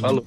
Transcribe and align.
Falou. 0.00 0.22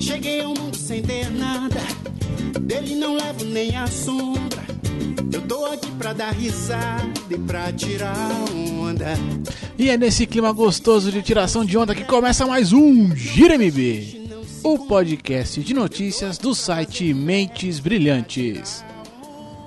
Cheguei 0.00 0.40
ao 0.40 0.54
mundo 0.54 0.74
sem 0.74 1.02
ter 1.02 1.30
nada, 1.30 1.80
dele 2.62 2.94
não 2.94 3.16
levo 3.16 3.44
nem 3.44 3.76
a 3.76 3.86
sombra. 3.86 4.64
Eu 5.30 5.42
tô 5.42 5.66
aqui 5.66 5.90
pra 5.92 6.14
dar 6.14 6.32
risada 6.32 7.15
e 7.30 7.38
pra 7.38 7.72
tirar 7.72 8.30
onda. 8.52 9.14
E 9.78 9.90
é 9.90 9.96
nesse 9.96 10.26
clima 10.26 10.52
gostoso 10.52 11.10
de 11.10 11.22
tiração 11.22 11.64
de 11.64 11.76
onda 11.76 11.94
que 11.94 12.04
começa 12.04 12.46
mais 12.46 12.72
um 12.72 13.14
Gira 13.14 13.58
MB, 13.58 14.30
o 14.62 14.78
podcast 14.86 15.60
de 15.60 15.74
notícias 15.74 16.38
do 16.38 16.54
site 16.54 17.12
Mentes 17.12 17.80
Brilhantes. 17.80 18.84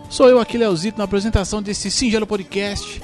Sou 0.10 0.30
eu 0.30 0.40
aqui, 0.40 0.58
Leozito, 0.58 0.98
na 0.98 1.04
apresentação 1.04 1.62
desse 1.62 1.92
singelo 1.92 2.26
podcast, 2.26 3.02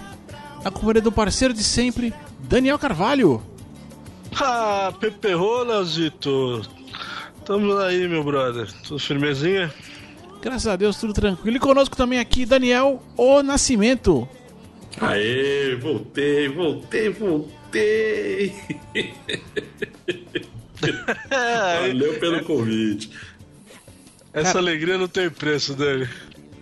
acompanhado 0.63 1.01
do 1.01 1.11
parceiro 1.11 1.53
de 1.53 1.63
sempre, 1.63 2.13
Daniel 2.39 2.79
Carvalho. 2.79 3.41
Ah, 4.39 4.93
Pepe 4.99 5.35
Leozito. 5.35 6.61
Tamo 7.45 7.77
aí, 7.77 8.07
meu 8.07 8.23
brother. 8.23 8.71
Tudo 8.83 8.99
firmezinha? 8.99 9.71
Graças 10.41 10.67
a 10.67 10.75
Deus, 10.75 10.97
tudo 10.97 11.13
tranquilo. 11.13 11.57
E 11.57 11.59
conosco 11.59 11.95
também 11.95 12.19
aqui, 12.19 12.45
Daniel 12.45 13.01
O 13.17 13.43
Nascimento. 13.43 14.27
Aê, 15.01 15.75
voltei, 15.75 16.47
voltei, 16.49 17.09
voltei. 17.09 18.53
Valeu 21.81 22.19
pelo 22.19 22.43
convite. 22.43 23.09
Essa 24.33 24.47
Cara- 24.53 24.59
alegria 24.59 24.97
não 24.97 25.07
tem 25.07 25.29
preço, 25.29 25.73
Dani. 25.73 26.07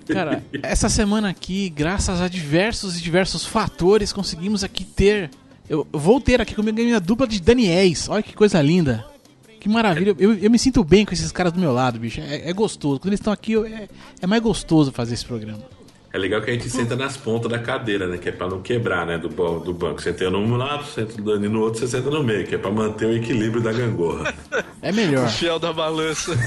Cara, 0.07 0.43
essa 0.61 0.89
semana 0.89 1.29
aqui, 1.29 1.69
graças 1.69 2.21
a 2.21 2.27
diversos 2.27 2.97
e 2.97 3.01
diversos 3.01 3.45
fatores, 3.45 4.11
conseguimos 4.13 4.63
aqui 4.63 4.83
ter. 4.83 5.29
Eu 5.69 5.87
vou 5.91 6.19
ter 6.19 6.41
aqui 6.41 6.53
comigo 6.55 6.79
a 6.79 6.83
minha 6.83 6.99
dupla 6.99 7.25
de 7.27 7.41
Daniéis. 7.41 8.09
Olha 8.09 8.21
que 8.21 8.33
coisa 8.33 8.61
linda. 8.61 9.05
Que 9.59 9.69
maravilha. 9.69 10.13
Eu, 10.19 10.33
eu 10.33 10.51
me 10.51 10.59
sinto 10.59 10.83
bem 10.83 11.05
com 11.05 11.13
esses 11.13 11.31
caras 11.31 11.53
do 11.53 11.59
meu 11.59 11.71
lado, 11.71 11.97
bicho. 11.97 12.19
É, 12.19 12.49
é 12.49 12.53
gostoso. 12.53 12.99
Quando 12.99 13.07
eles 13.09 13.19
estão 13.21 13.31
aqui, 13.31 13.53
eu- 13.53 13.65
é, 13.65 13.87
é 14.21 14.27
mais 14.27 14.41
gostoso 14.43 14.91
fazer 14.91 15.13
esse 15.13 15.25
programa. 15.25 15.63
É 16.13 16.17
legal 16.19 16.39
que 16.43 16.51
a 16.51 16.53
gente 16.53 16.69
senta 16.69 16.95
nas 16.95 17.17
pontas 17.17 17.49
da 17.49 17.57
cadeira, 17.57 18.07
né? 18.07 18.19
Que 18.19 18.29
é 18.29 18.31
pra 18.31 18.47
não 18.47 18.61
quebrar, 18.61 19.03
né? 19.03 19.17
Do, 19.17 19.29
do 19.29 19.73
banco. 19.73 19.99
Senta 19.99 20.29
num 20.29 20.55
lado, 20.55 20.85
senta 20.85 21.19
o 21.19 21.25
Dani 21.25 21.49
no 21.49 21.59
outro, 21.59 21.79
você 21.79 21.87
senta 21.87 22.07
no 22.11 22.23
meio, 22.23 22.45
que 22.45 22.53
é 22.53 22.57
pra 22.59 22.69
manter 22.69 23.07
o 23.07 23.17
equilíbrio 23.17 23.63
da 23.63 23.73
gangorra. 23.73 24.31
É 24.79 24.91
melhor. 24.91 25.27
Fiel 25.33 25.57
da 25.57 25.73
balança. 25.73 26.37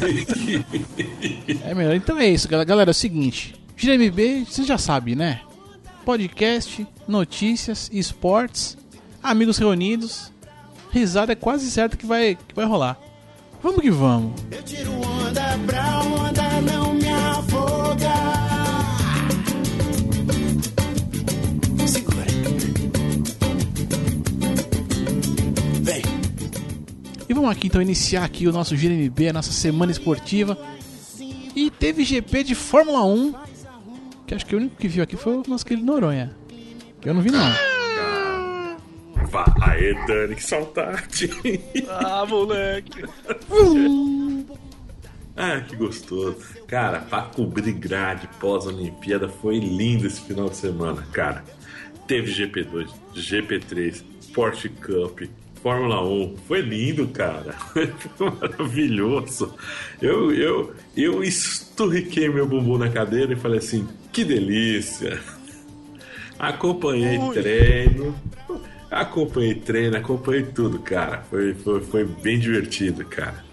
É 1.65 1.75
melhor. 1.75 1.97
Então 1.97 2.17
é 2.17 2.29
isso, 2.29 2.47
galera. 2.49 2.65
Galera, 2.65 2.91
é 2.91 2.93
o 2.93 2.95
seguinte. 2.95 3.57
Gira 3.77 3.97
MB, 3.99 4.47
você 4.49 4.63
já 4.63 4.79
sabe, 4.79 5.17
né? 5.17 5.41
Podcast, 6.05 6.87
notícias, 7.09 7.91
esportes, 7.93 8.79
amigos 9.21 9.59
reunidos. 9.59 10.33
Risada 10.93 11.33
é 11.33 11.35
quase 11.35 11.69
certo 11.73 11.99
que 11.99 12.07
vai, 12.07 12.37
que 12.37 12.55
vai 12.55 12.67
rolar. 12.67 12.97
Vamos 13.61 13.81
que 13.81 13.91
vamos. 13.91 14.41
Eu 14.49 14.63
tiro 14.63 14.93
onda 14.93 15.59
pra 15.67 15.99
onda 16.03 16.61
não 16.61 16.95
me 16.95 17.06
vamos 27.47 27.59
aqui 27.59 27.69
então 27.69 27.81
iniciar 27.81 28.25
aqui 28.25 28.49
o 28.49 28.53
nosso 28.53 28.75
MB, 28.75 29.29
a 29.29 29.33
nossa 29.33 29.53
semana 29.53 29.93
esportiva. 29.93 30.59
E 31.55 31.71
teve 31.71 32.05
GP 32.05 32.43
de 32.43 32.57
Fórmula 32.57 33.05
1, 33.05 33.35
que 34.27 34.35
acho 34.35 34.45
que 34.45 34.57
o 34.57 34.59
único 34.59 34.75
que 34.77 34.89
viu 34.89 35.05
aqui 35.05 35.17
foi 35.17 35.37
o 35.37 35.43
nosso 35.47 35.65
querido 35.65 35.87
Noronha. 35.87 36.35
Que 37.01 37.09
eu 37.09 37.15
não 37.15 37.23
vi 37.23 37.31
não. 37.31 37.53
Vá, 39.31 39.45
aê, 39.63 39.95
Dani, 40.07 40.35
que 40.35 40.43
saudade. 40.43 41.31
Ah, 41.89 42.27
moleque. 42.27 43.05
ah, 45.37 45.61
que 45.61 45.77
gostoso. 45.77 46.39
Cara, 46.67 46.99
pra 46.99 47.23
cobrir 47.23 47.73
grade 47.73 48.29
pós-Olimpíada 48.41 49.29
foi 49.29 49.61
lindo 49.61 50.09
esse 50.09 50.21
final 50.21 50.49
de 50.49 50.57
semana, 50.57 51.07
cara. 51.13 51.45
Teve 52.09 52.33
GP2, 52.33 52.89
GP3, 53.15 54.03
Porsche 54.35 54.69
Cup, 54.69 55.23
Fórmula 55.63 56.03
1. 56.05 56.37
Foi 56.47 56.61
lindo, 56.61 57.09
cara. 57.09 57.53
Foi 58.17 58.31
maravilhoso. 58.31 59.55
Eu, 60.01 60.33
eu, 60.33 60.75
eu 60.97 61.25
esturriquei 61.25 62.29
meu 62.29 62.47
bumbum 62.47 62.79
na 62.79 62.89
cadeira 62.89 63.33
e 63.33 63.37
falei 63.37 63.59
assim: 63.59 63.87
que 64.13 64.25
delícia. 64.25 65.21
Acompanhei 66.39 67.19
Ui. 67.19 67.35
treino. 67.35 68.15
Acompanhei 68.91 69.55
treino, 69.55 69.97
acompanhei 69.97 70.45
tudo, 70.45 70.79
cara. 70.79 71.25
Foi, 71.29 71.55
foi, 71.55 71.81
foi 71.81 72.05
bem 72.05 72.39
divertido, 72.39 73.05
cara. 73.05 73.45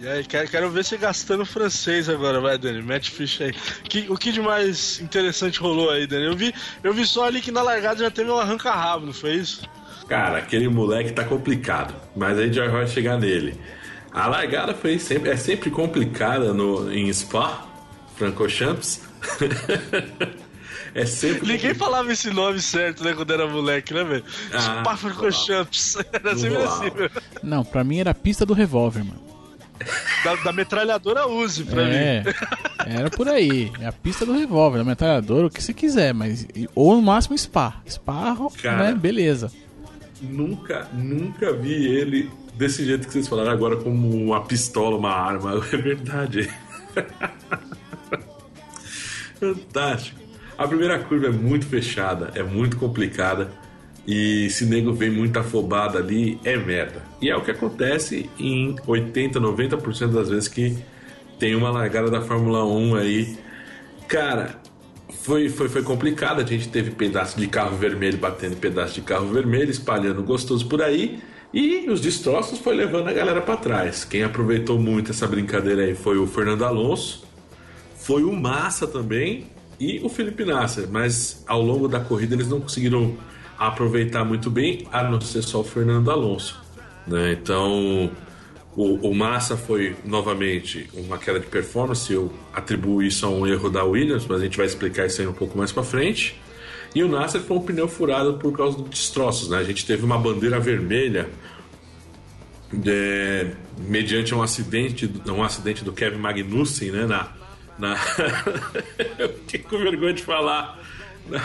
E 0.00 0.06
aí, 0.06 0.22
quero, 0.24 0.48
quero 0.48 0.70
ver 0.70 0.84
você 0.84 0.96
gastando 0.96 1.44
francês 1.44 2.08
agora, 2.08 2.40
vai, 2.40 2.56
Dani. 2.56 2.80
Mete 2.80 3.10
ficha 3.10 3.44
aí. 3.44 3.52
Que- 3.82 4.06
o 4.08 4.16
que 4.16 4.30
de 4.30 4.40
mais 4.40 5.00
interessante 5.00 5.58
rolou 5.58 5.90
aí, 5.90 6.06
Dani? 6.06 6.26
Eu 6.26 6.36
vi, 6.36 6.54
eu 6.84 6.92
vi 6.94 7.04
só 7.04 7.24
ali 7.24 7.40
que 7.40 7.50
na 7.50 7.62
largada 7.62 7.98
já 8.04 8.10
teve 8.10 8.30
um 8.30 8.38
arranca-rabo, 8.38 9.06
não 9.06 9.12
foi 9.12 9.34
isso? 9.34 9.68
Cara, 10.08 10.38
aquele 10.38 10.68
moleque 10.68 11.12
tá 11.12 11.22
complicado, 11.24 11.94
mas 12.16 12.38
a 12.38 12.42
gente 12.44 12.54
já 12.54 12.66
vai 12.68 12.86
chegar 12.86 13.18
nele. 13.18 13.54
A 14.10 14.26
largada 14.26 14.74
foi 14.74 14.98
sempre, 14.98 15.30
é 15.30 15.36
sempre 15.36 15.70
complicada 15.70 16.52
no, 16.54 16.90
em 16.92 17.12
Spa, 17.12 17.66
Francochamps. 18.16 19.02
é 20.94 21.04
sempre. 21.04 21.46
Ninguém 21.52 21.74
falava 21.74 22.10
esse 22.12 22.30
nome 22.30 22.60
certo, 22.60 23.04
né, 23.04 23.12
quando 23.12 23.32
era 23.32 23.46
moleque, 23.46 23.92
né, 23.92 24.02
velho? 24.04 24.24
Ah, 24.52 24.80
Sparfricochamps. 24.80 25.96
Era 26.12 26.32
Não 26.32 26.38
sempre 26.38 26.62
assim, 26.62 26.90
velho. 26.90 27.10
Não, 27.42 27.64
pra 27.64 27.84
mim 27.84 27.98
era 27.98 28.10
a 28.10 28.14
pista 28.14 28.46
do 28.46 28.54
revólver, 28.54 29.04
mano. 29.04 29.28
Da, 30.24 30.34
da 30.36 30.52
metralhadora 30.52 31.28
Uzi, 31.28 31.62
pra 31.62 31.82
É, 31.82 32.24
mim. 32.24 32.32
era 32.96 33.08
por 33.10 33.28
aí. 33.28 33.70
É 33.80 33.86
a 33.86 33.92
pista 33.92 34.26
do 34.26 34.32
revólver, 34.32 34.78
da 34.78 34.84
metralhadora, 34.84 35.46
o 35.46 35.50
que 35.50 35.62
você 35.62 35.72
quiser, 35.72 36.12
mas. 36.12 36.48
Ou 36.74 36.96
no 36.96 37.02
máximo 37.02 37.38
Spa. 37.38 37.76
Spa, 37.88 38.36
Cara. 38.60 38.76
né? 38.86 38.94
Beleza. 38.94 39.52
Nunca, 40.20 40.88
nunca 40.92 41.52
vi 41.52 41.86
ele 41.86 42.28
desse 42.54 42.84
jeito 42.84 43.06
que 43.06 43.12
vocês 43.12 43.28
falaram 43.28 43.52
agora, 43.52 43.76
como 43.76 44.10
uma 44.10 44.44
pistola, 44.44 44.96
uma 44.96 45.12
arma. 45.12 45.64
É 45.72 45.76
verdade. 45.76 46.50
Fantástico. 49.38 50.18
A 50.56 50.66
primeira 50.66 50.98
curva 50.98 51.26
é 51.26 51.30
muito 51.30 51.66
fechada, 51.66 52.32
é 52.34 52.42
muito 52.42 52.76
complicada. 52.76 53.52
E 54.04 54.50
se 54.50 54.64
nego 54.64 54.92
vem 54.92 55.10
muito 55.10 55.38
afobado 55.38 55.98
ali, 55.98 56.40
é 56.42 56.56
merda. 56.56 57.02
E 57.20 57.30
é 57.30 57.36
o 57.36 57.42
que 57.42 57.50
acontece 57.50 58.28
em 58.38 58.74
80, 58.86 59.38
90% 59.38 60.08
das 60.08 60.30
vezes 60.30 60.48
que 60.48 60.76
tem 61.38 61.54
uma 61.54 61.70
largada 61.70 62.10
da 62.10 62.20
Fórmula 62.20 62.64
1 62.64 62.94
aí. 62.96 63.38
Cara, 64.08 64.56
foi, 65.22 65.48
foi, 65.48 65.68
foi 65.68 65.82
complicado. 65.82 66.40
A 66.40 66.44
gente 66.44 66.68
teve 66.68 66.90
pedaço 66.90 67.38
de 67.38 67.46
carro 67.46 67.76
vermelho 67.76 68.18
batendo 68.18 68.56
pedaço 68.56 68.94
de 68.94 69.02
carro 69.02 69.26
vermelho, 69.28 69.70
espalhando 69.70 70.22
gostoso 70.22 70.66
por 70.66 70.82
aí. 70.82 71.20
E 71.52 71.88
os 71.88 72.00
destroços 72.00 72.58
foi 72.58 72.74
levando 72.74 73.08
a 73.08 73.12
galera 73.12 73.40
para 73.40 73.56
trás. 73.56 74.04
Quem 74.04 74.22
aproveitou 74.22 74.78
muito 74.78 75.10
essa 75.10 75.26
brincadeira 75.26 75.82
aí 75.82 75.94
foi 75.94 76.18
o 76.18 76.26
Fernando 76.26 76.64
Alonso, 76.64 77.24
foi 77.96 78.22
o 78.22 78.32
Massa 78.32 78.86
também 78.86 79.46
e 79.80 80.00
o 80.02 80.08
Felipe 80.08 80.44
Nasser. 80.44 80.86
Mas 80.90 81.42
ao 81.46 81.62
longo 81.62 81.88
da 81.88 82.00
corrida 82.00 82.34
eles 82.34 82.48
não 82.48 82.60
conseguiram 82.60 83.16
aproveitar 83.58 84.24
muito 84.24 84.50
bem, 84.50 84.86
a 84.92 85.02
não 85.02 85.20
ser 85.20 85.42
só 85.42 85.60
o 85.60 85.64
Fernando 85.64 86.10
Alonso. 86.10 86.62
Né? 87.06 87.32
Então 87.32 88.10
o, 88.78 89.08
o 89.10 89.12
Massa 89.14 89.56
foi 89.56 89.96
novamente 90.04 90.88
uma 90.94 91.18
queda 91.18 91.40
de 91.40 91.46
performance. 91.46 92.12
Eu 92.12 92.32
atribuo 92.54 93.02
isso 93.02 93.26
a 93.26 93.28
um 93.28 93.44
erro 93.44 93.68
da 93.68 93.82
Williams, 93.82 94.24
mas 94.28 94.40
a 94.40 94.44
gente 94.44 94.56
vai 94.56 94.66
explicar 94.66 95.04
isso 95.06 95.20
aí 95.20 95.26
um 95.26 95.32
pouco 95.32 95.58
mais 95.58 95.72
para 95.72 95.82
frente. 95.82 96.40
E 96.94 97.02
o 97.02 97.08
Nasser 97.08 97.40
foi 97.40 97.56
um 97.56 97.60
pneu 97.60 97.88
furado 97.88 98.34
por 98.34 98.56
causa 98.56 98.78
dos 98.78 98.88
destroços. 98.88 99.48
Né? 99.48 99.58
A 99.58 99.64
gente 99.64 99.84
teve 99.84 100.04
uma 100.04 100.16
bandeira 100.16 100.60
vermelha 100.60 101.28
é, 102.86 103.50
mediante 103.78 104.32
um 104.32 104.42
acidente, 104.42 105.10
um 105.26 105.42
acidente 105.42 105.82
do 105.82 105.92
Kevin 105.92 106.18
Magnussen, 106.18 106.92
né? 106.92 107.04
Na, 107.04 107.32
na... 107.80 107.96
Eu 109.18 109.28
fiquei 109.40 109.60
com 109.60 109.78
vergonha 109.78 110.14
de 110.14 110.22
falar 110.22 110.78
na- 111.28 111.44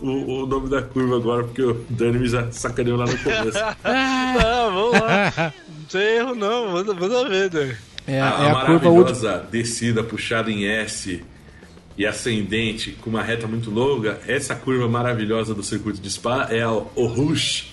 o, 0.00 0.44
o 0.44 0.46
nome 0.46 0.70
da 0.70 0.80
curva 0.80 1.16
agora, 1.16 1.44
porque 1.44 1.62
o 1.62 1.84
Dani 1.90 2.18
me 2.20 2.52
sacaneou 2.52 2.96
lá 2.96 3.04
no 3.04 3.18
começo. 3.18 3.58
Não, 3.84 4.72
vamos 4.72 5.00
lá. 5.00 5.52
Não 5.92 6.00
tem 6.00 6.16
erro, 6.16 6.34
não. 6.34 6.72
Manda, 6.72 6.94
manda 6.94 7.28
ver, 7.28 7.48
Dani. 7.48 7.76
É, 8.06 8.20
a, 8.20 8.38
a, 8.38 8.44
é 8.44 8.50
a 8.50 8.52
a 8.52 8.64
curva 8.66 8.90
maravilhosa 8.90 9.46
descida 9.50 10.02
puxada 10.02 10.50
em 10.50 10.64
S 10.66 11.22
e 11.98 12.06
ascendente 12.06 12.92
com 12.92 13.10
uma 13.10 13.22
reta 13.22 13.46
muito 13.46 13.70
longa, 13.70 14.20
essa 14.26 14.54
curva 14.54 14.88
maravilhosa 14.88 15.54
do 15.54 15.62
circuito 15.62 16.00
de 16.00 16.08
Spa 16.10 16.46
é 16.50 16.62
a- 16.62 16.70
o 16.70 17.06
Rouge. 17.06 17.68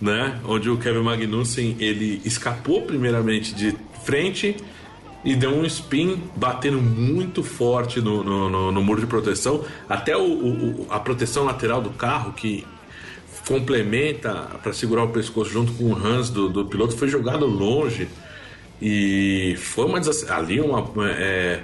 né? 0.00 0.38
Onde 0.44 0.68
o 0.68 0.76
Kevin 0.76 1.00
Magnussen 1.02 1.74
ele 1.80 2.20
escapou 2.24 2.82
primeiramente 2.82 3.54
de 3.54 3.74
frente 4.04 4.54
e 5.24 5.34
deu 5.34 5.50
um 5.56 5.64
spin 5.64 6.22
batendo 6.36 6.80
muito 6.82 7.42
forte 7.42 7.98
no, 8.00 8.22
no, 8.22 8.50
no, 8.50 8.70
no 8.72 8.82
muro 8.82 9.00
de 9.00 9.06
proteção, 9.06 9.64
até 9.88 10.14
o, 10.14 10.22
o, 10.22 10.86
a 10.90 11.00
proteção 11.00 11.44
lateral 11.44 11.80
do 11.80 11.88
carro 11.90 12.32
que 12.34 12.64
complementa 13.46 14.32
para 14.62 14.72
segurar 14.72 15.04
o 15.04 15.08
pescoço 15.08 15.50
junto 15.50 15.72
com 15.72 15.84
o 15.84 15.96
Hans 15.96 16.30
do, 16.30 16.48
do 16.48 16.66
piloto 16.66 16.96
foi 16.96 17.08
jogado 17.08 17.46
longe 17.46 18.08
e 18.82 19.54
foi 19.56 19.86
uma 19.86 20.00
ali 20.30 20.60
uma 20.60 20.84
é, 21.10 21.60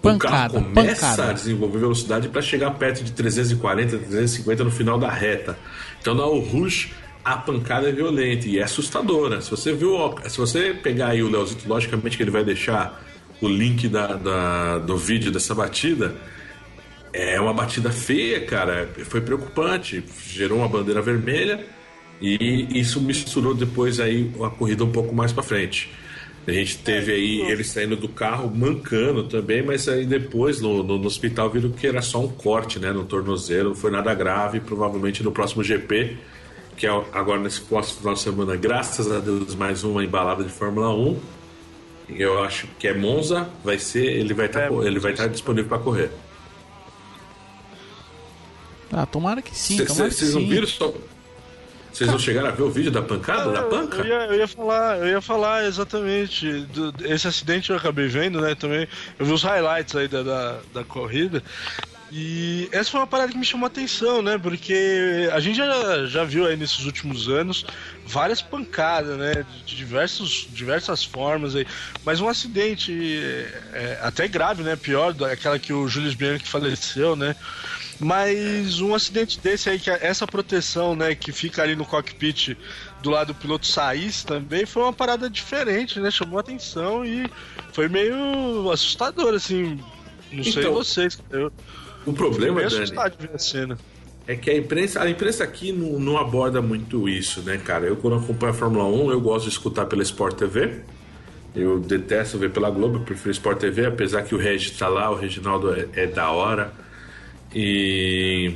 pancada, 0.00 0.58
o 0.58 0.62
carro 0.62 0.64
começa 0.74 1.06
pancada. 1.08 1.30
a 1.30 1.32
desenvolver 1.32 1.78
velocidade 1.78 2.28
para 2.28 2.40
chegar 2.40 2.70
perto 2.72 3.02
de 3.02 3.12
340, 3.12 3.98
350 3.98 4.64
no 4.64 4.70
final 4.70 4.98
da 4.98 5.10
reta. 5.10 5.58
Então 6.00 6.14
na 6.14 6.24
o 6.24 6.38
rush 6.38 6.92
a 7.24 7.36
pancada 7.36 7.88
é 7.88 7.92
violenta 7.92 8.46
e 8.46 8.58
é 8.58 8.62
assustadora. 8.62 9.40
Se 9.40 9.50
você 9.50 9.72
viu, 9.72 10.14
se 10.28 10.38
você 10.38 10.74
pegar 10.74 11.08
aí 11.08 11.22
o 11.22 11.28
Leozito, 11.28 11.66
logicamente 11.66 12.16
que 12.16 12.22
ele 12.22 12.30
vai 12.30 12.44
deixar 12.44 13.02
o 13.40 13.48
link 13.48 13.88
da, 13.88 14.14
da, 14.14 14.78
do 14.78 14.96
vídeo 14.96 15.32
dessa 15.32 15.54
batida. 15.54 16.14
É 17.16 17.40
uma 17.40 17.54
batida 17.54 17.92
feia, 17.92 18.44
cara. 18.44 18.90
Foi 19.04 19.20
preocupante. 19.20 20.02
Gerou 20.26 20.58
uma 20.58 20.68
bandeira 20.68 21.00
vermelha 21.00 21.64
e 22.20 22.68
isso 22.76 23.00
misturou 23.00 23.54
depois 23.54 24.00
aí 24.00 24.32
a 24.42 24.50
corrida 24.50 24.82
um 24.82 24.90
pouco 24.90 25.14
mais 25.14 25.32
para 25.32 25.44
frente. 25.44 25.92
A 26.44 26.50
gente 26.50 26.78
teve 26.78 27.12
aí 27.12 27.40
ele 27.42 27.62
saindo 27.62 27.94
do 27.94 28.08
carro 28.08 28.52
mancando 28.54 29.22
também, 29.28 29.62
mas 29.62 29.88
aí 29.88 30.04
depois 30.04 30.60
no, 30.60 30.82
no, 30.82 30.98
no, 30.98 31.06
hospital 31.06 31.48
viram 31.48 31.70
que 31.70 31.86
era 31.86 32.02
só 32.02 32.20
um 32.20 32.28
corte 32.28 32.80
né, 32.80 32.92
no 32.92 33.04
tornozelo, 33.04 33.70
não 33.70 33.76
foi 33.76 33.92
nada 33.92 34.12
grave. 34.12 34.58
Provavelmente 34.58 35.22
no 35.22 35.30
próximo 35.30 35.62
GP, 35.62 36.16
que 36.76 36.84
é 36.84 36.90
agora 37.12 37.38
nesse 37.38 37.60
próximo 37.60 38.00
final 38.00 38.14
de 38.14 38.20
semana, 38.20 38.56
graças 38.56 39.10
a 39.10 39.20
Deus, 39.20 39.54
mais 39.54 39.84
uma 39.84 40.04
embalada 40.04 40.42
de 40.42 40.50
Fórmula 40.50 40.92
1. 40.92 41.16
Eu 42.08 42.42
acho 42.42 42.66
que 42.76 42.88
é 42.88 42.92
Monza, 42.92 43.48
vai 43.64 43.78
ser, 43.78 44.04
ele 44.04 44.34
vai 44.34 44.46
estar, 44.46 44.68
tá, 44.68 44.74
ele 44.84 44.98
vai 44.98 45.12
estar 45.12 45.24
tá 45.24 45.28
disponível 45.28 45.68
para 45.68 45.78
correr. 45.78 46.10
Ah, 48.96 49.04
tomara 49.04 49.42
que 49.42 49.56
sim. 49.56 49.84
Vocês 49.84 50.34
não 50.34 50.46
viram 50.46 50.66
só. 50.68 50.94
Vocês 51.92 52.10
não 52.10 52.18
chegaram 52.18 52.48
a 52.48 52.50
ver 52.50 52.62
o 52.62 52.70
vídeo 52.70 52.90
da 52.90 53.02
pancada, 53.02 53.52
da 53.52 53.62
panca? 53.62 53.98
Eu 53.98 54.06
ia, 54.06 54.26
eu 54.26 54.34
ia, 54.34 54.48
falar, 54.48 54.98
eu 54.98 55.06
ia 55.06 55.20
falar 55.20 55.64
exatamente. 55.64 56.60
Do, 56.66 56.92
esse 57.04 57.28
acidente 57.28 57.70
eu 57.70 57.76
acabei 57.76 58.08
vendo, 58.08 58.40
né? 58.40 58.54
Também. 58.54 58.88
Eu 59.18 59.26
vi 59.26 59.32
os 59.32 59.42
highlights 59.42 59.94
aí 59.94 60.08
da, 60.08 60.22
da, 60.22 60.58
da 60.72 60.84
corrida. 60.84 61.42
E 62.10 62.68
essa 62.70 62.90
foi 62.92 63.00
uma 63.00 63.06
parada 63.06 63.32
que 63.32 63.38
me 63.38 63.44
chamou 63.44 63.64
a 63.64 63.68
atenção, 63.68 64.22
né? 64.22 64.38
Porque 64.38 65.28
a 65.32 65.40
gente 65.40 65.56
já, 65.56 66.06
já 66.06 66.24
viu 66.24 66.46
aí 66.46 66.56
nesses 66.56 66.84
últimos 66.84 67.28
anos 67.28 67.64
várias 68.06 68.42
pancadas, 68.42 69.16
né? 69.16 69.44
De 69.64 69.76
diversos, 69.76 70.48
diversas 70.50 71.04
formas 71.04 71.54
aí. 71.54 71.66
Mas 72.04 72.20
um 72.20 72.28
acidente 72.28 72.92
é, 73.72 73.98
até 74.02 74.26
grave, 74.26 74.62
né? 74.62 74.76
Pior, 74.76 75.14
aquela 75.30 75.58
que 75.58 75.72
o 75.72 75.88
Julius 75.88 76.14
Bianchi 76.14 76.46
faleceu, 76.46 77.14
né? 77.14 77.36
Mas 78.04 78.82
um 78.82 78.94
acidente 78.94 79.40
desse 79.40 79.70
aí, 79.70 79.78
que 79.78 79.88
é 79.88 79.98
essa 80.02 80.26
proteção, 80.26 80.94
né, 80.94 81.14
que 81.14 81.32
fica 81.32 81.62
ali 81.62 81.74
no 81.74 81.86
cockpit 81.86 82.54
do 83.02 83.08
lado 83.08 83.28
do 83.28 83.34
piloto 83.34 83.66
sair 83.66 84.12
também 84.26 84.66
foi 84.66 84.82
uma 84.82 84.92
parada 84.92 85.30
diferente, 85.30 85.98
né? 85.98 86.10
Chamou 86.10 86.38
atenção 86.38 87.02
e 87.02 87.26
foi 87.72 87.88
meio 87.88 88.70
assustador, 88.70 89.32
assim. 89.32 89.80
Não 90.30 90.42
então, 90.42 90.52
sei 90.52 90.64
vocês. 90.66 91.18
Eu, 91.30 91.50
o 92.04 92.12
problema, 92.12 92.60
Dani, 92.60 92.84
de 92.84 92.92
ver 92.92 93.30
a 93.34 93.38
cena. 93.38 93.78
é 94.26 94.36
que 94.36 94.50
a 94.50 94.58
imprensa, 94.58 95.00
a 95.00 95.08
imprensa 95.08 95.42
aqui 95.42 95.72
não, 95.72 95.98
não 95.98 96.18
aborda 96.18 96.60
muito 96.60 97.08
isso, 97.08 97.40
né, 97.40 97.56
cara? 97.56 97.86
Eu, 97.86 97.96
quando 97.96 98.16
acompanho 98.16 98.52
a 98.52 98.54
Fórmula 98.54 98.84
1, 98.84 99.12
eu 99.12 99.20
gosto 99.22 99.44
de 99.44 99.52
escutar 99.52 99.86
pela 99.86 100.02
Sport 100.02 100.36
TV. 100.36 100.82
Eu 101.56 101.80
detesto 101.80 102.36
ver 102.36 102.50
pela 102.50 102.68
Globo, 102.68 102.98
eu 102.98 103.02
prefiro 103.02 103.30
Sport 103.30 103.60
TV, 103.60 103.86
apesar 103.86 104.24
que 104.24 104.34
o 104.34 104.38
Regi 104.38 104.72
tá 104.72 104.88
lá, 104.88 105.10
o 105.10 105.14
Reginaldo 105.14 105.72
é, 105.72 105.88
é 105.94 106.06
da 106.06 106.30
hora. 106.30 106.83
E 107.54 108.54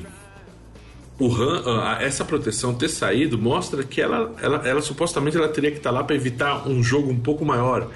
o 1.18 1.32
Han, 1.34 1.98
essa 2.00 2.24
proteção 2.24 2.74
ter 2.74 2.88
saído 2.88 3.38
mostra 3.38 3.82
que 3.82 4.00
ela, 4.00 4.34
ela, 4.40 4.68
ela 4.68 4.82
supostamente 4.82 5.36
ela 5.36 5.48
teria 5.48 5.70
que 5.70 5.78
estar 5.78 5.90
lá 5.90 6.04
para 6.04 6.16
evitar 6.16 6.68
um 6.68 6.82
jogo 6.82 7.10
um 7.10 7.18
pouco 7.18 7.44
maior. 7.44 7.90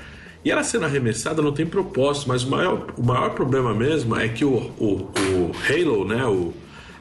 E 0.44 0.50
ela 0.50 0.64
sendo 0.64 0.84
arremessada 0.84 1.40
não 1.40 1.52
tem 1.52 1.64
propósito, 1.64 2.28
mas 2.28 2.42
o 2.42 2.50
maior, 2.50 2.86
o 2.96 3.02
maior 3.02 3.30
problema 3.30 3.72
mesmo 3.72 4.16
é 4.16 4.28
que 4.28 4.44
o, 4.44 4.56
o, 4.78 5.10
o 5.12 5.52
Halo, 5.68 6.04
né, 6.04 6.24
o, 6.26 6.52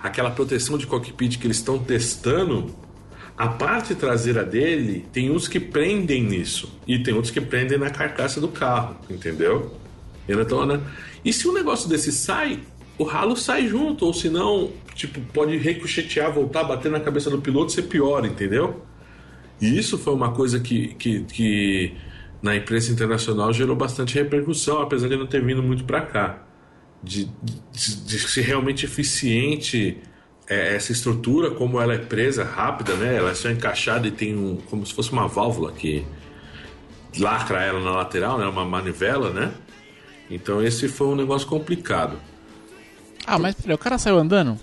aquela 0.02 0.30
proteção 0.30 0.78
de 0.78 0.86
cockpit 0.86 1.40
que 1.40 1.48
eles 1.48 1.58
estão 1.58 1.80
testando, 1.80 2.74
a 3.36 3.48
parte 3.48 3.96
traseira 3.96 4.44
dele 4.44 5.08
tem 5.12 5.32
uns 5.32 5.48
que 5.48 5.60
prendem 5.60 6.24
nisso 6.24 6.72
e 6.88 7.00
tem 7.00 7.16
outros 7.16 7.32
que 7.32 7.42
prendem 7.42 7.80
na 7.80 7.90
carcaça 7.90 8.40
do 8.40 8.48
carro, 8.48 8.96
entendeu? 9.10 9.76
Então, 10.30 10.66
né? 10.66 10.80
E 11.26 11.34
se 11.34 11.48
um 11.48 11.54
negócio 11.54 11.90
desse 11.90 12.12
sai, 12.12 12.60
o 12.98 13.04
ralo 13.04 13.36
sai 13.36 13.68
junto, 13.68 14.06
ou 14.06 14.14
senão, 14.14 14.72
tipo, 14.96 15.20
pode 15.34 15.58
ricochetear, 15.58 16.32
voltar, 16.32 16.64
bater 16.64 16.92
na 16.92 17.00
cabeça 17.00 17.30
do 17.30 17.42
piloto 17.42 17.72
e 17.72 17.76
ser 17.76 17.84
pior, 17.84 18.26
entendeu? 18.26 18.84
E 19.60 19.78
isso 19.78 19.98
foi 19.98 20.14
uma 20.14 20.32
coisa 20.32 20.60
que, 20.60 20.96
que, 20.96 21.22
que 21.24 21.94
na 22.42 22.56
imprensa 22.56 22.92
internacional 22.92 23.54
gerou 23.54 23.76
bastante 23.76 24.16
repercussão, 24.16 24.82
apesar 24.82 25.08
de 25.08 25.16
não 25.16 25.28
ter 25.28 25.44
vindo 25.44 25.62
muito 25.62 25.84
para 25.84 26.02
cá. 26.02 26.44
De, 27.04 27.26
de, 27.72 27.96
de, 28.06 28.20
ser 28.20 28.42
realmente 28.42 28.86
eficiente 28.86 29.98
é, 30.48 30.76
essa 30.76 30.92
estrutura, 30.92 31.50
como 31.50 31.82
ela 31.82 31.94
é 31.94 31.98
presa 31.98 32.44
rápida, 32.44 32.94
né? 32.96 33.16
Ela 33.16 33.32
é 33.32 33.34
só 33.34 33.50
encaixada 33.50 34.08
e 34.08 34.12
tem 34.12 34.36
um, 34.36 34.58
como 34.70 34.86
se 34.86 34.94
fosse 34.94 35.12
uma 35.12 35.28
válvula 35.28 35.72
que 35.72 36.06
lacra 37.18 37.64
ela 37.64 37.80
na 37.80 37.92
lateral, 37.92 38.38
né? 38.38 38.46
Uma 38.46 38.66
manivela, 38.66 39.32
né? 39.32 39.52
Então 40.30 40.64
esse 40.64 40.88
foi 40.88 41.08
um 41.08 41.16
negócio 41.16 41.48
complicado. 41.48 42.20
Ah, 43.32 43.40
mas 43.40 43.56
peraí, 43.56 43.76
o 43.76 43.78
cara 43.78 43.98
saiu 43.98 44.18
andando? 44.18 44.60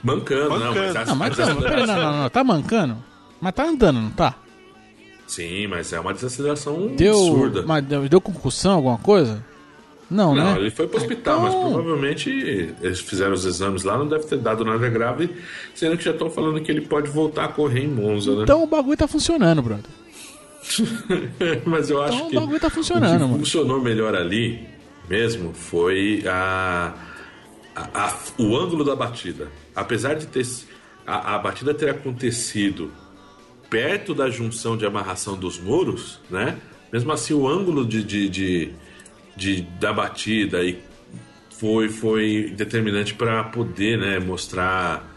Mancando, 0.00 0.50
mancando. 0.50 0.74
não, 0.74 0.76
mas, 0.94 1.08
não, 1.08 1.16
mas 1.16 1.36
não, 1.38 1.62
peraí, 1.62 1.86
não, 1.86 1.96
não, 1.96 2.22
não, 2.22 2.30
tá 2.30 2.44
mancando? 2.44 2.96
Mas 3.40 3.52
tá 3.52 3.64
andando, 3.64 4.00
não 4.00 4.10
tá? 4.10 4.36
Sim, 5.26 5.66
mas 5.66 5.92
é 5.92 5.98
uma 5.98 6.14
desaceleração 6.14 6.94
deu, 6.94 7.18
absurda. 7.18 7.64
Mas 7.66 7.84
deu, 7.84 8.08
deu 8.08 8.20
concussão, 8.20 8.74
alguma 8.74 8.98
coisa? 8.98 9.44
Não, 10.08 10.36
não 10.36 10.44
né? 10.44 10.52
Não, 10.52 10.60
ele 10.60 10.70
foi 10.70 10.86
pro 10.86 10.98
hospital, 10.98 11.48
então... 11.48 11.62
mas 11.62 11.72
provavelmente 11.72 12.30
eles 12.80 13.00
fizeram 13.00 13.32
os 13.32 13.44
exames 13.44 13.82
lá, 13.82 13.98
não 13.98 14.06
deve 14.06 14.24
ter 14.24 14.38
dado 14.38 14.64
nada 14.64 14.88
grave, 14.88 15.34
sendo 15.74 15.96
que 15.96 16.04
já 16.04 16.12
estão 16.12 16.30
falando 16.30 16.60
que 16.60 16.70
ele 16.70 16.82
pode 16.82 17.10
voltar 17.10 17.46
a 17.46 17.48
correr 17.48 17.82
em 17.82 17.88
Monza, 17.88 18.36
né? 18.36 18.42
Então 18.44 18.62
o 18.62 18.68
bagulho 18.68 18.96
tá 18.96 19.08
funcionando, 19.08 19.60
brother. 19.62 19.90
mas 21.66 21.90
eu 21.90 22.00
acho 22.00 22.14
então, 22.14 22.30
que 22.30 22.36
o 22.36 22.40
bagulho 22.40 22.60
tá 22.60 22.70
funcionando, 22.70 23.14
o 23.16 23.24
que 23.24 23.24
mano. 23.24 23.38
funcionou 23.38 23.80
melhor 23.80 24.14
ali 24.14 24.72
mesmo 25.08 25.52
foi 25.52 26.22
a 26.26 26.94
a, 27.74 28.16
o 28.38 28.56
ângulo 28.56 28.84
da 28.84 28.94
batida, 28.94 29.50
apesar 29.74 30.14
de 30.14 30.26
ter 30.26 30.46
a, 31.06 31.34
a, 31.34 31.38
batida 31.38 31.74
ter 31.74 31.90
acontecido 31.90 32.92
perto 33.68 34.14
da 34.14 34.30
junção 34.30 34.76
de 34.76 34.86
amarração 34.86 35.36
dos 35.36 35.58
muros, 35.58 36.20
né? 36.30 36.58
Mesmo 36.92 37.12
assim, 37.12 37.34
o 37.34 37.48
ângulo 37.48 37.84
de, 37.84 38.04
de, 38.04 38.28
de, 38.28 38.72
de 39.36 39.62
da 39.80 39.92
batida 39.92 40.62
e 40.62 40.78
foi, 41.50 41.88
foi 41.88 42.52
determinante 42.56 43.14
para 43.14 43.42
poder 43.44 43.98
né, 43.98 44.18
mostrar, 44.18 45.08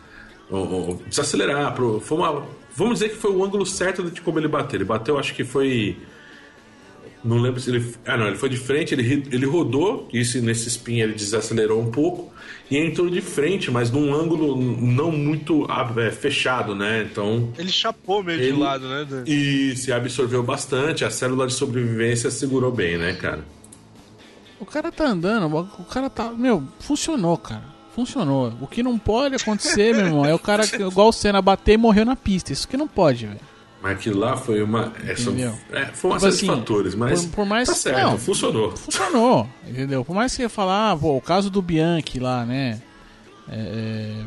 ou, 0.49 0.71
ou, 0.71 1.03
desacelerar. 1.07 1.73
Pro, 1.75 2.01
uma, 2.11 2.47
vamos 2.75 2.95
dizer 2.95 3.09
que 3.09 3.15
foi 3.15 3.31
o 3.31 3.43
ângulo 3.43 3.65
certo 3.65 4.03
de 4.09 4.21
como 4.21 4.39
ele 4.39 4.47
bateu. 4.47 4.77
Ele 4.77 4.85
bateu, 4.85 5.19
acho 5.19 5.35
que 5.35 5.43
foi 5.43 5.97
não 7.23 7.37
lembro 7.37 7.59
se 7.59 7.69
ele. 7.69 7.95
Ah, 8.05 8.17
não, 8.17 8.27
ele 8.27 8.37
foi 8.37 8.49
de 8.49 8.57
frente, 8.57 8.93
ele, 8.93 9.27
ele 9.31 9.45
rodou, 9.45 10.07
isso 10.13 10.41
nesse 10.41 10.67
spin 10.69 10.99
ele 10.99 11.13
desacelerou 11.13 11.81
um 11.81 11.91
pouco 11.91 12.31
e 12.69 12.77
entrou 12.77 13.09
de 13.09 13.21
frente, 13.21 13.71
mas 13.71 13.89
num 13.89 14.13
ângulo 14.13 14.55
não 14.57 15.11
muito 15.11 15.67
é, 15.97 16.11
fechado, 16.11 16.75
né? 16.75 17.07
Então. 17.09 17.51
Ele 17.57 17.71
chapou 17.71 18.23
meio 18.23 18.39
ele, 18.39 18.51
de 18.51 18.59
lado, 18.59 18.87
né? 18.87 19.07
E 19.25 19.75
se 19.75 19.91
absorveu 19.91 20.43
bastante, 20.43 21.05
a 21.05 21.09
célula 21.09 21.47
de 21.47 21.53
sobrevivência 21.53 22.29
segurou 22.29 22.71
bem, 22.71 22.97
né, 22.97 23.13
cara? 23.13 23.43
O 24.59 24.65
cara 24.65 24.91
tá 24.91 25.05
andando, 25.05 25.55
o 25.55 25.85
cara 25.85 26.09
tá. 26.09 26.31
Meu, 26.31 26.63
funcionou, 26.79 27.37
cara. 27.37 27.77
Funcionou. 27.95 28.53
O 28.61 28.67
que 28.67 28.83
não 28.83 28.97
pode 28.97 29.35
acontecer, 29.35 29.93
meu 29.95 30.05
irmão, 30.05 30.25
é 30.25 30.33
o 30.33 30.39
cara, 30.39 30.63
igual 30.75 31.09
o 31.09 31.13
Senna, 31.13 31.41
bater 31.41 31.73
e 31.73 31.77
morreu 31.77 32.05
na 32.05 32.15
pista. 32.15 32.53
Isso 32.53 32.67
que 32.67 32.77
não 32.77 32.87
pode, 32.87 33.25
velho. 33.25 33.39
Mas 33.81 33.93
aquilo 33.93 34.19
lá 34.19 34.35
foi 34.35 34.61
uma. 34.61 34.91
É, 35.05 35.15
são, 35.15 35.35
é, 35.37 35.85
foi 35.93 36.11
uma 36.11 36.17
tipo 36.17 36.29
assim, 36.29 36.47
fatores, 36.47 36.95
mas. 36.95 37.25
Por, 37.25 37.35
por 37.35 37.45
mais, 37.45 37.67
tá 37.67 37.75
certo, 37.75 38.01
não, 38.01 38.17
funcionou. 38.17 38.75
Funcionou, 38.75 39.47
entendeu? 39.67 40.03
Por 40.03 40.15
mais 40.15 40.35
que 40.35 40.41
você 40.41 40.49
falar, 40.49 40.91
ah, 40.91 40.97
pô, 40.97 41.15
o 41.15 41.21
caso 41.21 41.49
do 41.49 41.61
Bianchi 41.61 42.19
lá, 42.19 42.45
né? 42.45 42.81
É, 43.49 44.23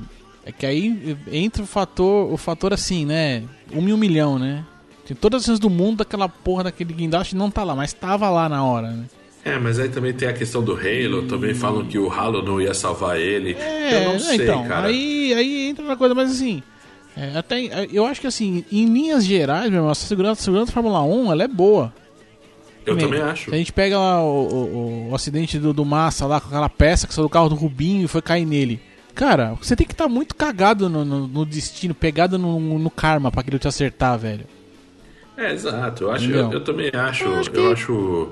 é, 0.46 0.52
que 0.52 0.64
aí 0.64 1.16
entra 1.32 1.62
o 1.62 1.66
fator, 1.66 2.32
o 2.32 2.36
fator 2.36 2.72
assim, 2.72 3.04
né? 3.04 3.42
Um 3.72 3.82
mil 3.82 3.96
milhão, 3.96 4.38
né? 4.38 4.64
Tem 5.04 5.16
todas 5.16 5.42
as 5.42 5.46
chances 5.46 5.60
do 5.60 5.68
mundo 5.68 5.98
daquela 5.98 6.28
porra 6.28 6.64
daquele 6.64 6.92
guindaste 6.92 7.34
não 7.34 7.50
tá 7.50 7.64
lá, 7.64 7.74
mas 7.74 7.92
tava 7.92 8.30
lá 8.30 8.48
na 8.48 8.64
hora, 8.64 8.90
né? 8.92 9.06
É, 9.44 9.58
mas 9.58 9.78
aí 9.78 9.88
também 9.88 10.12
tem 10.12 10.28
a 10.28 10.32
questão 10.32 10.62
do 10.62 10.74
Halo, 10.74 11.26
também 11.26 11.54
falam 11.54 11.84
que 11.86 11.98
o 11.98 12.12
Halo 12.12 12.42
não 12.42 12.60
ia 12.60 12.74
salvar 12.74 13.18
ele. 13.18 13.54
É, 13.54 14.04
eu 14.06 14.12
não 14.12 14.20
sei, 14.20 14.36
então, 14.36 14.66
cara. 14.68 14.88
Aí, 14.88 15.32
aí 15.34 15.68
entra 15.68 15.84
na 15.84 15.96
coisa, 15.96 16.14
mas 16.14 16.30
assim. 16.30 16.62
É, 17.20 17.36
até, 17.36 17.86
eu 17.92 18.06
acho 18.06 18.18
que 18.18 18.26
assim, 18.26 18.64
em 18.72 18.86
linhas 18.86 19.26
gerais, 19.26 19.68
meu 19.68 19.80
irmão, 19.80 19.90
a 19.90 19.94
segurança, 19.94 20.40
a 20.40 20.44
segurança 20.44 20.68
da 20.68 20.72
Fórmula 20.72 21.02
1 21.02 21.32
ela 21.32 21.42
é 21.42 21.48
boa. 21.48 21.92
Eu 22.86 22.96
também 22.96 23.20
acho. 23.20 23.52
A 23.52 23.58
gente 23.58 23.74
pega 23.74 23.98
lá 23.98 24.24
o, 24.24 24.48
o, 24.48 25.10
o 25.10 25.14
acidente 25.14 25.58
do, 25.58 25.74
do 25.74 25.84
Massa 25.84 26.26
lá 26.26 26.40
com 26.40 26.48
aquela 26.48 26.70
peça 26.70 27.06
que 27.06 27.12
saiu 27.12 27.26
do 27.26 27.28
carro 27.28 27.50
do 27.50 27.54
Rubinho 27.54 28.06
e 28.06 28.08
foi 28.08 28.22
cair 28.22 28.46
nele. 28.46 28.80
Cara, 29.14 29.52
você 29.60 29.76
tem 29.76 29.86
que 29.86 29.92
estar 29.92 30.04
tá 30.04 30.10
muito 30.10 30.34
cagado 30.34 30.88
no, 30.88 31.04
no, 31.04 31.26
no, 31.28 31.44
destino, 31.44 31.94
pegado 31.94 32.38
no, 32.38 32.78
no 32.78 32.90
karma 32.90 33.30
pra 33.30 33.42
aquilo 33.42 33.58
te 33.58 33.68
acertar, 33.68 34.18
velho. 34.18 34.46
É, 35.36 35.52
exato. 35.52 36.04
Eu, 36.04 36.12
acho, 36.12 36.30
eu, 36.30 36.52
eu, 36.52 36.64
também 36.64 36.90
acho. 36.94 37.24
Eu 37.24 37.38
acho 37.38 37.50
que, 37.50 37.58
eu 37.58 37.72
acho 37.72 38.28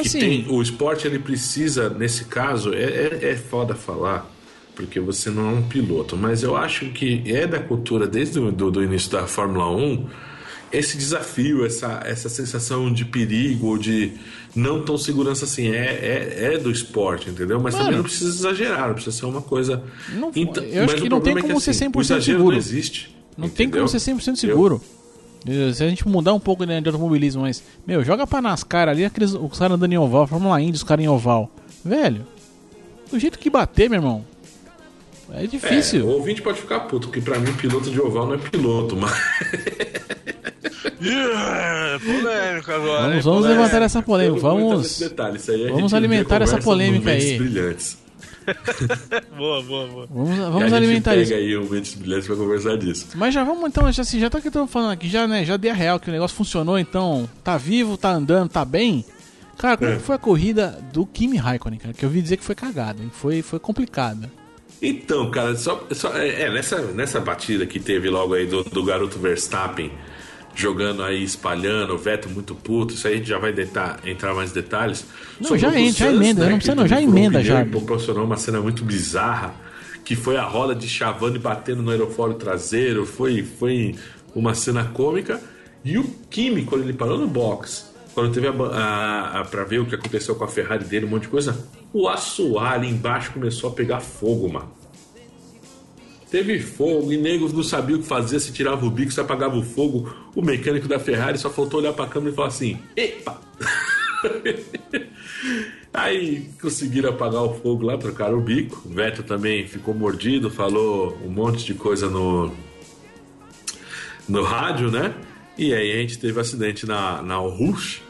que 0.00 0.08
assim, 0.08 0.18
tem, 0.18 0.46
o 0.48 0.62
esporte 0.62 1.06
ele 1.06 1.18
precisa, 1.18 1.90
nesse 1.90 2.24
caso, 2.24 2.72
é, 2.72 2.84
é, 2.84 3.18
é 3.32 3.36
foda 3.36 3.74
falar, 3.74 4.26
porque 4.74 4.98
você 5.00 5.30
não 5.30 5.50
é 5.50 5.52
um 5.52 5.62
piloto, 5.62 6.16
mas 6.16 6.42
eu 6.42 6.56
acho 6.56 6.86
que 6.90 7.22
é 7.26 7.46
da 7.46 7.60
cultura 7.60 8.06
desde 8.06 8.38
o 8.38 8.50
do, 8.50 8.70
do 8.70 8.82
início 8.82 9.10
da 9.10 9.26
Fórmula 9.26 9.70
1 9.70 10.06
esse 10.74 10.96
desafio, 10.96 11.64
essa, 11.64 12.02
essa 12.04 12.28
sensação 12.28 12.92
de 12.92 13.04
perigo, 13.04 13.78
de 13.78 14.12
não 14.54 14.82
tão 14.82 14.98
segurança 14.98 15.44
assim, 15.44 15.68
é, 15.68 15.76
é, 15.76 16.54
é 16.54 16.58
do 16.58 16.70
esporte, 16.70 17.30
entendeu? 17.30 17.60
Mas 17.60 17.74
Mano, 17.74 17.84
também 17.84 17.96
não 17.98 18.04
precisa 18.04 18.30
exagerar, 18.30 18.88
não 18.88 18.94
precisa 18.94 19.16
ser 19.16 19.26
uma 19.26 19.40
coisa. 19.40 19.82
Não, 20.12 20.32
então, 20.34 20.64
eu 20.64 20.84
acho 20.84 20.96
que 20.96 21.08
não 21.08 21.20
tem 21.20 21.34
como 21.34 21.52
é 21.52 21.54
que, 21.54 21.60
ser 21.60 21.70
100% 21.70 22.00
assim, 22.00 22.20
seguro. 22.22 22.50
Não 22.50 22.56
existe. 22.56 23.16
Não 23.36 23.46
entendeu? 23.46 23.56
tem 23.56 23.70
como 23.70 23.88
ser 23.88 23.98
100% 23.98 24.36
seguro. 24.36 24.80
Eu... 25.46 25.72
Se 25.74 25.84
a 25.84 25.88
gente 25.88 26.08
mudar 26.08 26.32
um 26.34 26.40
pouco 26.40 26.64
né, 26.64 26.80
de 26.80 26.88
automobilismo, 26.88 27.42
mas, 27.42 27.62
meu, 27.86 28.02
joga 28.02 28.26
pra 28.26 28.40
NASCAR 28.40 28.88
ali, 28.88 29.04
aqueles, 29.04 29.32
os 29.32 29.58
caras 29.58 29.76
andando 29.76 29.92
em 29.92 29.98
oval, 29.98 30.26
Fórmula 30.26 30.60
Indy, 30.60 30.76
os 30.76 30.82
caras 30.82 31.04
em 31.04 31.08
oval. 31.08 31.50
Velho, 31.84 32.26
do 33.10 33.18
jeito 33.18 33.38
que 33.38 33.50
bater, 33.50 33.90
meu 33.90 33.98
irmão, 33.98 34.24
é 35.32 35.46
difícil. 35.46 36.00
É, 36.00 36.04
o 36.04 36.08
ouvinte 36.08 36.42
pode 36.42 36.60
ficar 36.60 36.80
puto, 36.80 37.08
porque 37.08 37.20
pra 37.20 37.38
mim 37.38 37.52
piloto 37.54 37.90
de 37.90 38.00
oval 38.00 38.26
não 38.26 38.34
é 38.34 38.38
piloto, 38.38 38.96
mas. 38.96 39.12
Yeah, 41.00 41.98
polêmico 41.98 42.72
agora. 42.72 43.08
Vamos, 43.08 43.24
vamos 43.24 43.46
levantar 43.46 43.82
essa 43.82 44.02
polêmica. 44.02 44.40
Vamos, 44.40 44.98
detalhe, 44.98 45.38
vamos 45.70 45.92
alimentar 45.92 46.40
essa 46.40 46.58
polêmica 46.58 47.10
aí. 47.10 47.38
Brilhantes. 47.38 47.98
boa, 49.36 49.62
boa, 49.62 49.86
boa. 49.86 50.06
Vamos, 50.10 50.38
vamos 50.38 50.72
alimentar 50.72 51.16
isso. 51.16 51.32
pega 51.32 51.42
aí 51.42 51.68
Mentes 51.68 51.94
Brilhantes 51.94 52.26
pra 52.26 52.36
conversar 52.36 52.76
disso. 52.76 53.08
Mas 53.14 53.34
já 53.34 53.44
vamos 53.44 53.68
então, 53.68 53.90
já, 53.90 54.02
assim, 54.02 54.20
já 54.20 54.30
tá 54.30 54.40
que 54.40 54.48
eu 54.48 54.66
falando 54.66 54.92
aqui, 54.92 55.08
já, 55.08 55.26
né, 55.26 55.44
já 55.44 55.56
dei 55.56 55.70
a 55.70 55.74
real 55.74 55.98
que 55.98 56.08
o 56.08 56.12
negócio 56.12 56.36
funcionou, 56.36 56.78
então 56.78 57.28
tá 57.42 57.56
vivo, 57.56 57.96
tá 57.96 58.10
andando, 58.10 58.48
tá 58.48 58.64
bem. 58.64 59.04
Cara, 59.56 59.76
como 59.76 59.90
é. 59.90 59.98
foi 59.98 60.14
a 60.14 60.18
corrida 60.18 60.78
do 60.92 61.06
Kimi 61.06 61.36
Raikkonen, 61.36 61.78
cara? 61.78 61.94
Que 61.94 62.04
eu 62.04 62.10
vi 62.10 62.20
dizer 62.20 62.36
que 62.36 62.44
foi 62.44 62.54
cagada, 62.54 63.02
hein? 63.02 63.10
Foi, 63.12 63.40
foi 63.40 63.58
complicada. 63.58 64.30
Então, 64.80 65.30
cara, 65.30 65.56
só, 65.56 65.86
só 65.92 66.16
é, 66.16 66.42
é, 66.42 66.50
nessa, 66.50 66.80
nessa 66.82 67.20
batida 67.20 67.64
que 67.66 67.80
teve 67.80 68.10
logo 68.10 68.34
aí 68.34 68.46
do, 68.46 68.62
do 68.64 68.84
garoto 68.84 69.18
Verstappen 69.18 69.90
jogando 70.54 71.02
aí, 71.02 71.22
espalhando, 71.22 71.94
o 71.94 71.98
Veto 71.98 72.28
muito 72.28 72.54
puto, 72.54 72.94
isso 72.94 73.06
aí 73.08 73.14
a 73.14 73.16
gente 73.16 73.28
já 73.28 73.38
vai 73.38 73.52
deitar, 73.52 73.98
entrar 74.06 74.34
mais 74.34 74.52
detalhes. 74.52 75.04
Não, 75.40 75.58
já, 75.58 75.68
entra, 75.78 76.06
já 76.06 76.12
emenda, 76.12 76.44
né, 76.44 76.50
não 76.50 76.56
precisa 76.58 76.74
não, 76.76 76.86
já 76.86 77.02
emenda 77.02 77.42
já. 77.42 77.64
Proporcionou 77.64 78.24
uma 78.24 78.36
cena 78.36 78.60
muito 78.60 78.84
bizarra, 78.84 79.54
que 80.04 80.14
foi 80.14 80.36
a 80.36 80.44
roda 80.44 80.74
de 80.74 80.88
chavando 80.88 81.36
e 81.36 81.40
batendo 81.40 81.82
no 81.82 81.90
aerofólio 81.90 82.36
traseiro, 82.36 83.04
foi, 83.04 83.42
foi 83.42 83.96
uma 84.34 84.54
cena 84.54 84.84
cômica. 84.84 85.40
E 85.84 85.98
o 85.98 86.04
Kimi, 86.30 86.64
quando 86.64 86.82
ele 86.82 86.92
parou 86.92 87.18
no 87.18 87.26
box, 87.26 87.92
quando 88.14 88.32
teve 88.32 88.46
a, 88.46 88.52
a, 88.52 89.40
a 89.40 89.44
pra 89.44 89.64
ver 89.64 89.80
o 89.80 89.86
que 89.86 89.94
aconteceu 89.94 90.34
com 90.34 90.44
a 90.44 90.48
Ferrari 90.48 90.84
dele, 90.84 91.04
um 91.04 91.08
monte 91.08 91.22
de 91.22 91.28
coisa, 91.28 91.58
o 91.94 92.08
assoalho 92.08 92.84
embaixo 92.84 93.32
começou 93.32 93.70
a 93.70 93.72
pegar 93.72 94.00
fogo, 94.00 94.52
mano. 94.52 94.70
Teve 96.28 96.58
fogo 96.58 97.12
e 97.12 97.16
negros 97.16 97.52
não 97.52 97.62
sabia 97.62 97.94
o 97.94 98.00
que 98.00 98.06
fazer, 98.06 98.40
se 98.40 98.52
tirava 98.52 98.84
o 98.84 98.90
bico, 98.90 99.12
se 99.12 99.20
apagava 99.20 99.56
o 99.56 99.62
fogo. 99.62 100.12
O 100.34 100.42
mecânico 100.42 100.88
da 100.88 100.98
Ferrari 100.98 101.38
só 101.38 101.48
faltou 101.48 101.78
olhar 101.78 101.92
para 101.92 102.06
a 102.06 102.08
câmera 102.08 102.32
e 102.32 102.34
falar 102.34 102.48
assim: 102.48 102.76
Epa! 102.96 103.40
Aí 105.94 106.50
conseguiram 106.60 107.10
apagar 107.10 107.44
o 107.44 107.54
fogo 107.54 107.86
lá, 107.86 107.96
trocaram 107.96 108.38
o 108.38 108.40
bico. 108.40 108.82
O 108.84 108.88
Vettel 108.88 109.22
também 109.22 109.68
ficou 109.68 109.94
mordido, 109.94 110.50
falou 110.50 111.16
um 111.24 111.30
monte 111.30 111.64
de 111.64 111.74
coisa 111.74 112.10
no, 112.10 112.52
no 114.28 114.42
rádio, 114.42 114.90
né? 114.90 115.14
E 115.56 115.72
aí 115.72 115.92
a 115.92 115.96
gente 115.98 116.18
teve 116.18 116.40
acidente 116.40 116.84
na, 116.84 117.22
na 117.22 117.36
Rush 117.36 118.02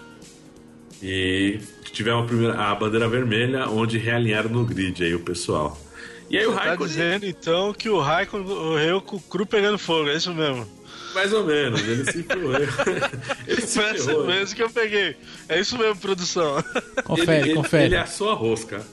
e 1.03 1.61
tivemos 1.95 2.25
a, 2.25 2.27
primeira, 2.27 2.55
a 2.55 2.75
bandeira 2.75 3.09
vermelha, 3.09 3.69
onde 3.69 3.97
realinharam 3.97 4.51
no 4.51 4.65
grid 4.65 5.03
aí 5.03 5.15
o 5.15 5.21
pessoal. 5.21 5.81
E 6.29 6.37
aí 6.37 6.47
o 6.47 6.51
Você 6.51 6.59
tá 6.59 6.65
Raikkonen... 6.65 6.89
tá 6.89 6.95
dizendo 6.95 7.27
então 7.27 7.73
que 7.73 7.89
o 7.89 8.01
Raikkonen 8.01 8.47
morreu 8.47 9.01
com 9.01 9.17
o 9.17 9.21
cru 9.21 9.47
pegando 9.47 9.79
fogo, 9.79 10.09
é 10.09 10.17
isso 10.17 10.35
mesmo? 10.35 10.67
Mais 11.15 11.33
ou 11.33 11.45
menos, 11.45 11.81
ele 11.81 12.05
se 12.11 12.25
ferrou. 12.25 12.53
ele 13.47 13.61
se 13.61 13.81
Foi 13.81 13.91
essa 13.91 14.13
né? 14.13 14.35
mesmo 14.35 14.57
que 14.57 14.63
eu 14.63 14.71
peguei. 14.71 15.17
É 15.49 15.61
isso 15.61 15.79
mesmo, 15.79 15.97
produção. 15.97 16.63
Confere, 17.05 17.51
ele, 17.51 17.55
confere. 17.55 17.85
Ele, 17.85 17.95
ele 17.95 18.03
assou 18.03 18.31
a 18.31 18.35
rosca. 18.35 18.85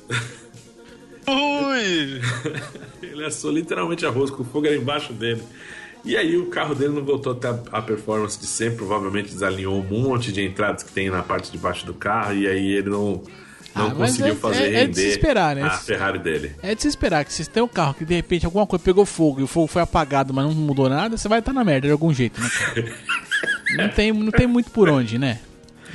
Ui! 1.28 2.22
ele 3.02 3.26
assou 3.26 3.52
literalmente 3.52 4.06
a 4.06 4.10
rosca, 4.10 4.40
o 4.42 4.46
fogo 4.46 4.68
era 4.68 4.76
embaixo 4.76 5.14
dele. 5.14 5.42
E 6.04 6.18
aí 6.18 6.36
o 6.36 6.48
carro 6.48 6.74
dele 6.74 6.94
não 6.94 7.04
voltou 7.04 7.34
até 7.34 7.50
a 7.72 7.82
performance 7.82 8.40
de 8.40 8.48
sempre, 8.48 8.78
provavelmente 8.78 9.30
desalinhou 9.30 9.80
um 9.80 9.84
monte 9.84 10.32
de 10.32 10.44
entradas 10.44 10.84
que 10.84 10.92
tem 10.92 11.10
na 11.10 11.22
parte 11.22 11.52
de 11.52 11.58
baixo 11.58 11.86
do 11.86 11.94
carro, 11.94 12.34
e 12.34 12.48
aí 12.48 12.72
ele 12.74 12.90
não 12.90 13.22
não 13.74 13.88
ah, 13.88 13.92
conseguiu 13.92 14.34
é, 14.34 14.36
fazer 14.36 14.64
é, 14.64 14.84
é 14.84 14.88
de 14.88 14.96
se 14.96 15.08
esperar, 15.08 15.56
né? 15.56 15.64
a 15.64 15.70
Ferrari 15.70 16.20
dele. 16.20 16.52
É 16.62 16.76
de 16.76 16.82
se 16.82 16.88
esperar 16.90 17.24
que 17.24 17.32
se 17.32 17.50
tem 17.50 17.64
um 17.64 17.68
carro 17.68 17.94
que 17.94 18.04
de 18.04 18.14
repente 18.14 18.46
alguma 18.46 18.68
coisa 18.68 18.84
pegou 18.84 19.06
fogo 19.06 19.40
e 19.40 19.44
o 19.44 19.48
fogo 19.48 19.68
foi 19.68 19.82
apagado, 19.82 20.34
mas 20.34 20.46
não 20.46 20.54
mudou 20.54 20.90
nada, 20.90 21.16
você 21.16 21.30
vai 21.30 21.40
estar 21.40 21.54
na 21.54 21.64
merda 21.64 21.88
de 21.88 21.92
algum 21.92 22.14
jeito, 22.14 22.42
né? 22.42 22.50
não, 23.78 23.90
tem, 23.90 24.12
não 24.12 24.32
tem 24.32 24.48
muito 24.48 24.70
por 24.72 24.90
onde, 24.90 25.18
né? 25.18 25.40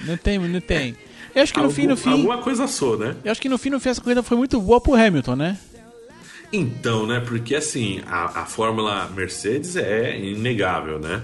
Não 0.05 0.17
tem, 0.17 0.39
não 0.39 0.61
tem. 0.61 0.97
Eu 1.35 1.43
acho 1.43 1.53
que 1.53 1.59
no 1.59 1.67
Algum, 1.67 1.75
fim, 1.75 1.87
no 1.87 1.97
fim. 1.97 2.13
Alguma 2.13 2.39
coisa 2.39 2.67
sou, 2.67 2.99
né? 2.99 3.15
Eu 3.23 3.31
acho 3.31 3.41
que 3.41 3.49
no 3.49 3.59
fim, 3.59 3.69
no 3.69 3.79
fim, 3.79 3.91
essa 3.91 4.01
corrida 4.01 4.23
foi 4.23 4.39
muito 4.39 4.59
boa 4.59 4.81
pro 4.81 4.95
Hamilton, 4.95 5.37
né? 5.37 5.59
Então, 6.53 7.07
né? 7.07 7.21
Porque 7.21 7.55
assim, 7.55 8.01
a, 8.07 8.43
a 8.43 8.47
Fórmula 8.47 9.09
Mercedes 9.15 9.77
é 9.77 10.19
inegável, 10.19 10.99
né? 10.99 11.23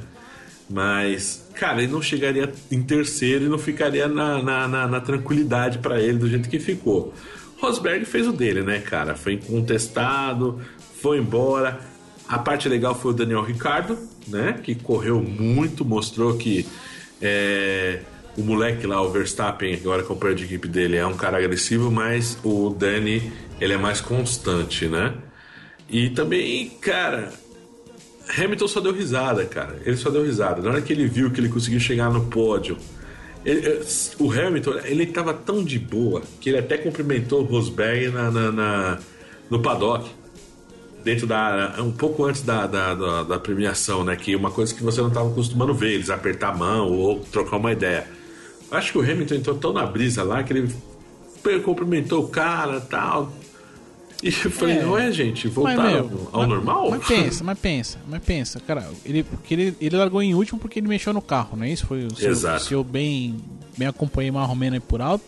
Mas, 0.69 1.47
cara, 1.55 1.83
ele 1.83 1.93
não 1.93 2.01
chegaria 2.01 2.53
em 2.71 2.83
terceiro 2.83 3.45
e 3.45 3.49
não 3.49 3.59
ficaria 3.59 4.09
na, 4.09 4.43
na, 4.43 4.69
na, 4.69 4.87
na 4.87 5.01
tranquilidade 5.01 5.79
para 5.79 6.01
ele 6.01 6.19
do 6.19 6.29
jeito 6.29 6.49
que 6.49 6.59
ficou. 6.59 7.13
Rosberg 7.61 8.05
fez 8.05 8.27
o 8.27 8.33
dele, 8.33 8.63
né, 8.63 8.81
cara? 8.81 9.15
Foi 9.15 9.35
incontestado, 9.35 10.61
foi 11.01 11.19
embora. 11.19 11.79
A 12.27 12.39
parte 12.39 12.69
legal 12.69 12.95
foi 12.95 13.13
o 13.13 13.15
Daniel 13.15 13.43
Ricardo, 13.43 13.99
né? 14.27 14.59
Que 14.63 14.75
correu 14.75 15.23
muito, 15.23 15.85
mostrou 15.85 16.37
que 16.37 16.67
é, 17.21 18.01
o 18.37 18.43
moleque 18.43 18.87
lá, 18.87 19.01
o 19.03 19.11
Verstappen, 19.11 19.75
agora 19.75 20.03
companheiro 20.03 20.41
de 20.41 20.47
equipe 20.47 20.67
dele, 20.67 20.97
é 20.97 21.07
um 21.07 21.15
cara 21.17 21.37
agressivo, 21.37 21.91
mas 21.91 22.39
o 22.43 22.71
Dani, 22.71 23.33
ele 23.63 23.75
é 23.75 23.79
mais 23.79 24.01
constante, 24.01 24.89
né? 24.89 25.15
E 25.89 26.11
também, 26.11 26.69
cara, 26.81 27.33
Hamilton 28.37 28.67
só 28.67 28.81
deu 28.81 28.93
risada, 28.93 29.45
cara. 29.45 29.81
Ele 29.87 29.97
só 29.97 30.11
deu 30.11 30.25
risada. 30.25 30.61
Na 30.61 30.71
hora 30.71 30.83
que 30.83 30.93
ele 30.93 31.07
viu 31.07 31.31
que 31.31 31.39
ele 31.39 31.49
conseguiu 31.49 31.79
chegar 31.79 32.11
no 32.11 32.27
pódio, 32.27 32.77
ele, 33.45 33.65
eh, 33.65 33.83
o 34.19 34.33
Hamilton, 34.33 34.79
ele 34.85 35.07
tava 35.07 35.33
tão 35.33 35.63
de 35.63 35.79
boa 35.79 36.23
que 36.41 36.51
ele 36.51 36.59
até 36.59 36.77
cumprimentou 36.77 37.43
o 37.43 37.45
Rosberg 37.45 38.09
na, 38.09 38.33
na, 38.33 38.51
na 38.51 38.99
no 39.49 39.63
paddock. 39.63 40.11
Dentro 41.05 41.27
da. 41.27 41.77
um 41.79 41.93
pouco 41.93 42.25
antes 42.25 42.43
da, 42.43 42.67
da, 42.67 42.95
da, 42.95 43.23
da 43.23 43.39
premiação, 43.39 44.03
né? 44.03 44.17
Que 44.17 44.35
uma 44.35 44.51
coisa 44.51 44.75
que 44.75 44.83
você 44.83 45.01
não 45.01 45.09
estava 45.09 45.31
acostumando 45.31 45.73
ver, 45.73 45.93
eles 45.93 46.11
apertar 46.11 46.49
a 46.49 46.57
mão 46.57 46.91
ou 46.91 47.21
trocar 47.21 47.59
uma 47.59 47.71
ideia. 47.71 48.09
Acho 48.73 48.91
que 48.91 48.99
o 48.99 49.03
Hamilton 49.03 49.35
entrou 49.37 49.57
tão 49.57 49.73
na 49.73 49.87
brisa 49.87 50.25
lá 50.25 50.43
que 50.43 50.53
ele 50.53 50.69
cumprimentou 51.65 52.25
o 52.25 52.29
cara 52.29 52.81
tal 52.81 53.31
e 54.23 54.29
eu 54.29 54.51
falei, 54.51 54.79
é. 54.79 54.83
não 54.83 54.97
é, 54.97 55.11
gente, 55.11 55.49
voltaram 55.49 56.11
ao 56.33 56.41
mas, 56.41 56.49
normal? 56.49 56.91
Mas 56.91 57.07
pensa, 57.07 57.43
mas 57.43 57.59
pensa, 57.59 57.99
mas 58.09 58.23
pensa, 58.23 58.61
cara, 58.61 58.89
ele, 59.05 59.25
porque 59.25 59.53
ele, 59.53 59.77
ele 59.81 59.97
largou 59.97 60.23
em 60.23 60.33
último 60.35 60.61
porque 60.61 60.79
ele 60.79 60.87
mexeu 60.87 61.13
no 61.13 61.21
carro, 61.21 61.57
não 61.57 61.65
é 61.65 61.71
isso? 61.71 61.87
Foi 61.87 62.07
o 62.07 62.15
seu, 62.15 62.31
Exato. 62.31 62.63
se 62.63 62.73
eu 62.73 62.85
bem, 62.85 63.37
bem 63.77 63.89
acompanhei 63.89 64.31
mais 64.31 64.49
ou 64.49 64.55
menos 64.55 64.75
aí 64.75 64.81
por 64.81 65.01
alto. 65.01 65.25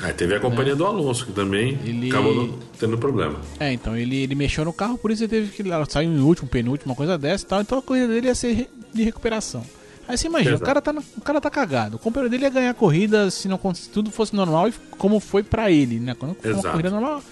Aí 0.00 0.12
teve 0.12 0.34
a 0.34 0.40
companhia 0.40 0.72
né? 0.72 0.78
do 0.78 0.86
Alonso, 0.86 1.26
que 1.26 1.32
também 1.32 1.78
ele... 1.84 2.08
acabou 2.08 2.58
tendo 2.80 2.98
problema. 2.98 3.38
É, 3.60 3.72
então 3.72 3.96
ele, 3.96 4.16
ele 4.16 4.34
mexeu 4.34 4.64
no 4.64 4.72
carro, 4.72 4.98
por 4.98 5.10
isso 5.10 5.22
ele 5.22 5.28
teve 5.28 5.50
que 5.50 5.62
sair 5.88 6.06
em 6.06 6.18
último, 6.18 6.48
penúltimo, 6.48 6.90
uma 6.90 6.96
coisa 6.96 7.16
dessa 7.16 7.44
e 7.44 7.46
tal. 7.46 7.60
Então 7.60 7.78
a 7.78 7.82
corrida 7.82 8.08
dele 8.08 8.26
ia 8.26 8.34
ser 8.34 8.68
de 8.92 9.02
recuperação. 9.04 9.64
Aí 10.08 10.18
você 10.18 10.26
imagina, 10.26 10.56
o 10.56 10.60
cara, 10.60 10.82
tá, 10.82 10.92
o 11.16 11.20
cara 11.20 11.40
tá 11.40 11.50
cagado. 11.50 11.96
O 11.96 11.98
companheiro 11.98 12.30
dele 12.30 12.44
ia 12.44 12.50
ganhar 12.50 12.70
a 12.70 12.74
corrida 12.74 13.30
se, 13.30 13.46
não, 13.46 13.58
se 13.74 13.88
tudo 13.88 14.10
fosse 14.10 14.34
normal, 14.34 14.70
como 14.98 15.20
foi 15.20 15.42
pra 15.42 15.70
ele, 15.70 16.00
né? 16.00 16.14
Quando 16.18 16.34
foi 16.34 16.52
uma 16.52 16.62
corrida 16.62 16.90
normal, 16.90 17.22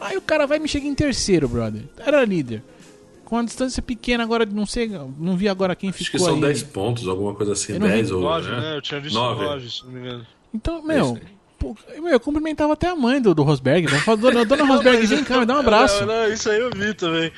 Aí 0.00 0.16
o 0.16 0.22
cara 0.22 0.46
vai 0.46 0.58
me 0.58 0.66
chega 0.66 0.86
em 0.86 0.94
terceiro, 0.94 1.48
brother. 1.48 1.82
Era 1.98 2.24
líder. 2.24 2.62
Com 3.24 3.36
a 3.36 3.42
distância 3.44 3.80
pequena, 3.80 4.24
agora 4.24 4.44
não 4.44 4.66
sei, 4.66 4.88
não 5.18 5.36
vi 5.36 5.48
agora 5.48 5.76
quem 5.76 5.92
ficou. 5.92 6.04
Acho 6.04 6.10
que 6.10 6.18
são 6.18 6.34
aí. 6.34 6.40
10 6.40 6.62
pontos, 6.64 7.06
alguma 7.06 7.34
coisa 7.34 7.52
assim, 7.52 7.78
10 7.78 8.10
ou. 8.10 8.22
9, 8.22 8.50
né? 8.50 8.76
Eu 8.76 8.82
tinha 8.82 9.00
visto 9.00 9.14
9, 9.14 9.44
9 9.44 9.70
se 9.70 9.84
não 9.84 9.92
me 9.92 10.00
engano. 10.00 10.26
Então, 10.52 10.82
meu. 10.82 11.18
Pô, 11.58 11.76
eu 11.94 12.18
cumprimentava 12.18 12.72
até 12.72 12.88
a 12.88 12.96
mãe 12.96 13.20
do, 13.20 13.34
do 13.34 13.42
Rosberg. 13.42 13.86
Né? 13.86 14.02
Dona, 14.16 14.46
dona 14.46 14.64
Rosberg, 14.64 15.06
vem 15.06 15.22
cá, 15.22 15.40
me 15.40 15.46
dá 15.46 15.56
um 15.56 15.60
abraço. 15.60 16.06
Não, 16.06 16.24
não, 16.24 16.32
isso 16.32 16.48
aí 16.48 16.58
eu 16.58 16.70
vi 16.74 16.94
também. 16.94 17.30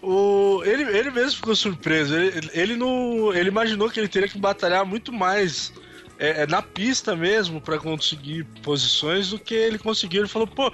O, 0.00 0.62
ele, 0.64 0.84
ele 0.96 1.10
mesmo 1.10 1.36
ficou 1.36 1.56
surpreso. 1.56 2.14
Ele, 2.14 2.50
ele, 2.52 2.76
não, 2.76 3.34
ele 3.34 3.48
imaginou 3.48 3.90
que 3.90 3.98
ele 3.98 4.06
teria 4.06 4.28
que 4.28 4.38
batalhar 4.38 4.86
muito 4.86 5.12
mais 5.12 5.72
é, 6.18 6.42
é 6.42 6.46
na 6.46 6.62
pista 6.62 7.14
mesmo 7.16 7.60
para 7.60 7.78
conseguir 7.78 8.44
posições 8.62 9.30
do 9.30 9.38
que 9.38 9.54
ele 9.54 9.78
conseguiu. 9.78 10.22
Ele 10.22 10.28
falou, 10.28 10.46
pô, 10.46 10.72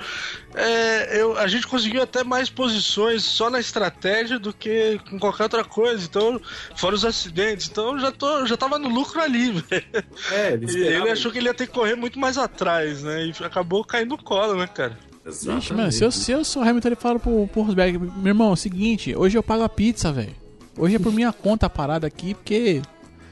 é, 0.55 1.21
eu, 1.21 1.39
a 1.39 1.47
gente 1.47 1.67
conseguiu 1.67 2.03
até 2.03 2.23
mais 2.23 2.51
posições 2.51 3.25
só 3.25 3.51
na 3.51 3.61
estratégia 3.61 4.39
do 4.39 4.53
que 4.53 5.01
com 5.09 5.19
qualquer 5.19 5.45
outra 5.45 5.65
coisa. 5.65 6.05
Então, 6.05 6.41
fora 6.77 6.95
os 6.95 7.05
acidentes. 7.05 7.69
Então 7.69 7.95
eu 7.95 8.01
já, 8.01 8.13
tô, 8.13 8.47
já 8.47 8.57
tava 8.57 8.79
no 8.79 8.89
lucro 8.89 9.21
ali, 9.21 9.53
velho. 9.63 9.85
É, 10.33 10.53
ele, 10.53 10.79
ele 10.79 11.11
achou 11.11 11.31
que 11.31 11.39
ele 11.39 11.47
ia 11.47 11.55
ter 11.55 11.67
que 11.67 11.73
correr 11.73 11.95
muito 11.95 12.19
mais 12.19 12.37
atrás, 12.39 13.03
né? 13.03 13.27
E 13.27 13.45
acabou 13.45 13.85
caindo 13.85 14.11
no 14.11 14.23
colo, 14.23 14.57
né, 14.57 14.67
cara? 14.67 14.99
Exatamente. 15.25 15.65
Ixi, 15.65 15.75
mano, 15.75 15.93
se 15.93 16.05
eu, 16.05 16.11
se 16.11 16.33
eu 16.33 16.45
sou 16.45 16.63
Hamilton, 16.63 16.89
ele 16.89 16.97
fala 16.97 17.19
pro, 17.19 17.47
pro 17.49 17.63
Rosberg, 17.63 17.99
meu 17.99 18.29
irmão, 18.29 18.51
é 18.51 18.53
o 18.53 18.57
seguinte, 18.57 19.15
hoje 19.15 19.37
eu 19.37 19.43
pago 19.43 19.63
a 19.63 19.69
pizza, 19.69 20.11
velho. 20.11 20.35
Hoje 20.77 20.97
é 20.97 20.99
por 20.99 21.13
minha 21.13 21.33
conta 21.33 21.67
a 21.67 21.71
parada 21.71 22.07
aqui, 22.07 22.35
porque. 22.35 22.83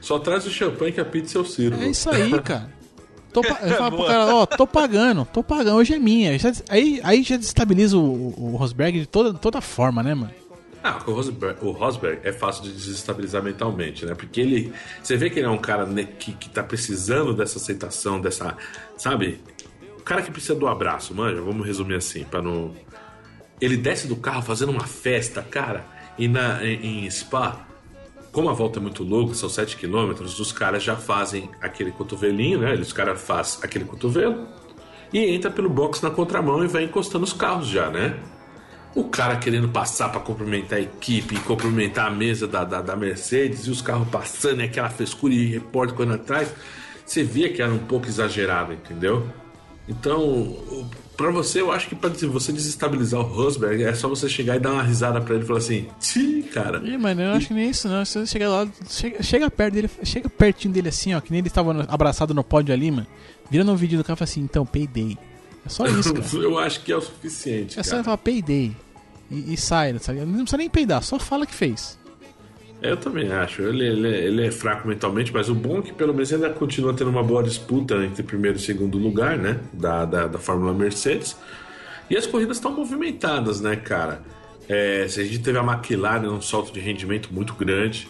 Só 0.01 0.19
traz 0.19 0.45
o 0.45 0.49
champanhe 0.49 0.91
que 0.91 1.01
a 1.01 1.05
pizza 1.05 1.37
é 1.37 1.41
o 1.41 1.45
sirvo. 1.45 1.81
É 1.81 1.87
isso 1.87 2.09
aí, 2.09 2.39
cara. 2.41 2.71
Tô, 3.31 3.43
fala 3.43 3.91
pro 3.91 4.05
cara, 4.05 4.35
ó, 4.35 4.45
tô 4.45 4.65
pagando, 4.65 5.25
tô 5.25 5.43
pagando, 5.43 5.77
hoje 5.77 5.93
é 5.93 5.99
minha. 5.99 6.31
Aí, 6.69 6.99
aí 7.03 7.23
já 7.23 7.37
destabiliza 7.37 7.97
o, 7.97 8.33
o 8.37 8.55
Rosberg 8.55 9.01
de 9.01 9.05
toda, 9.05 9.33
toda 9.33 9.61
forma, 9.61 10.01
né, 10.01 10.15
mano? 10.15 10.33
Ah, 10.83 10.97
o 11.05 11.11
Rosberg, 11.11 11.57
o 11.61 11.71
Rosberg 11.71 12.21
é 12.23 12.31
fácil 12.31 12.63
de 12.63 12.71
desestabilizar 12.71 13.43
mentalmente, 13.43 14.05
né? 14.05 14.15
Porque 14.15 14.39
ele. 14.39 14.73
Você 15.03 15.17
vê 15.17 15.29
que 15.29 15.39
ele 15.39 15.45
é 15.45 15.49
um 15.49 15.57
cara 15.57 15.85
né, 15.85 16.07
que, 16.17 16.31
que 16.31 16.49
tá 16.49 16.63
precisando 16.63 17.33
dessa 17.33 17.57
aceitação, 17.57 18.19
dessa. 18.19 18.55
Sabe? 18.97 19.39
cara 20.09 20.23
que 20.23 20.31
precisa 20.31 20.55
do 20.55 20.67
abraço, 20.67 21.13
manja, 21.13 21.39
vamos 21.39 21.67
resumir 21.67 21.93
assim, 21.93 22.23
para 22.23 22.41
não. 22.41 22.75
Ele 23.61 23.77
desce 23.77 24.07
do 24.07 24.15
carro 24.15 24.41
fazendo 24.41 24.71
uma 24.71 24.87
festa, 24.87 25.43
cara, 25.43 25.85
e 26.17 26.27
na, 26.27 26.65
em, 26.65 27.05
em 27.05 27.11
Spa, 27.11 27.67
como 28.39 28.49
a 28.49 28.53
volta 28.53 28.79
é 28.79 28.81
muito 28.81 29.03
louca, 29.03 29.33
são 29.33 29.49
7 29.49 29.75
km, 29.75 30.13
os 30.23 30.51
caras 30.53 30.81
já 30.81 30.95
fazem 30.95 31.49
aquele 31.59 31.91
cotovelinho, 31.91 32.59
né? 32.59 32.73
Os 32.75 32.93
caras 32.93 33.21
fazem 33.21 33.59
aquele 33.61 33.83
cotovelo 33.83 34.47
e 35.11 35.19
entra 35.19 35.51
pelo 35.51 35.69
box 35.69 36.01
na 36.01 36.09
contramão 36.09 36.63
e 36.63 36.67
vai 36.67 36.85
encostando 36.85 37.25
os 37.25 37.33
carros 37.33 37.67
já, 37.67 37.89
né? 37.89 38.17
O 38.95 39.03
cara 39.03 39.35
querendo 39.35 39.67
passar 39.67 40.07
para 40.07 40.21
cumprimentar 40.21 40.79
a 40.79 40.81
equipe 40.81 41.37
cumprimentar 41.41 42.07
a 42.07 42.09
mesa 42.09 42.47
da, 42.47 42.63
da, 42.63 42.81
da, 42.81 42.95
Mercedes 42.95 43.67
e 43.67 43.71
os 43.71 43.81
carros 43.81 44.07
passando 44.07 44.61
e 44.61 44.63
aquela 44.63 44.89
frescura 44.89 45.33
e 45.33 45.45
repórter 45.45 45.93
correndo 45.93 46.15
atrás. 46.15 46.49
Você 47.05 47.23
via 47.23 47.51
que 47.51 47.61
era 47.61 47.73
um 47.73 47.79
pouco 47.79 48.07
exagerado, 48.07 48.71
entendeu? 48.71 49.27
Então, 49.85 50.55
para 51.19 51.31
você, 51.31 51.59
eu 51.59 51.69
acho 51.69 51.89
que 51.89 51.95
para 51.95 52.09
você 52.29 52.53
desestabilizar 52.53 53.19
o 53.19 53.23
Rosberg, 53.23 53.83
é 53.83 53.93
só 53.93 54.07
você 54.07 54.29
chegar 54.29 54.55
e 54.55 54.59
dar 54.59 54.71
uma 54.71 54.83
risada 54.83 55.19
para 55.19 55.35
ele 55.35 55.43
e 55.43 55.47
falar 55.47 55.59
assim: 55.59 55.85
Ti, 55.99 56.49
cara. 56.53 56.81
Ih, 56.81 56.97
mano, 56.97 57.21
eu 57.21 57.31
acho 57.31 57.49
que 57.49 57.53
nem 57.53 57.69
isso, 57.69 57.89
não. 57.89 58.05
Se 58.05 58.19
você 58.19 58.25
chegar 58.25 58.47
lá, 58.47 58.65
chega, 58.87 59.21
chega, 59.21 59.51
perto 59.51 59.73
dele, 59.73 59.89
chega 60.01 60.29
pertinho 60.29 60.73
dele 60.73 60.87
assim, 60.87 61.13
ó, 61.13 61.19
que 61.19 61.29
nem 61.29 61.39
ele 61.39 61.49
estava 61.49 61.83
abraçado 61.89 62.33
no 62.33 62.41
pódio 62.41 62.73
ali, 62.73 62.89
mano. 62.89 63.05
Vira 63.51 63.65
no 63.65 63.75
vídeo 63.75 63.97
do 63.97 64.03
cara 64.03 64.15
e 64.15 64.17
fala 64.19 64.29
assim: 64.29 64.39
então, 64.39 64.65
peidei. 64.65 65.17
É 65.65 65.67
só 65.67 65.85
isso, 65.87 66.13
cara. 66.13 66.25
eu 66.41 66.57
acho 66.57 66.81
que 66.85 66.91
é 66.93 66.95
o 66.95 67.01
suficiente. 67.01 67.77
É 67.77 67.83
só 67.83 67.97
ele 67.97 68.03
falar 68.05 68.17
peidei. 68.17 68.73
E, 69.29 69.53
e 69.53 69.57
sai, 69.57 69.99
sabe? 69.99 70.21
Não 70.21 70.37
precisa 70.37 70.57
nem 70.57 70.69
peidar, 70.69 71.03
só 71.03 71.19
fala 71.19 71.45
que 71.45 71.53
fez. 71.53 71.98
Eu 72.81 72.95
também 72.95 73.31
acho. 73.31 73.61
Ele, 73.61 73.85
ele, 73.85 74.07
ele, 74.07 74.47
é 74.47 74.51
fraco 74.51 74.87
mentalmente, 74.87 75.33
mas 75.33 75.49
o 75.49 75.55
bom 75.55 75.79
é 75.79 75.81
que 75.81 75.93
pelo 75.93 76.13
menos 76.13 76.31
ainda 76.31 76.49
continua 76.49 76.93
tendo 76.93 77.09
uma 77.09 77.23
boa 77.23 77.43
disputa 77.43 77.95
entre 78.05 78.23
primeiro 78.23 78.57
e 78.57 78.61
segundo 78.61 78.97
lugar, 78.97 79.37
né? 79.37 79.59
Da, 79.73 80.05
da, 80.05 80.27
da 80.27 80.39
Fórmula 80.39 80.73
Mercedes. 80.73 81.35
E 82.09 82.15
as 82.15 82.25
corridas 82.25 82.57
estão 82.57 82.71
movimentadas, 82.71 83.59
né, 83.59 83.75
cara? 83.75 84.23
É, 84.67 85.03
a 85.03 85.07
gente 85.07 85.39
teve 85.39 85.57
a 85.57 85.63
McLaren 85.63 86.21
num 86.21 86.41
salto 86.41 86.71
de 86.71 86.79
rendimento 86.79 87.33
muito 87.33 87.53
grande. 87.53 88.07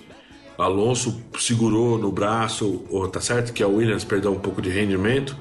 Alonso 0.57 1.23
segurou 1.37 1.97
no 1.97 2.11
braço, 2.11 2.85
ou, 2.89 3.07
tá 3.07 3.21
certo 3.21 3.53
que 3.53 3.63
a 3.63 3.67
Williams 3.67 4.03
perdeu 4.03 4.33
um 4.33 4.39
pouco 4.39 4.61
de 4.61 4.69
rendimento 4.69 5.35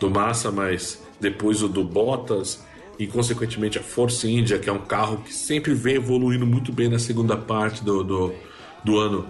do 0.00 0.10
Massa, 0.10 0.50
mas 0.50 1.02
depois 1.20 1.62
o 1.62 1.68
do 1.68 1.84
Bottas 1.84 2.64
e 2.98 3.06
consequentemente 3.06 3.78
a 3.78 3.82
Force 3.82 4.26
India, 4.28 4.58
que 4.58 4.68
é 4.68 4.72
um 4.72 4.78
carro 4.78 5.18
que 5.18 5.34
sempre 5.34 5.74
vem 5.74 5.96
evoluindo 5.96 6.46
muito 6.46 6.72
bem 6.72 6.88
na 6.88 6.98
segunda 6.98 7.36
parte 7.36 7.84
do, 7.84 8.02
do 8.02 8.34
do 8.84 8.98
ano 8.98 9.26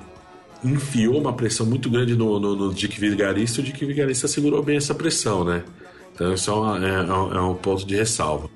enfiou 0.65 1.19
uma 1.19 1.33
pressão 1.33 1.67
muito 1.67 1.91
grande 1.91 2.17
no, 2.17 2.41
no, 2.41 2.57
no 2.57 2.75
Dick 2.75 2.99
Vigarista, 2.99 3.61
o 3.61 3.65
Dick 3.65 3.85
Vigarista 3.85 4.27
segurou 4.27 4.63
bem 4.63 4.79
essa 4.79 4.95
pressão, 4.95 5.45
né? 5.45 5.63
Então 6.15 6.33
isso 6.33 6.51
é, 6.51 6.55
uma, 6.55 6.87
é, 6.87 6.95
é 6.95 7.41
um 7.41 7.53
é 7.53 7.55
ponto 7.57 7.87
de 7.87 7.97
ressalva. 7.97 8.49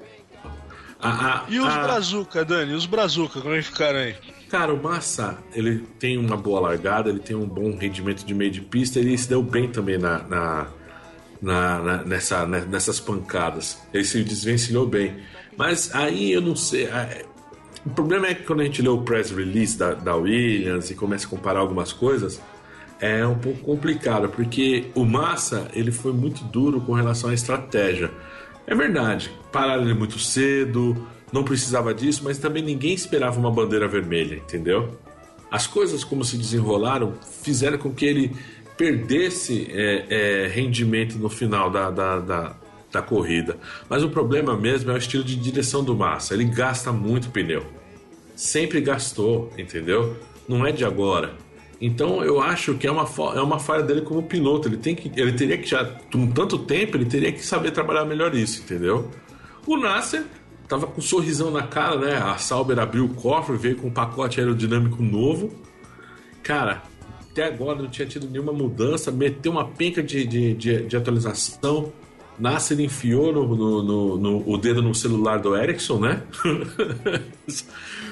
A, 1.00 1.10
a, 1.10 1.44
e 1.48 1.60
os 1.60 1.68
a... 1.68 1.82
Brazuca, 1.82 2.44
Dani? 2.44 2.72
Os 2.72 2.86
Brazuca, 2.86 3.40
como 3.40 3.54
é 3.54 3.58
que 3.58 3.64
ficaram 3.64 3.98
aí? 3.98 4.16
Cara, 4.48 4.72
o 4.72 4.82
Massa, 4.82 5.38
ele 5.52 5.84
tem 5.98 6.16
uma 6.16 6.36
boa 6.36 6.60
largada, 6.60 7.10
ele 7.10 7.20
tem 7.20 7.36
um 7.36 7.46
bom 7.46 7.76
rendimento 7.76 8.24
de 8.24 8.34
meio 8.34 8.50
de 8.50 8.62
pista, 8.62 8.98
ele 8.98 9.16
se 9.16 9.28
deu 9.28 9.42
bem 9.42 9.68
também 9.68 9.98
na, 9.98 10.22
na, 10.22 10.66
na, 11.42 11.78
na 11.80 12.04
nessa, 12.04 12.46
nessas 12.46 12.98
pancadas. 12.98 13.78
Ele 13.92 14.04
se 14.04 14.24
desvencilhou 14.24 14.86
bem. 14.86 15.18
Mas 15.56 15.94
aí 15.94 16.32
eu 16.32 16.40
não 16.40 16.56
sei. 16.56 16.88
O 17.88 17.90
problema 17.90 18.26
é 18.26 18.34
que 18.34 18.42
quando 18.42 18.60
a 18.60 18.64
gente 18.64 18.82
lê 18.82 18.88
o 18.90 18.98
press 18.98 19.30
release 19.30 19.78
da, 19.78 19.94
da 19.94 20.14
Williams 20.14 20.90
e 20.90 20.94
começa 20.94 21.26
a 21.26 21.30
comparar 21.30 21.60
algumas 21.60 21.90
coisas, 21.90 22.38
é 23.00 23.26
um 23.26 23.38
pouco 23.38 23.60
complicado, 23.60 24.28
porque 24.28 24.90
o 24.94 25.06
Massa 25.06 25.70
ele 25.72 25.90
foi 25.90 26.12
muito 26.12 26.44
duro 26.44 26.82
com 26.82 26.92
relação 26.92 27.30
à 27.30 27.34
estratégia. 27.34 28.10
É 28.66 28.74
verdade, 28.74 29.32
pararam 29.50 29.84
ele 29.84 29.94
muito 29.94 30.18
cedo, 30.18 31.08
não 31.32 31.42
precisava 31.42 31.94
disso, 31.94 32.20
mas 32.22 32.36
também 32.36 32.62
ninguém 32.62 32.92
esperava 32.92 33.40
uma 33.40 33.50
bandeira 33.50 33.88
vermelha, 33.88 34.34
entendeu? 34.34 34.98
As 35.50 35.66
coisas 35.66 36.04
como 36.04 36.22
se 36.26 36.36
desenrolaram 36.36 37.14
fizeram 37.40 37.78
com 37.78 37.90
que 37.90 38.04
ele 38.04 38.36
perdesse 38.76 39.66
é, 39.70 40.44
é, 40.44 40.46
rendimento 40.46 41.16
no 41.16 41.30
final 41.30 41.70
da, 41.70 41.90
da, 41.90 42.18
da, 42.18 42.56
da 42.92 43.00
corrida. 43.00 43.56
Mas 43.88 44.02
o 44.02 44.10
problema 44.10 44.54
mesmo 44.54 44.90
é 44.90 44.94
o 44.94 44.98
estilo 44.98 45.24
de 45.24 45.36
direção 45.36 45.82
do 45.82 45.96
Massa. 45.96 46.34
Ele 46.34 46.44
gasta 46.44 46.92
muito 46.92 47.30
pneu. 47.30 47.77
Sempre 48.38 48.80
gastou, 48.80 49.52
entendeu? 49.58 50.16
Não 50.48 50.64
é 50.64 50.70
de 50.70 50.84
agora. 50.84 51.34
Então 51.80 52.22
eu 52.22 52.40
acho 52.40 52.74
que 52.74 52.86
é 52.86 52.90
uma, 52.90 53.04
é 53.34 53.40
uma 53.40 53.58
falha 53.58 53.82
dele 53.82 54.02
como 54.02 54.22
piloto. 54.22 54.68
Ele, 54.68 54.76
tem 54.76 54.94
que, 54.94 55.10
ele 55.20 55.32
teria 55.32 55.58
que 55.58 55.68
já, 55.68 55.84
com 55.84 56.24
tanto 56.28 56.56
tempo, 56.56 56.96
ele 56.96 57.04
teria 57.04 57.32
que 57.32 57.44
saber 57.44 57.72
trabalhar 57.72 58.04
melhor 58.04 58.32
isso, 58.36 58.62
entendeu? 58.62 59.10
O 59.66 59.76
Nasser 59.76 60.24
tava 60.68 60.86
com 60.86 61.00
um 61.00 61.02
sorrisão 61.02 61.50
na 61.50 61.64
cara, 61.64 61.98
né? 61.98 62.16
A 62.16 62.38
Sauber 62.38 62.78
abriu 62.78 63.06
o 63.06 63.08
cofre, 63.08 63.56
veio 63.56 63.74
com 63.74 63.88
um 63.88 63.92
pacote 63.92 64.38
aerodinâmico 64.38 65.02
novo. 65.02 65.50
Cara, 66.40 66.84
até 67.28 67.42
agora 67.42 67.82
não 67.82 67.90
tinha 67.90 68.06
tido 68.06 68.30
nenhuma 68.30 68.52
mudança, 68.52 69.10
meteu 69.10 69.50
uma 69.50 69.66
penca 69.66 70.00
de, 70.00 70.24
de, 70.24 70.54
de, 70.54 70.82
de 70.86 70.96
atualização 70.96 71.92
Nasser 72.38 72.80
enfiou 72.80 73.32
no, 73.32 73.56
no, 73.56 73.82
no, 73.82 74.18
no, 74.18 74.48
o 74.48 74.56
dedo 74.56 74.80
no 74.80 74.94
celular 74.94 75.38
do 75.38 75.56
Ericsson, 75.56 75.98
né? 75.98 76.22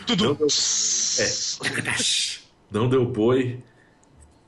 Tudo. 0.07 0.25
Não 0.25 0.35
deu, 0.35 0.47
é, 1.19 1.97
não 2.71 2.89
deu 2.89 3.05
boi, 3.05 3.59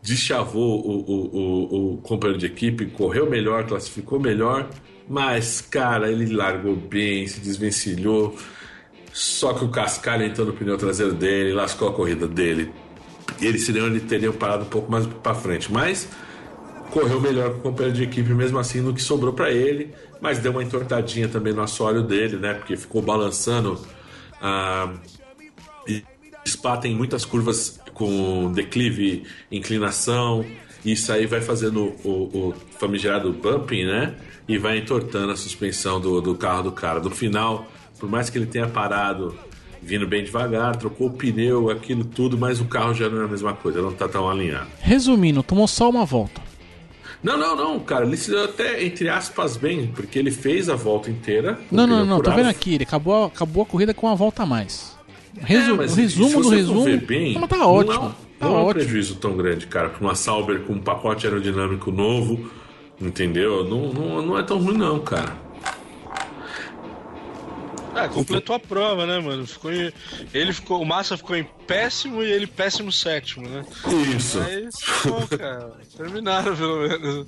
deschavou 0.03 0.81
o, 0.81 1.01
o, 1.01 1.15
o, 1.37 1.95
o 1.95 1.97
companheiro 1.99 2.39
de 2.39 2.47
equipe, 2.47 2.87
correu 2.87 3.29
melhor, 3.29 3.67
classificou 3.67 4.21
melhor, 4.21 4.69
mas, 5.09 5.61
cara, 5.61 6.11
ele 6.11 6.33
largou 6.35 6.77
bem, 6.77 7.27
se 7.27 7.41
desvencilhou. 7.41 8.37
Só 9.13 9.53
que 9.53 9.65
o 9.65 9.69
cascalho 9.69 10.25
entrou 10.25 10.47
no 10.47 10.53
pneu 10.53 10.77
traseiro 10.77 11.13
dele, 11.13 11.53
lascou 11.53 11.89
a 11.89 11.93
corrida 11.93 12.29
dele. 12.29 12.71
Ele 13.41 13.59
seria 13.59 13.83
ele 13.83 14.01
teriam 14.01 14.33
parado 14.33 14.65
um 14.65 14.69
pouco 14.69 14.91
mais 14.91 15.07
para 15.07 15.35
frente, 15.35 15.73
mas 15.73 16.09
correu 16.91 17.21
melhor 17.21 17.53
com 17.53 17.59
o 17.59 17.63
companheiro 17.63 17.97
de 17.97 18.05
equipe 18.05 18.33
mesmo 18.33 18.59
assim 18.59 18.81
no 18.81 18.95
que 18.95 19.03
sobrou 19.03 19.33
para 19.33 19.51
ele, 19.51 19.95
mas 20.21 20.39
deu 20.39 20.53
uma 20.53 20.63
entortadinha 20.63 21.29
também 21.29 21.53
no 21.53 21.63
assoalho 21.63 22.03
dele, 22.03 22.37
né? 22.37 22.55
Porque 22.55 22.77
ficou 22.77 23.03
balançando. 23.03 23.81
Ah, 24.41 24.93
e 25.87 26.03
Spa 26.47 26.77
tem 26.77 26.95
muitas 26.95 27.25
curvas 27.25 27.81
com 27.95 28.53
declive, 28.53 29.25
inclinação. 29.51 30.45
Isso 30.85 31.13
aí 31.13 31.27
vai 31.27 31.41
fazendo 31.41 31.95
o, 32.05 32.11
o 32.11 32.55
famigerado 32.79 33.33
bumping, 33.33 33.85
né? 33.85 34.15
E 34.49 34.57
vai 34.57 34.79
entortando 34.79 35.33
a 35.33 35.37
suspensão 35.37 36.01
do, 36.01 36.21
do 36.21 36.35
carro 36.35 36.63
do 36.65 36.73
cara. 36.73 37.01
No 37.01 37.11
final, 37.11 37.67
por 37.99 38.09
mais 38.09 38.31
que 38.31 38.39
ele 38.39 38.47
tenha 38.47 38.67
parado 38.67 39.37
vindo 39.83 40.07
bem 40.07 40.25
devagar, 40.25 40.77
trocou 40.77 41.09
o 41.09 41.11
pneu, 41.11 41.71
aquilo 41.71 42.05
tudo, 42.05 42.37
mas 42.37 42.61
o 42.61 42.65
carro 42.65 42.95
já 42.95 43.09
não 43.09 43.23
é 43.23 43.25
a 43.25 43.29
mesma 43.29 43.55
coisa, 43.55 43.81
não 43.81 43.91
está 43.91 44.09
tão 44.09 44.29
alinhado. 44.29 44.67
Resumindo, 44.81 45.43
tomou 45.43 45.69
só 45.69 45.89
uma 45.89 46.05
volta. 46.05 46.48
Não, 47.23 47.37
não, 47.37 47.57
não, 47.57 47.81
cara. 47.81 48.07
Ele 48.07 48.17
se 48.17 48.31
deu 48.31 48.45
até, 48.45 48.85
entre 48.85 49.09
aspas, 49.09 49.57
bem, 49.57 49.89
porque 49.89 50.19
ele 50.19 50.31
fez 50.31 50.69
a 50.69 50.77
volta 50.77 51.11
inteira. 51.11 51.59
Não, 51.71 51.87
não, 51.87 52.05
não, 52.05 52.21
tô 52.21 52.31
vendo 52.31 52.49
aqui. 52.49 52.75
Ele 52.75 52.85
acabou, 52.85 53.25
acabou 53.25 53.63
a 53.63 53.67
corrida 53.67 53.93
com 53.93 54.07
uma 54.07 54.17
volta 54.17 54.45
a 54.45 54.47
mais. 54.47 54.97
Resu 55.41 55.83
é, 55.83 55.87
resumo 55.87 56.43
do 56.43 56.49
resumo. 56.49 56.99
Bem, 57.07 57.35
não, 57.35 57.47
tá 57.47 57.67
ótimo. 57.67 57.95
Não, 57.95 58.11
tá 58.11 58.47
não 58.47 58.53
ótimo. 58.53 58.59
é 58.59 58.71
um 58.71 58.73
prejuízo 58.73 59.17
tão 59.17 59.37
grande, 59.37 59.67
cara. 59.67 59.89
Pra 59.89 60.01
uma 60.01 60.15
Sauber 60.15 60.61
com 60.61 60.75
um 60.75 60.81
pacote 60.81 61.27
aerodinâmico 61.27 61.91
novo, 61.91 62.51
entendeu? 63.01 63.65
Não, 63.65 63.93
não, 63.93 64.23
não 64.23 64.39
é 64.39 64.43
tão 64.43 64.59
ruim, 64.59 64.77
não, 64.77 64.99
cara. 65.01 65.48
Ah, 68.05 68.09
completou 68.09 68.57
a 68.57 68.59
prova, 68.59 69.07
né, 69.07 69.19
mano? 69.21 69.47
Ficou 69.47 69.73
em... 69.73 69.93
Ele 70.33 70.53
ficou. 70.53 70.81
O 70.81 70.87
Massa 70.87 71.17
ficou 71.17 71.37
em 71.37 71.45
péssimo 71.67 72.23
e 72.23 72.31
ele 72.31 72.47
péssimo 72.47 72.91
sétimo, 72.93 73.49
né? 73.49 73.65
Isso. 74.17 74.41
Aí, 74.41 74.69
bom, 75.05 75.27
cara. 75.27 75.73
Terminaram, 75.97 76.57
pelo 76.57 76.89
menos. 76.89 77.27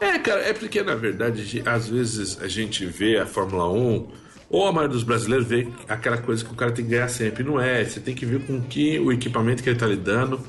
É, 0.00 0.18
cara, 0.18 0.40
é 0.42 0.52
porque 0.52 0.82
na 0.82 0.94
verdade, 0.94 1.62
às 1.66 1.88
vezes 1.88 2.40
a 2.40 2.48
gente 2.48 2.84
vê 2.86 3.18
a 3.18 3.26
Fórmula 3.26 3.70
1, 3.70 4.08
ou 4.50 4.66
a 4.66 4.72
maioria 4.72 4.94
dos 4.94 5.04
brasileiros 5.04 5.46
vê 5.46 5.68
aquela 5.88 6.18
coisa 6.18 6.44
que 6.44 6.52
o 6.52 6.56
cara 6.56 6.72
tem 6.72 6.84
que 6.84 6.90
ganhar 6.90 7.08
sempre. 7.08 7.44
Não 7.44 7.60
é, 7.60 7.84
você 7.84 8.00
tem 8.00 8.14
que 8.14 8.26
ver 8.26 8.40
com 8.40 8.60
que 8.60 8.98
o 8.98 9.12
equipamento 9.12 9.62
que 9.62 9.68
ele 9.68 9.78
tá 9.78 9.86
lidando, 9.86 10.40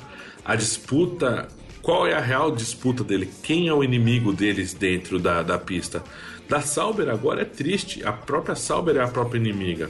a 0.44 0.56
disputa, 0.56 1.48
qual 1.82 2.08
é 2.08 2.14
a 2.14 2.20
real 2.20 2.52
disputa 2.52 3.04
dele, 3.04 3.30
quem 3.44 3.68
é 3.68 3.74
o 3.74 3.84
inimigo 3.84 4.34
deles 4.34 4.74
dentro 4.74 5.20
da, 5.20 5.44
da 5.44 5.58
pista. 5.58 6.04
Da 6.52 6.60
Sauber 6.60 7.08
agora 7.10 7.44
é 7.44 7.46
triste, 7.46 8.04
a 8.06 8.12
própria 8.12 8.56
Sauber 8.56 8.98
é 8.98 9.00
a 9.02 9.08
própria 9.08 9.40
inimiga. 9.40 9.90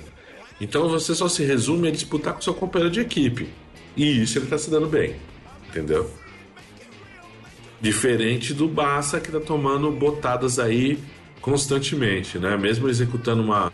Então 0.62 0.88
você 0.88 1.16
só 1.16 1.28
se 1.28 1.44
resume 1.44 1.88
a 1.88 1.92
disputar 1.92 2.36
com 2.36 2.42
seu 2.42 2.54
companheiro 2.54 2.94
de 2.94 3.00
equipe. 3.00 3.50
E 3.98 4.22
isso 4.22 4.38
ele 4.38 4.46
tá 4.46 4.60
se 4.60 4.70
dando 4.70 4.86
bem, 4.86 5.16
entendeu? 5.68 6.08
Diferente 7.82 8.54
do 8.54 8.68
Bassa 8.68 9.20
que 9.20 9.32
tá 9.32 9.40
tomando 9.40 9.90
botadas 9.92 10.60
aí 10.60 11.00
constantemente, 11.42 12.38
né? 12.38 12.56
Mesmo 12.56 12.88
executando 12.88 13.42
uma, 13.42 13.74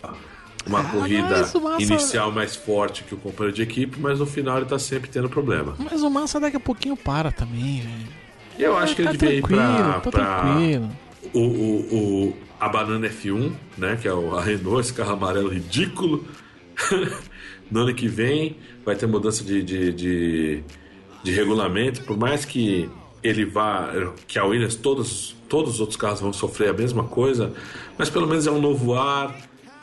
uma 0.66 0.80
Ah, 0.80 0.84
corrida 0.86 1.40
Massa- 1.40 1.60
inicial 1.80 2.32
mais 2.32 2.56
forte 2.56 3.04
que 3.04 3.14
o 3.14 3.18
companheiro 3.18 3.54
de 3.54 3.64
equipe, 3.64 4.00
mas 4.00 4.20
no 4.20 4.26
final 4.26 4.56
ele 4.60 4.66
tá 4.66 4.80
sempre 4.80 5.10
tendo 5.10 5.28
problema. 5.30 5.76
Mas 5.78 6.02
o 6.04 6.10
Massa 6.10 6.40
daqui 6.40 6.56
a 6.56 6.60
pouquinho 6.62 6.96
para 6.96 7.34
também, 7.34 7.82
velho. 7.82 8.08
E 8.58 8.64
eu 8.64 8.78
acho 8.78 8.96
que 8.96 9.02
ele 9.02 9.10
tá 9.10 9.18
devia 9.18 9.36
ir 9.36 9.42
pra, 9.42 10.00
tá 10.00 10.10
pra 10.10 10.56
o, 11.34 11.40
o, 11.42 11.96
o- 12.30 12.47
a 12.60 12.70
Banana 12.70 13.08
F1, 13.08 13.52
né? 13.78 13.98
Que 14.02 14.08
é 14.08 14.12
a 14.12 14.42
Renault, 14.42 14.82
esse 14.82 14.94
carro 14.94 15.14
amarelo 15.14 15.50
ridículo. 15.50 16.26
no 17.70 17.82
ano 17.82 17.94
que 17.94 18.08
vem 18.08 18.56
vai 18.86 18.96
ter 18.96 19.08
mudança 19.08 19.44
de, 19.44 19.62
de, 19.62 19.92
de, 19.92 20.64
de 21.24 21.32
regulamento, 21.32 22.02
por 22.04 22.18
mais 22.18 22.46
que 22.46 22.90
ele 23.24 23.46
vá. 23.46 23.90
que 24.28 24.40
a 24.40 24.46
Williams, 24.46 24.76
todos, 24.76 25.36
todos 25.50 25.76
os 25.76 25.80
outros 25.80 25.98
carros 25.98 26.22
vão 26.22 26.32
sofrer 26.32 26.70
a 26.70 26.74
mesma 26.74 27.04
coisa, 27.04 27.54
mas 27.98 28.10
pelo 28.10 28.28
menos 28.28 28.48
é 28.48 28.52
um 28.52 28.62
novo 28.62 28.94
ar, 28.94 29.36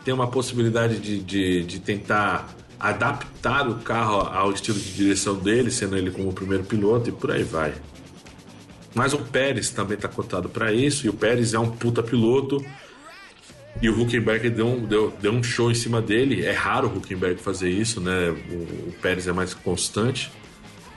tem 0.05 0.15
uma 0.15 0.29
possibilidade 0.29 0.99
de, 0.99 1.19
de, 1.19 1.65
de 1.65 1.81
tentar 1.81 2.55
adaptar 2.79 3.69
o 3.69 3.77
carro 3.77 4.21
ao 4.21 4.53
estilo 4.53 4.79
de 4.79 4.93
direção 4.93 5.37
dele, 5.37 5.71
sendo 5.71 5.97
ele 5.97 6.11
como 6.11 6.29
o 6.29 6.33
primeiro 6.33 6.65
piloto 6.65 7.09
e 7.09 7.13
por 7.13 7.31
aí 7.31 7.43
vai. 7.43 7.75
Mas 8.95 9.13
o 9.13 9.19
Pérez 9.19 9.71
também 9.71 9.97
está 9.97 10.09
cotado 10.09 10.49
para 10.49 10.73
isso, 10.73 11.07
e 11.07 11.11
o 11.11 11.13
Pérez 11.13 11.53
é 11.53 11.59
um 11.59 11.71
puta 11.71 12.03
piloto. 12.03 12.65
E 13.83 13.89
o 13.89 14.01
Huckenberg 14.01 14.51
deu 14.51 14.69
um, 14.69 14.85
deu, 14.85 15.13
deu 15.21 15.33
um 15.33 15.43
show 15.43 15.71
em 15.71 15.75
cima 15.75 16.01
dele. 16.01 16.45
É 16.45 16.53
raro 16.53 16.89
o 16.89 16.99
Huckenberg 16.99 17.41
fazer 17.41 17.69
isso, 17.69 18.01
né? 18.01 18.31
O, 18.31 18.89
o 18.89 18.95
Pérez 19.03 19.27
é 19.27 19.33
mais 19.33 19.53
constante. 19.53 20.31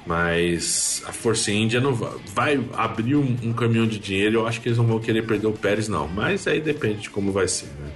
Mas 0.06 1.04
a 1.06 1.12
Força 1.12 1.52
India 1.52 1.82
não 1.82 1.94
vai, 1.94 2.12
vai 2.34 2.66
abrir 2.74 3.16
um, 3.16 3.36
um 3.44 3.52
caminhão 3.52 3.86
de 3.86 4.00
dinheiro. 4.00 4.40
Eu 4.40 4.48
acho 4.48 4.62
que 4.62 4.70
eles 4.70 4.78
não 4.78 4.86
vão 4.86 5.00
querer 5.00 5.26
perder 5.26 5.48
o 5.48 5.52
Pérez, 5.52 5.90
não. 5.90 6.08
Mas 6.08 6.48
aí 6.48 6.62
depende 6.62 7.02
de 7.02 7.10
como 7.10 7.32
vai 7.32 7.48
ser, 7.48 7.66
né? 7.66 7.90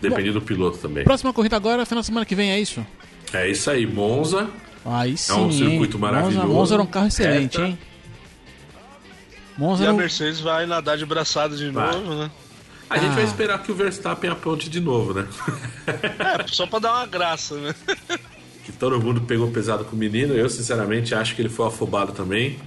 Depende 0.00 0.32
do 0.32 0.40
piloto 0.40 0.78
também. 0.78 1.04
Próxima 1.04 1.32
corrida 1.32 1.56
agora, 1.56 1.86
final 1.86 2.00
de 2.00 2.06
semana 2.06 2.26
que 2.26 2.34
vem, 2.34 2.50
é 2.50 2.60
isso? 2.60 2.84
É 3.32 3.48
isso 3.48 3.70
aí, 3.70 3.86
Monza. 3.86 4.48
Aí 4.84 5.16
sim. 5.16 5.32
um 5.32 5.52
circuito 5.52 5.96
hein? 5.96 6.00
maravilhoso. 6.00 6.38
Monza, 6.38 6.54
Monza 6.54 6.74
era 6.74 6.82
um 6.82 6.86
carro 6.86 7.06
excelente, 7.06 7.58
Reta. 7.58 7.68
hein? 7.68 7.78
Monza 9.56 9.84
E 9.84 9.86
a. 9.86 9.92
Mercedes 9.92 10.40
vai 10.40 10.66
nadar 10.66 10.96
de 10.98 11.06
braçada 11.06 11.56
de 11.56 11.70
Vai. 11.70 11.92
novo, 11.92 12.14
né? 12.14 12.30
A 12.88 12.98
gente 12.98 13.10
Ah. 13.12 13.14
vai 13.14 13.24
esperar 13.24 13.62
que 13.62 13.72
o 13.72 13.74
Verstappen 13.74 14.30
aponte 14.30 14.70
de 14.70 14.80
novo, 14.80 15.12
né? 15.14 15.26
É, 15.88 16.46
só 16.46 16.66
pra 16.66 16.78
dar 16.78 16.92
uma 16.94 17.06
graça, 17.06 17.56
né? 17.56 17.74
que 18.64 18.72
todo 18.72 19.00
mundo 19.00 19.20
pegou 19.22 19.50
pesado 19.50 19.84
com 19.84 19.96
o 19.96 19.98
menino. 19.98 20.34
Eu, 20.34 20.48
sinceramente, 20.48 21.14
acho 21.14 21.34
que 21.34 21.42
ele 21.42 21.48
foi 21.48 21.66
afobado 21.66 22.12
também. 22.12 22.58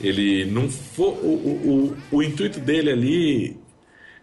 Ele 0.00 0.44
não 0.46 0.68
foi. 0.68 1.06
O, 1.06 1.08
o, 1.10 1.96
o, 2.10 2.16
o 2.18 2.22
intuito 2.22 2.58
dele 2.58 2.90
ali 2.90 3.56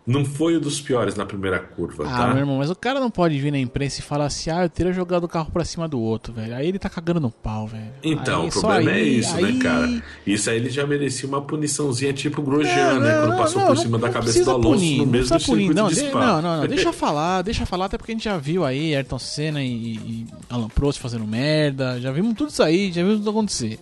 não 0.05 0.25
foi 0.25 0.55
o 0.55 0.59
dos 0.59 0.81
piores 0.81 1.15
na 1.15 1.25
primeira 1.25 1.59
curva, 1.59 2.05
Ah, 2.07 2.17
tá? 2.17 2.27
meu 2.29 2.37
irmão, 2.39 2.57
mas 2.57 2.71
o 2.71 2.75
cara 2.75 2.99
não 2.99 3.11
pode 3.11 3.39
vir 3.39 3.51
na 3.51 3.59
imprensa 3.59 3.99
e 3.99 4.03
falar 4.03 4.25
assim, 4.25 4.49
ah, 4.49 4.63
eu 4.63 4.69
teria 4.69 4.91
jogado 4.91 5.25
o 5.25 5.27
carro 5.27 5.51
pra 5.51 5.63
cima 5.63 5.87
do 5.87 5.99
outro, 5.99 6.33
velho. 6.33 6.55
Aí 6.55 6.67
ele 6.67 6.79
tá 6.79 6.89
cagando 6.89 7.19
no 7.19 7.29
pau, 7.29 7.67
velho. 7.67 7.91
Então, 8.03 8.41
Aí, 8.41 8.47
o 8.49 8.51
problema 8.51 8.91
é 8.91 8.93
aí- 8.95 9.19
isso, 9.19 9.35
aí- 9.35 9.53
né, 9.53 9.59
cara? 9.61 10.03
Isso 10.25 10.49
aí 10.49 10.55
ele 10.57 10.69
já 10.71 10.87
merecia 10.87 11.29
uma 11.29 11.41
puniçãozinha 11.41 12.11
tipo 12.13 12.41
o 12.41 12.43
Grosjean, 12.43 12.93
Não, 12.95 12.99
né? 12.99 13.15
Quando 13.19 13.29
não, 13.29 13.37
passou 13.37 13.59
não, 13.61 13.67
por 13.67 13.75
não- 13.75 13.81
cima 13.83 13.97
da 13.99 14.07
não 14.07 14.13
cabeça 14.13 14.43
do 14.43 14.51
Alonso 14.51 14.69
punir, 14.79 14.97
no 14.97 15.05
mesmo 15.05 15.39
circuito 15.39 15.73
não, 15.75 15.87
de 15.87 15.95
de- 15.95 16.01
não, 16.09 16.41
não, 16.41 16.57
não, 16.61 16.67
deixa 16.67 16.91
falar, 16.91 17.41
deixa 17.43 17.65
falar, 17.65 17.85
até 17.85 17.97
porque 17.97 18.11
a 18.11 18.15
gente 18.15 18.23
já 18.25 18.37
viu 18.37 18.65
aí 18.65 18.95
Ayrton 18.95 19.19
Senna 19.19 19.63
e, 19.63 19.67
e 19.95 20.27
Alan 20.49 20.67
Prost 20.69 20.99
fazendo 20.99 21.27
merda, 21.27 22.01
já 22.01 22.11
vimos 22.11 22.33
tudo 22.33 22.49
isso 22.49 22.63
aí, 22.63 22.91
já 22.91 23.03
vimos 23.03 23.19
tudo 23.19 23.29
acontecer. 23.29 23.79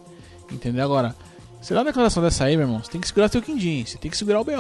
Entendeu? 0.52 0.84
Agora, 0.84 1.16
você 1.62 1.74
dá 1.74 1.82
uma 1.82 1.86
declaração 1.86 2.24
dessa 2.24 2.46
aí, 2.46 2.56
meu 2.56 2.66
irmão, 2.66 2.82
você 2.84 2.92
tem 2.92 3.02
que 3.02 3.08
segurar 3.08 3.28
seu 3.28 3.42
quindim, 3.42 3.86
você 3.86 3.98
tem 3.98 4.10
que 4.10 4.18
segurar 4.18 4.40
o 4.40 4.44
BO. 4.44 4.52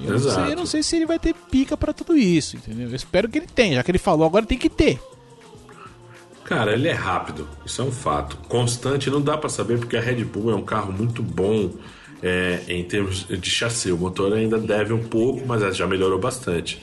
Eu 0.00 0.12
não, 0.12 0.18
sei, 0.18 0.52
eu 0.52 0.56
não 0.56 0.66
sei 0.66 0.82
se 0.82 0.96
ele 0.96 1.06
vai 1.06 1.18
ter 1.18 1.34
pica 1.34 1.76
pra 1.76 1.92
tudo 1.92 2.16
isso, 2.16 2.56
entendeu? 2.56 2.88
Eu 2.88 2.94
espero 2.94 3.28
que 3.28 3.38
ele 3.38 3.46
tenha, 3.46 3.76
já 3.76 3.82
que 3.82 3.90
ele 3.90 3.98
falou, 3.98 4.26
agora 4.26 4.46
tem 4.46 4.58
que 4.58 4.70
ter. 4.70 5.00
Cara, 6.44 6.74
ele 6.74 6.86
é 6.86 6.92
rápido, 6.92 7.48
isso 7.64 7.82
é 7.82 7.84
um 7.84 7.90
fato. 7.90 8.36
Constante, 8.48 9.10
não 9.10 9.20
dá 9.20 9.36
pra 9.36 9.48
saber 9.48 9.78
porque 9.78 9.96
a 9.96 10.00
Red 10.00 10.24
Bull 10.24 10.52
é 10.52 10.54
um 10.54 10.62
carro 10.62 10.92
muito 10.92 11.20
bom 11.20 11.72
é, 12.22 12.60
em 12.68 12.84
termos 12.84 13.26
de 13.26 13.50
chassi. 13.50 13.90
O 13.90 13.96
motor 13.96 14.32
ainda 14.32 14.56
deve 14.56 14.92
um 14.92 15.02
pouco, 15.02 15.44
mas 15.44 15.76
já 15.76 15.86
melhorou 15.88 16.20
bastante. 16.20 16.80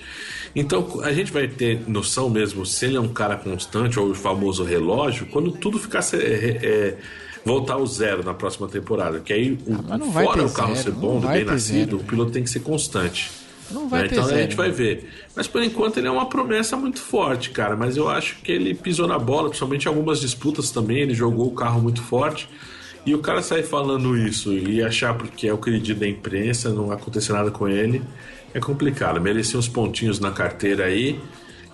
Então 0.56 1.02
a 1.02 1.12
gente 1.12 1.32
vai 1.32 1.48
ter 1.48 1.82
noção 1.90 2.30
mesmo 2.30 2.66
se 2.66 2.86
ele 2.86 2.98
é 2.98 3.00
um 3.00 3.08
cara 3.08 3.38
constante 3.38 4.00
ou 4.00 4.10
o 4.10 4.16
famoso 4.16 4.64
relógio 4.64 5.26
quando 5.28 5.52
tudo 5.52 5.80
ficar 5.80 6.02
é, 6.14 6.18
é, 6.18 6.98
voltar 7.46 7.74
ao 7.74 7.86
zero 7.86 8.24
na 8.24 8.34
próxima 8.34 8.68
temporada. 8.68 9.20
Que 9.20 9.34
aí, 9.34 9.58
o, 9.66 10.12
vai 10.12 10.26
fora 10.26 10.46
o 10.46 10.52
carro 10.52 10.76
zero, 10.76 10.84
ser 10.84 10.92
bom, 10.92 11.20
bem 11.20 11.44
nascido, 11.44 11.92
zero, 11.92 11.98
o 11.98 12.04
piloto 12.04 12.32
tem 12.32 12.44
que 12.44 12.50
ser 12.50 12.62
constante. 12.62 13.32
Não 13.72 13.88
vai 13.88 14.02
né? 14.02 14.08
Então 14.12 14.24
a 14.24 14.28
zero, 14.28 14.42
gente 14.42 14.56
vai 14.56 14.68
né? 14.68 14.74
ver. 14.74 15.10
Mas 15.36 15.48
por 15.48 15.64
enquanto 15.64 15.98
ele 15.98 16.08
é 16.08 16.12
uma 16.12 16.28
promessa 16.28 16.76
muito 16.78 17.00
forte, 17.00 17.50
cara. 17.50 17.76
Mas 17.76 17.98
eu 17.98 18.10
acho 18.10 18.38
que 18.38 18.52
ele 18.52 18.74
pisou 18.74 19.08
na 19.08 19.18
bola, 19.18 19.50
principalmente 19.50 19.86
em 19.86 19.88
algumas 19.90 20.20
disputas 20.20 20.72
também. 20.72 21.00
Ele 21.00 21.14
jogou 21.14 21.48
o 21.48 21.52
carro 21.52 21.82
muito 21.82 22.02
forte. 22.02 22.48
E 23.06 23.14
o 23.14 23.20
cara 23.20 23.42
sair 23.42 23.64
falando 23.64 24.16
isso 24.16 24.54
e 24.54 24.82
achar 24.82 25.14
porque 25.14 25.48
é 25.48 25.54
o 25.54 25.58
querido 25.58 25.94
da 25.96 26.08
imprensa, 26.08 26.70
não 26.70 26.90
acontecer 26.90 27.34
nada 27.34 27.52
com 27.52 27.68
ele, 27.68 28.02
é 28.54 28.62
complicado. 28.62 29.20
Merecia 29.20 29.60
uns 29.60 29.68
pontinhos 29.68 30.22
na 30.22 30.32
carteira 30.32 30.86
aí 30.86 31.20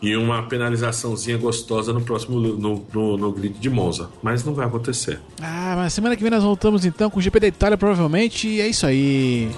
e 0.02 0.16
uma 0.16 0.44
penalizaçãozinha 0.44 1.38
gostosa 1.38 1.92
no 1.94 2.02
próximo 2.02 2.40
no, 2.40 2.86
no, 2.94 3.18
no 3.18 3.32
grid 3.32 3.58
de 3.60 3.70
Monza. 3.70 4.10
Mas 4.22 4.44
não 4.44 4.54
vai 4.54 4.66
acontecer. 4.66 5.20
Ah, 5.42 5.74
mas 5.78 5.94
semana 5.94 6.16
que 6.16 6.22
vem 6.22 6.32
nós 6.32 6.44
voltamos 6.44 6.86
então 6.86 7.10
com 7.10 7.20
o 7.20 7.22
GP 7.22 7.40
da 7.40 7.48
Itália, 7.48 7.78
provavelmente, 7.78 8.48
e 8.48 8.62
é 8.62 8.68
isso 8.68 8.86
aí. 8.86 9.50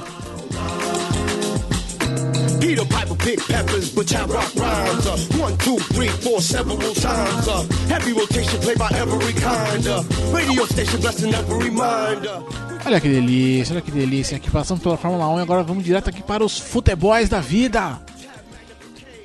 Peter 2.59 2.85
Piper, 2.85 3.45
peppers, 3.47 3.89
but 3.89 4.11
I 4.13 4.23
rock 4.25 4.55
rhymes. 4.55 5.05
Uh, 5.05 5.41
one, 5.41 5.57
two, 5.57 5.77
three, 5.93 6.09
four, 6.21 6.41
several 6.41 6.77
times. 6.93 7.47
Uh, 7.47 7.65
heavy 7.89 8.13
rotation 8.13 8.59
played 8.61 8.77
by 8.77 8.89
every 8.93 9.33
kind. 9.33 9.85
Uh, 9.87 10.03
radio 10.31 10.65
station 10.67 11.01
blessing 11.01 11.33
every 11.33 11.69
mind. 11.71 12.25
Uh, 12.25 12.41
Olha 12.85 12.99
que 12.99 13.09
delícia, 13.09 13.73
olha 13.73 13.81
que 13.81 13.91
delícia. 13.91 14.37
Aqui 14.37 14.49
passamos 14.49 14.81
pela 14.81 14.97
Fórmula 14.97 15.27
1 15.29 15.39
e 15.39 15.41
agora 15.41 15.63
vamos 15.63 15.83
direto 15.83 16.09
aqui 16.09 16.23
para 16.23 16.43
os 16.43 16.57
futebols 16.59 17.29
da 17.29 17.39
vida. 17.39 17.99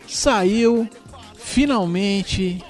Saiu 0.06 0.88
finalmente 1.46 2.60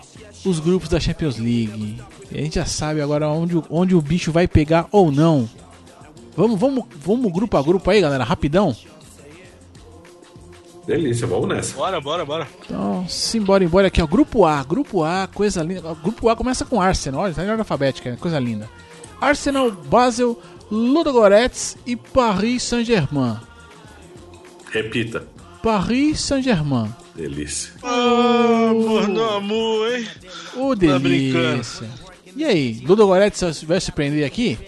os 0.45 0.61
grupos 0.61 0.89
da 0.91 1.01
Champions 1.01 1.39
League. 1.39 1.99
E 2.31 2.39
a 2.39 2.43
gente 2.43 2.57
já 2.57 2.67
sabe 2.67 3.01
agora 3.01 3.27
onde, 3.29 3.57
o- 3.57 3.65
onde 3.71 3.95
o 3.95 4.01
bicho 4.03 4.31
vai 4.31 4.47
pegar 4.47 4.87
ou 4.93 5.11
não. 5.11 5.49
Vamos, 6.37 6.61
vamos, 6.61 6.85
vamos 7.03 7.33
grupo 7.33 7.57
a 7.57 7.63
grupo 7.63 7.91
aí, 7.91 8.01
galera, 8.03 8.23
rapidão. 8.23 8.77
Delícia, 10.87 11.27
vamos 11.27 11.49
nessa. 11.49 11.75
Bora, 11.75 12.01
bora, 12.01 12.25
bora. 12.25 12.47
Então, 12.65 13.07
simbora, 13.09 13.65
embora 13.65 13.89
aqui, 13.89 14.01
ó. 14.01 14.07
Grupo 14.07 14.45
A, 14.45 14.63
grupo 14.63 15.03
A, 15.03 15.27
coisa 15.27 15.63
linda. 15.63 15.95
Grupo 15.95 16.29
A 16.29 16.37
começa 16.37 16.65
com 16.65 16.81
Arsenal, 16.81 17.23
olha, 17.23 17.35
tá 17.35 17.43
em 17.43 17.47
ordem 17.47 17.61
alfabética, 17.61 18.11
né? 18.11 18.17
coisa 18.21 18.39
linda. 18.39 18.69
Arsenal, 19.21 19.71
Basel, 19.73 20.39
Ludogorets 20.71 21.77
e 21.87 21.97
Paris 21.97 22.63
Saint-Germain. 22.63 23.39
Repita. 24.71 25.27
Paris 25.63 26.21
Saint-Germain. 26.21 26.95
Delícia. 27.17 27.73
Ah, 27.83 28.73
mano, 28.75 29.25
amor, 29.25 29.91
hein? 29.93 30.07
Ô, 30.55 30.77
Tá 30.77 30.99
delícia. 30.99 31.89
E 32.37 32.45
aí, 32.45 32.81
Ludogorets 32.85 33.63
vai 33.65 33.81
surpreender 33.81 34.27
aqui? 34.27 34.59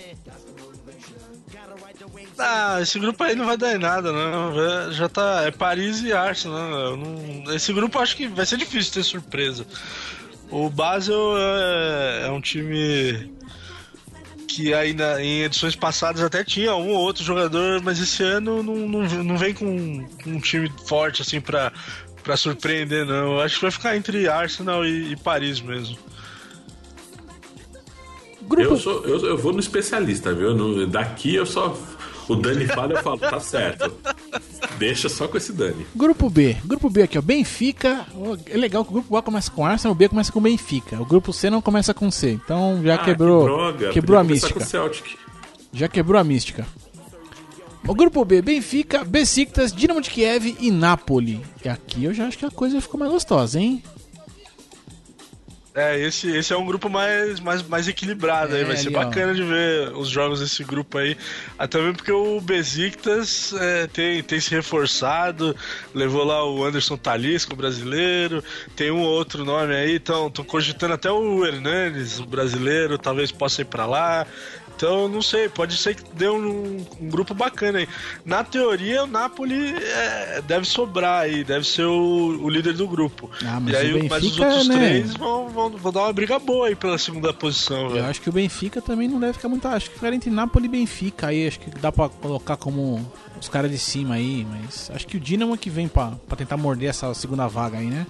Ah, 2.38 2.78
esse 2.80 2.98
grupo 3.00 3.22
aí 3.24 3.34
não 3.34 3.44
vai 3.46 3.56
dar 3.56 3.74
em 3.74 3.78
nada, 3.78 4.12
não. 4.12 4.92
Já- 4.92 5.08
tá. 5.08 5.42
É 5.44 5.50
Paris 5.50 6.02
e 6.02 6.12
Arsenal. 6.12 6.56
né? 6.70 6.84
Eu 6.86 6.96
não- 6.96 7.54
esse 7.54 7.72
grupo 7.72 7.98
acho 7.98 8.16
que 8.16 8.28
vai 8.28 8.46
ser 8.46 8.56
difícil 8.56 8.92
ter 8.92 9.02
surpresa. 9.02 9.66
O 10.50 10.70
Basel 10.70 11.34
é, 11.36 12.26
é 12.26 12.30
um 12.30 12.40
time 12.40 13.30
que 14.46 14.72
ainda 14.72 15.22
em 15.22 15.42
edições 15.42 15.76
passadas 15.76 16.22
até 16.22 16.42
tinha 16.42 16.74
um 16.74 16.88
ou 16.90 17.00
outro 17.00 17.22
jogador, 17.22 17.82
mas 17.82 17.98
esse 18.00 18.22
ano 18.22 18.62
não, 18.62 18.74
não, 18.88 19.02
não 19.24 19.36
vem 19.36 19.52
com, 19.52 20.06
com 20.24 20.30
um 20.30 20.40
time 20.40 20.72
forte 20.86 21.20
assim 21.22 21.40
pra, 21.40 21.72
pra 22.28 22.36
surpreender, 22.36 23.06
não. 23.06 23.32
Eu 23.32 23.40
acho 23.40 23.54
que 23.54 23.62
vai 23.62 23.70
ficar 23.70 23.96
entre 23.96 24.28
Arsenal 24.28 24.84
e, 24.84 25.12
e 25.12 25.16
Paris 25.16 25.62
mesmo. 25.62 25.96
Grupo... 28.42 28.62
Eu, 28.62 28.76
sou, 28.76 29.02
eu, 29.06 29.18
eu 29.28 29.38
vou 29.38 29.54
no 29.54 29.60
especialista, 29.60 30.34
viu? 30.34 30.54
No, 30.54 30.86
daqui 30.86 31.34
eu 31.34 31.46
só. 31.46 31.74
O 32.28 32.36
Dani 32.36 32.66
fala, 32.66 32.92
eu 32.92 33.02
falo, 33.02 33.18
tá 33.18 33.40
certo. 33.40 33.90
Deixa 34.78 35.08
só 35.08 35.26
com 35.26 35.38
esse 35.38 35.54
Dani. 35.54 35.86
Grupo 35.96 36.28
B. 36.28 36.58
Grupo 36.62 36.90
B 36.90 37.04
aqui, 37.04 37.16
ó. 37.16 37.22
Benfica. 37.22 38.04
É 38.50 38.56
legal 38.58 38.84
que 38.84 38.90
o 38.90 38.92
grupo 38.92 39.16
A 39.16 39.22
começa 39.22 39.50
com 39.50 39.64
Arsenal, 39.64 39.92
o 39.92 39.96
B 39.96 40.10
começa 40.10 40.30
com 40.30 40.38
Benfica. 40.38 41.00
O 41.00 41.06
grupo 41.06 41.32
C 41.32 41.48
não 41.48 41.62
começa 41.62 41.94
com 41.94 42.10
C. 42.10 42.32
Então 42.32 42.82
já 42.84 42.96
ah, 42.96 42.98
quebrou. 42.98 43.40
Que 43.40 43.46
droga. 43.46 43.88
Quebrou 43.88 44.18
Podia 44.18 44.30
a 44.30 44.34
mística. 44.34 44.92
Já 45.72 45.88
quebrou 45.88 46.20
a 46.20 46.24
mística. 46.24 46.66
O 47.88 47.94
grupo 47.94 48.22
B, 48.22 48.42
Benfica, 48.42 49.02
Besiktas, 49.02 49.72
Dinamo 49.72 50.02
de 50.02 50.10
Kiev 50.10 50.54
e 50.60 50.70
Napoli. 50.70 51.40
E 51.64 51.70
aqui 51.70 52.04
eu 52.04 52.12
já 52.12 52.26
acho 52.26 52.36
que 52.36 52.44
a 52.44 52.50
coisa 52.50 52.82
ficou 52.82 53.00
mais 53.00 53.10
gostosa, 53.10 53.58
hein? 53.58 53.82
É, 55.74 55.98
esse, 55.98 56.28
esse 56.36 56.52
é 56.52 56.56
um 56.56 56.66
grupo 56.66 56.90
mais, 56.90 57.40
mais, 57.40 57.62
mais 57.62 57.88
equilibrado 57.88 58.54
é, 58.54 58.58
aí. 58.58 58.64
Vai 58.64 58.76
ser 58.76 58.90
bacana 58.90 59.32
ó. 59.32 59.34
de 59.34 59.42
ver 59.42 59.92
os 59.96 60.08
jogos 60.08 60.40
desse 60.40 60.62
grupo 60.64 60.98
aí. 60.98 61.16
Até 61.58 61.78
mesmo 61.78 61.94
porque 61.94 62.12
o 62.12 62.38
Besiktas 62.42 63.54
é, 63.54 63.86
tem, 63.86 64.22
tem 64.22 64.38
se 64.38 64.50
reforçado, 64.50 65.56
levou 65.94 66.24
lá 66.24 66.44
o 66.44 66.62
Anderson 66.64 66.98
Talisco, 66.98 67.56
brasileiro, 67.56 68.44
tem 68.76 68.90
um 68.90 69.00
outro 69.00 69.46
nome 69.46 69.74
aí, 69.74 69.96
estão 69.96 70.30
cogitando 70.46 70.92
até 70.92 71.10
o 71.10 71.46
Hernanes, 71.46 72.18
o 72.18 72.26
brasileiro, 72.26 72.98
talvez 72.98 73.32
possa 73.32 73.62
ir 73.62 73.66
para 73.66 73.86
lá. 73.86 74.26
Então, 74.78 75.08
não 75.08 75.20
sei, 75.20 75.48
pode 75.48 75.76
ser 75.76 75.96
que 75.96 76.04
dê 76.14 76.28
um, 76.28 76.86
um 77.00 77.10
grupo 77.10 77.34
bacana 77.34 77.80
aí. 77.80 77.88
Na 78.24 78.44
teoria, 78.44 79.02
o 79.02 79.06
Napoli 79.08 79.74
é, 79.74 80.40
deve 80.46 80.64
sobrar 80.66 81.22
aí, 81.22 81.42
deve 81.42 81.66
ser 81.66 81.82
o, 81.82 82.44
o 82.44 82.48
líder 82.48 82.74
do 82.74 82.86
grupo. 82.86 83.28
Ah, 83.44 83.58
mas 83.58 83.74
e 83.74 83.76
aí, 83.76 83.92
Benfica, 83.92 84.14
mas 84.14 84.24
os 84.24 84.38
outros 84.38 84.68
né? 84.68 84.76
três 84.76 85.16
vão, 85.16 85.48
vão, 85.48 85.70
vão, 85.70 85.92
dar 85.92 86.02
uma 86.02 86.12
briga 86.12 86.38
boa 86.38 86.68
aí 86.68 86.76
pela 86.76 86.96
segunda 86.96 87.34
posição. 87.34 87.86
Eu 87.86 87.90
velho. 87.90 88.04
acho 88.04 88.20
que 88.20 88.28
o 88.28 88.32
Benfica 88.32 88.80
também 88.80 89.08
não 89.08 89.18
deve 89.18 89.32
ficar 89.32 89.48
muito. 89.48 89.66
Acho 89.66 89.88
que 89.90 89.96
ficar 89.96 90.12
entre 90.12 90.30
Napoli 90.30 90.66
e 90.66 90.68
Benfica 90.68 91.26
aí, 91.26 91.48
acho 91.48 91.58
que 91.58 91.70
dá 91.70 91.90
pra 91.90 92.08
colocar 92.08 92.56
como 92.56 93.04
os 93.40 93.48
caras 93.48 93.72
de 93.72 93.78
cima 93.78 94.14
aí, 94.14 94.46
mas 94.48 94.92
acho 94.94 95.08
que 95.08 95.16
o 95.16 95.20
Dinamo 95.20 95.58
que 95.58 95.70
vem 95.70 95.88
pra, 95.88 96.12
pra 96.28 96.36
tentar 96.36 96.56
morder 96.56 96.90
essa 96.90 97.12
segunda 97.14 97.48
vaga 97.48 97.78
aí, 97.78 97.86
né? 97.86 98.06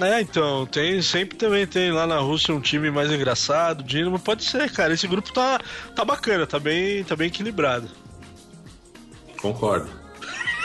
É, 0.00 0.20
então, 0.20 0.66
tem 0.66 1.00
sempre 1.02 1.36
também 1.36 1.66
tem 1.66 1.90
lá 1.90 2.06
na 2.06 2.18
Rússia 2.18 2.54
um 2.54 2.60
time 2.60 2.90
mais 2.90 3.10
engraçado, 3.10 3.82
Dinamo, 3.82 4.18
pode 4.18 4.44
ser, 4.44 4.70
cara. 4.70 4.94
Esse 4.94 5.06
grupo 5.06 5.32
tá, 5.32 5.60
tá 5.94 6.04
bacana, 6.04 6.46
tá 6.46 6.58
bem, 6.58 7.02
tá 7.04 7.16
bem 7.16 7.28
equilibrado. 7.28 7.88
Concordo. 9.40 9.88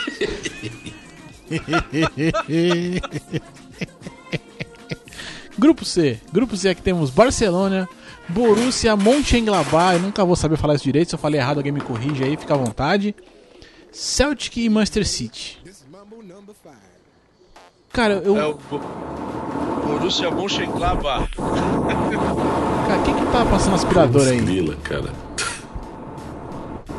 grupo 5.58 5.84
C. 5.84 6.20
Grupo 6.32 6.56
C 6.56 6.70
aqui 6.70 6.82
temos 6.82 7.10
Barcelona, 7.10 7.88
Borussia 8.28 8.96
Mönchengladbach, 8.96 9.94
eu 9.94 10.00
nunca 10.00 10.24
vou 10.24 10.36
saber 10.36 10.56
falar 10.56 10.74
isso 10.74 10.84
direito, 10.84 11.10
se 11.10 11.14
eu 11.14 11.18
falei 11.18 11.40
errado 11.40 11.58
alguém 11.58 11.72
me 11.72 11.80
corrige 11.80 12.24
aí, 12.24 12.36
fica 12.36 12.54
à 12.54 12.56
vontade. 12.56 13.14
Celtic 13.92 14.56
e 14.56 14.68
Manchester 14.70 15.06
City. 15.06 15.58
Cara, 17.92 18.14
eu. 18.24 18.36
É 18.38 18.46
o 18.46 18.58
Borussia 19.86 20.30
Mönchengladbach. 20.30 21.28
cara, 21.36 23.02
quem 23.04 23.14
que 23.14 23.26
tá 23.26 23.44
passando 23.44 23.74
aspirador 23.74 24.26
aí? 24.26 24.40
Grila, 24.40 24.76
cara. 24.82 25.12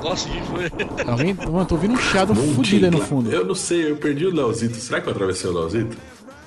Nossa, 0.03 0.29
que 0.29 0.41
foi? 0.41 0.71
Alguém. 1.08 1.34
Mano, 1.34 1.65
tô 1.65 1.75
ouvindo 1.75 1.93
um 1.93 1.97
chiado 1.97 2.36
fudido 2.36 2.86
aí 2.86 2.91
no 2.91 2.99
fundo. 2.99 3.32
Eu 3.32 3.45
não 3.45 3.56
sei, 3.56 3.89
eu 3.89 3.95
perdi 3.95 4.25
o 4.25 4.34
Leozito. 4.34 4.75
Será 4.75 5.01
que 5.01 5.08
eu 5.08 5.13
atravessei 5.13 5.49
o 5.49 5.53
Leozito? 5.53 5.97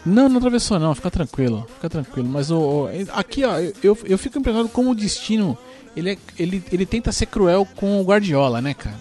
Não, 0.04 0.28
não 0.28 0.36
atravessou 0.36 0.78
não, 0.78 0.94
fica 0.94 1.10
tranquilo, 1.10 1.66
fica 1.74 1.90
tranquilo. 1.90 2.28
Mas 2.28 2.50
o, 2.50 2.84
o 2.84 2.88
aqui 3.12 3.44
ó, 3.44 3.58
eu, 3.82 3.98
eu 4.04 4.16
fico 4.16 4.38
impressionado 4.38 4.68
como 4.68 4.92
o 4.92 4.94
destino 4.94 5.58
ele, 5.96 6.10
é, 6.10 6.18
ele, 6.38 6.62
ele 6.70 6.86
tenta 6.86 7.10
ser 7.10 7.26
cruel 7.26 7.66
com 7.74 8.00
o 8.00 8.04
Guardiola, 8.04 8.60
né, 8.60 8.74
cara? 8.74 8.96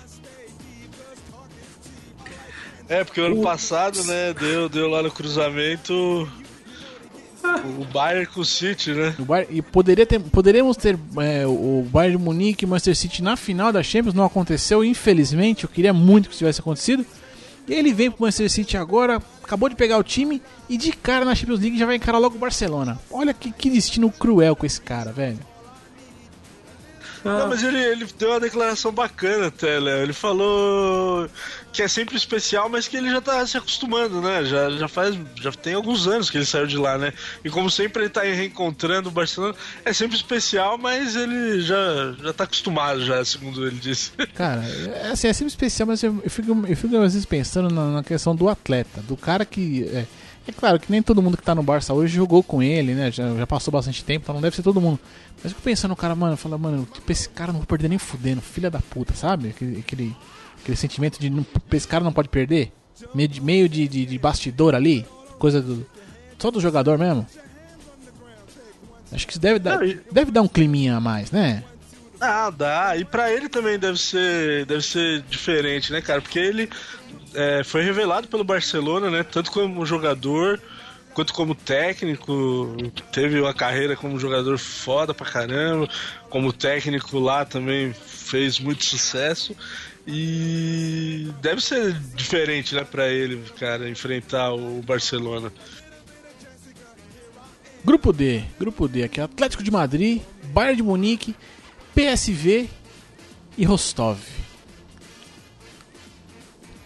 É, 2.88 3.04
porque 3.04 3.20
o 3.20 3.26
ano 3.26 3.42
passado, 3.42 4.04
né, 4.04 4.34
deu, 4.34 4.70
deu 4.70 4.88
lá 4.90 5.02
no 5.02 5.12
cruzamento 5.12 6.28
o 7.80 7.86
Bayern 7.86 8.26
com 8.28 8.42
o 8.42 8.46
City, 8.46 8.92
né? 8.92 9.16
O 9.20 9.26
Bayern, 9.26 9.58
e 9.58 9.62
poderia 9.62 10.06
ter, 10.06 10.20
poderíamos 10.20 10.78
ter 10.78 10.98
é, 11.18 11.46
o 11.46 11.86
Bayern 11.90 12.18
de 12.18 12.24
Munique 12.24 12.64
e 12.64 12.66
o 12.66 12.70
Manchester 12.70 12.96
City 12.96 13.24
na 13.24 13.36
final 13.36 13.72
da 13.72 13.84
Champions, 13.84 14.14
não 14.14 14.26
aconteceu, 14.26 14.84
infelizmente. 14.84 15.64
Eu 15.64 15.70
queria 15.70 15.94
muito 15.94 16.28
que 16.28 16.34
isso 16.34 16.40
tivesse 16.40 16.60
acontecido. 16.60 17.06
E 17.68 17.74
ele 17.74 17.94
vem 17.94 18.12
pro 18.12 18.24
Manchester 18.24 18.50
City 18.50 18.78
agora, 18.78 19.22
acabou 19.44 19.70
de 19.70 19.76
pegar 19.76 19.98
o 19.98 20.04
time 20.04 20.42
e 20.70 20.78
de 20.78 20.92
cara 20.92 21.26
na 21.26 21.34
Champions 21.34 21.60
League 21.60 21.78
já 21.78 21.86
vai 21.86 21.96
encarar 21.96 22.20
logo 22.20 22.36
o 22.36 22.40
Barcelona. 22.40 23.00
Olha 23.10 23.34
que, 23.34 23.52
que 23.52 23.70
destino 23.70 24.12
cruel 24.12 24.56
com 24.56 24.66
esse 24.66 24.80
cara, 24.80 25.12
velho. 25.12 25.40
Não, 27.26 27.48
mas 27.48 27.64
ele, 27.64 27.82
ele 27.82 28.08
deu 28.20 28.30
uma 28.30 28.40
declaração 28.40 28.92
bacana 28.92 29.48
até, 29.48 29.80
Léo. 29.80 30.04
Ele 30.04 30.14
falou 30.14 31.28
que 31.74 31.82
é 31.82 31.88
sempre 31.88 32.16
especial, 32.16 32.70
mas 32.70 32.88
que 32.88 32.96
ele 32.96 33.10
já 33.10 33.20
tá 33.20 33.46
se 33.48 33.58
acostumando, 33.58 34.22
né? 34.22 34.46
Já, 34.46 34.70
já 34.70 34.88
faz. 34.88 35.18
Já 35.42 35.52
tem 35.52 35.74
alguns 35.74 36.08
anos 36.08 36.30
que 36.30 36.38
ele 36.38 36.46
saiu 36.46 36.68
de 36.68 36.78
lá, 36.78 37.00
né? 37.00 37.12
E 37.44 37.50
como 37.50 37.68
sempre 37.72 38.04
ele 38.04 38.10
tá 38.10 38.22
reencontrando 38.22 39.10
o 39.10 39.12
Barcelona, 39.12 39.56
é 39.84 39.92
sempre 39.92 40.16
especial, 40.16 40.78
mas 40.78 41.16
ele 41.16 41.62
já, 41.62 42.16
já 42.22 42.32
tá 42.32 42.44
acostumado, 42.44 43.04
já, 43.04 43.26
segundo 43.26 43.66
ele 43.66 43.78
disse. 43.78 44.12
Cara, 44.36 44.64
é, 44.64 45.10
assim, 45.12 45.28
é 45.28 45.34
sempre 45.34 45.50
especial, 45.50 45.88
mas 45.88 46.04
eu, 46.04 46.22
eu, 46.24 46.30
fico, 46.30 46.52
eu 46.68 46.78
fico 46.78 46.96
às 46.98 47.14
vezes 47.14 47.26
pensando 47.26 47.74
na, 47.74 47.88
na 47.88 48.04
questão 48.04 48.36
do 48.36 48.48
atleta, 48.48 49.02
do 49.02 49.18
cara 49.18 49.44
que. 49.44 49.90
É, 49.92 50.06
é 50.48 50.52
claro 50.52 50.80
que 50.80 50.92
nem 50.92 51.02
todo 51.02 51.22
mundo 51.22 51.38
que 51.38 51.44
tá 51.44 51.56
no 51.56 51.64
Barça 51.64 51.94
hoje 51.94 52.16
jogou 52.16 52.44
com 52.44 52.62
ele, 52.62 52.94
né? 52.94 53.12
Já, 53.12 53.34
já 53.36 53.48
passou 53.48 53.72
bastante 53.72 54.04
tempo, 54.04 54.24
então 54.24 54.36
não 54.36 54.42
deve 54.42 54.56
ser 54.56 54.62
todo 54.62 54.80
mundo. 54.80 55.00
Mas 55.36 55.46
eu 55.46 55.50
fico 55.52 55.62
pensando 55.62 55.90
no 55.90 55.96
cara, 55.96 56.16
mano, 56.16 56.38
fala, 56.38 56.58
mano, 56.58 56.88
tipo, 56.92 57.12
esse 57.12 57.28
cara 57.30 57.52
não 57.52 57.60
vou 57.60 57.68
perder 57.68 57.90
nem 57.90 57.98
fudendo, 57.98 58.42
filha 58.42 58.70
da 58.70 58.80
puta, 58.80 59.16
sabe? 59.16 59.50
Aquele, 59.50 59.80
aquele, 59.80 60.16
aquele 60.62 60.78
sentimento 60.78 61.20
de 61.20 61.30
não, 61.30 61.46
esse 61.72 61.88
cara 61.88 62.04
não 62.04 62.14
pode 62.14 62.30
perder. 62.30 62.72
Meio 63.14 63.28
de, 63.28 63.42
meio 63.42 63.68
de, 63.68 63.88
de, 63.88 64.06
de 64.06 64.20
bastidor 64.20 64.76
ali, 64.76 65.06
coisa 65.40 65.62
do. 65.62 65.86
Só 66.38 66.52
do 66.52 66.62
jogador 66.62 66.98
mesmo. 66.98 67.26
Acho 69.12 69.26
que 69.26 69.34
isso 69.34 69.40
deve 69.40 69.60
dar, 69.60 69.80
deve 70.12 70.32
dar 70.32 70.42
um 70.42 70.48
climinha 70.48 70.98
a 70.98 71.00
mais, 71.00 71.32
né? 71.32 71.64
Ah, 72.20 72.50
dá. 72.50 72.96
E 72.98 73.06
pra 73.06 73.32
ele 73.32 73.50
também 73.50 73.78
deve 73.78 74.00
ser, 74.00 74.66
deve 74.66 74.82
ser 74.82 75.22
diferente, 75.24 75.92
né, 75.92 76.02
cara? 76.02 76.22
Porque 76.22 76.40
ele 76.40 76.70
é, 77.36 77.64
foi 77.64 77.84
revelado 77.84 78.28
pelo 78.28 78.44
Barcelona, 78.44 79.10
né? 79.10 79.24
Tanto 79.24 79.52
como 79.52 79.86
jogador 79.86 80.60
quanto 81.14 81.34
como 81.34 81.56
técnico. 81.56 82.76
Teve 83.12 83.40
uma 83.40 83.54
carreira 83.54 83.96
como 83.96 84.20
jogador 84.20 84.58
foda 84.58 85.14
pra 85.14 85.26
caramba. 85.26 85.90
Como 86.30 86.54
técnico 86.54 87.18
lá 87.20 87.46
também 87.46 87.94
fez 87.94 88.60
muito 88.60 88.84
sucesso. 88.84 89.56
E 90.08 91.30
deve 91.42 91.62
ser 91.62 91.94
diferente, 92.16 92.76
né, 92.76 92.84
pra 92.84 93.08
ele, 93.08 93.42
cara, 93.58 93.90
enfrentar 93.90 94.54
o 94.54 94.82
Barcelona. 94.84 95.52
Grupo 97.84 98.14
D, 98.14 98.44
grupo 98.60 98.88
D 98.88 99.04
aqui, 99.04 99.20
Atlético 99.20 99.64
de 99.64 99.72
Madrid, 99.72 100.22
Bayern 100.46 100.78
de 100.78 100.84
Munique, 100.84 101.36
PSV 101.96 102.68
e 103.58 103.66
Rostov. 103.66 104.20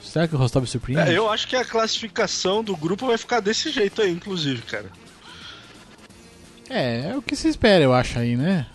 Será 0.09 0.27
que 0.27 0.35
o 0.35 0.37
Rostov 0.39 0.65
surpreende? 0.65 1.11
É, 1.11 1.17
eu 1.17 1.29
acho 1.29 1.47
que 1.47 1.55
a 1.55 1.63
classificação 1.63 2.63
do 2.63 2.75
grupo 2.75 3.05
vai 3.05 3.17
ficar 3.17 3.39
desse 3.39 3.69
jeito 3.69 4.01
aí, 4.01 4.11
inclusive, 4.11 4.63
cara. 4.63 4.87
É, 6.67 7.11
é 7.11 7.17
o 7.17 7.21
que 7.21 7.35
se 7.35 7.47
espera, 7.47 7.83
eu 7.83 7.93
acho 7.93 8.17
aí, 8.17 8.35
né? 8.35 8.65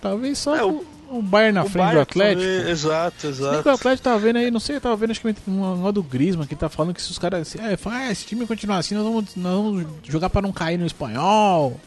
Talvez 0.00 0.38
só 0.38 0.54
é, 0.54 0.64
o, 0.64 0.86
o 1.10 1.20
Bayern 1.20 1.54
na 1.54 1.62
o 1.62 1.64
frente 1.64 1.78
Bayern 1.78 1.96
do 1.96 2.02
Atlético. 2.02 2.42
Também, 2.42 2.70
exato, 2.70 3.26
exato. 3.26 3.68
o 3.68 3.72
Atlético 3.72 4.04
tava 4.04 4.18
vendo 4.20 4.36
aí, 4.36 4.50
não 4.52 4.60
sei, 4.60 4.76
eu 4.76 4.80
tava 4.80 4.96
vendo 4.96 5.10
acho 5.10 5.20
que 5.20 5.34
uma, 5.48 5.72
uma 5.72 5.92
do 5.92 6.02
Grisma 6.02 6.46
que 6.46 6.54
tá 6.54 6.68
falando 6.68 6.94
que 6.94 7.02
se 7.02 7.10
os 7.10 7.18
caras. 7.18 7.56
É, 7.56 7.76
fala, 7.76 7.96
ah, 7.96 8.12
esse 8.12 8.24
time 8.24 8.46
continuar 8.46 8.78
assim, 8.78 8.94
nós 8.94 9.04
vamos, 9.04 9.34
nós 9.34 9.52
vamos 9.52 9.86
jogar 10.04 10.30
pra 10.30 10.42
não 10.42 10.52
cair 10.52 10.78
no 10.78 10.86
espanhol. 10.86 11.80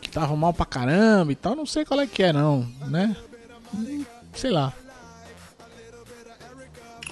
Que 0.00 0.10
tava 0.10 0.34
mal 0.34 0.52
pra 0.52 0.66
caramba 0.66 1.30
e 1.30 1.36
tal. 1.36 1.54
Não 1.54 1.64
sei 1.64 1.84
qual 1.84 2.00
é 2.00 2.06
que 2.06 2.22
é, 2.22 2.32
não, 2.32 2.68
né? 2.88 3.16
Sei 4.34 4.50
lá. 4.50 4.72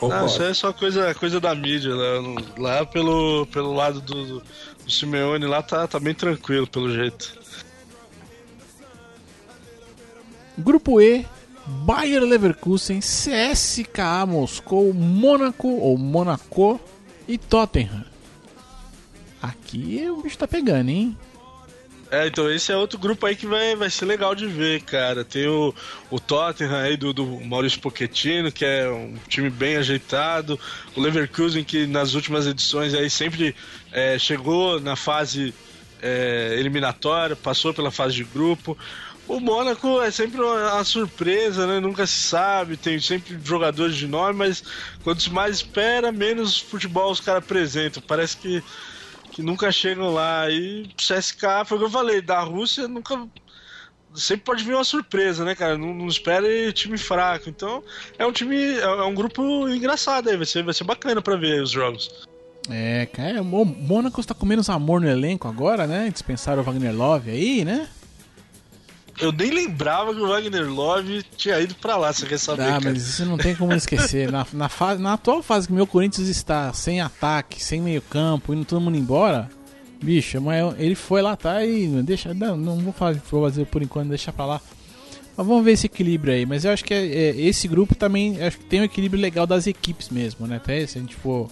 Não, 0.08 0.26
isso 0.26 0.42
é 0.42 0.54
só 0.54 0.72
coisa, 0.72 1.14
coisa 1.14 1.40
da 1.40 1.54
mídia. 1.54 1.94
Né? 1.94 2.42
Lá 2.58 2.84
pelo, 2.84 3.46
pelo 3.46 3.72
lado 3.72 4.00
do, 4.00 4.40
do 4.40 4.90
Simeone, 4.90 5.46
lá 5.46 5.62
tá, 5.62 5.86
tá 5.86 6.00
bem 6.00 6.14
tranquilo, 6.14 6.66
pelo 6.66 6.92
jeito. 6.92 7.40
Grupo 10.58 11.00
E, 11.00 11.26
Bayer 11.66 12.22
Leverkusen, 12.22 13.00
CSKA 13.00 14.26
Moscou, 14.26 14.92
Mônaco 14.92 15.68
ou 15.68 15.96
Monaco 15.96 16.80
e 17.26 17.38
Tottenham. 17.38 18.04
Aqui 19.40 20.08
o 20.08 20.22
bicho 20.22 20.38
tá 20.38 20.46
pegando, 20.46 20.88
hein? 20.90 21.16
É, 22.12 22.26
então 22.26 22.50
esse 22.50 22.70
é 22.70 22.76
outro 22.76 22.98
grupo 22.98 23.24
aí 23.24 23.34
que 23.34 23.46
vai, 23.46 23.74
vai 23.74 23.88
ser 23.88 24.04
legal 24.04 24.34
de 24.34 24.46
ver, 24.46 24.82
cara. 24.82 25.24
Tem 25.24 25.48
o, 25.48 25.74
o 26.10 26.20
Tottenham 26.20 26.76
aí 26.76 26.94
do, 26.94 27.10
do 27.10 27.24
Maurício 27.40 27.80
Pochettino, 27.80 28.52
que 28.52 28.66
é 28.66 28.86
um 28.86 29.16
time 29.28 29.48
bem 29.48 29.76
ajeitado. 29.76 30.60
O 30.94 31.00
Leverkusen, 31.00 31.64
que 31.64 31.86
nas 31.86 32.12
últimas 32.12 32.46
edições 32.46 32.92
aí 32.92 33.08
sempre 33.08 33.56
é, 33.90 34.18
chegou 34.18 34.78
na 34.78 34.94
fase 34.94 35.54
é, 36.02 36.54
eliminatória, 36.58 37.34
passou 37.34 37.72
pela 37.72 37.90
fase 37.90 38.16
de 38.16 38.24
grupo. 38.24 38.76
O 39.26 39.40
Mônaco 39.40 40.02
é 40.02 40.10
sempre 40.10 40.38
uma 40.38 40.84
surpresa, 40.84 41.66
né? 41.66 41.80
Nunca 41.80 42.06
se 42.06 42.24
sabe, 42.24 42.76
tem 42.76 43.00
sempre 43.00 43.38
jogadores 43.42 43.96
de 43.96 44.06
nome, 44.06 44.34
mas 44.34 44.62
quanto 45.02 45.32
mais 45.32 45.56
espera, 45.56 46.12
menos 46.12 46.58
futebol 46.58 47.10
os 47.10 47.20
caras 47.20 47.42
apresentam. 47.42 48.02
Parece 48.06 48.36
que 48.36 48.62
que 49.32 49.42
nunca 49.42 49.72
chegam 49.72 50.12
lá. 50.12 50.48
E 50.50 50.88
CSK, 50.96 51.64
foi 51.66 51.76
o 51.76 51.80
que 51.80 51.86
eu 51.86 51.90
falei, 51.90 52.20
da 52.20 52.40
Rússia 52.40 52.86
nunca. 52.86 53.26
Sempre 54.14 54.44
pode 54.44 54.62
vir 54.62 54.74
uma 54.74 54.84
surpresa, 54.84 55.42
né, 55.44 55.54
cara? 55.54 55.78
Não, 55.78 55.94
não 55.94 56.06
espere 56.06 56.72
time 56.72 56.98
fraco. 56.98 57.48
Então, 57.48 57.82
é 58.18 58.26
um 58.26 58.32
time. 58.32 58.56
É, 58.56 58.82
é 58.82 59.02
um 59.02 59.14
grupo 59.14 59.68
engraçado 59.68 60.28
aí. 60.28 60.36
Vai 60.36 60.46
ser, 60.46 60.62
vai 60.62 60.74
ser 60.74 60.84
bacana 60.84 61.22
pra 61.22 61.36
ver 61.36 61.62
os 61.62 61.70
jogos. 61.70 62.28
É, 62.70 63.06
cara, 63.06 63.42
o 63.42 63.44
Mônaco 63.44 64.20
está 64.20 64.34
com 64.34 64.46
menos 64.46 64.68
amor 64.68 65.00
no 65.00 65.08
elenco 65.08 65.48
agora, 65.48 65.86
né? 65.86 66.10
Dispensaram 66.10 66.62
o 66.62 66.64
Wagner 66.64 66.94
Love 66.94 67.30
aí, 67.30 67.64
né? 67.64 67.88
Eu 69.22 69.30
nem 69.30 69.50
lembrava 69.50 70.12
que 70.12 70.20
o 70.20 70.28
Wagner 70.28 70.68
Love 70.68 71.22
tinha 71.36 71.60
ido 71.60 71.76
para 71.76 71.96
lá, 71.96 72.12
você 72.12 72.26
quer 72.26 72.38
saber? 72.38 72.64
Ah, 72.64 72.80
mas 72.82 73.06
isso 73.06 73.24
não 73.24 73.38
tem 73.38 73.54
como 73.54 73.72
esquecer. 73.72 74.32
na, 74.32 74.44
na, 74.52 74.68
fase, 74.68 75.00
na 75.00 75.12
atual 75.12 75.42
fase 75.42 75.68
que 75.68 75.72
o 75.72 75.76
meu 75.76 75.86
Corinthians 75.86 76.28
está 76.28 76.72
sem 76.72 77.00
ataque, 77.00 77.62
sem 77.62 77.80
meio 77.80 78.02
campo, 78.02 78.52
indo 78.52 78.64
todo 78.64 78.80
mundo 78.80 78.98
embora, 78.98 79.48
bicho, 80.02 80.40
mas 80.40 80.74
ele 80.76 80.96
foi 80.96 81.22
lá, 81.22 81.36
tá 81.36 81.64
e 81.64 81.86
deixa, 82.02 82.34
não, 82.34 82.56
não 82.56 82.78
vou 82.78 82.92
fazer 82.92 83.64
por 83.66 83.80
enquanto, 83.80 84.08
deixa 84.08 84.32
pra 84.32 84.44
lá. 84.44 84.60
Mas 85.36 85.46
vamos 85.46 85.64
ver 85.64 85.72
esse 85.72 85.86
equilíbrio 85.86 86.34
aí. 86.34 86.44
Mas 86.44 86.64
eu 86.64 86.72
acho 86.72 86.84
que 86.84 86.92
é, 86.92 87.06
é, 87.06 87.40
esse 87.40 87.66
grupo 87.68 87.94
também 87.94 88.42
acho 88.42 88.58
que 88.58 88.64
tem 88.64 88.80
um 88.80 88.84
equilíbrio 88.84 89.20
legal 89.20 89.46
das 89.46 89.66
equipes 89.66 90.10
mesmo, 90.10 90.46
né? 90.46 90.56
Até 90.56 90.86
se 90.86 90.98
a 90.98 91.00
gente 91.00 91.14
for. 91.14 91.50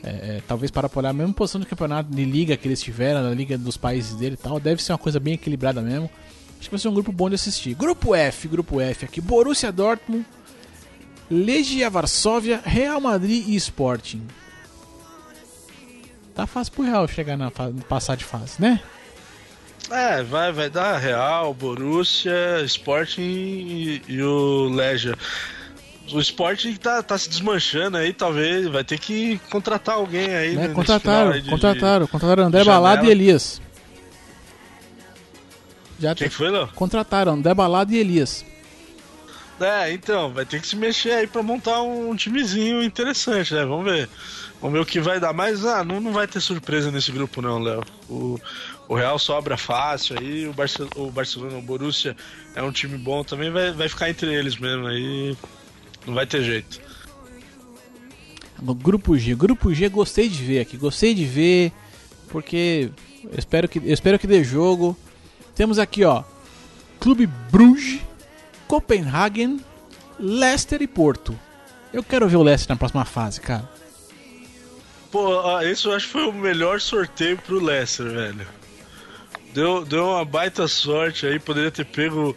É, 0.00 0.10
é, 0.10 0.42
talvez 0.46 0.70
para 0.70 0.88
olhar 0.94 1.08
a 1.08 1.12
mesma 1.12 1.34
posição 1.34 1.60
do 1.60 1.66
campeonato 1.66 2.08
de 2.14 2.24
liga 2.24 2.56
que 2.56 2.68
eles 2.68 2.80
tiveram, 2.80 3.20
na 3.20 3.34
liga 3.34 3.58
dos 3.58 3.76
países 3.76 4.14
dele 4.14 4.34
e 4.34 4.36
tal, 4.36 4.60
deve 4.60 4.80
ser 4.80 4.92
uma 4.92 4.98
coisa 4.98 5.18
bem 5.18 5.34
equilibrada 5.34 5.82
mesmo. 5.82 6.08
Acho 6.58 6.68
que 6.68 6.70
vai 6.70 6.78
ser 6.78 6.88
um 6.88 6.94
grupo 6.94 7.12
bom 7.12 7.28
de 7.28 7.36
assistir. 7.36 7.74
Grupo 7.74 8.14
F, 8.14 8.48
grupo 8.48 8.80
F 8.80 9.04
aqui. 9.04 9.20
Borussia 9.20 9.70
Dortmund, 9.70 10.26
Legia 11.30 11.88
Varsóvia, 11.88 12.60
Real 12.64 13.00
Madrid 13.00 13.46
e 13.46 13.54
Sporting. 13.56 14.26
Tá 16.34 16.46
fácil 16.46 16.72
pro 16.72 16.84
Real 16.84 17.06
chegar 17.08 17.36
na 17.36 17.50
passar 17.88 18.16
de 18.16 18.24
fase, 18.24 18.60
né? 18.60 18.80
É, 19.90 20.22
vai, 20.22 20.52
vai 20.52 20.68
dar 20.68 20.98
Real, 20.98 21.54
Borussia, 21.54 22.62
Sporting 22.64 23.22
e, 23.22 24.02
e 24.06 24.22
o 24.22 24.68
Legia. 24.68 25.14
O 26.12 26.20
Sporting 26.20 26.74
tá, 26.76 27.02
tá 27.02 27.18
se 27.18 27.28
desmanchando 27.28 27.96
aí, 27.96 28.12
talvez 28.12 28.66
vai 28.66 28.82
ter 28.82 28.98
que 28.98 29.38
contratar 29.50 29.96
alguém 29.96 30.34
aí. 30.34 30.56
Né, 30.56 30.68
contrataram, 30.68 31.32
aí 31.32 31.42
de, 31.42 31.50
contrataram, 31.50 32.06
contrataram 32.06 32.44
André 32.44 32.64
Balado 32.64 33.06
e 33.06 33.10
Elias. 33.10 33.60
Já 35.98 36.14
Quem 36.14 36.30
foi, 36.30 36.50
Léo? 36.50 36.68
Contrataram 36.74 37.32
André 37.32 37.54
Balado 37.54 37.92
e 37.92 37.98
Elias. 37.98 38.44
É, 39.60 39.92
então, 39.92 40.32
vai 40.32 40.46
ter 40.46 40.60
que 40.60 40.68
se 40.68 40.76
mexer 40.76 41.10
aí 41.10 41.26
pra 41.26 41.42
montar 41.42 41.82
um 41.82 42.14
timezinho 42.14 42.80
interessante, 42.80 43.52
né? 43.52 43.64
Vamos 43.64 43.84
ver. 43.90 44.08
Vamos 44.60 44.74
ver 44.74 44.82
o 44.82 44.86
que 44.86 45.00
vai 45.00 45.18
dar. 45.18 45.32
Mas 45.32 45.64
ah, 45.64 45.82
não, 45.82 46.00
não 46.00 46.12
vai 46.12 46.28
ter 46.28 46.40
surpresa 46.40 46.92
nesse 46.92 47.10
grupo, 47.10 47.42
não, 47.42 47.58
Léo. 47.58 47.82
O, 48.08 48.40
o 48.86 48.94
Real 48.94 49.18
sobra 49.18 49.56
fácil 49.56 50.16
aí, 50.18 50.46
o, 50.46 50.52
Barce 50.52 50.86
o 50.94 51.10
Barcelona, 51.10 51.58
o 51.58 51.62
Borussia 51.62 52.16
é 52.54 52.62
um 52.62 52.70
time 52.70 52.96
bom 52.96 53.24
também, 53.24 53.50
vai, 53.50 53.72
vai 53.72 53.88
ficar 53.88 54.08
entre 54.08 54.32
eles 54.32 54.56
mesmo 54.56 54.86
aí. 54.86 55.36
Não 56.06 56.14
vai 56.14 56.26
ter 56.26 56.42
jeito. 56.44 56.80
Grupo 58.60 59.16
G, 59.16 59.34
Grupo 59.34 59.72
G, 59.72 59.88
gostei 59.88 60.28
de 60.28 60.42
ver 60.42 60.60
aqui, 60.60 60.76
gostei 60.76 61.14
de 61.14 61.24
ver, 61.24 61.72
porque 62.28 62.90
eu 63.24 63.38
espero 63.38 63.68
que, 63.68 63.78
eu 63.78 63.92
espero 63.92 64.18
que 64.18 64.26
dê 64.26 64.42
jogo. 64.42 64.96
Temos 65.58 65.80
aqui, 65.80 66.04
ó, 66.04 66.22
Clube 67.00 67.26
Bruges, 67.26 68.00
Copenhagen, 68.68 69.58
Leicester 70.16 70.80
e 70.80 70.86
Porto. 70.86 71.36
Eu 71.92 72.00
quero 72.00 72.28
ver 72.28 72.36
o 72.36 72.44
Leicester 72.44 72.72
na 72.72 72.78
próxima 72.78 73.04
fase, 73.04 73.40
cara. 73.40 73.68
Pô, 75.10 75.60
isso 75.62 75.88
eu 75.88 75.96
acho 75.96 76.06
que 76.06 76.12
foi 76.12 76.28
o 76.28 76.32
melhor 76.32 76.80
sorteio 76.80 77.36
pro 77.38 77.58
Leicester, 77.58 78.08
velho. 78.08 78.46
Deu, 79.52 79.84
deu 79.84 80.10
uma 80.10 80.24
baita 80.24 80.68
sorte 80.68 81.26
aí, 81.26 81.40
poderia 81.40 81.72
ter 81.72 81.86
pego 81.86 82.36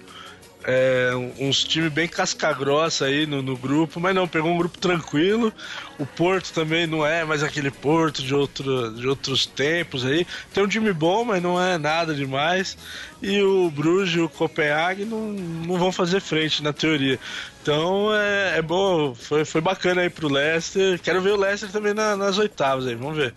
é, 0.64 1.12
uns 1.40 1.64
times 1.64 1.92
bem 1.92 2.08
casca-grossa 2.08 3.06
aí 3.06 3.26
no, 3.26 3.42
no, 3.42 3.58
grupo, 3.58 4.00
mas 4.00 4.14
não, 4.14 4.28
pegou 4.28 4.52
um 4.52 4.58
grupo 4.58 4.78
tranquilo. 4.78 5.52
O 5.98 6.06
Porto 6.06 6.52
também 6.54 6.86
não 6.86 7.06
é 7.06 7.24
mais 7.26 7.44
aquele 7.44 7.72
Porto 7.72 8.22
de, 8.22 8.34
outro, 8.34 8.94
de 8.94 9.08
outros 9.08 9.46
tempos 9.46 10.06
aí. 10.06 10.26
Tem 10.54 10.64
um 10.64 10.68
time 10.68 10.94
bom, 10.94 11.24
mas 11.24 11.42
não 11.42 11.62
é 11.62 11.78
nada 11.78 12.14
demais. 12.14 12.78
E 13.22 13.42
o 13.42 13.70
Bruges 13.72 14.16
e 14.16 14.20
o 14.20 14.30
Copenhague 14.30 15.06
não, 15.06 15.32
não 15.32 15.78
vão 15.78 15.92
fazer 15.92 16.20
frente 16.20 16.62
na 16.64 16.74
teoria. 16.74 17.20
Então 17.62 18.14
é, 18.14 18.58
é 18.58 18.62
bom, 18.62 19.16
foi, 19.16 19.46
foi 19.46 19.62
bacana 19.62 20.02
aí 20.02 20.10
pro 20.10 20.32
Leicester. 20.32 21.00
Quero 21.00 21.22
ver 21.22 21.32
o 21.32 21.38
Leicester 21.38 21.72
também 21.72 21.94
na, 21.94 22.16
nas 22.16 22.38
oitavas 22.38 22.88
aí, 22.88 22.96
vamos 22.96 23.18
ver. 23.18 23.34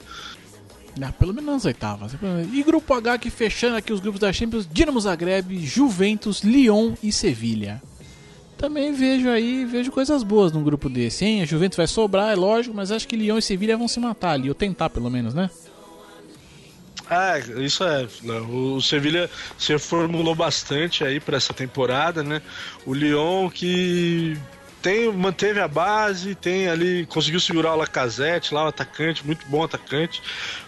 Ah, 1.03 1.13
pelo 1.13 1.35
menos 1.35 1.53
nas 1.53 1.65
oitavas. 1.65 2.13
E 2.53 2.63
grupo 2.63 2.95
H 2.95 3.19
que 3.19 3.31
fechando 3.31 3.77
aqui 3.77 3.93
os 3.93 4.01
grupos 4.01 4.21
da 4.21 4.33
Champions: 4.33 4.69
Dinamo 4.71 5.01
Zagreb, 5.01 5.59
Juventus, 5.65 6.43
Lyon 6.43 6.95
e 7.03 7.11
Sevilha. 7.13 7.83
Também 8.57 8.93
vejo 8.93 9.29
aí, 9.29 9.65
vejo 9.65 9.91
coisas 9.91 10.23
boas 10.23 10.53
num 10.53 10.63
grupo 10.63 10.89
desse, 10.89 11.25
hein? 11.25 11.43
A 11.43 11.45
Juventus 11.45 11.77
vai 11.77 11.87
sobrar, 11.87 12.31
é 12.31 12.37
lógico, 12.37 12.75
mas 12.75 12.93
acho 12.93 13.07
que 13.07 13.17
Lyon 13.17 13.39
e 13.39 13.43
Sevilha 13.43 13.77
vão 13.77 13.89
se 13.89 13.99
matar 13.99 14.31
ali, 14.31 14.49
ou 14.49 14.55
tentar 14.55 14.89
pelo 14.89 15.11
menos, 15.11 15.35
né? 15.35 15.51
Ah, 17.11 17.39
isso 17.39 17.85
é. 17.85 18.09
Né? 18.23 18.39
O 18.49 18.81
Sevilha 18.81 19.29
se 19.59 19.73
reformulou 19.73 20.35
bastante 20.35 21.05
aí 21.05 21.21
para 21.21 21.37
essa 21.37 21.53
temporada, 21.53 22.23
né? 22.23 22.41
O 22.87 22.95
Lyon 22.95 23.51
que 23.51 24.39
tem, 24.85 25.11
manteve 25.11 25.61
a 25.61 25.67
base, 25.67 26.35
tem 26.35 26.69
ali, 26.69 27.07
conseguiu 27.07 27.41
segurar 27.41 27.73
o 27.73 27.77
Lacazette 27.77 28.53
lá, 28.53 28.67
o 28.67 28.69
atacante, 28.69 29.25
muito 29.25 29.47
bom 29.47 29.65
atacante. 29.65 30.23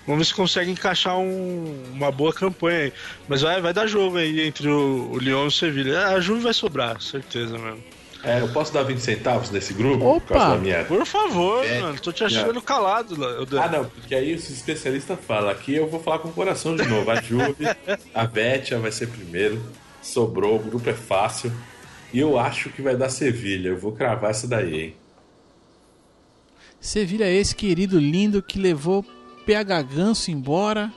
Vamos 0.07 0.21
ver 0.21 0.25
se 0.25 0.35
consegue 0.35 0.71
encaixar 0.71 1.19
um, 1.19 1.85
uma 1.93 2.11
boa 2.11 2.33
campanha 2.33 2.85
aí. 2.85 2.93
Mas 3.29 3.43
vai, 3.43 3.61
vai 3.61 3.75
dar 3.75 3.87
jogo 3.87 4.17
aí 4.17 4.41
entre 4.41 4.69
o, 4.69 5.11
o 5.13 5.19
Lyon 5.19 5.45
e 5.45 5.49
o 5.49 5.51
Sevilha. 5.51 6.07
A 6.09 6.19
Juve 6.19 6.41
vai 6.41 6.55
sobrar, 6.55 6.99
certeza 6.99 7.59
mesmo. 7.59 7.85
É, 8.25 8.41
eu 8.41 8.49
posso 8.49 8.73
dar 8.73 8.85
20 8.85 8.99
centavos 8.99 9.51
nesse 9.51 9.75
grupo? 9.75 10.03
Opa! 10.03 10.21
Por, 10.21 10.33
causa 10.33 10.55
da 10.55 10.57
minha... 10.63 10.85
por 10.85 11.05
favor, 11.05 11.67
é. 11.67 11.79
mano. 11.81 12.01
Tô 12.01 12.11
te 12.11 12.25
achando 12.25 12.59
é. 12.59 12.63
calado. 12.63 13.17
Ah, 13.61 13.69
não, 13.69 13.85
porque 13.85 14.15
aí 14.15 14.35
os 14.35 14.49
especialistas 14.49 15.19
falam. 15.27 15.51
Aqui 15.51 15.75
eu 15.75 15.87
vou 15.87 16.03
falar 16.03 16.21
com 16.21 16.29
o 16.29 16.33
coração 16.33 16.75
de 16.75 16.87
novo. 16.89 17.11
A 17.11 17.21
Juve, 17.21 17.67
a 18.15 18.25
Betia 18.25 18.79
vai 18.79 18.91
ser 18.91 19.09
primeiro. 19.09 19.63
Sobrou, 20.01 20.57
o 20.57 20.59
grupo 20.59 20.89
é 20.89 20.95
fácil. 20.95 21.53
E 22.17 22.19
eu 22.19 22.39
acho 22.39 22.71
que 22.71 22.81
vai 22.81 22.97
dar 22.97 23.11
Sevilha. 23.11 23.69
Eu 23.69 23.77
vou 23.77 23.93
cravar 23.93 24.31
essa 24.31 24.49
daí, 24.49 24.81
hein? 24.81 24.95
Sevilha 26.81 27.25
é 27.25 27.35
esse 27.35 27.55
querido 27.55 27.99
lindo 27.99 28.43
que 28.43 28.59
levou 28.59 29.05
PH 29.45 29.83
Ganso 29.83 30.31
embora. 30.31 30.91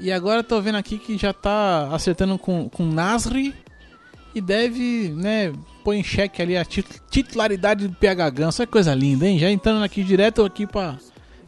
E 0.00 0.10
agora 0.10 0.42
tô 0.42 0.58
vendo 0.62 0.76
aqui 0.76 0.96
que 0.96 1.18
já 1.18 1.34
tá 1.34 1.90
acertando 1.92 2.38
com, 2.38 2.70
com 2.70 2.86
Nasri. 2.86 3.54
E 4.34 4.40
deve, 4.40 5.10
né, 5.14 5.52
pôr 5.84 5.92
em 5.92 6.02
xeque 6.02 6.40
ali 6.40 6.56
a 6.56 6.64
titularidade 6.64 7.86
do 7.86 7.94
PH 7.94 8.30
Ganso. 8.30 8.62
É 8.62 8.66
coisa 8.66 8.94
linda, 8.94 9.28
hein? 9.28 9.38
Já 9.38 9.50
entrando 9.50 9.84
aqui 9.84 10.02
direto 10.02 10.42
aqui 10.42 10.66
pra, 10.66 10.96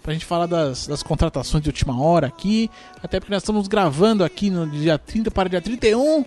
pra 0.03 0.13
gente 0.13 0.27
falar 0.27 0.45
das, 0.45 0.87
das 0.87 1.03
contratações 1.03 1.63
de 1.63 1.71
última 1.71 1.99
hora 1.99 2.27
aqui. 2.27 2.71
Até 3.03 3.21
porque 3.21 3.33
nós 3.33 3.43
estamos 3.43 3.69
gravando 3.69 4.23
aqui 4.23 4.51
no 4.51 4.69
dia 4.69 4.99
30 4.99 5.31
para 5.31 5.49
dia 5.49 5.63
31 5.63 6.27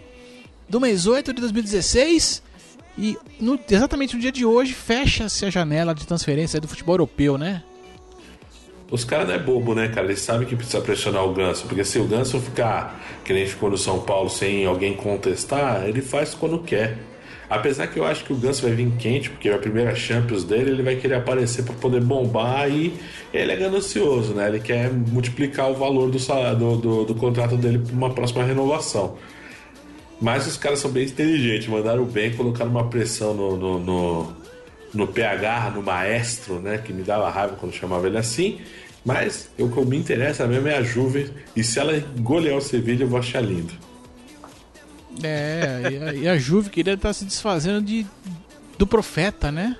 do 0.70 0.80
mês 0.80 1.08
8 1.08 1.34
de 1.34 1.42
2016. 1.42 2.44
E 2.98 3.18
no, 3.40 3.60
exatamente 3.70 4.16
no 4.16 4.22
dia 4.22 4.32
de 4.32 4.46
hoje 4.46 4.74
fecha-se 4.74 5.46
a 5.46 5.50
janela 5.50 5.96
de 5.96 6.06
transferência 6.06 6.60
do 6.60 6.68
futebol 6.68 6.94
europeu, 6.94 7.38
né? 7.38 7.64
Os 8.92 9.04
caras 9.04 9.28
não 9.28 9.36
é 9.36 9.40
bobo, 9.40 9.76
né, 9.76 9.88
cara? 9.88 10.08
Eles 10.08 10.20
sabem 10.20 10.48
que 10.48 10.56
precisa 10.56 10.82
pressionar 10.82 11.24
o 11.24 11.34
Ganso. 11.34 11.66
Porque 11.68 11.84
se 11.84 12.00
o 12.00 12.06
Ganso 12.06 12.40
ficar, 12.40 13.00
que 13.24 13.32
nem 13.32 13.46
ficou 13.46 13.70
no 13.70 13.78
São 13.78 14.00
Paulo, 14.00 14.30
sem 14.30 14.65
alguém 14.65 14.96
contestar, 14.96 15.88
ele 15.88 16.02
faz 16.02 16.34
quando 16.34 16.60
quer. 16.60 16.98
Apesar 17.48 17.88
que 17.88 18.00
eu 18.00 18.06
acho 18.06 18.26
que 18.26 18.34
o 18.34 18.36
Ganso 18.36 18.63
vai 18.63 18.72
vir 18.72 18.92
quente, 18.98 19.30
porque 19.30 19.50
é 19.50 19.54
a 19.54 19.58
primeira 19.58 19.96
Champions 19.96 20.44
dele, 20.44 20.72
ele 20.72 20.84
vai 20.84 20.96
querer 20.96 21.15
aparecer 21.15 21.63
para 21.63 21.74
poder 21.76 22.02
bombar 22.02 22.70
e 22.70 22.94
ele 23.34 23.52
é 23.52 23.56
ganancioso, 23.56 24.34
né? 24.34 24.48
Ele 24.48 24.60
quer 24.60 24.92
multiplicar 24.92 25.70
o 25.70 25.76
valor 25.76 26.10
do, 26.10 26.17
do, 26.56 26.78
do, 26.78 27.06
do 27.06 27.15
contrato 27.15 27.58
dele 27.58 27.80
para 27.80 27.94
uma 27.94 28.10
próxima 28.12 28.44
renovação. 28.44 29.17
Mas 30.22 30.48
os 30.48 30.58
caras 30.58 30.80
são 30.80 30.92
bem 30.92 31.06
inteligentes, 31.06 31.67
mandaram 31.67 32.04
bem, 32.04 32.36
colocaram 32.36 32.70
uma 32.70 32.90
pressão 32.90 33.34
no, 33.34 33.56
no, 33.56 33.80
no, 33.80 34.34
no 34.94 35.08
PH, 35.08 35.72
no 35.76 35.82
maestro, 35.82 36.60
né? 36.60 36.78
Que 36.78 36.92
me 36.92 37.04
dava 37.04 37.30
raiva 37.30 37.56
quando 37.60 37.74
chamava 37.74 38.08
ele 38.08 38.17
assim. 38.17 38.60
Mas 39.06 39.50
o 39.58 39.70
que 39.70 39.86
me 39.86 39.98
interessa 39.98 40.46
mesmo 40.46 40.67
é 40.67 40.78
a 40.78 40.84
Juve. 40.84 41.32
E 41.56 41.63
se 41.63 41.80
ela 41.80 41.98
golear 42.20 42.58
o 42.58 42.62
Sevilha, 42.62 43.04
eu 43.04 43.08
vou 43.08 43.20
achar 43.20 43.42
lindo. 43.42 43.74
É, 45.24 45.82
e 45.92 45.98
a, 45.98 46.13
e 46.13 46.28
a 46.28 46.38
Juve 46.38 46.70
queria 46.70 46.94
estar 46.94 47.13
se 47.13 47.26
desfazendo 47.26 47.82
de, 47.82 48.06
do 48.78 48.86
profeta, 48.86 49.52
né? 49.52 49.76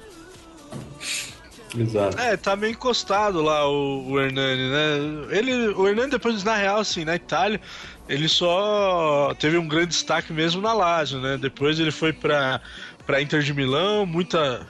Exato. 1.78 2.20
É, 2.20 2.36
tá 2.36 2.56
meio 2.56 2.72
encostado 2.72 3.42
lá 3.42 3.68
o, 3.70 4.12
o 4.12 4.20
Hernani, 4.20 4.70
né? 4.70 5.38
Ele, 5.38 5.68
o 5.70 5.88
Hernani, 5.88 6.12
depois, 6.12 6.44
na 6.44 6.56
real, 6.56 6.80
assim, 6.80 7.06
na 7.06 7.16
Itália, 7.16 7.62
ele 8.10 8.28
só 8.28 9.34
teve 9.39 9.57
um 9.57 9.68
grande 9.68 9.89
destaque 9.89 10.34
mesmo 10.34 10.62
na 10.62 10.74
Lazio, 10.74 11.22
né? 11.22 11.38
Depois 11.38 11.80
ele 11.80 11.91
foi 11.91 12.12
pra, 12.12 12.60
pra 13.05 13.22
Inter 13.22 13.43
de 13.43 13.53
Milão, 13.53 14.03
muita, 14.03 14.66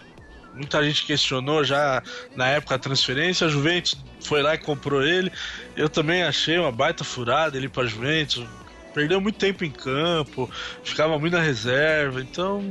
muita 0.53 0.83
gente 0.83 1.05
questionou 1.05 1.63
já 1.63 2.03
na 2.35 2.47
época 2.47 2.75
a 2.75 2.77
transferência, 2.77 3.47
a 3.47 3.49
Juventus 3.49 3.97
foi 4.21 4.41
lá 4.41 4.55
e 4.55 4.57
comprou 4.57 5.01
ele. 5.01 5.31
Eu 5.73 5.87
também 5.87 6.21
achei 6.21 6.59
uma 6.59 6.71
baita 6.71 7.05
furada 7.05 7.55
ele 7.55 7.69
pra 7.69 7.85
Juventus. 7.85 8.45
Perdeu 8.93 9.21
muito 9.21 9.37
tempo 9.37 9.63
em 9.63 9.71
campo, 9.71 10.49
ficava 10.83 11.17
muito 11.17 11.33
na 11.33 11.41
reserva, 11.41 12.19
então 12.19 12.61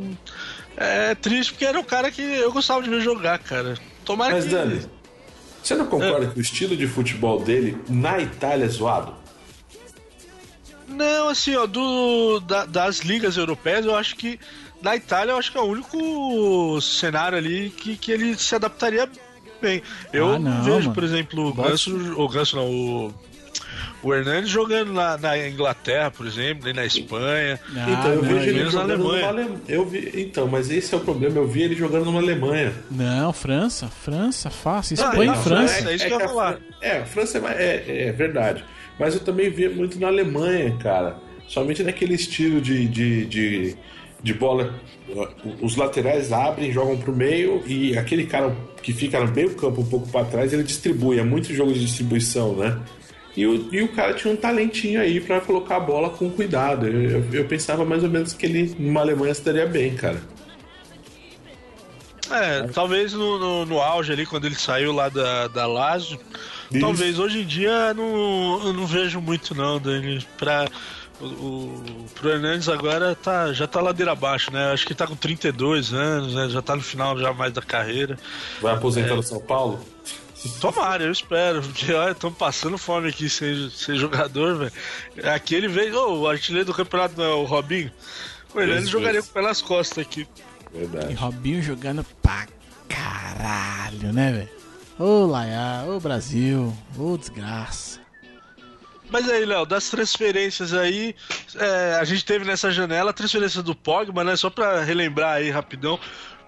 é 0.77 1.15
triste 1.15 1.53
porque 1.53 1.65
era 1.65 1.79
um 1.79 1.85
cara 1.85 2.11
que 2.11 2.21
eu 2.21 2.53
gostava 2.53 2.83
de 2.83 2.91
ver 2.91 3.01
jogar, 3.01 3.39
cara. 3.39 3.75
Tomara 4.05 4.35
Mas, 4.35 4.45
que. 4.45 4.51
Dani, 4.51 4.83
você 5.63 5.75
não 5.75 5.87
concorda 5.87 6.27
que 6.27 6.39
o 6.39 6.43
estilo 6.43 6.77
de 6.77 6.87
futebol 6.87 7.43
dele 7.43 7.79
na 7.89 8.19
Itália 8.19 8.67
é 8.67 8.69
zoado? 8.69 9.28
Não, 10.89 11.29
assim, 11.29 11.55
ó, 11.57 11.67
do, 11.67 12.41
da- 12.41 12.65
das 12.65 13.01
ligas 13.01 13.37
europeias, 13.37 13.85
eu 13.85 13.95
acho 13.95 14.17
que 14.17 14.39
na 14.83 14.97
Itália 14.97 15.33
eu 15.33 15.37
acho 15.39 15.53
que 15.53 15.59
é 15.59 15.61
o 15.61 15.65
único 15.65 16.81
cenário 16.81 17.37
ali 17.37 17.71
que, 17.71 17.97
que 17.97 18.11
ele 18.13 18.37
se 18.37 18.55
adaptaria 18.55 19.09
bem. 19.61 19.83
Eu 20.13 20.35
Ah, 20.35 20.39
não, 20.39 20.63
vejo, 20.63 20.79
mano. 20.81 20.95
por 20.95 21.05
exemplo, 21.05 21.49
o. 21.49 21.53
Ganso, 21.53 21.95
o 22.21 22.29
Ganso 22.29 22.57
não, 22.57 22.67
o, 22.71 23.15
o 24.03 24.15
Hernandes 24.15 24.49
jogando 24.49 24.93
na, 24.93 25.19
na 25.19 25.37
Inglaterra, 25.49 26.11
por 26.11 26.25
exemplo, 26.27 26.65
nem 26.65 26.73
na 26.73 26.87
Espanha. 26.87 27.59
Ah, 27.77 27.87
então, 27.91 28.13
eu 28.13 28.23
não, 28.23 28.29
vejo 28.29 28.49
ele 28.49 28.59
menos 28.59 28.75
na 28.75 28.81
jogando 28.83 28.93
Alemanha. 29.03 29.21
numa 29.21 29.29
Alemanha. 29.43 29.61
Eu 29.69 29.85
vi... 29.85 30.13
Então, 30.15 30.47
mas 30.47 30.71
esse 30.71 30.95
é 30.95 30.97
o 30.97 31.01
problema. 31.01 31.37
Eu 31.39 31.47
vi 31.49 31.63
ele 31.63 31.75
jogando 31.75 32.05
numa 32.05 32.21
Alemanha. 32.21 32.73
Não, 32.91 33.33
França, 33.33 33.89
França, 33.89 34.49
fácil. 34.49 34.97
Ah, 35.01 35.09
Espanha 35.11 35.33
e 35.33 35.43
França. 35.43 35.91
é 35.91 35.95
isso 35.97 36.07
que 36.07 36.13
eu 36.13 36.19
ia 36.21 36.25
a 36.25 36.29
falar. 36.29 36.53
Fran- 36.53 36.61
É, 36.81 36.99
a 36.99 37.05
França 37.07 37.39
é, 37.39 37.85
é, 37.87 38.09
é 38.09 38.13
verdade. 38.13 38.65
Mas 38.99 39.15
eu 39.15 39.21
também 39.21 39.51
vi 39.51 39.69
muito 39.69 39.99
na 39.99 40.09
Alemanha, 40.09 40.77
cara. 40.81 41.17
Somente 41.47 41.83
naquele 41.83 42.15
estilo 42.15 42.61
de, 42.61 42.87
de, 42.87 43.27
de, 43.27 43.77
de 44.23 44.35
bola. 44.35 44.75
Os 45.63 45.77
laterais 45.77 46.33
abrem, 46.33 46.73
jogam 46.73 46.99
pro 46.99 47.15
meio 47.15 47.63
e 47.67 47.97
aquele 47.97 48.27
cara 48.27 48.55
que 48.83 48.93
fica 48.93 49.19
no 49.21 49.33
meio 49.33 49.55
campo 49.55 49.81
um 49.81 49.87
pouco 49.87 50.09
para 50.09 50.25
trás, 50.27 50.53
ele 50.53 50.63
distribui. 50.63 51.19
É 51.19 51.25
muito 51.25 51.55
jogo 51.55 51.73
de 51.73 51.81
distribuição, 51.81 52.55
né? 52.57 52.79
E 53.37 53.47
o, 53.47 53.73
e 53.73 53.83
o 53.83 53.89
cara 53.89 54.15
tinha 54.15 54.35
um 54.35 54.37
talentinho 54.37 55.01
aí 55.01 55.21
para 55.21 55.41
colocar 55.41 55.77
a 55.77 55.81
bola 55.81 56.11
com 56.11 56.29
cuidado. 56.29 56.89
Eu, 56.89 57.11
eu, 57.11 57.25
eu 57.33 57.45
pensava 57.45 57.85
mais 57.85 58.03
ou 58.03 58.11
menos 58.11 58.33
que 58.33 58.45
ele, 58.45 58.75
numa 58.79 59.01
Alemanha, 59.01 59.31
estaria 59.31 59.65
bem, 59.65 59.95
cara. 59.95 60.21
É, 62.31 62.63
talvez 62.75 63.13
no, 63.13 63.39
no, 63.39 63.65
no 63.65 63.81
auge 63.81 64.13
ali, 64.13 64.27
quando 64.27 64.47
ele 64.47 64.55
saiu 64.55 64.93
lá 64.93 65.09
da, 65.09 65.49
da 65.49 65.67
Lazio, 65.67 66.19
Isso. 66.71 66.81
talvez 66.81 67.19
hoje 67.19 67.41
em 67.41 67.47
dia 67.47 67.95
não, 67.95 68.67
eu 68.67 68.73
não 68.73 68.87
vejo 68.87 69.21
muito 69.21 69.55
não, 69.55 69.79
Dani. 69.79 70.25
Pra, 70.37 70.69
o, 71.21 71.25
o, 71.25 72.07
pro 72.15 72.31
Hernandes 72.31 72.69
agora 72.69 73.15
tá, 73.15 73.53
já 73.53 73.67
tá 73.67 73.81
ladeira 73.81 74.13
abaixo, 74.13 74.53
né? 74.53 74.73
Acho 74.73 74.87
que 74.87 74.95
tá 74.95 75.07
com 75.07 75.17
32 75.17 75.93
anos, 75.93 76.35
né? 76.35 76.49
Já 76.49 76.63
tá 76.63 76.77
no 76.77 76.83
final 76.83 77.19
já 77.19 77.33
mais 77.33 77.53
da 77.53 77.63
carreira. 77.63 78.19
Vai 78.61 78.75
aposentar 78.75 79.15
no 79.15 79.23
São 79.23 79.41
Paulo? 79.41 79.81
Tomara, 80.61 81.03
eu 81.03 81.11
espero, 81.11 81.61
porque 81.63 81.93
olha, 81.93 82.13
estamos 82.13 82.39
passando 82.39 82.79
fome 82.79 83.09
aqui 83.09 83.29
sem, 83.29 83.69
sem 83.71 83.97
jogador, 83.97 84.57
velho. 84.57 84.73
Aquele 85.35 85.67
veio, 85.67 85.99
ô, 85.99 86.21
o 86.21 86.29
artilheiro 86.29 86.67
do 86.67 86.75
campeonato 86.75 87.15
não 87.17 87.25
é 87.25 87.35
o 87.35 87.45
Robinho. 87.45 87.91
O 88.55 88.61
Hernandes 88.61 88.89
jogaria 88.89 89.21
com 89.21 89.29
pelas 89.29 89.61
costas 89.61 89.99
aqui. 89.99 90.29
E 90.73 90.79
Verdade. 90.79 91.15
Robinho 91.15 91.61
jogando 91.61 92.05
pra 92.23 92.47
caralho, 92.89 94.13
né, 94.13 94.33
velho? 94.33 94.58
Ô 94.99 95.27
Laia, 95.27 95.85
ô 95.87 96.01
Brasil, 96.01 96.77
ô 96.99 97.17
desgraça. 97.17 98.01
Mas 99.09 99.29
aí, 99.31 99.45
Léo, 99.45 99.65
das 99.65 99.89
transferências 99.89 100.75
aí, 100.75 101.15
é, 101.55 101.97
a 102.01 102.05
gente 102.05 102.25
teve 102.25 102.45
nessa 102.45 102.71
janela 102.71 103.11
a 103.11 103.15
transferência 103.15 103.63
do 103.63 103.75
Pogba, 103.75 104.25
né? 104.25 104.35
Só 104.37 104.51
pra 104.51 104.83
relembrar 104.83 105.37
aí 105.37 105.51
rapidão, 105.51 105.99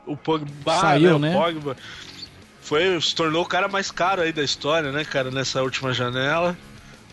o 0.04 0.16
Pogba, 0.16 0.80
Saiu, 0.80 1.18
né? 1.18 1.30
né? 1.30 1.36
O 1.36 1.40
Pogba 1.40 1.76
foi, 2.60 3.00
se 3.00 3.14
tornou 3.14 3.42
o 3.42 3.46
cara 3.46 3.68
mais 3.68 3.90
caro 3.90 4.20
aí 4.20 4.32
da 4.32 4.42
história, 4.42 4.92
né, 4.92 5.04
cara, 5.04 5.30
nessa 5.30 5.62
última 5.62 5.92
janela. 5.92 6.56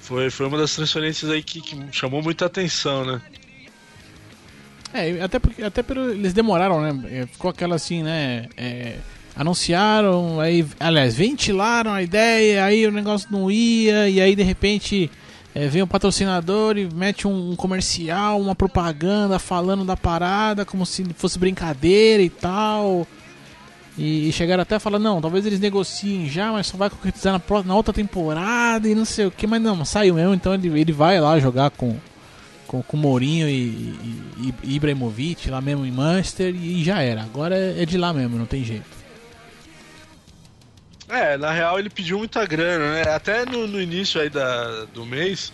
Foi, 0.02 0.30
foi 0.30 0.48
uma 0.48 0.58
das 0.58 0.76
transferências 0.76 1.30
aí 1.30 1.44
que, 1.44 1.62
que 1.62 1.78
chamou 1.92 2.22
muita 2.22 2.46
atenção, 2.46 3.06
né? 3.06 3.22
É, 4.94 5.22
até 5.22 5.38
porque 5.38 5.62
até 5.62 5.84
pelo, 5.84 6.10
eles 6.12 6.34
demoraram, 6.34 6.82
né? 6.82 7.22
É, 7.22 7.28
Ficou 7.28 7.52
aquela 7.52 7.76
assim, 7.76 8.02
né? 8.02 8.48
é, 8.58 8.98
anunciaram, 9.38 10.40
aí, 10.40 10.66
aliás, 10.80 11.16
ventilaram 11.16 11.94
a 11.94 12.02
ideia, 12.02 12.66
aí 12.66 12.88
o 12.88 12.92
negócio 12.92 13.28
não 13.32 13.52
ia, 13.52 14.10
e 14.10 14.20
aí 14.20 14.36
de 14.36 14.42
repente 14.42 15.12
é, 15.54 15.68
vem 15.68 15.84
o 15.84 15.88
patrocinador 15.88 16.78
e 16.78 16.90
mete 16.92 17.28
um, 17.28 17.52
um 17.52 17.56
comercial, 17.56 18.42
uma 18.42 18.56
propaganda 18.56 19.38
falando 19.38 19.86
da 19.86 19.96
parada 19.96 20.66
como 20.66 20.86
se 20.86 21.06
fosse 21.16 21.38
brincadeira 21.38 22.24
e 22.24 22.30
tal. 22.30 23.08
E, 23.96 24.30
e 24.30 24.32
chegaram 24.32 24.62
até 24.62 24.76
a 24.76 24.80
falar, 24.80 25.00
não, 25.00 25.22
talvez 25.22 25.46
eles 25.46 25.60
negociem 25.60 26.28
já, 26.28 26.52
mas 26.52 26.68
só 26.68 26.78
vai 26.78 26.90
concretizar 26.90 27.34
na, 27.34 27.64
na 27.64 27.76
outra 27.76 27.94
temporada 27.94 28.88
e 28.88 28.96
não 28.96 29.06
sei 29.06 29.28
o 29.28 29.32
que, 29.32 29.46
mas 29.48 29.62
não, 29.62 29.84
saiu 29.86 30.16
mesmo, 30.16 30.34
então 30.34 30.54
ele, 30.54 30.68
ele 30.80 30.92
vai 30.92 31.20
lá 31.20 31.40
jogar 31.40 31.72
com, 31.72 31.96
com, 32.68 32.82
com 32.84 32.98
Mourinho 32.98 33.48
e, 33.48 33.54
e, 34.38 34.54
e 34.64 34.76
Ibrahimovic 34.76 35.50
lá 35.50 35.62
mesmo 35.62 35.86
em 35.86 35.92
Manchester 35.92 36.56
e 36.56 36.84
já 36.84 37.02
era. 37.02 37.22
Agora 37.24 37.56
é 37.56 37.86
de 37.86 37.98
lá 37.98 38.14
mesmo, 38.14 38.38
não 38.38 38.46
tem 38.46 38.64
jeito. 38.64 38.97
É, 41.10 41.38
na 41.38 41.52
real 41.52 41.80
ele 41.80 41.90
pediu 41.90 42.18
muita 42.18 42.46
grana, 42.46 42.92
né? 42.94 43.10
Até 43.14 43.46
no, 43.46 43.66
no 43.66 43.82
início 43.82 44.20
aí 44.20 44.30
da, 44.30 44.86
do 44.86 45.06
mês, 45.06 45.54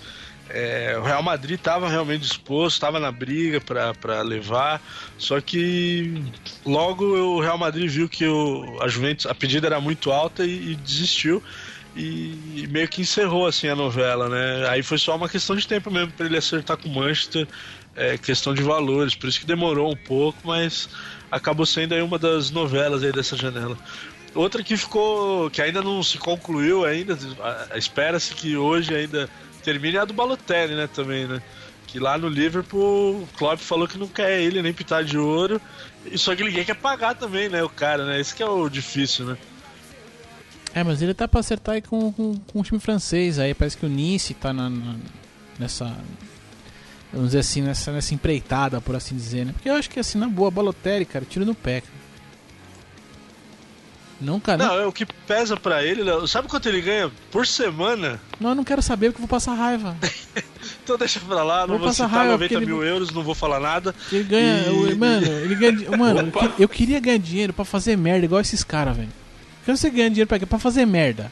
é, 0.49 0.97
o 0.97 1.03
Real 1.03 1.21
Madrid 1.21 1.59
tava 1.59 1.87
realmente 1.87 2.21
disposto, 2.21 2.79
tava 2.79 2.99
na 2.99 3.11
briga 3.11 3.61
pra 3.61 4.21
levar, 4.23 4.81
só 5.17 5.39
que 5.39 6.23
logo 6.65 7.05
o 7.05 7.39
Real 7.39 7.57
Madrid 7.57 7.89
viu 7.89 8.09
que 8.09 8.25
o, 8.27 8.79
a 8.81 8.87
Juventus, 8.87 9.25
a 9.27 9.35
pedida 9.35 9.67
era 9.67 9.79
muito 9.79 10.11
alta 10.11 10.43
e, 10.45 10.71
e 10.71 10.75
desistiu. 10.75 11.43
E, 11.95 12.63
e 12.63 12.67
meio 12.67 12.89
que 12.89 13.01
encerrou 13.01 13.45
assim 13.45 13.67
a 13.67 13.75
novela, 13.75 14.27
né? 14.27 14.67
Aí 14.69 14.81
foi 14.81 14.97
só 14.97 15.15
uma 15.15 15.29
questão 15.29 15.55
de 15.55 15.67
tempo 15.67 15.91
mesmo 15.91 16.11
pra 16.11 16.25
ele 16.25 16.37
acertar 16.37 16.75
com 16.75 16.89
o 16.89 16.95
Manchester, 16.95 17.47
é, 17.95 18.17
questão 18.17 18.53
de 18.53 18.63
valores, 18.63 19.13
por 19.15 19.27
isso 19.29 19.39
que 19.39 19.45
demorou 19.45 19.91
um 19.91 19.95
pouco, 19.95 20.47
mas 20.47 20.89
acabou 21.29 21.65
sendo 21.65 21.93
aí 21.93 22.01
uma 22.01 22.17
das 22.17 22.49
novelas 22.49 23.03
aí 23.03 23.11
dessa 23.11 23.37
janela. 23.37 23.77
Outra 24.35 24.63
que 24.63 24.75
ficou, 24.75 25.49
que 25.51 25.61
ainda 25.61 25.81
não 25.81 26.01
se 26.01 26.17
concluiu 26.17 26.85
ainda, 26.85 27.17
espera-se 27.75 28.33
que 28.33 28.57
hoje 28.57 28.93
ainda 28.95 29.29
termine 29.63 29.97
é 29.97 29.99
a 29.99 30.05
do 30.05 30.13
Balotelli, 30.13 30.75
né, 30.75 30.87
também, 30.87 31.27
né? 31.27 31.41
Que 31.87 31.99
lá 31.99 32.17
no 32.17 32.27
Liverpool, 32.27 33.21
o 33.21 33.27
Klopp 33.37 33.59
falou 33.59 33.87
que 33.87 33.97
não 33.97 34.07
quer 34.07 34.41
ele 34.41 34.61
nem 34.63 34.73
pintar 34.73 35.03
de 35.03 35.17
ouro, 35.17 35.61
e 36.05 36.17
só 36.17 36.35
que 36.35 36.43
ninguém 36.43 36.65
quer 36.65 36.75
pagar 36.75 37.13
também, 37.15 37.47
né, 37.47 37.61
o 37.63 37.69
cara, 37.69 38.05
né? 38.05 38.19
Esse 38.19 38.33
que 38.33 38.41
é 38.41 38.47
o 38.47 38.67
difícil, 38.67 39.25
né? 39.25 39.37
É, 40.73 40.83
mas 40.83 41.03
ele 41.03 41.13
tá 41.13 41.27
pra 41.27 41.39
acertar 41.39 41.75
aí 41.75 41.81
com, 41.83 42.11
com, 42.11 42.35
com 42.35 42.59
o 42.59 42.63
time 42.63 42.79
francês 42.79 43.37
aí. 43.37 43.53
Parece 43.53 43.77
que 43.77 43.85
o 43.85 43.89
Nice 43.89 44.33
tá 44.33 44.51
na, 44.51 44.71
na- 44.71 44.95
nessa. 45.59 45.95
Vamos 47.11 47.27
dizer 47.27 47.39
assim, 47.39 47.61
nessa, 47.61 47.91
nessa 47.91 48.15
empreitada, 48.15 48.81
por 48.81 48.95
assim 48.95 49.15
dizer, 49.15 49.45
né? 49.45 49.53
Porque 49.53 49.69
eu 49.69 49.75
acho 49.75 49.87
que 49.87 49.99
assim, 49.99 50.17
na 50.17 50.27
boa, 50.27 50.49
Balotelli, 50.49 51.05
cara, 51.05 51.23
tiro 51.29 51.45
no 51.45 51.53
pé. 51.53 51.81
cara. 51.81 51.93
Nunca, 54.23 54.55
não. 54.57 54.65
Não, 54.67 54.79
é 54.79 54.85
o 54.87 54.91
que 54.91 55.05
pesa 55.05 55.57
pra 55.57 55.83
ele, 55.83 56.01
Léo, 56.03 56.27
sabe 56.27 56.47
quanto 56.47 56.67
ele 56.69 56.81
ganha 56.81 57.11
por 57.31 57.45
semana? 57.45 58.19
Não, 58.39 58.49
eu 58.49 58.55
não 58.55 58.63
quero 58.63 58.81
saber 58.81 59.07
porque 59.11 59.21
eu 59.23 59.27
vou 59.27 59.37
passar 59.37 59.53
raiva. 59.53 59.95
Então 60.81 60.97
deixa 60.97 61.19
pra 61.21 61.43
lá, 61.43 61.61
não 61.61 61.67
Vou 61.69 61.77
vou, 61.79 61.87
passar 61.87 62.05
citar 62.05 62.19
raiva 62.19 62.33
90 62.33 62.53
porque 62.55 62.65
mil 62.65 62.81
ele- 62.81 62.91
euros, 62.91 63.11
não 63.11 63.23
vou 63.23 63.33
falar 63.35 63.59
nada. 63.59 63.95
Ele 64.11 64.23
ganha. 64.23 64.67
E- 64.67 64.95
Mano, 64.95 65.25
ele 65.27 65.55
ganha. 65.55 65.97
Mano, 65.97 66.19
eu, 66.21 66.27
Opa. 66.27 66.47
que- 66.49 66.63
eu 66.63 66.67
queria 66.69 66.99
ganhar 66.99 67.17
dinheiro 67.19 67.53
pra 67.53 67.63
fazer 67.63 67.97
merda, 67.97 68.25
igual 68.25 68.41
esses 68.41 68.63
caras, 68.65 68.95
velho. 68.95 69.09
Por 69.59 69.65
que 69.73 69.77
você 69.77 69.89
ganha 69.89 70.09
dinheiro 70.09 70.27
pra 70.27 70.39
quê? 70.39 70.45
Pra 70.45 70.59
fazer 70.59 70.85
merda. 70.85 71.31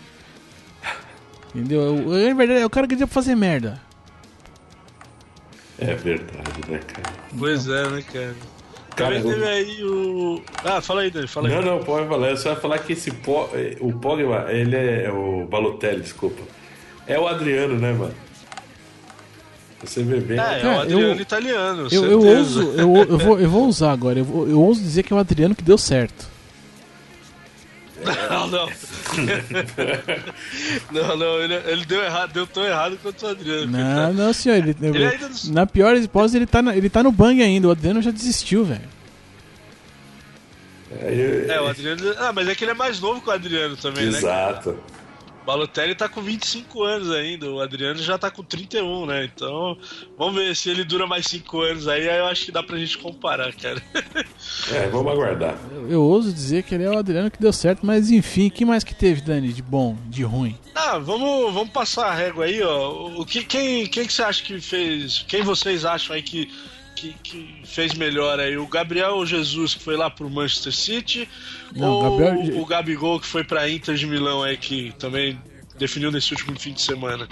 Entendeu? 1.53 1.81
Eu, 1.81 2.13
eu, 2.13 2.29
na 2.29 2.33
verdade, 2.35 2.61
eu 2.61 2.69
quero 2.69 2.87
ganhar 2.87 3.07
pra 3.07 3.13
fazer 3.13 3.35
merda. 3.35 3.81
É 5.79 5.95
verdade, 5.95 6.61
né, 6.69 6.79
cara? 6.79 7.13
Pois 7.37 7.67
é, 7.67 7.89
né, 7.89 8.01
cara? 8.03 8.35
Cara, 8.95 9.15
Também 9.21 9.33
teve 9.33 9.47
aí 9.47 9.83
o. 9.83 10.41
Ah, 10.65 10.81
fala 10.81 11.01
aí, 11.01 11.09
Dani, 11.09 11.27
fala 11.27 11.47
aí. 11.47 11.55
Não, 11.55 11.61
não, 11.61 11.79
pode 11.83 12.07
falar. 12.07 12.29
Eu 12.29 12.37
só 12.37 12.49
ia 12.49 12.55
falar 12.57 12.77
que 12.79 12.93
esse 12.93 13.09
po... 13.11 13.49
eh, 13.53 13.77
o 13.79 13.93
Pogba, 13.93 14.47
ele 14.51 14.75
é 14.75 15.09
o 15.11 15.45
Balotelli, 15.49 16.01
desculpa. 16.01 16.41
É 17.07 17.17
o 17.17 17.25
Adriano, 17.27 17.75
né, 17.79 17.93
mano? 17.93 18.13
Você 19.83 20.03
vê 20.03 20.19
bem. 20.19 20.39
É, 20.39 20.61
é 20.61 20.67
o 20.67 20.79
Adriano 20.81 21.13
eu- 21.15 21.21
italiano, 21.21 21.87
Eu, 21.91 22.05
eu, 22.05 22.19
ouso, 22.21 22.61
eu, 22.77 22.95
eu, 22.97 23.17
vou, 23.17 23.39
eu 23.39 23.49
vou 23.49 23.65
usar 23.67 23.91
agora. 23.91 24.19
Eu, 24.19 24.25
vou- 24.25 24.47
eu 24.47 24.61
ouso 24.61 24.81
dizer 24.81 25.03
que 25.03 25.11
é 25.11 25.15
o 25.15 25.19
Adriano 25.19 25.55
que 25.55 25.63
deu 25.63 25.77
certo. 25.77 26.27
Não, 28.29 28.47
não. 28.47 28.69
não, 30.91 31.17
não, 31.17 31.41
ele, 31.41 31.53
ele 31.65 31.85
deu 31.85 32.03
errado, 32.03 32.33
deu 32.33 32.47
tão 32.47 32.65
errado 32.65 32.97
quanto 33.01 33.25
o 33.25 33.29
Adriano. 33.29 33.67
Não, 33.71 34.13
não, 34.13 34.33
senhor. 34.33 34.57
Ele, 34.57 34.75
Ele 34.81 35.05
ainda 35.05 35.29
Na 35.49 35.65
pior 35.65 35.95
hipótese, 35.95 36.37
ele 36.37 36.45
tá, 36.47 36.61
na- 36.61 36.75
ele 36.75 36.89
tá 36.89 37.03
no 37.03 37.11
bang 37.11 37.41
ainda. 37.41 37.67
O 37.67 37.71
Adriano 37.71 38.01
já 38.01 38.11
desistiu, 38.11 38.65
velho. 38.65 38.89
É, 40.99 41.45
É, 41.49 41.61
o 41.61 41.67
Adriano. 41.67 42.01
Ah, 42.17 42.31
mas 42.33 42.47
é 42.47 42.55
que 42.55 42.63
ele 42.63 42.71
é 42.71 42.75
mais 42.75 42.99
novo 42.99 43.21
que 43.21 43.29
o 43.29 43.31
Adriano 43.31 43.77
também, 43.77 44.05
né? 44.09 44.17
Exato. 44.17 44.77
O 45.41 45.45
Balotelli 45.45 45.95
tá 45.95 46.07
com 46.07 46.21
25 46.21 46.83
anos 46.83 47.11
ainda, 47.11 47.49
o 47.49 47.59
Adriano 47.59 47.99
já 48.01 48.17
tá 48.17 48.29
com 48.29 48.43
31, 48.43 49.07
né? 49.07 49.25
Então, 49.25 49.77
vamos 50.17 50.35
ver 50.35 50.55
se 50.55 50.69
ele 50.69 50.83
dura 50.83 51.07
mais 51.07 51.25
5 51.25 51.61
anos 51.61 51.87
aí, 51.87 52.07
aí 52.07 52.19
eu 52.19 52.27
acho 52.27 52.45
que 52.45 52.51
dá 52.51 52.61
pra 52.61 52.77
gente 52.77 52.97
comparar, 52.97 53.53
cara. 53.53 53.81
É, 54.71 54.87
vamos 54.89 55.11
aguardar. 55.11 55.57
Eu, 55.71 55.89
eu 55.89 56.01
ouso 56.01 56.33
dizer 56.33 56.63
que 56.63 56.75
ele 56.75 56.83
é 56.83 56.89
o 56.89 56.97
Adriano 56.97 57.31
que 57.31 57.39
deu 57.39 57.53
certo, 57.53 57.85
mas 57.85 58.11
enfim, 58.11 58.47
o 58.47 58.51
que 58.51 58.65
mais 58.65 58.83
que 58.83 58.93
teve, 58.93 59.21
Dani, 59.21 59.53
de 59.53 59.61
bom, 59.61 59.97
de 60.07 60.23
ruim? 60.23 60.57
Ah, 60.73 60.97
vamos, 60.97 61.53
vamos 61.53 61.69
passar 61.69 62.07
a 62.07 62.13
régua 62.13 62.45
aí, 62.45 62.61
ó. 62.61 63.19
O 63.19 63.25
que, 63.25 63.43
quem, 63.43 63.85
quem 63.87 64.05
que 64.05 64.13
você 64.13 64.23
acha 64.23 64.43
que 64.43 64.59
fez. 64.59 65.23
Quem 65.27 65.43
vocês 65.43 65.85
acham 65.85 66.15
aí 66.15 66.21
que, 66.21 66.49
que, 67.01 67.13
que 67.23 67.61
fez 67.65 67.93
melhor 67.93 68.39
aí? 68.39 68.57
O 68.57 68.67
Gabriel 68.67 69.25
Jesus, 69.25 69.73
que 69.73 69.83
foi 69.83 69.97
lá 69.97 70.09
pro 70.09 70.29
Manchester 70.29 70.73
City? 70.73 71.27
Não, 71.75 71.91
ou 71.93 72.17
Gabriel- 72.19 72.61
o 72.61 72.65
Gabigol, 72.65 73.19
que 73.19 73.25
foi 73.25 73.43
pra 73.43 73.69
Inter 73.69 73.95
de 73.95 74.05
Milão 74.05 74.43
aí, 74.43 74.57
que 74.57 74.93
também 74.99 75.39
definiu 75.77 76.11
nesse 76.11 76.31
último 76.33 76.59
fim 76.59 76.73
de 76.73 76.81
semana? 76.81 77.27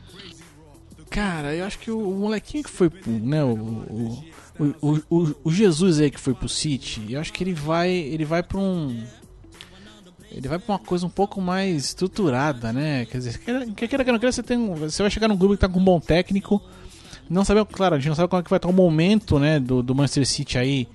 Cara, 1.09 1.55
eu 1.55 1.65
acho 1.65 1.79
que 1.79 1.91
o, 1.91 1.99
molequinho 2.11 2.63
que 2.63 2.69
foi 2.69 2.89
pro, 2.89 3.11
né, 3.11 3.43
o, 3.43 4.23
o, 4.59 4.97
o, 5.09 5.35
o, 5.43 5.51
Jesus 5.51 5.99
aí 5.99 6.11
que 6.11 6.19
foi 6.19 6.33
pro 6.33 6.47
City, 6.49 7.01
eu 7.09 7.19
acho 7.19 7.33
que 7.33 7.43
ele 7.43 7.53
vai, 7.53 7.89
ele 7.89 8.25
vai 8.25 8.43
pra 8.43 8.59
um 8.59 9.03
ele 10.31 10.47
vai 10.47 10.59
pra 10.59 10.73
uma 10.73 10.79
coisa 10.79 11.05
um 11.07 11.09
pouco 11.09 11.41
mais 11.41 11.85
estruturada, 11.85 12.71
né? 12.71 13.05
Quer 13.05 13.17
dizer, 13.17 13.39
quer 13.39 13.65
quer 13.73 13.87
queira 13.87 14.05
que 14.05 14.11
não 14.11 14.19
queira, 14.19 14.31
você 14.31 14.43
tem 14.43 14.73
você 14.75 15.01
vai 15.01 15.09
chegar 15.09 15.27
num 15.27 15.35
grupo 15.35 15.55
que 15.55 15.61
tá 15.61 15.67
com 15.67 15.79
um 15.79 15.83
bom 15.83 15.99
técnico, 15.99 16.61
não 17.29 17.45
sabe, 17.45 17.63
claro, 17.65 17.95
a 17.95 17.97
gente 17.99 18.07
não 18.09 18.15
sabe 18.15 18.27
como 18.29 18.39
é 18.39 18.43
que 18.43 18.49
vai 18.49 18.57
estar 18.57 18.69
o 18.69 18.73
momento, 18.73 19.37
né, 19.39 19.59
do, 19.59 19.81
do 19.83 19.93
Manchester 19.95 20.25
City 20.25 20.57
aí 20.57 20.87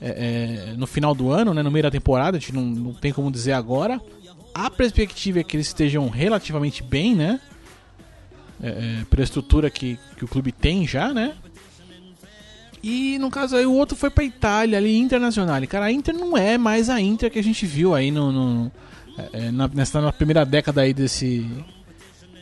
é, 0.00 0.70
é, 0.70 0.76
no 0.76 0.86
final 0.86 1.14
do 1.14 1.30
ano, 1.30 1.52
né, 1.54 1.62
no 1.62 1.70
meio 1.70 1.82
da 1.82 1.90
temporada, 1.90 2.36
a 2.36 2.40
gente 2.40 2.52
não, 2.54 2.62
não 2.62 2.94
tem 2.94 3.12
como 3.12 3.30
dizer 3.30 3.52
agora. 3.52 4.00
A 4.54 4.70
perspectiva 4.70 5.40
é 5.40 5.44
que 5.44 5.56
eles 5.56 5.66
estejam 5.68 6.08
relativamente 6.08 6.82
bem, 6.82 7.14
né? 7.14 7.40
é, 8.62 8.68
é, 8.68 9.04
pela 9.10 9.22
estrutura 9.22 9.68
que, 9.68 9.98
que 10.16 10.24
o 10.24 10.28
clube 10.28 10.52
tem 10.52 10.86
já, 10.86 11.12
né? 11.12 11.34
E 12.82 13.18
no 13.18 13.30
caso 13.30 13.56
aí 13.56 13.64
o 13.66 13.72
outro 13.72 13.96
foi 13.96 14.10
pra 14.10 14.22
Itália 14.24 14.76
ali, 14.78 14.96
Internacional. 14.96 15.62
E, 15.62 15.66
cara, 15.66 15.86
a 15.86 15.92
Inter 15.92 16.14
não 16.14 16.36
é 16.36 16.58
mais 16.58 16.90
a 16.90 17.00
Inter 17.00 17.30
que 17.30 17.38
a 17.38 17.42
gente 17.42 17.64
viu 17.66 17.94
aí 17.94 18.10
no, 18.10 18.30
no- 18.30 18.72
é, 19.16 19.46
é, 19.46 19.50
na, 19.50 19.68
nessa, 19.68 20.00
na 20.00 20.12
primeira 20.12 20.44
década 20.44 20.82
aí 20.82 20.92
desse 20.92 21.46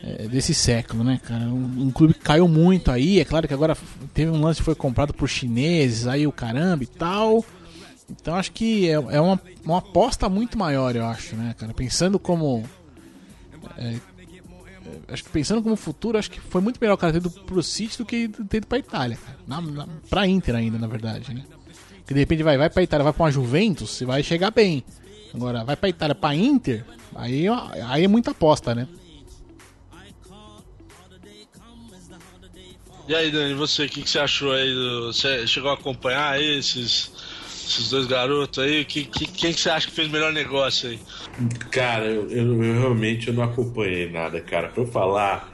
é, 0.03 0.27
desse 0.27 0.53
século, 0.53 1.03
né, 1.03 1.19
cara? 1.23 1.45
Um, 1.45 1.85
um 1.85 1.91
clube 1.91 2.13
que 2.13 2.19
caiu 2.19 2.47
muito 2.47 2.91
aí, 2.91 3.19
é 3.19 3.25
claro 3.25 3.47
que 3.47 3.53
agora 3.53 3.75
teve 4.13 4.29
um 4.29 4.41
lance 4.41 4.59
que 4.59 4.65
foi 4.65 4.75
comprado 4.75 5.13
por 5.13 5.29
chineses, 5.29 6.05
aí 6.05 6.27
o 6.27 6.31
caramba 6.31 6.83
e 6.83 6.87
tal. 6.87 7.43
Então 8.09 8.35
acho 8.35 8.51
que 8.51 8.89
é, 8.89 8.93
é 8.93 9.21
uma, 9.21 9.39
uma 9.63 9.77
aposta 9.77 10.27
muito 10.27 10.57
maior, 10.57 10.95
eu 10.95 11.05
acho, 11.05 11.35
né, 11.35 11.55
cara? 11.57 11.73
Pensando 11.73 12.19
como 12.19 12.63
acho 15.07 15.23
que 15.23 15.29
pensando 15.29 15.61
como 15.61 15.75
futuro, 15.75 16.17
acho 16.17 16.29
que 16.29 16.39
foi 16.39 16.61
muito 16.61 16.79
melhor 16.79 16.95
o 16.95 16.97
cara 16.97 17.13
ter 17.13 17.19
ido 17.19 17.29
pro 17.29 17.61
City 17.63 17.97
do 17.97 18.05
que 18.05 18.27
ter 18.27 18.57
ido 18.57 18.67
pra 18.67 18.77
Itália, 18.77 19.17
cara. 19.17 19.37
Na, 19.47 19.61
na, 19.61 19.87
pra 20.09 20.27
Inter 20.27 20.55
ainda, 20.55 20.77
na 20.77 20.87
verdade, 20.87 21.33
né? 21.33 21.43
Porque 21.99 22.13
de 22.13 22.19
repente 22.19 22.43
vai, 22.43 22.57
vai 22.57 22.69
pra 22.69 22.83
Itália, 22.83 23.03
vai 23.03 23.13
pra 23.13 23.23
uma 23.23 23.31
Juventus, 23.31 23.91
você 23.91 24.05
vai 24.05 24.21
chegar 24.23 24.51
bem. 24.51 24.83
Agora, 25.33 25.63
vai 25.63 25.75
pra 25.75 25.89
Itália, 25.89 26.13
pra 26.13 26.35
Inter, 26.35 26.85
aí, 27.15 27.47
ó, 27.49 27.69
aí 27.87 28.03
é 28.03 28.07
muita 28.07 28.31
aposta, 28.31 28.75
né? 28.75 28.87
E 33.07 33.13
aí, 33.13 33.31
Dani, 33.31 33.53
você, 33.53 33.85
o 33.85 33.89
que, 33.89 34.01
que 34.03 34.09
você 34.09 34.19
achou 34.19 34.53
aí? 34.53 34.73
Do, 34.73 35.07
você 35.13 35.45
chegou 35.45 35.71
a 35.71 35.73
acompanhar 35.73 36.31
aí 36.33 36.57
esses, 36.59 37.11
esses 37.67 37.89
dois 37.89 38.07
garotos 38.07 38.63
aí? 38.63 38.85
Que, 38.85 39.03
que, 39.05 39.27
quem 39.27 39.53
que 39.53 39.59
você 39.59 39.69
acha 39.69 39.87
que 39.87 39.93
fez 39.93 40.07
o 40.07 40.11
melhor 40.11 40.31
negócio 40.31 40.89
aí? 40.89 40.99
Cara, 41.71 42.05
eu, 42.05 42.29
eu- 42.29 42.63
eu 42.63 42.79
realmente 42.79 43.27
eu 43.27 43.33
não 43.33 43.43
acompanhei 43.43 44.09
nada, 44.09 44.39
cara. 44.39 44.69
Pra 44.69 44.83
eu 44.83 44.87
falar, 44.87 45.51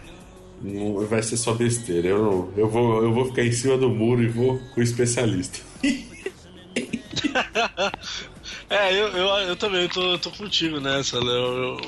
não- 0.61 1.05
vai 1.07 1.23
ser 1.23 1.37
só 1.37 1.53
besteira. 1.53 2.07
Eu, 2.09 2.23
não- 2.23 2.53
eu, 2.55 2.69
vou, 2.69 3.01
eu 3.03 3.11
vou 3.13 3.25
ficar 3.25 3.43
em 3.43 3.51
cima 3.51 3.77
do 3.77 3.89
muro 3.89 4.21
e 4.21 4.27
vou 4.27 4.59
com 4.75 4.79
o 4.79 4.83
especialista. 4.83 5.59
É, 8.69 8.91
eu, 8.93 9.07
eu, 9.15 9.27
eu 9.49 9.57
também 9.57 9.89
tô, 9.89 10.17
tô 10.19 10.31
contigo 10.31 10.79
nessa, 10.79 11.19
Léo. 11.19 11.31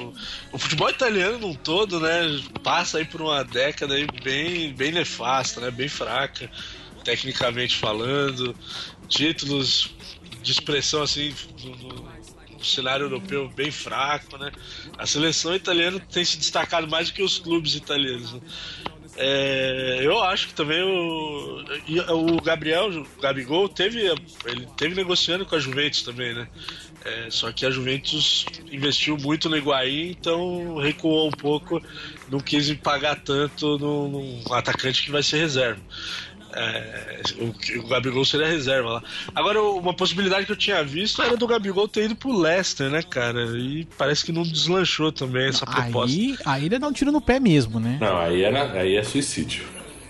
Eu- 0.07 0.13
O 0.51 0.57
futebol 0.59 0.89
italiano 0.89 1.39
num 1.39 1.55
todo, 1.55 1.99
né, 1.99 2.09
passa 2.63 2.97
aí 2.97 3.05
por 3.05 3.21
uma 3.21 3.43
década 3.43 3.93
aí 3.95 4.05
bem, 4.07 4.73
bem 4.75 4.91
nefasta, 4.91 5.61
né, 5.61 5.71
bem 5.71 5.87
fraca, 5.89 6.49
tecnicamente 7.03 7.75
falando. 7.75 8.57
Títulos 9.07 9.97
de 10.41 10.51
expressão 10.51 11.03
assim 11.03 11.33
cenário 12.63 13.05
europeu 13.05 13.49
bem 13.49 13.71
fraco, 13.71 14.37
né. 14.37 14.51
A 14.97 15.07
seleção 15.07 15.55
italiana 15.55 15.99
tem 16.11 16.23
se 16.23 16.37
destacado 16.37 16.87
mais 16.87 17.07
do 17.09 17.13
que 17.13 17.23
os 17.23 17.39
clubes 17.39 17.73
italianos. 17.75 18.33
Né? 18.33 18.41
É, 19.23 19.99
eu 20.01 20.19
acho 20.23 20.47
que 20.47 20.53
também 20.55 20.81
o, 20.81 21.63
o 22.09 22.41
Gabriel, 22.41 22.89
o 22.89 23.21
Gabigol, 23.21 23.69
teve, 23.69 23.99
ele 24.45 24.67
teve 24.75 24.95
negociando 24.95 25.45
com 25.45 25.55
a 25.55 25.59
Juventus 25.59 26.01
também, 26.01 26.33
né? 26.33 26.47
É, 27.05 27.27
só 27.29 27.51
que 27.51 27.63
a 27.63 27.69
Juventus 27.69 28.47
investiu 28.71 29.17
muito 29.17 29.47
no 29.47 29.55
Higuaín, 29.55 30.09
então 30.09 30.77
recuou 30.77 31.27
um 31.27 31.31
pouco, 31.31 31.79
não 32.31 32.39
quis 32.39 32.73
pagar 32.73 33.15
tanto 33.15 33.77
num, 33.77 34.09
num 34.09 34.53
atacante 34.53 35.03
que 35.03 35.11
vai 35.11 35.21
ser 35.21 35.37
reserva. 35.37 35.81
É, 36.53 37.21
o, 37.39 37.79
o 37.79 37.87
Gabigol 37.87 38.25
seria 38.25 38.47
reserva 38.47 38.93
lá. 38.93 39.03
Agora, 39.33 39.61
uma 39.61 39.93
possibilidade 39.93 40.45
que 40.45 40.51
eu 40.51 40.57
tinha 40.57 40.83
visto 40.83 41.21
era 41.21 41.37
do 41.37 41.47
Gabigol 41.47 41.87
ter 41.87 42.05
ido 42.05 42.15
pro 42.15 42.37
Leicester, 42.37 42.89
né, 42.89 43.01
cara? 43.01 43.43
E 43.57 43.87
parece 43.97 44.25
que 44.25 44.31
não 44.31 44.43
deslanchou 44.43 45.11
também 45.11 45.47
essa 45.47 45.65
proposta. 45.65 46.15
Aí, 46.15 46.37
aí 46.45 46.65
ele 46.65 46.79
dá 46.79 46.87
um 46.87 46.93
tiro 46.93 47.11
no 47.11 47.21
pé 47.21 47.39
mesmo, 47.39 47.79
né? 47.79 47.97
Não, 47.99 48.17
aí, 48.17 48.43
era, 48.43 48.71
aí 48.73 48.95
é 48.95 49.03
suicídio. 49.03 49.63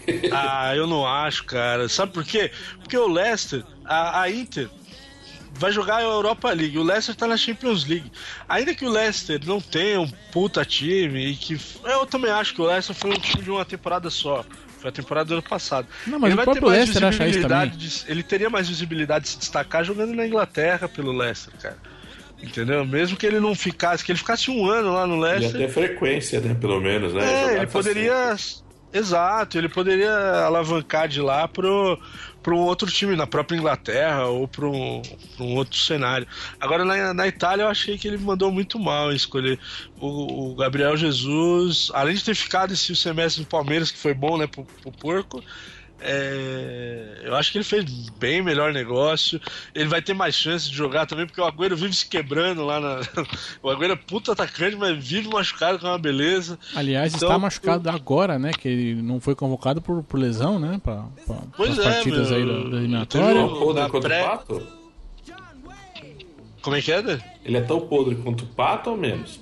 Ah, 0.32 0.76
eu 0.76 0.88
não 0.88 1.06
acho, 1.06 1.44
cara. 1.46 1.88
Sabe 1.88 2.12
por 2.12 2.26
quê? 2.26 2.52
Porque 2.80 2.98
o 2.98 3.08
Leicester, 3.08 3.64
a, 3.86 4.22
a 4.22 4.32
Inter, 4.32 4.68
vai 5.54 5.72
jogar 5.72 5.98
a 5.98 6.02
Europa 6.02 6.52
League. 6.52 6.78
O 6.78 6.84
Leicester 6.84 7.16
tá 7.16 7.28
na 7.28 7.38
Champions 7.38 7.86
League. 7.86 8.12
Ainda 8.50 8.74
que 8.74 8.86
o 8.86 8.90
Leicester 8.90 9.40
não 9.46 9.62
tenha 9.62 10.02
um 10.02 10.10
puta 10.32 10.66
time 10.66 11.28
e 11.28 11.36
que. 11.36 11.60
Eu 11.84 12.06
também 12.06 12.32
acho 12.32 12.54
que 12.54 12.62
o 12.62 12.66
Leicester 12.66 12.96
foi 12.96 13.12
um 13.12 13.20
time 13.20 13.44
de 13.44 13.52
uma 13.52 13.64
temporada 13.64 14.10
só. 14.10 14.44
Foi 14.82 14.90
a 14.90 14.92
temporada 14.92 15.28
do 15.28 15.34
ano 15.36 15.44
passado. 15.44 15.88
Não, 16.08 16.18
mas 16.20 16.32
ele 16.32 16.34
o 16.34 16.36
vai 16.38 16.46
próprio 16.46 16.64
ter 16.64 16.70
mais 16.70 16.78
Leicester 16.86 17.04
acha 17.08 17.16
isso 17.18 17.24
visibilidade 17.26 17.72
também. 17.72 17.88
de- 17.88 18.04
ele 18.12 18.24
teria 18.24 18.50
mais 18.50 18.68
visibilidade 18.68 19.24
de 19.26 19.30
se 19.32 19.38
destacar 19.38 19.84
jogando 19.86 20.14
na 20.16 20.26
Inglaterra 20.26 20.90
pelo 20.90 21.12
Leicester, 21.12 21.54
cara. 21.62 21.78
Entendeu? 22.42 22.84
Mesmo 22.84 23.16
que 23.16 23.26
ele 23.28 23.40
não 23.40 23.54
ficasse, 23.54 24.04
que 24.04 24.12
ele 24.12 24.18
ficasse 24.18 24.50
um 24.50 24.66
ano 24.66 24.92
lá 24.94 25.06
no 25.06 25.16
Ia 25.18 25.22
Leicester. 25.34 25.62
ter 25.62 25.70
frequência, 25.70 26.40
né? 26.42 26.56
Pelo 26.60 26.82
menos, 26.82 27.14
né? 27.14 27.24
É, 27.24 27.58
ele 27.58 27.68
poderia. 27.68 28.36
Exato, 28.94 29.58
ele 29.58 29.70
poderia 29.70 30.12
alavancar 30.46 31.08
de 31.08 31.22
lá 31.22 31.48
pro, 31.48 31.98
pro 32.42 32.58
um 32.58 32.62
outro 32.62 32.90
time, 32.90 33.16
na 33.16 33.28
própria 33.28 33.58
Inglaterra 33.58 34.26
ou 34.26 34.48
pro 34.48 34.72
um, 34.72 35.02
um 35.40 35.56
outro 35.56 35.78
cenário. 35.78 36.28
Agora 36.60 36.84
na, 36.84 37.14
na 37.14 37.28
Itália 37.28 37.64
eu 37.64 37.70
achei 37.70 37.98
que 37.98 38.08
ele 38.08 38.18
mandou 38.18 38.52
muito 38.52 38.80
mal 38.80 39.12
em 39.12 39.16
escolher 39.16 39.60
o, 40.00 40.52
o 40.52 40.56
Gabriel 40.56 40.98
Jesus, 40.98 41.92
além 41.94 42.16
de 42.16 42.24
ter 42.24 42.36
ficado 42.36 42.74
esse 42.74 42.96
semestre 42.96 43.42
no 43.42 43.48
Palmeiras, 43.48 43.92
que 43.92 43.98
foi 43.98 44.14
bom, 44.14 44.38
né, 44.38 44.48
pro, 44.48 44.64
pro 44.64 44.92
porco. 44.92 45.44
É, 46.04 47.22
eu 47.24 47.36
acho 47.36 47.52
que 47.52 47.58
ele 47.60 47.66
fez 47.66 47.86
bem 48.20 48.42
melhor 48.42 48.74
negócio. 48.74 49.40
Ele 49.74 49.88
vai 49.88 50.02
ter 50.02 50.14
mais 50.14 50.36
chance 50.36 50.70
de 50.70 50.76
jogar 50.76 51.06
também, 51.06 51.26
porque 51.26 51.40
o 51.40 51.46
Agüero 51.46 51.76
vive 51.76 51.94
se 51.94 52.06
quebrando 52.06 52.66
lá 52.66 52.80
na. 52.80 53.00
o 53.62 53.70
Agüero 53.70 53.94
é 53.94 53.96
puta 53.96 54.32
atacante, 54.34 54.76
mas 54.76 54.98
vive 55.06 55.30
machucado 55.30 55.80
com 55.80 55.88
uma 55.88 55.98
beleza. 56.00 56.58
Aliás, 56.76 57.14
Então, 57.14 57.30
está 57.30 57.40
machucado 57.40 57.90
agora, 57.90 58.38
né? 58.40 58.52
Que 58.52 58.68
ele 58.68 59.02
não 59.02 59.20
foi 59.20 59.36
convocado 59.36 59.82
por, 59.82 60.04
por 60.04 60.20
lesão, 60.20 60.60
né? 60.60 60.80
Pra, 60.84 61.06
pra, 61.26 61.38
Pois 61.56 61.78
é, 61.78 61.84
partidas 61.84 62.30
meu. 62.32 62.38
aí 62.40 62.46
da, 62.46 62.70
da 62.70 62.78
eliminatória. 62.78 63.42
um 63.42 63.60
podre 63.60 63.82
Na 63.84 63.90
quanto 63.90 64.04
pré- 64.04 64.22
o 64.22 64.26
pato? 64.30 64.68
Como 66.62 66.76
é 66.76 66.82
que 66.82 66.92
é, 66.92 67.02
né? 67.02 67.20
Ele 67.44 67.58
é 67.58 67.62
tão 67.62 67.80
podre 67.82 68.16
quanto 68.16 68.44
o 68.44 68.48
pato 68.48 68.92
ou 68.92 68.98
menos? 68.98 69.40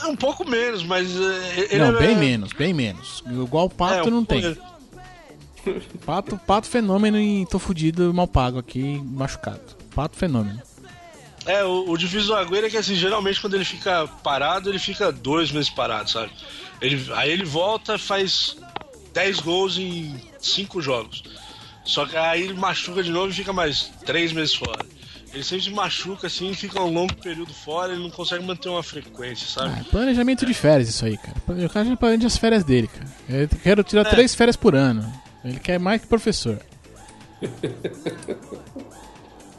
É 0.00 0.06
um 0.06 0.16
pouco 0.16 0.48
menos, 0.48 0.82
mas. 0.84 1.08
é, 1.14 1.68
ele 1.70 1.78
Não, 1.78 1.96
é- 1.96 1.98
bem 2.06 2.16
menos, 2.16 2.52
bem 2.52 2.72
menos. 2.74 3.22
Igual 3.26 3.66
o 3.66 3.70
Pato 3.70 4.08
é, 4.08 4.10
não 4.10 4.24
tem. 4.24 4.56
Pato, 6.04 6.36
pato 6.38 6.68
fenômeno 6.68 7.18
e 7.18 7.46
tô 7.46 7.58
fudido, 7.58 8.12
mal 8.12 8.26
pago 8.28 8.58
aqui, 8.58 9.00
machucado. 9.04 9.60
Pato 9.94 10.16
fenômeno. 10.16 10.60
É, 11.46 11.62
o, 11.64 11.90
o 11.90 11.96
difícil 11.98 12.28
do 12.28 12.34
Agüero 12.34 12.66
é 12.66 12.70
que, 12.70 12.76
assim, 12.76 12.94
geralmente 12.94 13.40
quando 13.40 13.54
ele 13.54 13.64
fica 13.64 14.06
parado, 14.22 14.70
ele 14.70 14.78
fica 14.78 15.12
dois 15.12 15.50
meses 15.52 15.68
parado, 15.70 16.10
sabe? 16.10 16.30
Ele, 16.80 17.06
aí 17.14 17.30
ele 17.30 17.44
volta, 17.44 17.98
faz 17.98 18.56
10 19.12 19.40
gols 19.40 19.78
em 19.78 20.14
5 20.38 20.80
jogos. 20.80 21.22
Só 21.84 22.06
que 22.06 22.16
aí 22.16 22.42
ele 22.44 22.54
machuca 22.54 23.02
de 23.02 23.10
novo 23.10 23.28
e 23.30 23.34
fica 23.34 23.52
mais 23.52 23.92
3 24.06 24.32
meses 24.32 24.54
fora. 24.54 24.84
Ele 25.34 25.42
sempre 25.42 25.64
se 25.64 25.70
machuca 25.70 26.28
assim, 26.28 26.54
fica 26.54 26.80
um 26.80 26.92
longo 26.92 27.14
período 27.16 27.52
fora, 27.52 27.92
ele 27.92 28.02
não 28.02 28.10
consegue 28.10 28.44
manter 28.44 28.68
uma 28.68 28.82
frequência, 28.82 29.46
sabe? 29.48 29.74
Ah, 29.80 29.84
planejamento 29.90 30.46
de 30.46 30.54
férias 30.54 30.88
isso 30.88 31.04
aí, 31.04 31.18
cara. 31.18 31.36
O 31.66 31.68
cara 31.68 31.84
já 31.84 31.96
planeja 31.96 32.26
as 32.28 32.36
férias 32.38 32.62
dele, 32.64 32.86
cara. 32.88 33.10
Eu 33.28 33.48
quero 33.62 33.82
tirar 33.82 34.06
É. 34.06 34.10
três 34.10 34.34
férias 34.34 34.56
por 34.56 34.74
ano. 34.74 35.12
Ele 35.44 35.58
quer 35.60 35.78
mais 35.78 36.00
que 36.00 36.06
professor. 36.06 36.58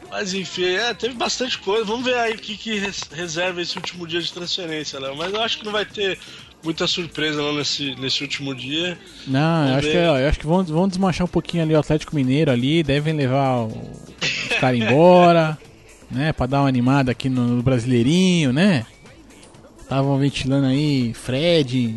Mas 0.09 0.33
enfim, 0.33 0.63
é, 0.75 0.93
teve 0.93 1.13
bastante 1.15 1.57
coisa. 1.59 1.83
Vamos 1.83 2.05
ver 2.05 2.15
aí 2.15 2.33
o 2.33 2.37
que, 2.37 2.55
que 2.57 2.77
res- 2.79 3.03
reserva 3.11 3.61
esse 3.61 3.75
último 3.77 4.07
dia 4.07 4.21
de 4.21 4.31
transferência, 4.31 4.99
Léo. 4.99 5.15
Mas 5.17 5.33
eu 5.33 5.41
acho 5.41 5.57
que 5.59 5.65
não 5.65 5.71
vai 5.73 5.85
ter 5.85 6.17
muita 6.63 6.87
surpresa 6.87 7.41
não 7.41 7.53
nesse, 7.55 7.95
nesse 7.95 8.21
último 8.23 8.55
dia. 8.55 8.97
Não, 9.27 9.67
eu 9.69 9.75
acho, 9.75 9.87
que, 9.87 9.93
ver. 9.93 10.05
eu 10.05 10.29
acho 10.29 10.39
que 10.39 10.47
vão, 10.47 10.63
vão 10.63 10.87
desmanchar 10.87 11.25
um 11.25 11.29
pouquinho 11.29 11.63
ali 11.63 11.73
o 11.75 11.79
Atlético 11.79 12.15
Mineiro 12.15 12.49
ali, 12.51 12.81
devem 12.81 13.13
levar 13.13 13.63
o- 13.65 13.67
os 14.51 14.57
caras 14.59 14.79
embora, 14.79 15.57
né? 16.09 16.31
Pra 16.31 16.45
dar 16.45 16.61
uma 16.61 16.69
animada 16.69 17.11
aqui 17.11 17.27
no, 17.29 17.45
no 17.47 17.61
Brasileirinho, 17.63 18.53
né? 18.53 18.85
Estavam 19.81 20.17
ventilando 20.17 20.65
aí 20.67 21.13
Fred 21.13 21.95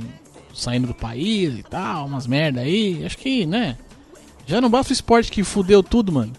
saindo 0.58 0.86
do 0.88 0.94
país 0.94 1.58
e 1.58 1.62
tal, 1.62 2.06
umas 2.06 2.26
merda 2.26 2.60
aí. 2.60 3.04
Acho 3.04 3.16
que, 3.18 3.46
né? 3.46 3.76
Já 4.46 4.60
não 4.60 4.70
basta 4.70 4.92
o 4.92 4.94
esporte 4.94 5.30
que 5.30 5.42
fudeu 5.44 5.82
tudo, 5.82 6.10
mano. 6.12 6.32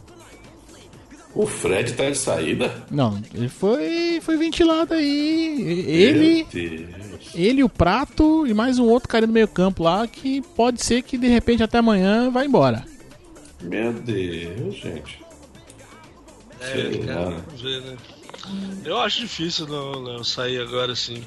O 1.36 1.46
Fred 1.46 1.94
tá 1.94 2.10
de 2.10 2.18
saída? 2.18 2.84
Não, 2.90 3.22
ele 3.34 3.48
foi, 3.48 4.20
foi 4.22 4.36
ventilado 4.36 4.96
aí. 4.96 5.56
E- 5.60 5.92
Ele, 5.92 6.48
ele, 7.36 7.64
o 7.64 7.70
Prato 7.70 8.48
e 8.48 8.54
mais 8.54 8.80
um 8.80 8.86
outro 8.86 9.08
cara 9.08 9.28
no 9.28 9.32
meio 9.34 9.48
campo 9.48 9.84
lá 9.84 10.08
que 10.08 10.42
pode 10.56 10.84
ser 10.84 11.04
que 11.04 11.18
de 11.18 11.28
repente 11.28 11.62
até 11.62 11.78
amanhã 11.78 12.32
vai 12.32 12.46
embora. 12.48 12.84
Meu 13.62 13.94
Deus, 13.94 14.76
gente. 14.78 15.20
É, 16.62 16.98
cara, 17.06 17.30
vamos 17.46 17.62
ver, 17.62 17.82
né? 17.82 17.98
Eu 18.84 18.98
acho 19.00 19.20
difícil 19.22 19.68
não, 19.68 19.92
Léo, 20.02 20.24
sair 20.26 20.60
agora 20.60 20.94
assim. 20.94 21.22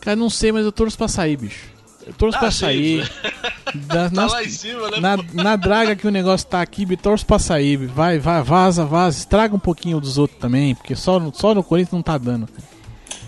Cara, 0.00 0.16
não 0.16 0.30
sei, 0.30 0.50
mas 0.52 0.64
eu 0.64 0.72
torço 0.72 0.96
pra 0.96 1.08
sair, 1.08 1.36
bicho. 1.36 1.68
Eu 2.06 2.12
torço 2.14 2.36
Ah, 2.38 2.40
pra 2.40 2.50
sim. 2.50 2.58
sair. 2.58 3.10
Da- 3.72 4.10
Tá 4.10 4.16
nas- 4.16 4.32
lá 4.32 4.42
em 4.42 4.48
cima, 4.48 4.90
né? 4.90 4.98
na, 4.98 5.16
na 5.44 5.54
draga 5.56 5.94
que 5.94 6.04
o 6.04 6.10
negócio 6.10 6.44
tá 6.48 6.60
aqui, 6.60 6.84
bicho, 6.84 7.02
torço 7.02 7.24
pra 7.24 7.38
sair. 7.38 7.76
bicho. 7.76 7.92
Vai, 7.92 8.18
vai, 8.18 8.42
vaza, 8.42 8.84
vaza. 8.84 9.18
Estraga 9.18 9.54
um 9.54 9.60
pouquinho 9.60 10.00
dos 10.00 10.18
outros 10.18 10.40
também, 10.40 10.74
porque 10.74 10.96
só, 10.96 11.20
no- 11.20 11.32
só 11.32 11.54
no 11.54 11.62
Corinthians 11.62 11.92
não 11.92 12.02
tá 12.02 12.18
dando. 12.18 12.48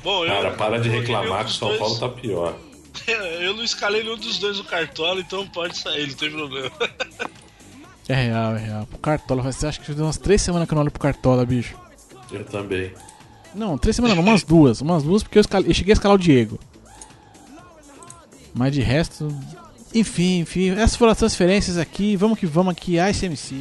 Bom, 0.02 0.24
eu, 0.24 0.32
Cara, 0.32 0.50
para 0.52 0.80
de 0.80 0.88
reclamar 0.88 1.44
que 1.44 1.50
o 1.52 1.54
São 1.54 1.68
dois- 1.68 1.78
Paulo 1.80 1.98
tá 2.00 2.08
pior. 2.08 2.56
Eu 3.40 3.54
não 3.54 3.62
escalei 3.62 4.02
nenhum 4.02 4.16
dos 4.18 4.38
dois 4.38 4.58
no 4.58 4.64
cartola, 4.64 5.20
então 5.20 5.46
pode 5.46 5.78
sair, 5.78 6.08
não 6.08 6.14
tem 6.14 6.30
problema. 6.30 6.70
É 8.08 8.14
real, 8.14 8.56
é 8.56 8.58
real. 8.58 8.86
Pro 8.86 8.98
Cartola, 8.98 9.42
você 9.42 9.66
acha 9.66 9.78
que 9.80 9.86
faz 9.86 9.98
umas 10.00 10.18
três 10.18 10.42
semanas 10.42 10.66
que 10.66 10.74
eu 10.74 10.76
não 10.76 10.82
olho 10.82 10.90
pro 10.90 11.00
Cartola, 11.00 11.46
bicho? 11.46 11.76
Eu 12.32 12.44
também. 12.44 12.92
Não, 13.54 13.76
três 13.76 13.96
semanas 13.96 14.16
não, 14.16 14.22
umas 14.24 14.42
duas. 14.42 14.80
Umas 14.80 15.02
duas 15.02 15.22
porque 15.22 15.38
eu, 15.38 15.42
escalei- 15.42 15.70
eu 15.70 15.74
cheguei 15.74 15.92
a 15.92 15.94
escalar 15.94 16.16
o 16.16 16.20
Diego. 16.20 16.58
Mas 18.54 18.72
de 18.72 18.80
resto. 18.80 19.28
Enfim, 19.94 20.40
enfim. 20.40 20.70
Essas 20.70 20.96
foram 20.96 21.12
as 21.12 21.18
transferências 21.18 21.76
aqui. 21.76 22.16
Vamos 22.16 22.38
que 22.38 22.46
vamos 22.46 22.72
aqui, 22.72 22.98
four. 22.98 23.58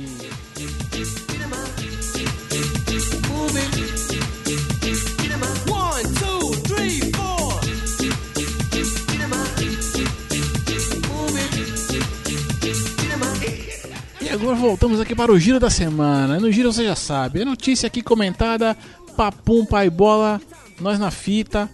E 14.22 14.30
agora 14.30 14.56
voltamos 14.56 15.00
aqui 15.00 15.16
para 15.16 15.32
o 15.32 15.40
Giro 15.40 15.60
da 15.60 15.70
Semana. 15.70 16.40
No 16.40 16.52
Giro 16.52 16.72
você 16.72 16.84
já 16.86 16.96
sabe. 16.96 17.42
É 17.42 17.46
notícia 17.46 17.88
aqui 17.88 18.02
comentada. 18.02 18.78
Papum, 19.16 19.66
pai 19.66 19.90
bola. 19.90 20.42
Nós 20.80 20.98
na 21.00 21.12
fita. 21.12 21.70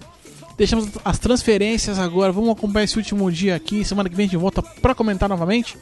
Deixamos 0.58 0.90
as 1.06 1.20
transferências 1.20 2.00
agora. 2.00 2.32
Vamos 2.32 2.50
acompanhar 2.52 2.86
esse 2.86 2.98
último 2.98 3.32
dia 3.32 3.56
aqui. 3.56 3.84
Semana 3.86 4.10
que 4.10 4.16
vem 4.16 4.26
a 4.26 4.28
gente 4.30 4.38
volta 4.38 4.62
para 4.62 4.96
comentar 4.96 5.30
novamente. 5.30 5.78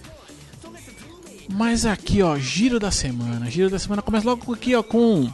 Mas 1.49 1.85
aqui, 1.85 2.21
ó, 2.21 2.37
Giro 2.37 2.79
da 2.79 2.91
Semana. 2.91 3.49
Giro 3.49 3.69
da 3.69 3.79
Semana 3.79 4.01
começa 4.01 4.25
logo 4.27 4.51
aqui, 4.53 4.73
ó, 4.75 4.81
com 4.81 5.29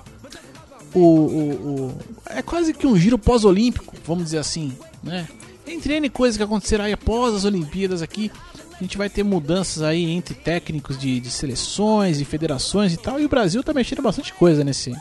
o, 0.93 0.99
o, 0.99 1.51
o- 1.89 1.97
é 2.28 2.41
quase 2.41 2.74
que 2.74 2.86
um 2.86 2.97
giro 2.97 3.17
pós-olímpico, 3.17 3.95
vamos 4.05 4.26
dizer 4.26 4.39
assim, 4.39 4.74
né? 5.01 5.28
Entre 5.65 5.93
N 5.95 6.09
coisas 6.09 6.36
que 6.36 6.43
acontecerão 6.43 6.84
aí 6.86 6.91
após 6.91 7.34
as 7.34 7.45
Olimpíadas 7.45 8.01
aqui, 8.01 8.30
a 8.78 8.84
gente 8.84 8.97
vai 8.97 9.09
ter 9.09 9.24
mudanças 9.24 9.82
aí 9.84 10.11
entre 10.11 10.34
técnicos 10.36 10.97
de, 10.97 11.19
de 11.22 11.30
seleções 11.30 12.19
e 12.19 12.26
federações 12.26 12.93
e 12.93 12.97
tal, 12.97 13.17
e 13.19 13.26
o 13.26 13.30
Brasil 13.30 13.63
tá 13.63 13.74
mexendo 13.74 14.01
bastante 14.01 14.34
coisa 14.34 14.65
nesse, 14.65 14.93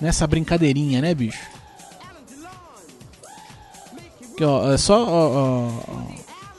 nessa 0.00 0.26
brincadeirinha, 0.26 1.00
né, 1.00 1.14
bicho? 1.14 1.40
Aqui, 4.32 4.44
ó, 4.44 4.72
é 4.72 4.76
só 4.76 5.04
ó, 5.04 5.70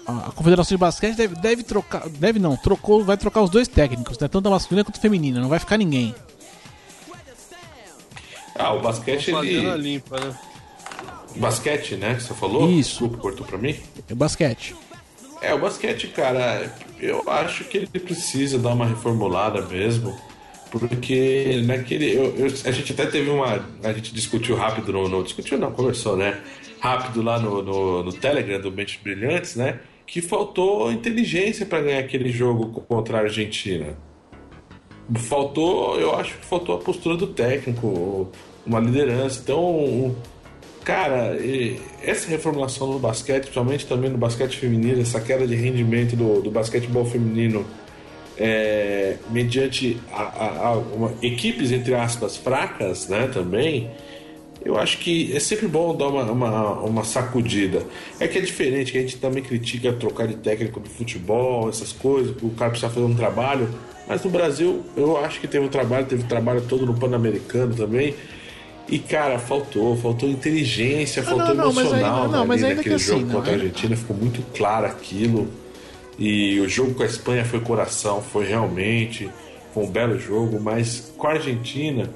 ó, 0.07 0.27
a 0.27 0.31
Confederação 0.31 0.75
de 0.75 0.79
Basquete 0.79 1.15
deve, 1.15 1.35
deve 1.35 1.63
trocar, 1.63 2.07
deve 2.07 2.39
não, 2.39 2.55
trocou, 2.55 3.03
vai 3.03 3.17
trocar 3.17 3.41
os 3.41 3.49
dois 3.49 3.67
técnicos, 3.67 4.17
né? 4.19 4.27
Tanto 4.27 4.47
a 4.47 4.51
masculina 4.51 4.85
quanto 4.85 4.97
a 4.97 5.01
feminina, 5.01 5.41
não 5.41 5.49
vai 5.49 5.59
ficar 5.59 5.77
ninguém. 5.77 6.15
Ah, 8.57 8.73
o 8.73 8.81
basquete 8.81 9.35
a 9.35 9.45
ele. 9.45 9.77
limpa, 9.77 10.17
né? 10.19 10.33
Basquete, 11.35 11.95
né? 11.95 12.15
Que 12.15 12.23
você 12.23 12.33
falou? 12.33 12.69
Isso. 12.69 12.91
Desculpa, 12.91 13.17
cortou 13.17 13.45
pra 13.45 13.57
mim. 13.57 13.75
É 14.09 14.13
o 14.13 14.15
basquete. 14.15 14.75
É, 15.41 15.53
o 15.53 15.59
basquete, 15.59 16.07
cara, 16.07 16.73
eu 16.99 17.29
acho 17.29 17.65
que 17.65 17.77
ele 17.77 17.87
precisa 17.87 18.57
dar 18.57 18.73
uma 18.73 18.85
reformulada 18.85 19.61
mesmo. 19.63 20.17
Porque 20.79 21.61
naquele. 21.65 22.13
eu- 22.13 22.35
eu- 22.35 22.45
a 22.65 22.71
gente 22.71 22.91
até 22.91 23.05
teve 23.05 23.29
uma. 23.29 23.65
A 23.83 23.93
gente 23.93 24.13
discutiu 24.13 24.55
rápido 24.55 24.91
no. 24.91 25.07
no- 25.07 25.23
discutiu 25.23 25.57
não, 25.57 25.71
conversou, 25.71 26.17
né? 26.17 26.37
Rápido 26.79 27.21
lá 27.21 27.39
no, 27.39 27.61
no, 27.63 28.03
no 28.03 28.11
Telegram 28.13 28.59
do 28.59 28.71
Mentes 28.71 28.99
Brilhantes, 29.01 29.55
né? 29.55 29.79
Que 30.05 30.21
faltou 30.21 30.91
inteligência 30.91 31.65
para 31.65 31.81
ganhar 31.81 31.99
aquele 31.99 32.29
jogo 32.31 32.81
contra 32.81 33.17
a 33.17 33.21
Argentina. 33.21 33.97
Faltou, 35.15 35.99
eu 35.99 36.15
acho 36.15 36.37
que 36.37 36.45
faltou 36.45 36.75
a 36.75 36.79
postura 36.79 37.15
do 37.15 37.27
técnico, 37.27 38.29
uma 38.65 38.79
liderança. 38.79 39.39
Então, 39.43 40.15
cara, 40.83 41.37
essa 42.03 42.27
reformulação 42.29 42.91
no 42.91 42.99
basquete, 42.99 43.43
principalmente 43.43 43.85
também 43.85 44.09
no 44.09 44.17
basquete 44.17 44.57
feminino, 44.57 45.01
essa 45.01 45.21
queda 45.21 45.45
de 45.47 45.55
rendimento 45.55 46.15
do, 46.15 46.41
do 46.41 46.51
basquetebol 46.51 47.05
feminino, 47.05 47.65
é, 48.37 49.15
mediante 49.29 49.97
a, 50.11 50.21
a- 50.23 50.67
a 50.67 50.77
uma- 50.77 51.13
equipes, 51.21 51.71
entre 51.71 51.93
aspas, 51.95 52.35
fracas, 52.37 53.07
né, 53.07 53.29
também, 53.33 53.89
eu 54.63 54.77
acho 54.79 54.97
que 54.97 55.31
é 55.35 55.39
sempre 55.39 55.67
bom 55.67 55.95
dar 55.95 56.07
uma, 56.07 56.23
uma, 56.31 56.71
uma 56.81 57.03
sacudida. 57.03 57.83
É 58.19 58.27
que 58.27 58.37
é 58.39 58.41
diferente, 58.41 58.91
que 58.91 58.97
a 58.97 59.01
gente 59.01 59.17
também 59.17 59.43
critica 59.43 59.93
trocar 59.93 60.27
de 60.27 60.35
técnico 60.37 60.79
do 60.79 60.89
futebol, 60.89 61.69
essas 61.69 61.91
coisas, 61.91 62.35
o 62.41 62.49
cara 62.49 62.71
precisa 62.71 62.91
fazer 62.91 63.05
um 63.05 63.13
trabalho. 63.15 63.69
Mas 64.07 64.23
no 64.23 64.29
Brasil, 64.31 64.83
eu 64.97 65.17
acho 65.23 65.39
que 65.39 65.47
teve 65.47 65.65
um 65.65 65.69
trabalho, 65.69 66.05
teve 66.05 66.23
trabalho 66.23 66.61
todo 66.67 66.85
no 66.85 66.93
Pan-Americano 66.95 67.75
também. 67.75 68.15
E, 68.89 68.99
cara, 68.99 69.39
faltou, 69.39 69.95
faltou 69.97 70.29
inteligência, 70.29 71.21
Ah, 71.21 71.25
faltou 71.25 71.55
não, 71.55 71.65
não, 71.65 71.73
mas 71.73 71.85
emocional 71.85 72.15
ainda- 72.23 72.27
não, 72.31 72.39
ali 72.39 72.47
mas 72.47 72.63
ainda 72.63 72.75
naquele 72.75 72.95
que 72.95 73.01
jogo 73.01 73.19
assim, 73.21 73.31
contra 73.31 73.51
a 73.53 73.57
não, 73.57 73.61
Argentina, 73.63 73.95
ficou 73.97 74.15
muito 74.17 74.43
claro 74.55 74.85
aquilo. 74.87 75.47
E 76.17 76.59
o 76.59 76.69
jogo 76.69 76.93
com 76.93 77.03
a 77.03 77.05
Espanha 77.05 77.43
foi 77.43 77.59
coração, 77.59 78.21
foi 78.21 78.45
realmente, 78.45 79.29
foi 79.73 79.83
um 79.83 79.89
belo 79.89 80.17
jogo, 80.19 80.59
mas 80.59 81.13
com 81.17 81.27
a 81.27 81.31
Argentina 81.31 82.09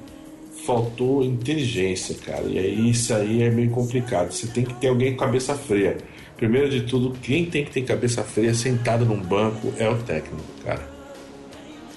faltou 0.66 1.24
inteligência, 1.24 2.16
cara. 2.26 2.44
E 2.44 2.58
aí 2.58 2.90
isso 2.90 3.14
aí 3.14 3.44
é 3.44 3.50
meio 3.50 3.70
complicado. 3.72 4.32
Você 4.32 4.48
tem 4.48 4.64
que 4.64 4.74
ter 4.76 4.88
alguém 4.88 5.12
com 5.14 5.18
cabeça 5.26 5.56
fria. 5.56 5.98
Primeiro 6.38 6.70
de 6.70 6.82
tudo, 6.82 7.12
quem 7.22 7.46
tem 7.46 7.66
que 7.66 7.72
ter 7.72 7.82
cabeça 7.82 8.24
fria 8.24 8.54
sentado 8.54 9.04
num 9.04 9.20
banco 9.20 9.74
é 9.78 9.90
o 9.90 9.98
técnico, 9.98 10.44
cara. 10.64 10.88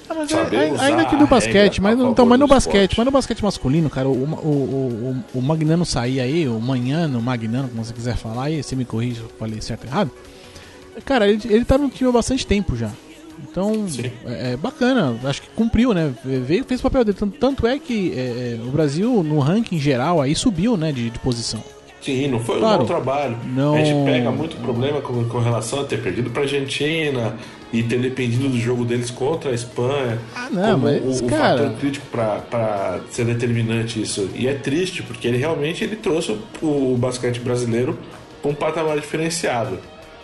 Ah, 0.08 0.14
mas 0.14 0.32
ai- 0.32 0.70
usar 0.70 0.84
ainda 0.84 1.04
que 1.04 1.14
a 1.14 1.18
no 1.18 1.26
basquete, 1.26 1.80
mas, 1.80 1.98
então, 1.98 2.26
mas 2.26 2.38
no 2.38 2.46
do 2.46 2.50
basquete, 2.50 2.74
esporte. 2.74 2.98
mas 2.98 3.06
no 3.06 3.12
basquete 3.12 3.42
masculino, 3.42 3.88
cara, 3.88 4.08
o, 4.08 4.12
o, 4.12 5.14
o, 5.34 5.38
o, 5.38 5.42
Magnano 5.42 5.86
sair 5.86 6.20
aí, 6.20 6.48
o 6.48 6.60
Manhano, 6.60 7.18
o 7.18 7.22
Magnano, 7.22 7.68
como 7.68 7.84
você 7.84 7.94
quiser 7.94 8.16
falar 8.16 8.44
aí, 8.44 8.62
você 8.62 8.74
me 8.74 8.84
corrige 8.84 9.16
se 9.16 9.20
eu 9.22 9.30
falei 9.38 9.60
certo 9.60 9.86
errado. 9.86 10.10
Cara, 11.04 11.28
ele, 11.28 11.40
ele 11.44 11.64
tá 11.64 11.76
no 11.78 11.88
time 11.88 12.08
há 12.10 12.12
bastante 12.12 12.46
tempo 12.46 12.76
já. 12.76 12.90
Então, 13.50 13.86
é, 14.26 14.52
é 14.52 14.56
bacana, 14.56 15.18
acho 15.24 15.42
que 15.42 15.48
cumpriu, 15.50 15.92
né? 15.92 16.12
Veio, 16.24 16.64
fez 16.64 16.80
o 16.80 16.82
papel 16.84 17.04
dele. 17.04 17.16
Tanto, 17.18 17.36
tanto 17.38 17.66
é 17.66 17.78
que 17.78 18.12
é, 18.16 18.20
é, 18.20 18.60
o 18.62 18.70
Brasil, 18.70 19.22
no 19.22 19.38
ranking 19.40 19.78
geral, 19.78 20.20
aí 20.20 20.34
subiu, 20.34 20.76
né, 20.76 20.92
de, 20.92 21.10
de 21.10 21.18
posição. 21.18 21.62
Sim, 22.00 22.28
não 22.28 22.40
foi 22.40 22.58
Claro. 22.58 22.76
um 22.76 22.78
bom 22.80 22.84
trabalho. 22.86 23.36
Não- 23.54 23.74
A 23.74 23.84
gente 23.84 24.04
pega 24.04 24.30
muito 24.30 24.56
problema 24.56 25.00
com, 25.00 25.24
com 25.24 25.38
relação 25.38 25.80
a 25.80 25.84
ter 25.84 26.02
perdido 26.02 26.30
pra 26.30 26.42
Argentina 26.42 27.36
e 27.72 27.82
ter 27.82 28.00
dependido 28.00 28.48
do 28.48 28.58
jogo 28.58 28.84
deles 28.84 29.10
contra 29.10 29.50
a 29.50 29.54
Espanha. 29.54 30.18
Ah, 30.34 30.48
não, 30.50 30.72
como 30.80 30.84
mas, 30.84 31.20
o, 31.20 31.24
o 31.24 31.28
cara- 31.28 31.58
fator 31.64 31.78
crítico 31.78 32.06
pra, 32.10 32.36
pra 32.50 33.00
ser 33.10 33.24
determinante 33.24 34.00
isso. 34.02 34.28
E 34.34 34.48
é 34.48 34.54
triste, 34.54 35.02
porque 35.02 35.28
ele 35.28 35.36
realmente 35.38 35.84
ele 35.84 35.94
trouxe 35.96 36.36
o, 36.60 36.92
o 36.92 36.96
basquete 36.98 37.38
brasileiro 37.40 37.96
pra 38.40 38.50
um 38.50 38.54
patamar 38.54 38.96
diferenciado. 38.98 39.78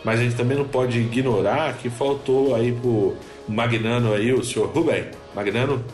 Mas 0.08 0.20
a 0.20 0.22
gente 0.22 0.36
também 0.36 0.56
não 0.56 0.64
pode 0.64 0.98
ignorar 0.98 1.76
que 1.76 1.90
faltou 1.90 2.54
aí 2.54 2.72
pro 2.72 3.14
Magnano 3.46 4.14
aí, 4.14 4.32
o 4.32 4.42
senhor 4.42 4.66
Rubem. 4.70 5.04
Magnano 5.34 5.84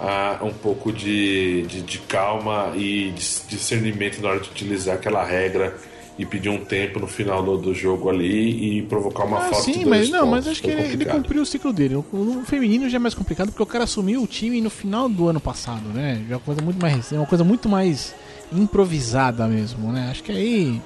a 0.00 0.40
um 0.42 0.52
pouco 0.52 0.92
de, 0.92 1.62
de, 1.62 1.82
de 1.82 1.98
calma 2.00 2.72
e 2.74 3.12
discernimento 3.46 4.20
na 4.20 4.30
hora 4.30 4.40
de 4.40 4.50
utilizar 4.50 4.96
aquela 4.96 5.24
regra 5.24 5.72
e 6.18 6.26
pedir 6.26 6.48
um 6.48 6.64
tempo 6.64 6.98
no 6.98 7.06
final 7.06 7.44
do, 7.44 7.56
do 7.56 7.72
jogo 7.72 8.10
ali 8.10 8.78
e 8.78 8.82
provocar 8.82 9.22
uma 9.22 9.38
ah, 9.38 9.42
falta 9.42 9.60
sim, 9.60 9.84
mas 9.84 10.10
não, 10.10 10.26
mas 10.26 10.48
acho 10.48 10.60
que 10.60 10.70
ele, 10.70 10.82
ele, 10.92 11.04
cumpriu 11.04 11.40
o 11.40 11.46
ciclo 11.46 11.72
dele. 11.72 11.94
O, 11.94 12.04
o, 12.12 12.42
feminino 12.44 12.88
já 12.88 12.96
é 12.96 12.98
mais 12.98 13.14
complicado 13.14 13.50
porque 13.50 13.62
o 13.62 13.66
cara 13.66 13.84
assumiu 13.84 14.20
o 14.20 14.26
time 14.26 14.60
no 14.60 14.68
final 14.68 15.08
do 15.08 15.28
ano 15.28 15.38
passado, 15.38 15.88
né? 15.94 16.24
Já 16.28 16.34
é 16.34 16.36
uma 16.38 16.42
coisa 16.42 16.60
muito 16.60 16.82
mais 16.82 17.12
é 17.12 17.16
uma 17.16 17.26
coisa 17.26 17.44
muito 17.44 17.68
mais 17.68 18.16
improvisada 18.52 19.46
mesmo, 19.46 19.92
né? 19.92 20.08
Acho 20.10 20.24
que 20.24 20.32
aí 20.32 20.82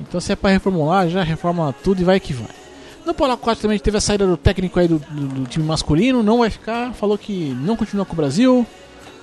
então 0.00 0.20
se 0.20 0.32
é 0.32 0.36
para 0.36 0.50
reformular, 0.50 1.08
já 1.08 1.22
reforma 1.22 1.74
tudo 1.82 2.00
e 2.00 2.04
vai 2.04 2.18
que 2.20 2.32
vai. 2.32 2.48
No 3.04 3.14
Polo 3.14 3.36
4 3.36 3.62
também 3.62 3.78
teve 3.78 3.96
a 3.96 4.00
saída 4.00 4.26
do 4.26 4.36
técnico 4.36 4.78
aí 4.78 4.86
do, 4.86 4.98
do, 4.98 5.26
do, 5.26 5.46
time 5.46 5.64
masculino, 5.64 6.22
não 6.22 6.38
vai 6.38 6.50
ficar, 6.50 6.92
falou 6.92 7.18
que 7.18 7.56
não 7.60 7.76
continua 7.76 8.04
com 8.04 8.12
o 8.12 8.16
Brasil, 8.16 8.66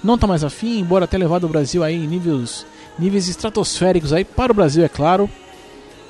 não 0.03 0.17
tá 0.17 0.27
mais 0.27 0.43
afim, 0.43 0.79
embora 0.79 1.07
tenha 1.07 1.21
levado 1.21 1.45
o 1.45 1.49
Brasil 1.49 1.83
aí 1.83 1.95
em 1.95 2.07
níveis 2.07 2.65
níveis 2.97 3.29
estratosféricos 3.29 4.11
aí 4.11 4.25
para 4.25 4.51
o 4.51 4.55
Brasil, 4.55 4.83
é 4.83 4.89
claro. 4.89 5.29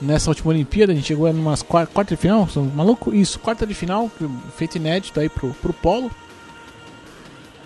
Nessa 0.01 0.29
última 0.31 0.51
Olimpíada, 0.51 0.93
a 0.93 0.95
gente 0.95 1.07
chegou 1.07 1.27
em 1.27 1.33
umas 1.33 1.61
quarta, 1.61 1.93
quarta 1.93 2.15
de 2.15 2.21
final, 2.21 2.47
maluco, 2.73 3.13
isso, 3.13 3.37
quarta 3.37 3.67
de 3.67 3.73
final, 3.73 4.09
feito 4.55 4.77
inédito 4.77 5.19
aí 5.19 5.29
pro, 5.29 5.49
pro 5.61 5.73
Polo. 5.73 6.09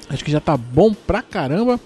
Acho 0.10 0.26
que 0.26 0.32
já 0.32 0.40
tá 0.40 0.58
bom 0.58 0.94
pra 0.94 1.22
caramba. 1.22 1.80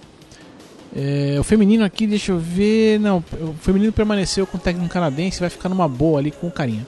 É, 0.96 1.36
o 1.40 1.44
feminino 1.44 1.84
aqui, 1.84 2.08
deixa 2.08 2.32
eu 2.32 2.40
ver. 2.40 3.00
Não, 3.00 3.24
o 3.42 3.54
feminino 3.62 3.92
permaneceu 3.92 4.48
com 4.48 4.58
o 4.58 4.60
técnico 4.60 4.92
canadense, 4.92 5.40
vai 5.40 5.50
ficar 5.50 5.70
numa 5.70 5.88
boa 5.88 6.20
ali 6.20 6.32
com 6.32 6.48
o 6.48 6.52
carinha. 6.52 6.86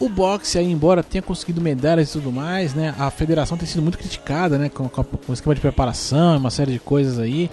O 0.00 0.08
boxe 0.08 0.58
aí, 0.58 0.70
embora 0.70 1.02
tenha 1.02 1.20
conseguido 1.22 1.60
medalhas 1.60 2.10
e 2.10 2.12
tudo 2.12 2.30
mais, 2.30 2.72
né? 2.72 2.94
A 2.98 3.10
federação 3.10 3.56
tem 3.56 3.66
sido 3.66 3.82
muito 3.82 3.98
criticada, 3.98 4.56
né? 4.56 4.68
Com, 4.68 4.88
com, 4.88 5.04
o 5.28 5.32
esquema 5.32 5.54
de 5.54 5.60
preparação, 5.60 6.38
uma 6.38 6.50
série 6.50 6.72
de 6.72 6.78
coisas 6.78 7.18
aí. 7.18 7.50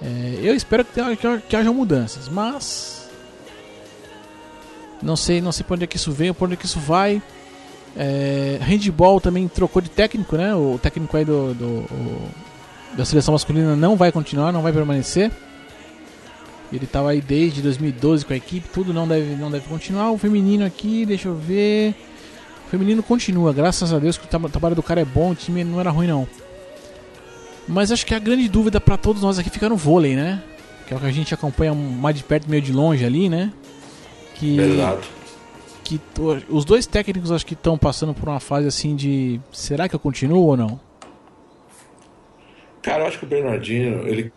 É, 0.00 0.38
eu 0.42 0.54
espero 0.54 0.84
que, 0.84 0.92
tenha, 0.92 1.16
que, 1.16 1.38
que 1.48 1.56
haja 1.56 1.72
mudanças, 1.72 2.28
mas 2.28 3.08
não 5.02 5.16
sei, 5.16 5.40
não 5.40 5.52
sei 5.52 5.64
para 5.64 5.74
onde 5.74 5.84
é 5.84 5.86
que 5.86 5.96
isso 5.96 6.12
veio, 6.12 6.34
para 6.34 6.46
onde 6.46 6.54
é 6.54 6.56
que 6.56 6.66
isso 6.66 6.80
vai. 6.80 7.22
É, 7.96 8.58
handball 8.60 9.20
também 9.20 9.46
trocou 9.46 9.80
de 9.82 9.90
técnico, 9.90 10.36
né? 10.36 10.54
O 10.54 10.78
técnico 10.80 11.16
aí 11.16 11.24
do, 11.24 11.54
do 11.54 11.84
da 12.96 13.04
seleção 13.04 13.32
masculina 13.32 13.74
não 13.74 13.96
vai 13.96 14.12
continuar, 14.12 14.52
não 14.52 14.62
vai 14.62 14.72
permanecer. 14.72 15.30
Ele 16.72 16.84
estava 16.84 17.10
aí 17.10 17.20
desde 17.20 17.62
2012 17.62 18.24
com 18.24 18.32
a 18.32 18.36
equipe, 18.36 18.68
tudo 18.72 18.92
não 18.92 19.06
deve, 19.06 19.36
não 19.36 19.50
deve 19.50 19.68
continuar. 19.68 20.10
O 20.10 20.18
feminino 20.18 20.64
aqui, 20.64 21.06
deixa 21.06 21.28
eu 21.28 21.34
ver. 21.36 21.94
O 22.66 22.70
feminino 22.70 23.02
continua, 23.02 23.52
graças 23.52 23.92
a 23.92 23.98
Deus 23.98 24.16
que 24.18 24.24
o 24.24 24.48
trabalho 24.48 24.74
do 24.74 24.82
cara 24.82 25.00
é 25.00 25.04
bom, 25.04 25.30
o 25.30 25.34
time 25.34 25.62
não 25.62 25.78
era 25.78 25.90
ruim 25.90 26.08
não. 26.08 26.26
Mas 27.68 27.92
acho 27.92 28.04
que 28.04 28.14
a 28.14 28.18
grande 28.18 28.48
dúvida 28.48 28.80
para 28.80 28.96
todos 28.96 29.22
nós 29.22 29.38
aqui 29.38 29.50
fica 29.50 29.68
no 29.68 29.76
vôlei, 29.76 30.16
né? 30.16 30.42
Que 30.86 30.92
é 30.92 30.96
o 30.96 31.00
que 31.00 31.06
a 31.06 31.12
gente 31.12 31.32
acompanha 31.32 31.74
mais 31.74 32.16
de 32.16 32.22
perto, 32.22 32.50
meio 32.50 32.62
de 32.62 32.72
longe 32.72 33.04
ali, 33.04 33.28
né? 33.28 33.52
Que, 34.34 34.56
Verdade. 34.56 35.08
Que 35.84 36.00
os 36.48 36.64
dois 36.64 36.86
técnicos 36.86 37.30
acho 37.30 37.46
que 37.46 37.54
estão 37.54 37.78
passando 37.78 38.12
por 38.14 38.28
uma 38.28 38.40
fase 38.40 38.66
assim 38.66 38.96
de 38.96 39.40
será 39.52 39.88
que 39.88 39.94
eu 39.94 40.00
continuo 40.00 40.42
ou 40.42 40.56
não? 40.56 40.80
Cara, 42.84 43.02
eu 43.02 43.06
acho 43.06 43.18
que 43.18 43.24
o 43.24 43.28
Bernardinho, 43.28 44.06
ele 44.06 44.30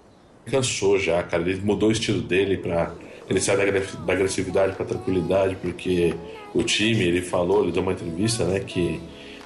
cansou 0.46 0.98
já, 0.98 1.22
cara. 1.22 1.44
Ele 1.44 1.60
mudou 1.62 1.90
o 1.90 1.92
estilo 1.92 2.22
dele 2.22 2.56
para 2.56 2.94
ele 3.30 3.42
sair 3.42 3.58
da 3.58 4.14
agressividade 4.14 4.74
para 4.74 4.86
tranquilidade, 4.86 5.58
porque 5.62 6.14
o 6.54 6.64
time, 6.64 7.04
ele 7.04 7.22
falou, 7.22 7.64
ele 7.64 7.74
deu 7.74 7.84
uma 7.84 7.92
entrevista, 7.92 8.46
né, 8.46 8.62
que 8.62 9.02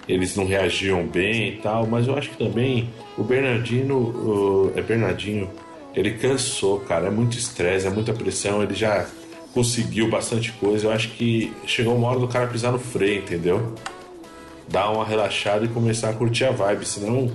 eles 0.07 0.35
não 0.35 0.45
reagiam 0.45 1.03
bem 1.07 1.49
e 1.49 1.57
tal, 1.57 1.87
mas 1.87 2.07
eu 2.07 2.15
acho 2.15 2.29
que 2.29 2.37
também 2.37 2.89
o 3.17 3.23
Bernardino, 3.23 3.97
o, 3.97 4.71
é 4.75 4.83
Bernardinho, 4.83 5.49
ele 5.95 6.11
cansou, 6.11 6.79
cara, 6.81 7.07
é 7.07 7.09
muito 7.09 7.35
estresse, 7.35 7.87
é 7.87 7.89
muita 7.89 8.13
pressão, 8.13 8.61
ele 8.61 8.75
já 8.75 9.07
conseguiu 9.51 10.11
bastante 10.11 10.51
coisa, 10.53 10.85
eu 10.85 10.91
acho 10.91 11.09
que 11.09 11.51
chegou 11.65 11.95
uma 11.95 12.07
hora 12.07 12.19
do 12.19 12.27
cara 12.27 12.45
pisar 12.45 12.71
no 12.71 12.79
freio, 12.79 13.21
entendeu? 13.21 13.73
Dar 14.67 14.91
uma 14.91 15.03
relaxada 15.03 15.65
e 15.65 15.67
começar 15.67 16.11
a 16.11 16.13
curtir 16.13 16.45
a 16.45 16.51
vibe, 16.51 16.85
senão 16.85 17.31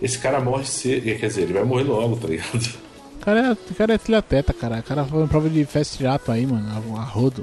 esse 0.00 0.18
cara 0.18 0.40
morre 0.40 0.64
cedo, 0.64 1.02
quer 1.02 1.26
dizer, 1.26 1.42
ele 1.42 1.52
vai 1.52 1.64
morrer 1.64 1.84
logo, 1.84 2.16
tá 2.16 2.28
ligado? 2.28 2.78
O 3.20 3.24
cara 3.24 3.40
é, 3.40 3.52
o 3.52 3.74
cara 3.74 3.94
é 3.94 4.22
teta, 4.22 4.52
cara. 4.52 4.78
O 4.78 4.82
cara 4.82 5.04
foi 5.04 5.18
uma 5.18 5.28
prova 5.28 5.50
de 5.50 5.64
fast 5.64 6.02
jato 6.02 6.30
aí, 6.30 6.46
mano, 6.46 6.96
a 6.96 7.02
rodo. 7.02 7.42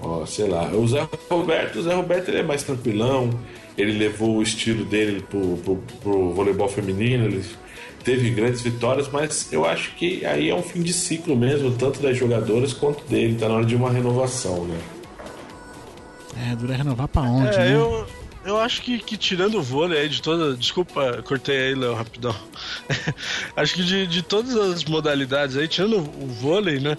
Ó, 0.00 0.24
sei 0.26 0.48
lá. 0.48 0.68
O 0.68 0.86
Zé 0.86 1.06
Roberto, 1.28 1.80
o 1.80 1.82
Zé 1.82 1.94
Roberto 1.94 2.28
ele 2.28 2.38
é 2.38 2.42
mais 2.42 2.62
tranquilão. 2.62 3.30
Ele 3.76 3.92
levou 3.92 4.36
o 4.36 4.42
estilo 4.42 4.84
dele 4.84 5.22
pro, 5.28 5.56
pro, 5.58 5.76
pro 6.00 6.32
voleibol 6.32 6.68
feminino. 6.68 7.24
Ele 7.26 7.44
teve 8.04 8.30
grandes 8.30 8.62
vitórias, 8.62 9.08
mas 9.08 9.52
eu 9.52 9.64
acho 9.64 9.94
que 9.96 10.24
aí 10.24 10.48
é 10.48 10.54
um 10.54 10.62
fim 10.62 10.82
de 10.82 10.92
ciclo 10.92 11.36
mesmo, 11.36 11.72
tanto 11.72 12.00
das 12.00 12.16
jogadoras 12.16 12.72
quanto 12.72 13.04
dele. 13.04 13.36
Tá 13.36 13.48
na 13.48 13.56
hora 13.56 13.64
de 13.64 13.76
uma 13.76 13.90
renovação, 13.90 14.64
né? 14.64 14.78
É, 16.50 16.54
dura 16.54 16.76
renovar 16.76 17.08
pra 17.08 17.22
onde, 17.22 17.54
é, 17.54 17.58
né? 17.58 17.74
Eu, 17.74 18.06
eu 18.48 18.60
acho 18.60 18.82
que, 18.82 18.98
que 18.98 19.16
tirando 19.16 19.58
o 19.58 19.62
vôlei 19.62 20.00
aí 20.00 20.08
de 20.08 20.22
toda. 20.22 20.56
Desculpa, 20.56 21.22
cortei 21.22 21.68
aí, 21.68 21.74
Léo, 21.74 21.94
rapidão. 21.94 22.34
acho 23.56 23.74
que 23.74 23.82
de, 23.82 24.06
de 24.06 24.22
todas 24.22 24.56
as 24.56 24.84
modalidades 24.84 25.56
aí, 25.56 25.68
tirando 25.68 25.98
o 25.98 26.26
vôlei, 26.26 26.80
né? 26.80 26.96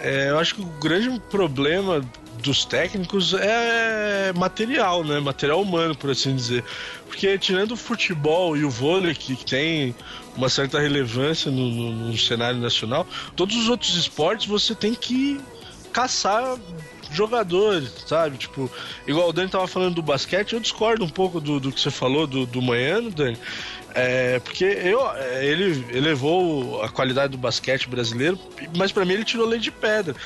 É, 0.00 0.30
eu 0.30 0.38
acho 0.38 0.56
que 0.56 0.60
o 0.60 0.66
grande 0.80 1.20
problema 1.30 2.04
dos 2.42 2.64
técnicos 2.64 3.32
é 3.32 4.32
material, 4.34 5.02
né? 5.04 5.20
Material 5.20 5.62
humano, 5.62 5.94
por 5.96 6.10
assim 6.10 6.34
dizer. 6.34 6.64
Porque 7.06 7.38
tirando 7.38 7.72
o 7.72 7.76
futebol 7.76 8.56
e 8.56 8.64
o 8.64 8.70
vôlei, 8.70 9.14
que 9.14 9.36
tem 9.44 9.94
uma 10.36 10.48
certa 10.48 10.80
relevância 10.80 11.50
no, 11.50 11.70
no, 11.70 11.92
no 12.08 12.18
cenário 12.18 12.60
nacional, 12.60 13.06
todos 13.36 13.56
os 13.56 13.68
outros 13.68 13.96
esportes 13.96 14.46
você 14.46 14.74
tem 14.74 14.94
que 14.94 15.40
caçar 15.94 16.58
jogadores, 17.12 17.90
sabe? 18.06 18.36
Tipo, 18.36 18.70
igual 19.06 19.28
o 19.28 19.32
Dani 19.32 19.48
tava 19.48 19.68
falando 19.68 19.94
do 19.94 20.02
basquete, 20.02 20.52
eu 20.52 20.60
discordo 20.60 21.04
um 21.04 21.08
pouco 21.08 21.40
do, 21.40 21.60
do 21.60 21.70
que 21.72 21.80
você 21.80 21.90
falou 21.90 22.26
do, 22.26 22.44
do 22.44 22.60
manhã, 22.60 23.00
Dani. 23.04 23.38
É, 23.94 24.40
porque 24.40 24.64
eu, 24.64 25.08
é, 25.14 25.46
ele 25.46 25.86
elevou 25.96 26.82
a 26.82 26.88
qualidade 26.88 27.30
do 27.30 27.38
basquete 27.38 27.88
brasileiro, 27.88 28.36
mas 28.76 28.90
para 28.90 29.04
mim 29.04 29.14
ele 29.14 29.24
tirou 29.24 29.46
lei 29.46 29.60
de 29.60 29.70
pedra. 29.70 30.16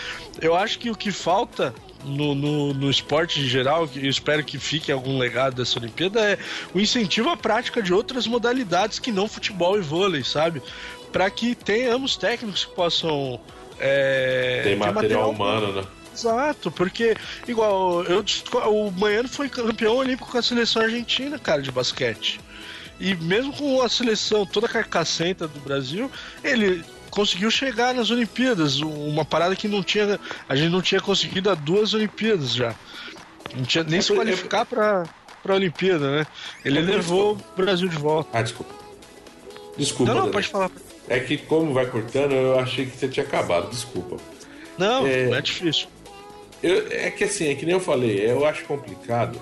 Eu 0.41 0.57
acho 0.57 0.79
que 0.79 0.91
o 0.91 0.97
que 0.97 1.13
falta 1.13 1.75
no, 2.03 2.35
no, 2.35 2.73
no, 2.73 2.91
esporte 2.91 3.41
em 3.41 3.45
geral, 3.45 3.87
eu 3.95 4.09
espero 4.09 4.43
que 4.43 4.59
fique 4.59 4.91
algum 4.91 5.19
legado 5.19 5.57
dessa 5.57 5.79
Olimpíada, 5.79 6.21
é 6.21 6.39
o 6.73 6.81
incentivo 6.81 7.29
à 7.29 7.37
prática 7.37 7.83
de 7.83 7.93
outras 7.93 8.27
modalidades 8.27 8.99
que 8.99 9.13
não 9.13 9.29
futebol 9.29 9.77
e 9.77 9.83
vôlei, 9.83 10.25
sabe? 10.25 10.63
Para 11.13 11.31
que 11.31 11.55
tenhamos 11.55 12.17
técnicos 12.17 12.65
que 12.65 12.75
possam. 12.75 13.39
É, 13.79 14.63
Tem 14.65 14.77
material, 14.77 14.95
material 14.95 15.31
humano, 15.31 15.73
né? 15.73 15.85
Exato, 16.15 16.71
porque, 16.71 17.17
igual, 17.47 18.03
eu, 18.05 18.25
o 18.67 18.91
Manhano 18.91 19.29
foi 19.29 19.49
campeão 19.49 19.97
olímpico 19.97 20.31
com 20.31 20.39
a 20.39 20.43
seleção 20.43 20.83
argentina, 20.83 21.39
cara, 21.39 21.63
de 21.63 21.71
basquete. 21.71 22.41
E 22.99 23.15
mesmo 23.15 23.53
com 23.53 23.81
a 23.81 23.89
seleção 23.89 24.45
toda 24.45 24.69
carcacenta 24.69 25.47
do 25.47 25.61
Brasil, 25.61 26.11
ele 26.43 26.85
conseguiu 27.11 27.51
chegar 27.51 27.95
nas 27.95 28.11
Olimpíadas, 28.11 28.81
uma 28.81 29.25
parada 29.25 29.55
que 29.55 29.69
não 29.69 29.83
tinha, 29.83 30.19
a 30.49 30.57
gente 30.57 30.71
não 30.71 30.83
tinha 30.83 31.01
conseguido 31.01 31.51
há 31.51 31.55
duas 31.55 31.95
Olimpíadas 31.95 32.53
já. 32.53 32.75
Não 33.55 33.65
tinha 33.65 33.85
nem 33.85 34.01
é, 34.01 34.03
se 34.03 34.13
qualificar 34.13 34.67
para 34.67 35.05
para 35.43 35.55
a 35.55 35.57
Olimpíada, 35.57 36.11
né? 36.11 36.27
Ele 36.65 36.79
é, 36.79 36.83
levou 36.83 37.33
o 37.33 37.57
Brasil 37.57 37.89
de 37.89 37.97
volta. 37.97 38.37
Ah, 38.37 38.43
desculpa. 38.43 38.75
Desculpa. 39.77 40.13
Não, 40.13 40.27
não, 40.27 40.31
pode 40.31 40.49
falar. 40.49 40.71
É 41.09 41.21
que 41.21 41.39
como 41.39 41.73
vai 41.73 41.87
cortando, 41.87 42.33
eu 42.33 42.59
achei 42.59 42.87
que 42.87 42.97
você 42.97 43.09
tinha 43.09 43.25
acabado, 43.25 43.71
desculpa. 43.71 44.17
Não, 44.77 45.07
é, 45.07 45.31
é 45.31 45.41
difícil. 45.41 45.89
Eu, 46.63 46.87
é 46.91 47.11
que 47.11 47.25
assim, 47.25 47.49
é 47.49 47.55
que 47.55 47.65
nem 47.65 47.75
eu 47.75 47.81
falei, 47.81 48.31
eu 48.31 48.45
acho 48.45 48.65
complicado 48.65 49.41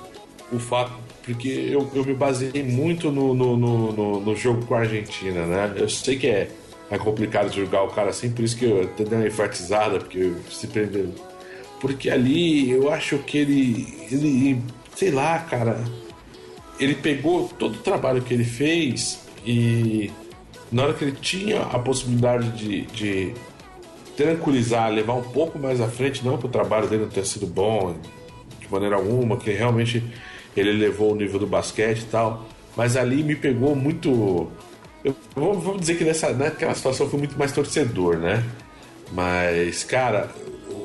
o 0.53 0.59
fato 0.59 0.93
porque 1.27 1.49
eu, 1.49 1.91
eu 1.93 2.05
me 2.05 2.15
baseei 2.15 2.63
muito 2.63 3.11
no, 3.11 3.35
no, 3.35 3.57
no, 3.57 4.21
no, 4.21 4.37
jogo 4.37 4.65
com 4.65 4.77
a 4.77 4.79
Argentina, 4.79 5.45
né? 5.45 5.75
Eu 5.77 5.89
sei 5.89 6.17
que 6.17 6.29
é, 6.29 6.49
é 6.89 6.97
complicado 6.97 7.53
jogar 7.53 7.83
o 7.83 7.89
cara 7.89 8.11
assim, 8.11 8.31
por 8.31 8.45
isso 8.45 8.57
que 8.57 8.65
eu 8.65 8.83
até 8.83 9.03
dei 9.03 9.19
uma 9.19 9.27
enfatizada, 9.27 9.99
porque 9.99 10.35
se 10.49 10.69
prendeu. 10.69 11.13
Porque 11.81 12.09
ali 12.09 12.71
eu 12.71 12.93
acho 12.93 13.19
que 13.19 13.39
ele, 13.39 14.07
ele, 14.09 14.63
sei 14.95 15.11
lá, 15.11 15.41
cara, 15.41 15.83
ele 16.79 16.95
pegou 16.95 17.49
todo 17.59 17.75
o 17.75 17.83
trabalho 17.83 18.23
que 18.23 18.33
ele 18.33 18.45
fez 18.45 19.21
e 19.45 20.13
na 20.71 20.85
hora 20.85 20.95
que 20.95 21.05
ele 21.05 21.17
tinha 21.21 21.63
a 21.63 21.79
possibilidade 21.79 22.51
de, 22.51 22.83
de 22.87 23.35
tranquilizar, 24.17 24.91
levar 24.91 25.15
um 25.15 25.23
pouco 25.23 25.59
mais 25.59 25.81
à 25.81 25.89
frente, 25.89 26.25
não 26.25 26.39
que 26.39 26.47
o 26.47 26.49
trabalho 26.49 26.89
dele 26.89 27.03
não 27.03 27.11
tenha 27.11 27.27
sido 27.27 27.47
bom 27.47 27.95
de 28.61 28.71
maneira 28.71 28.97
alguma, 28.97 29.37
que 29.37 29.51
realmente 29.51 30.03
ele 30.57 30.73
levou 30.73 31.13
o 31.13 31.17
nível 31.17 31.39
do 31.39 31.47
basquete 31.47 32.01
e 32.01 32.07
tal. 32.07 32.47
Mas 32.77 32.97
ali 32.97 33.23
me 33.23 33.37
pegou 33.37 33.75
muito. 33.75 34.51
Eu, 35.05 35.15
vamos 35.35 35.81
dizer 35.81 35.97
que 35.97 36.05
nessa, 36.05 36.33
naquela 36.33 36.75
situação 36.75 37.09
foi 37.09 37.19
muito 37.19 37.39
mais 37.39 37.53
torcedor, 37.53 38.19
né? 38.19 38.43
Mas, 39.13 39.85
cara, 39.85 40.31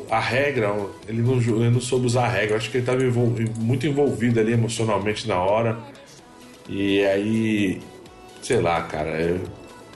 a 0.10 0.20
regra, 0.20 0.76
ele 1.08 1.22
não, 1.22 1.38
ele 1.40 1.70
não 1.70 1.82
soube 1.82 2.06
usar 2.06 2.26
a 2.26 2.30
regra. 2.30 2.58
Acho 2.58 2.70
que 2.70 2.78
ele 2.78 2.84
estava 2.84 3.04
envol, 3.04 3.34
muito 3.58 3.88
envolvido 3.88 4.40
ali 4.40 4.54
emocionalmente 4.54 5.28
na 5.28 5.38
hora. 5.38 5.80
E 6.70 7.04
aí 7.06 7.82
sei 8.42 8.60
lá, 8.60 8.82
cara. 8.82 9.40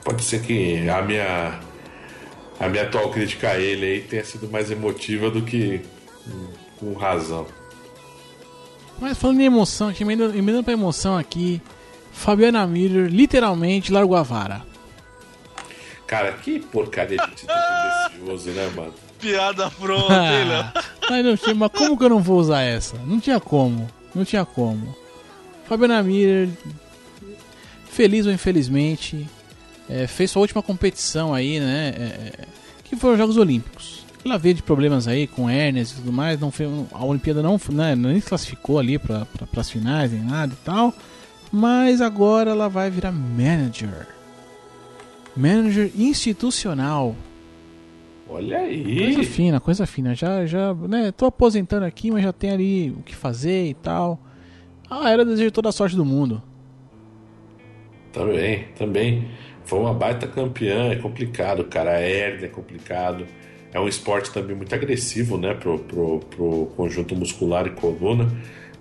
Pode 0.06 0.22
ser 0.22 0.40
que 0.40 0.88
a 0.88 1.02
minha 1.02 1.58
a 2.60 2.68
minha 2.68 2.84
atual 2.84 3.10
crítica 3.10 3.50
a 3.50 3.58
ele 3.58 3.84
aí 3.84 4.00
tenha 4.00 4.24
sido 4.24 4.48
mais 4.48 4.70
emotiva 4.70 5.28
do 5.28 5.42
que 5.42 5.82
com 6.78 6.94
razão. 6.94 7.46
Mas 8.98 9.18
falando 9.18 9.40
em 9.40 9.44
emoção, 9.44 9.88
aqui, 9.88 10.04
emendando, 10.04 10.38
emendando 10.38 10.64
pra 10.64 10.72
emoção 10.72 11.18
aqui, 11.18 11.60
Fabiana 12.12 12.66
Miller 12.66 13.08
literalmente 13.08 13.92
largou 13.92 14.16
a 14.16 14.22
vara. 14.22 14.62
Cara, 16.06 16.32
que 16.32 16.60
porcaria 16.60 17.18
de 17.18 17.34
título 17.34 18.54
né, 18.54 18.72
mano? 18.74 18.94
Piada 19.20 19.70
pronta, 19.70 20.14
hein, 20.14 20.48
Léo? 20.48 20.72
mas, 21.10 21.24
não 21.24 21.36
tinha, 21.36 21.54
mas 21.54 21.72
como 21.72 21.98
que 21.98 22.04
eu 22.04 22.08
não 22.08 22.20
vou 22.20 22.38
usar 22.38 22.62
essa? 22.62 22.96
Não 22.98 23.18
tinha 23.18 23.40
como. 23.40 23.88
Não 24.14 24.24
tinha 24.24 24.44
como. 24.44 24.96
Fabiana 25.66 26.02
Miller, 26.02 26.48
feliz 27.90 28.24
ou 28.24 28.32
infelizmente, 28.32 29.26
é, 29.88 30.06
fez 30.06 30.30
sua 30.30 30.42
última 30.42 30.62
competição 30.62 31.32
aí, 31.34 31.60
né? 31.60 31.94
é, 31.96 32.32
que 32.84 32.96
foram 32.96 33.14
os 33.14 33.18
Jogos 33.18 33.36
Olímpicos. 33.36 34.04
Ela 34.24 34.38
veio 34.38 34.54
de 34.56 34.62
problemas 34.62 35.06
aí 35.06 35.26
com 35.26 35.48
hérnias 35.48 35.92
e 35.92 35.94
tudo 35.96 36.12
mais, 36.12 36.40
não 36.40 36.50
fez, 36.50 36.68
a 36.92 37.04
Olimpíada 37.04 37.42
não, 37.42 37.60
né, 37.70 37.94
nem 37.94 38.20
se 38.20 38.28
classificou 38.28 38.78
ali 38.78 38.98
para 38.98 39.26
as 39.56 39.70
finais 39.70 40.10
nem 40.10 40.22
nada 40.22 40.52
e 40.52 40.64
tal. 40.64 40.92
Mas 41.52 42.00
agora 42.00 42.50
ela 42.50 42.68
vai 42.68 42.90
virar 42.90 43.12
manager. 43.12 44.08
Manager 45.36 45.90
institucional. 45.96 47.14
Olha 48.28 48.58
Coisa 48.58 49.20
aí. 49.20 49.24
fina, 49.24 49.60
coisa 49.60 49.86
fina. 49.86 50.14
Já, 50.14 50.44
já, 50.44 50.74
né? 50.74 51.12
Tô 51.12 51.26
aposentando 51.26 51.86
aqui, 51.86 52.10
mas 52.10 52.24
já 52.24 52.32
tem 52.32 52.50
ali 52.50 52.90
o 52.90 53.02
que 53.02 53.14
fazer 53.14 53.68
e 53.68 53.74
tal. 53.74 54.18
Ah, 54.90 55.10
era 55.10 55.24
desejo 55.24 55.52
toda 55.52 55.68
a 55.68 55.72
sorte 55.72 55.94
do 55.94 56.04
mundo. 56.04 56.42
Também, 58.12 58.64
também. 58.76 59.28
Foi 59.66 59.78
uma 59.80 59.92
baita 59.92 60.26
campeã, 60.26 60.92
é 60.92 60.96
complicado, 60.96 61.64
cara. 61.64 61.90
A 61.90 62.00
hérnia 62.00 62.46
é 62.46 62.48
complicado. 62.48 63.26
É 63.72 63.80
um 63.80 63.88
esporte 63.88 64.30
também 64.30 64.56
muito 64.56 64.74
agressivo, 64.74 65.36
né? 65.36 65.52
Pro, 65.54 65.78
pro, 65.80 66.20
pro 66.20 66.72
conjunto 66.76 67.14
muscular 67.14 67.66
e 67.66 67.70
coluna. 67.70 68.32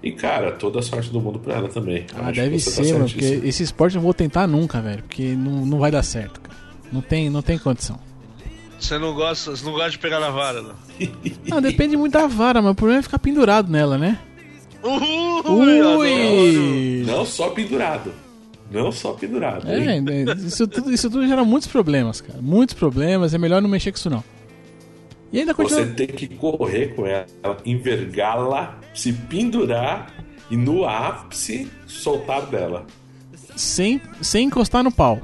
E, 0.01 0.11
cara, 0.11 0.51
toda 0.51 0.79
a 0.79 0.81
sorte 0.83 1.09
do 1.09 1.19
mundo 1.19 1.39
pra 1.39 1.55
ela 1.55 1.67
também. 1.67 2.05
Ah, 2.15 2.27
Acho 2.27 2.39
deve 2.39 2.55
tá 2.57 2.71
ser, 2.71 2.93
mano, 2.93 3.09
porque 3.09 3.41
esse 3.43 3.63
esporte 3.63 3.95
eu 3.95 3.99
não 3.99 4.03
vou 4.03 4.13
tentar 4.13 4.45
nunca, 4.45 4.79
velho. 4.79 5.01
Porque 5.01 5.23
não, 5.33 5.65
não 5.65 5.79
vai 5.79 5.89
dar 5.89 6.03
certo, 6.03 6.39
cara. 6.39 6.55
Não 6.93 7.01
tem, 7.01 7.29
não 7.29 7.41
tem 7.41 7.57
condição. 7.57 7.99
Você 8.79 8.99
não 8.99 9.15
gosta, 9.15 9.51
você 9.51 9.65
não 9.65 9.71
gosta 9.71 9.89
de 9.89 9.97
pegar 9.97 10.19
na 10.19 10.29
vara, 10.29 10.61
não. 10.61 10.75
Não, 11.47 11.61
depende 11.61 11.97
muito 11.97 12.13
da 12.13 12.27
vara, 12.27 12.61
mas 12.61 12.71
o 12.71 12.75
problema 12.75 12.99
é 12.99 13.03
ficar 13.03 13.19
pendurado 13.19 13.71
nela, 13.71 13.97
né? 13.97 14.19
Adoro. 14.83 15.99
Ui! 15.99 17.03
Não 17.05 17.25
só 17.25 17.49
pendurado. 17.49 18.13
Não 18.75 18.91
só 18.91 19.13
pendurado. 19.13 19.65
É, 19.69 20.01
né, 20.01 20.23
isso 20.37 20.67
tudo, 20.67 20.91
isso 20.91 21.09
tudo 21.09 21.25
gera 21.25 21.45
muitos 21.45 21.69
problemas, 21.69 22.19
cara. 22.19 22.41
Muitos 22.41 22.75
problemas, 22.75 23.33
é 23.33 23.37
melhor 23.37 23.61
não 23.61 23.69
mexer 23.69 23.91
com 23.91 23.97
isso 23.97 24.09
não. 24.09 24.23
E 25.31 25.39
ainda 25.39 25.53
continua. 25.53 25.85
Você 25.85 25.93
tem 25.93 26.07
que 26.07 26.27
correr 26.27 26.93
com 26.93 27.07
ela, 27.07 27.25
envergá-la, 27.65 28.77
se 28.93 29.13
pendurar 29.13 30.13
e 30.51 30.57
no 30.57 30.85
ápice 30.85 31.71
soltar 31.87 32.45
dela. 32.47 32.85
Sem, 33.55 34.01
sem 34.21 34.47
encostar 34.47 34.83
no 34.83 34.91
pau. 34.91 35.21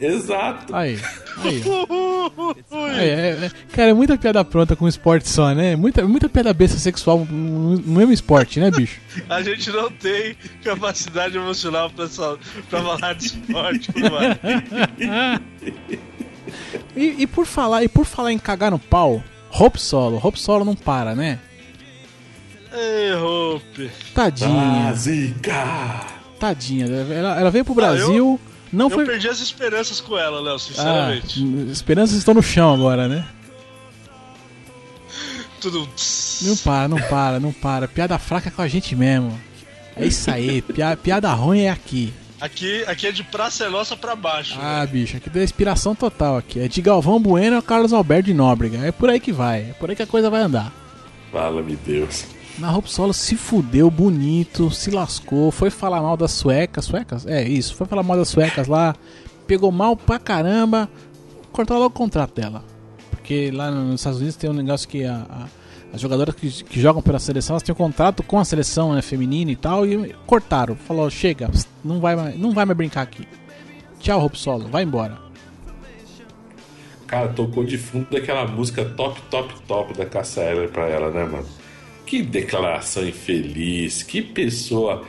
Exato. 0.00 0.74
Aí, 0.74 0.98
aí. 1.44 1.62
ó. 1.66 2.86
É, 2.96 3.06
é, 3.46 3.50
cara, 3.72 3.90
é 3.90 3.92
muita 3.94 4.16
piada 4.16 4.42
pronta 4.44 4.74
com 4.74 4.86
um 4.86 4.88
esporte 4.88 5.28
só, 5.28 5.52
né? 5.54 5.76
Muita, 5.76 6.06
muita 6.06 6.28
piada 6.28 6.52
besta 6.54 6.78
sexual 6.78 7.26
no, 7.30 7.76
no 7.76 7.96
mesmo 7.98 8.12
esporte, 8.12 8.58
né, 8.60 8.70
bicho? 8.70 8.98
A 9.28 9.42
gente 9.42 9.70
não 9.70 9.90
tem 9.90 10.34
capacidade 10.64 11.36
emocional 11.36 11.90
pra, 11.90 12.08
só, 12.08 12.38
pra 12.70 12.80
falar 12.82 13.14
de 13.14 13.26
esporte, 13.26 13.90
mano. 13.98 15.40
E, 16.96 17.22
e 17.22 17.26
por 17.26 17.46
falar, 17.46 17.84
e 17.84 17.88
por 17.88 18.04
falar 18.04 18.32
em 18.32 18.38
cagar 18.38 18.70
no 18.70 18.78
pau, 18.78 19.22
Hope 19.52 19.80
Solo, 19.80 20.20
Hope 20.22 20.38
Solo 20.40 20.64
não 20.64 20.74
para, 20.74 21.14
né? 21.14 21.38
Ei, 22.72 23.12
Hope. 23.14 23.90
Tadinha, 24.14 24.88
Ah, 24.88 24.92
zica! 24.92 26.06
tadinha. 26.38 26.86
Ela, 26.86 27.38
ela 27.40 27.50
veio 27.50 27.64
pro 27.64 27.74
Brasil, 27.74 28.40
não 28.72 28.86
Eu 28.86 28.90
foi. 28.90 29.04
perdi 29.06 29.28
as 29.28 29.40
esperanças 29.40 30.00
com 30.00 30.16
ela, 30.18 30.40
Léo, 30.40 30.54
Ah, 30.54 30.58
sinceramente. 30.58 31.70
esperanças 31.70 32.16
estão 32.16 32.34
no 32.34 32.42
chão 32.42 32.72
agora, 32.74 33.08
né? 33.08 33.26
Tudo. 35.60 35.86
Não 36.42 36.56
para, 36.56 36.88
não 36.88 36.98
para, 37.02 37.40
não 37.40 37.52
para. 37.52 37.86
Piada 37.88 38.18
fraca 38.18 38.48
é 38.48 38.52
com 38.52 38.62
a 38.62 38.68
gente 38.68 38.96
mesmo. 38.96 39.38
É 39.94 40.06
isso 40.06 40.30
aí, 40.30 40.62
pia- 40.62 40.96
piada 40.96 41.30
ruim 41.32 41.60
é 41.62 41.70
aqui. 41.70 42.14
Aqui, 42.40 42.82
aqui 42.86 43.06
é 43.06 43.12
de 43.12 43.22
Praça 43.22 43.64
é 43.64 43.68
Nossa 43.68 43.94
pra 43.94 44.16
baixo. 44.16 44.56
Ah, 44.58 44.86
bicho, 44.86 45.18
aqui 45.18 45.28
deu 45.28 45.44
inspiração 45.44 45.94
total 45.94 46.38
aqui. 46.38 46.58
É 46.60 46.68
de 46.68 46.80
Galvão 46.80 47.20
Bueno 47.20 47.56
ao 47.56 47.62
Carlos 47.62 47.92
Alberto 47.92 48.24
de 48.26 48.34
Nóbrega. 48.34 48.78
É 48.78 48.90
por 48.90 49.10
aí 49.10 49.20
que 49.20 49.30
vai, 49.32 49.60
é 49.70 49.72
por 49.78 49.90
aí 49.90 49.96
que 49.96 50.02
a 50.02 50.06
coisa 50.06 50.30
vai 50.30 50.40
andar. 50.40 50.72
Fala-me 51.30 51.76
Deus. 51.76 52.24
Na 52.60 52.76
Hope 52.76 52.90
Solo 52.92 53.14
se 53.14 53.36
fudeu 53.36 53.90
bonito, 53.90 54.70
se 54.70 54.90
lascou, 54.90 55.50
foi 55.50 55.70
falar 55.70 56.02
mal 56.02 56.16
das 56.16 56.30
suecas. 56.32 56.84
Suecas? 56.84 57.26
É, 57.26 57.42
isso, 57.42 57.74
foi 57.74 57.86
falar 57.86 58.02
mal 58.02 58.16
das 58.18 58.28
suecas 58.28 58.66
lá. 58.68 58.94
Pegou 59.46 59.72
mal 59.72 59.96
pra 59.96 60.18
caramba. 60.18 60.88
Cortou 61.52 61.76
logo 61.78 61.86
o 61.88 61.98
contrato 61.98 62.34
dela. 62.34 62.62
Porque 63.10 63.50
lá 63.50 63.70
nos 63.70 64.00
Estados 64.00 64.18
Unidos 64.18 64.36
tem 64.36 64.50
um 64.50 64.52
negócio 64.52 64.86
que 64.88 65.04
a- 65.04 65.26
a- 65.28 65.46
as 65.92 66.00
jogadoras 66.00 66.34
que, 66.34 66.48
que 66.64 66.78
jogam 66.80 67.02
pela 67.02 67.18
seleção 67.18 67.54
elas 67.54 67.62
têm 67.62 67.72
um 67.72 67.76
contrato 67.76 68.22
com 68.22 68.38
a 68.38 68.44
seleção 68.44 68.92
né, 68.94 69.00
feminina 69.02 69.50
e 69.50 69.56
tal. 69.56 69.86
E 69.86 70.14
cortaram. 70.26 70.76
Falou: 70.76 71.08
chega, 71.08 71.50
não 71.82 71.98
vai, 71.98 72.14
não 72.36 72.52
vai 72.52 72.66
mais 72.66 72.76
brincar 72.76 73.02
aqui. 73.02 73.26
Tchau, 73.98 74.22
Hope 74.24 74.38
Solo, 74.38 74.68
vai 74.68 74.82
embora. 74.82 75.18
Cara, 77.06 77.28
tocou 77.28 77.64
de 77.64 77.76
fundo 77.78 78.16
aquela 78.16 78.46
música 78.46 78.84
top, 78.84 79.20
top, 79.30 79.52
top 79.66 79.94
da 79.98 80.04
Cassia 80.06 80.42
Eller 80.44 80.68
pra 80.68 80.86
ela, 80.86 81.10
né, 81.10 81.24
mano? 81.24 81.46
Que 82.10 82.22
declaração 82.22 83.06
infeliz, 83.06 84.02
que 84.02 84.20
pessoa. 84.20 85.06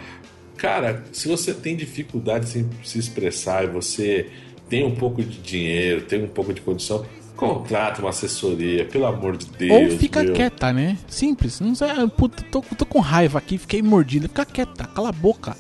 Cara, 0.56 1.04
se 1.12 1.28
você 1.28 1.52
tem 1.52 1.76
dificuldade 1.76 2.60
em 2.60 2.70
se 2.84 2.99
expressar 2.99 3.64
e 3.64 3.68
você 3.68 4.30
tem 4.70 4.86
um 4.86 4.93
pouco 4.93 5.24
de 5.24 5.39
dinheiro, 5.39 6.04
tem 6.04 6.24
um 6.24 6.28
pouco 6.28 6.54
de 6.54 6.62
condição, 6.62 7.04
contrata 7.36 8.02
uma 8.02 8.12
assessoria, 8.12 8.86
pelo 8.86 9.08
amor 9.08 9.36
de 9.36 9.47
Deus. 9.47 9.93
Ou 9.93 9.97
fica 9.97 10.22
meu. 10.22 10.34
quieta, 10.34 10.72
né? 10.72 10.95
Simples. 11.08 11.60
Não 11.60 11.74
sei, 11.74 11.89
ah, 11.89 12.08
puta, 12.08 12.43
tô, 12.52 12.62
tô 12.62 12.86
com 12.86 12.99
raiva 12.99 13.39
aqui, 13.39 13.58
fiquei 13.58 13.82
mordida. 13.82 14.28
Fica 14.28 14.45
quieta, 14.45 14.86
cala 14.86 15.10
a 15.10 15.12
boca. 15.12 15.58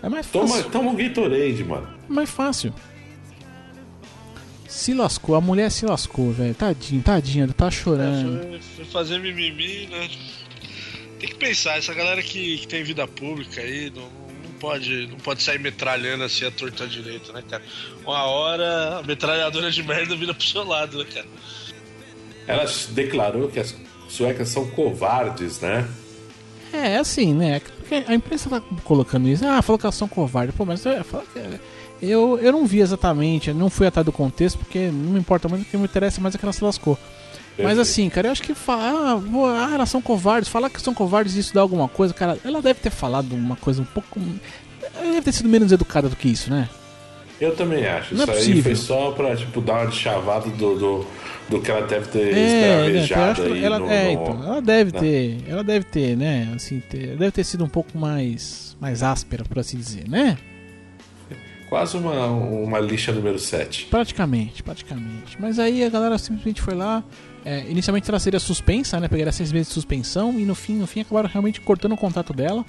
É 0.00 0.08
mais 0.08 0.24
fácil. 0.24 0.48
Toma, 0.48 0.62
toma 0.70 0.90
um 0.92 0.94
Gatorade, 0.94 1.64
mano. 1.64 1.88
mais 2.08 2.30
fácil. 2.30 2.72
Se 4.68 4.94
lascou, 4.94 5.34
a 5.34 5.40
mulher 5.40 5.72
se 5.72 5.84
lascou, 5.84 6.30
velho. 6.30 6.54
Tadinha, 6.54 7.02
tadinha, 7.02 7.48
tá 7.48 7.68
chorando. 7.68 8.48
Foi, 8.48 8.60
foi 8.60 8.84
fazer 8.84 9.18
mimimi, 9.18 9.88
né? 9.88 10.08
Tem 11.24 11.32
que 11.32 11.38
pensar, 11.38 11.78
essa 11.78 11.94
galera 11.94 12.22
que, 12.22 12.58
que 12.58 12.68
tem 12.68 12.82
vida 12.84 13.06
pública 13.08 13.60
aí 13.62 13.90
não, 13.94 14.02
não, 14.02 14.50
pode, 14.60 15.06
não 15.06 15.16
pode 15.16 15.42
sair 15.42 15.58
metralhando 15.58 16.22
assim 16.24 16.44
a 16.44 16.50
torta 16.50 16.86
direita, 16.86 17.32
né, 17.32 17.42
cara? 17.48 17.62
Uma 18.04 18.24
hora 18.24 18.98
a 18.98 19.02
metralhadora 19.02 19.70
de 19.70 19.82
merda 19.82 20.14
vira 20.14 20.34
pro 20.34 20.44
seu 20.44 20.64
lado, 20.64 20.98
né, 20.98 21.06
cara? 21.12 21.26
Ela 22.46 22.66
declarou 22.90 23.48
que 23.48 23.58
as 23.58 23.74
suecas 24.06 24.50
são 24.50 24.68
covardes, 24.72 25.60
né? 25.60 25.88
É, 26.74 26.96
assim, 26.98 27.32
né? 27.32 27.60
Porque 27.60 28.04
a 28.06 28.14
imprensa 28.14 28.50
tá 28.50 28.60
colocando 28.84 29.26
isso. 29.26 29.46
Ah, 29.46 29.62
falou 29.62 29.78
que 29.78 29.86
elas 29.86 29.94
são 29.94 30.08
covardes. 30.08 30.54
Pô, 30.54 30.66
mas 30.66 30.84
eu, 30.84 31.02
falo 31.04 31.24
que- 31.32 31.60
eu, 32.06 32.38
eu 32.38 32.52
não 32.52 32.66
vi 32.66 32.80
exatamente, 32.80 33.48
eu 33.48 33.54
não 33.54 33.70
fui 33.70 33.86
atrás 33.86 34.04
do 34.04 34.12
contexto, 34.12 34.58
porque 34.58 34.90
não 34.90 35.12
me 35.12 35.18
importa 35.18 35.48
muito, 35.48 35.62
o 35.62 35.64
que 35.64 35.76
me 35.78 35.84
interessa 35.84 36.20
mais 36.20 36.34
é 36.34 36.38
que 36.38 36.44
ela 36.44 36.52
se 36.52 36.62
lascou. 36.62 36.98
Mas 37.58 37.78
assim, 37.78 38.08
cara, 38.08 38.28
eu 38.28 38.32
acho 38.32 38.42
que 38.42 38.52
falar, 38.54 38.90
ah, 38.92 39.20
ah, 39.70 39.74
elas 39.74 39.88
são 39.88 40.02
covardes, 40.02 40.48
falar 40.48 40.68
que 40.70 40.80
são 40.82 40.92
covardes 40.92 41.36
e 41.36 41.40
isso 41.40 41.54
dá 41.54 41.60
alguma 41.60 41.86
coisa, 41.88 42.12
cara, 42.12 42.36
ela 42.44 42.60
deve 42.60 42.80
ter 42.80 42.90
falado 42.90 43.32
uma 43.34 43.54
coisa 43.56 43.80
um 43.82 43.84
pouco. 43.84 44.20
Ela 44.96 45.04
deve 45.12 45.22
ter 45.22 45.32
sido 45.32 45.48
menos 45.48 45.70
educada 45.70 46.08
do 46.08 46.16
que 46.16 46.28
isso, 46.28 46.50
né? 46.50 46.68
Eu 47.40 47.54
também 47.54 47.86
acho. 47.86 48.14
Não 48.14 48.22
é 48.22 48.24
Isso 48.24 48.30
aí 48.32 48.38
possível. 48.38 48.62
foi 48.62 48.76
só 48.76 49.10
pra, 49.12 49.36
tipo, 49.36 49.60
dar 49.60 49.82
uma 49.84 49.90
chavada 49.90 50.48
do, 50.50 50.78
do, 50.78 51.06
do 51.48 51.60
que 51.60 51.70
ela 51.70 51.82
deve 51.86 52.06
ter 52.08 52.28
É, 52.28 52.32
né, 52.32 53.00
esbravejado 53.02 53.42
aí 53.42 53.64
ela, 53.64 53.78
no, 53.80 53.90
é, 53.90 54.04
no- 54.04 54.10
então, 54.22 54.44
ela 54.44 54.62
deve 54.62 54.92
né? 54.92 55.00
ter, 55.00 55.38
ela 55.48 55.64
deve 55.64 55.84
ter, 55.84 56.16
né, 56.16 56.52
assim, 56.54 56.80
ter- 56.80 57.16
deve 57.16 57.32
ter 57.32 57.44
sido 57.44 57.64
um 57.64 57.68
pouco 57.68 57.96
mais, 57.98 58.76
mais 58.80 59.02
áspera, 59.02 59.44
por 59.44 59.58
assim 59.58 59.76
dizer, 59.76 60.08
né? 60.08 60.38
Quase 61.68 61.96
uma, 61.96 62.26
uma 62.26 62.78
lixa 62.78 63.10
número 63.10 63.38
7. 63.38 63.86
Praticamente, 63.86 64.62
praticamente. 64.62 65.36
Mas 65.40 65.58
aí 65.58 65.82
a 65.82 65.88
galera 65.88 66.18
simplesmente 66.18 66.60
foi 66.62 66.74
lá. 66.74 67.02
É, 67.44 67.70
inicialmente 67.70 68.08
ela 68.08 68.18
seria 68.18 68.40
suspensa, 68.40 68.98
né? 68.98 69.06
Pegaria 69.06 69.32
seis 69.32 69.52
meses 69.52 69.68
de 69.68 69.74
suspensão 69.74 70.38
e 70.40 70.44
no 70.44 70.54
fim, 70.54 70.76
no 70.76 70.86
fim 70.86 71.00
acabaram 71.00 71.28
realmente 71.28 71.60
cortando 71.60 71.92
o 71.92 71.96
contrato 71.96 72.32
dela. 72.32 72.64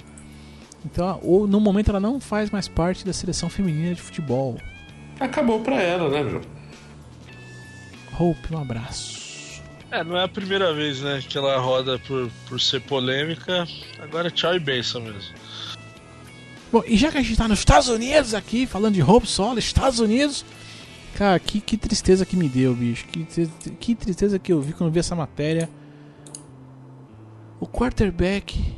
Então, 0.84 1.18
ou, 1.22 1.46
no 1.46 1.58
momento 1.58 1.90
ela 1.90 1.98
não 1.98 2.20
faz 2.20 2.50
mais 2.50 2.68
parte 2.68 3.04
da 3.04 3.12
seleção 3.12 3.48
feminina 3.48 3.94
de 3.94 4.02
futebol. 4.02 4.56
Acabou 5.18 5.60
pra 5.60 5.80
ela, 5.82 6.10
né, 6.10 6.22
meu? 6.22 6.42
Hope, 8.18 8.54
um 8.54 8.58
abraço. 8.58 9.62
É, 9.90 10.04
não 10.04 10.16
é 10.16 10.24
a 10.24 10.28
primeira 10.28 10.74
vez, 10.74 11.00
né, 11.00 11.22
que 11.26 11.38
ela 11.38 11.58
roda 11.58 11.98
por, 12.00 12.30
por 12.48 12.60
ser 12.60 12.80
polêmica. 12.82 13.66
Agora 13.98 14.30
tchau 14.30 14.54
e 14.54 14.58
benção 14.58 15.00
mesmo. 15.00 15.34
Bom, 16.70 16.82
e 16.86 16.96
já 16.96 17.10
que 17.10 17.18
a 17.18 17.22
gente 17.22 17.36
tá 17.36 17.48
nos 17.48 17.60
Estados 17.60 17.88
Unidos 17.88 18.34
aqui, 18.34 18.66
falando 18.66 18.94
de 18.94 19.00
roubo 19.00 19.26
solo, 19.26 19.58
Estados 19.58 20.00
Unidos. 20.00 20.44
Cara, 21.16 21.38
que, 21.40 21.60
que 21.62 21.78
tristeza 21.78 22.26
que 22.26 22.36
me 22.36 22.46
deu, 22.48 22.74
bicho. 22.74 23.06
Que, 23.06 23.24
que 23.80 23.94
tristeza 23.94 24.38
que 24.38 24.52
eu 24.52 24.60
vi 24.60 24.74
quando 24.74 24.92
vi 24.92 24.98
essa 24.98 25.16
matéria. 25.16 25.68
O 27.58 27.66
quarterback 27.66 28.76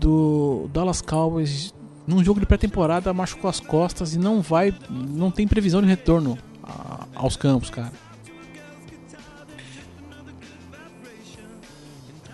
do 0.00 0.70
Dallas 0.72 1.02
Cowboys, 1.02 1.74
num 2.06 2.24
jogo 2.24 2.40
de 2.40 2.46
pré-temporada, 2.46 3.12
machucou 3.12 3.50
as 3.50 3.60
costas 3.60 4.14
e 4.14 4.18
não 4.18 4.40
vai. 4.40 4.74
Não 4.88 5.30
tem 5.30 5.46
previsão 5.46 5.82
de 5.82 5.86
retorno 5.88 6.38
a- 6.62 7.06
aos 7.14 7.36
campos, 7.36 7.68
cara. 7.68 7.92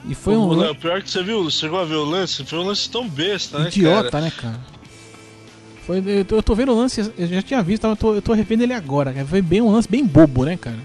E 0.04 0.14
foi 0.14 0.36
um 0.36 0.48
o, 0.70 0.74
pior 0.76 1.02
que 1.02 1.10
você 1.10 1.22
viu, 1.22 1.42
você 1.44 1.58
chegou 1.58 1.78
a 1.80 1.84
ver 1.84 1.96
o 1.96 2.04
lance, 2.04 2.44
foi 2.44 2.58
um 2.58 2.62
lance 2.64 2.88
tão 2.88 3.08
besta, 3.08 3.58
né, 3.58 3.68
idiota, 3.68 4.10
cara? 4.10 4.24
né, 4.24 4.30
cara? 4.30 4.60
Foi, 5.90 6.02
eu, 6.06 6.24
tô, 6.24 6.36
eu 6.36 6.42
tô 6.42 6.54
vendo 6.54 6.70
o 6.70 6.76
lance, 6.76 7.00
eu 7.18 7.26
já 7.26 7.42
tinha 7.42 7.60
visto, 7.64 7.84
eu 7.84 7.96
tô, 7.96 8.14
eu 8.14 8.22
tô 8.22 8.32
revendo 8.32 8.62
ele 8.62 8.72
agora, 8.72 9.12
cara. 9.12 9.26
Foi 9.26 9.42
bem 9.42 9.60
um 9.60 9.72
lance 9.72 9.88
bem 9.88 10.06
bobo, 10.06 10.44
né, 10.44 10.56
cara? 10.56 10.78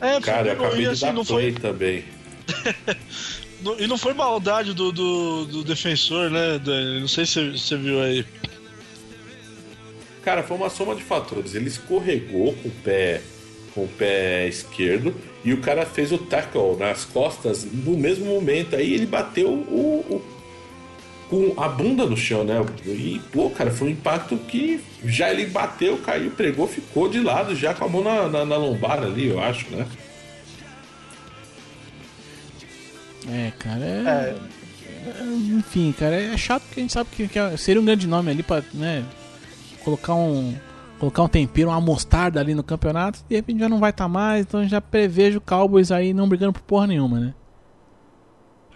É, 0.00 0.20
Cara, 0.20 0.48
eu 0.48 0.52
acabei 0.54 0.80
de 0.80 0.86
assim, 0.88 1.06
dar 1.06 1.12
não 1.12 1.24
foi, 1.24 1.52
também. 1.52 2.02
não- 3.62 3.78
e 3.78 3.86
não 3.86 3.96
foi 3.96 4.14
maldade 4.14 4.74
do, 4.74 4.90
do, 4.90 5.44
do 5.46 5.62
defensor, 5.64 6.28
né, 6.28 6.58
Dani? 6.58 7.00
Não 7.00 7.06
sei 7.06 7.24
se 7.24 7.50
você 7.52 7.76
viu 7.76 8.02
aí. 8.02 8.24
Cara, 10.22 10.42
foi 10.42 10.56
uma 10.56 10.68
soma 10.70 10.96
de 10.96 11.04
fatores. 11.04 11.54
Ele 11.54 11.68
escorregou 11.68 12.52
com 12.54 12.68
o 12.68 12.72
pé, 12.82 13.20
com 13.74 13.84
o 13.84 13.88
pé 13.88 14.48
esquerdo 14.48 15.14
e 15.44 15.52
o 15.52 15.60
cara 15.60 15.86
fez 15.86 16.10
o 16.10 16.18
tackle 16.18 16.76
nas 16.76 17.04
costas 17.04 17.64
no 17.64 17.96
mesmo 17.96 18.26
momento. 18.26 18.74
Aí 18.74 18.92
ele 18.92 19.06
bateu 19.06 19.48
o, 19.50 20.04
o- 20.10 20.37
com 21.28 21.54
a 21.60 21.68
bunda 21.68 22.06
no 22.06 22.16
chão, 22.16 22.44
né? 22.44 22.54
E, 22.86 23.20
pô, 23.32 23.50
cara, 23.50 23.70
foi 23.70 23.88
um 23.88 23.90
impacto 23.92 24.36
que 24.36 24.80
já 25.04 25.30
ele 25.30 25.46
bateu, 25.46 25.98
caiu, 25.98 26.30
pregou, 26.30 26.66
ficou 26.66 27.08
de 27.08 27.20
lado 27.20 27.54
já 27.54 27.74
com 27.74 27.84
a 27.84 27.88
mão 27.88 28.02
na, 28.02 28.28
na, 28.28 28.44
na 28.44 28.56
lombar 28.56 29.02
ali, 29.02 29.28
eu 29.28 29.40
acho, 29.40 29.68
né? 29.70 29.86
É, 33.30 33.52
cara, 33.58 33.84
é... 33.84 34.36
é, 35.06 35.22
Enfim, 35.56 35.92
cara, 35.98 36.16
é 36.16 36.36
chato 36.36 36.62
porque 36.64 36.80
a 36.80 36.82
gente 36.82 36.92
sabe 36.92 37.10
que, 37.14 37.28
que 37.28 37.38
é- 37.38 37.56
seria 37.56 37.80
um 37.80 37.84
grande 37.84 38.06
nome 38.06 38.30
ali 38.30 38.42
pra, 38.42 38.62
né, 38.72 39.04
colocar 39.84 40.14
um... 40.14 40.54
Colocar 40.98 41.22
um 41.22 41.28
tempero, 41.28 41.68
uma 41.68 41.80
mostarda 41.80 42.40
ali 42.40 42.56
no 42.56 42.62
campeonato, 42.64 43.20
de 43.28 43.36
repente 43.36 43.60
já 43.60 43.68
não 43.68 43.78
vai 43.78 43.90
estar 43.90 44.08
mais, 44.08 44.40
então 44.44 44.66
já 44.66 44.80
prevejo 44.80 45.38
o 45.38 45.40
Cowboys 45.40 45.92
aí 45.92 46.12
não 46.12 46.28
brigando 46.28 46.54
por 46.54 46.62
porra 46.62 46.88
nenhuma, 46.88 47.20
né? 47.20 47.34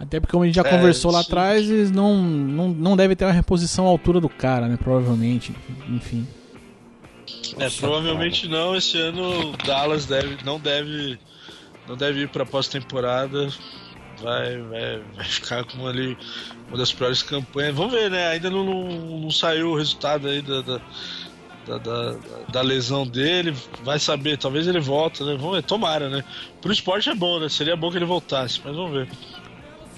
Até 0.03 0.19
porque, 0.19 0.31
como 0.31 0.43
a 0.43 0.47
gente 0.47 0.55
já 0.55 0.63
É, 0.63 0.69
conversou 0.69 1.11
lá 1.11 1.19
atrás, 1.21 1.69
eles 1.69 1.91
não, 1.91 2.15
não, 2.17 2.69
não 2.69 2.95
devem 2.97 3.15
ter 3.15 3.25
uma 3.25 3.31
reposição 3.31 3.85
à 3.85 3.89
altura 3.89 4.19
do 4.19 4.29
cara, 4.29 4.67
né? 4.67 4.77
Provavelmente, 4.77 5.53
enfim. 5.89 6.27
É, 7.59 7.69
provavelmente 7.69 8.47
não. 8.47 8.75
Esse 8.75 8.97
ano 8.99 9.51
o 9.51 9.57
Dallas 9.65 10.05
deve, 10.05 10.43
não 10.43 10.59
deve 10.59 11.19
não 11.87 11.97
deve 11.97 12.21
ir 12.21 12.29
para 12.29 12.45
pós-temporada. 12.45 13.47
Vai, 14.21 14.57
vai, 14.61 14.99
vai 15.15 15.25
ficar 15.25 15.65
com 15.65 15.87
ali 15.87 16.17
uma 16.67 16.77
das 16.77 16.93
piores 16.93 17.21
campanhas. 17.23 17.75
Vamos 17.75 17.91
ver, 17.93 18.09
né? 18.09 18.27
Ainda 18.29 18.49
não, 18.49 18.63
não, 18.63 19.19
não 19.21 19.31
saiu 19.31 19.71
o 19.71 19.77
resultado 19.77 20.27
aí 20.27 20.41
da, 20.41 20.61
da, 20.61 20.81
da, 21.65 21.77
da- 21.77 22.17
da 22.51 22.61
lesão 22.61 23.05
dele. 23.07 23.53
Vai 23.83 23.99
saber, 23.99 24.37
talvez 24.37 24.67
ele 24.67 24.79
volta, 24.79 25.25
né? 25.25 25.35
Vamos 25.35 25.55
ver, 25.55 25.63
tomara, 25.63 26.09
né? 26.09 26.23
Pro 26.61 26.71
esporte 26.71 27.09
é 27.09 27.15
bom, 27.15 27.39
né? 27.39 27.49
Seria 27.49 27.75
bom 27.75 27.91
que 27.91 27.97
ele 27.97 28.05
voltasse, 28.05 28.61
mas 28.63 28.75
vamos 28.75 28.93
ver. 28.93 29.09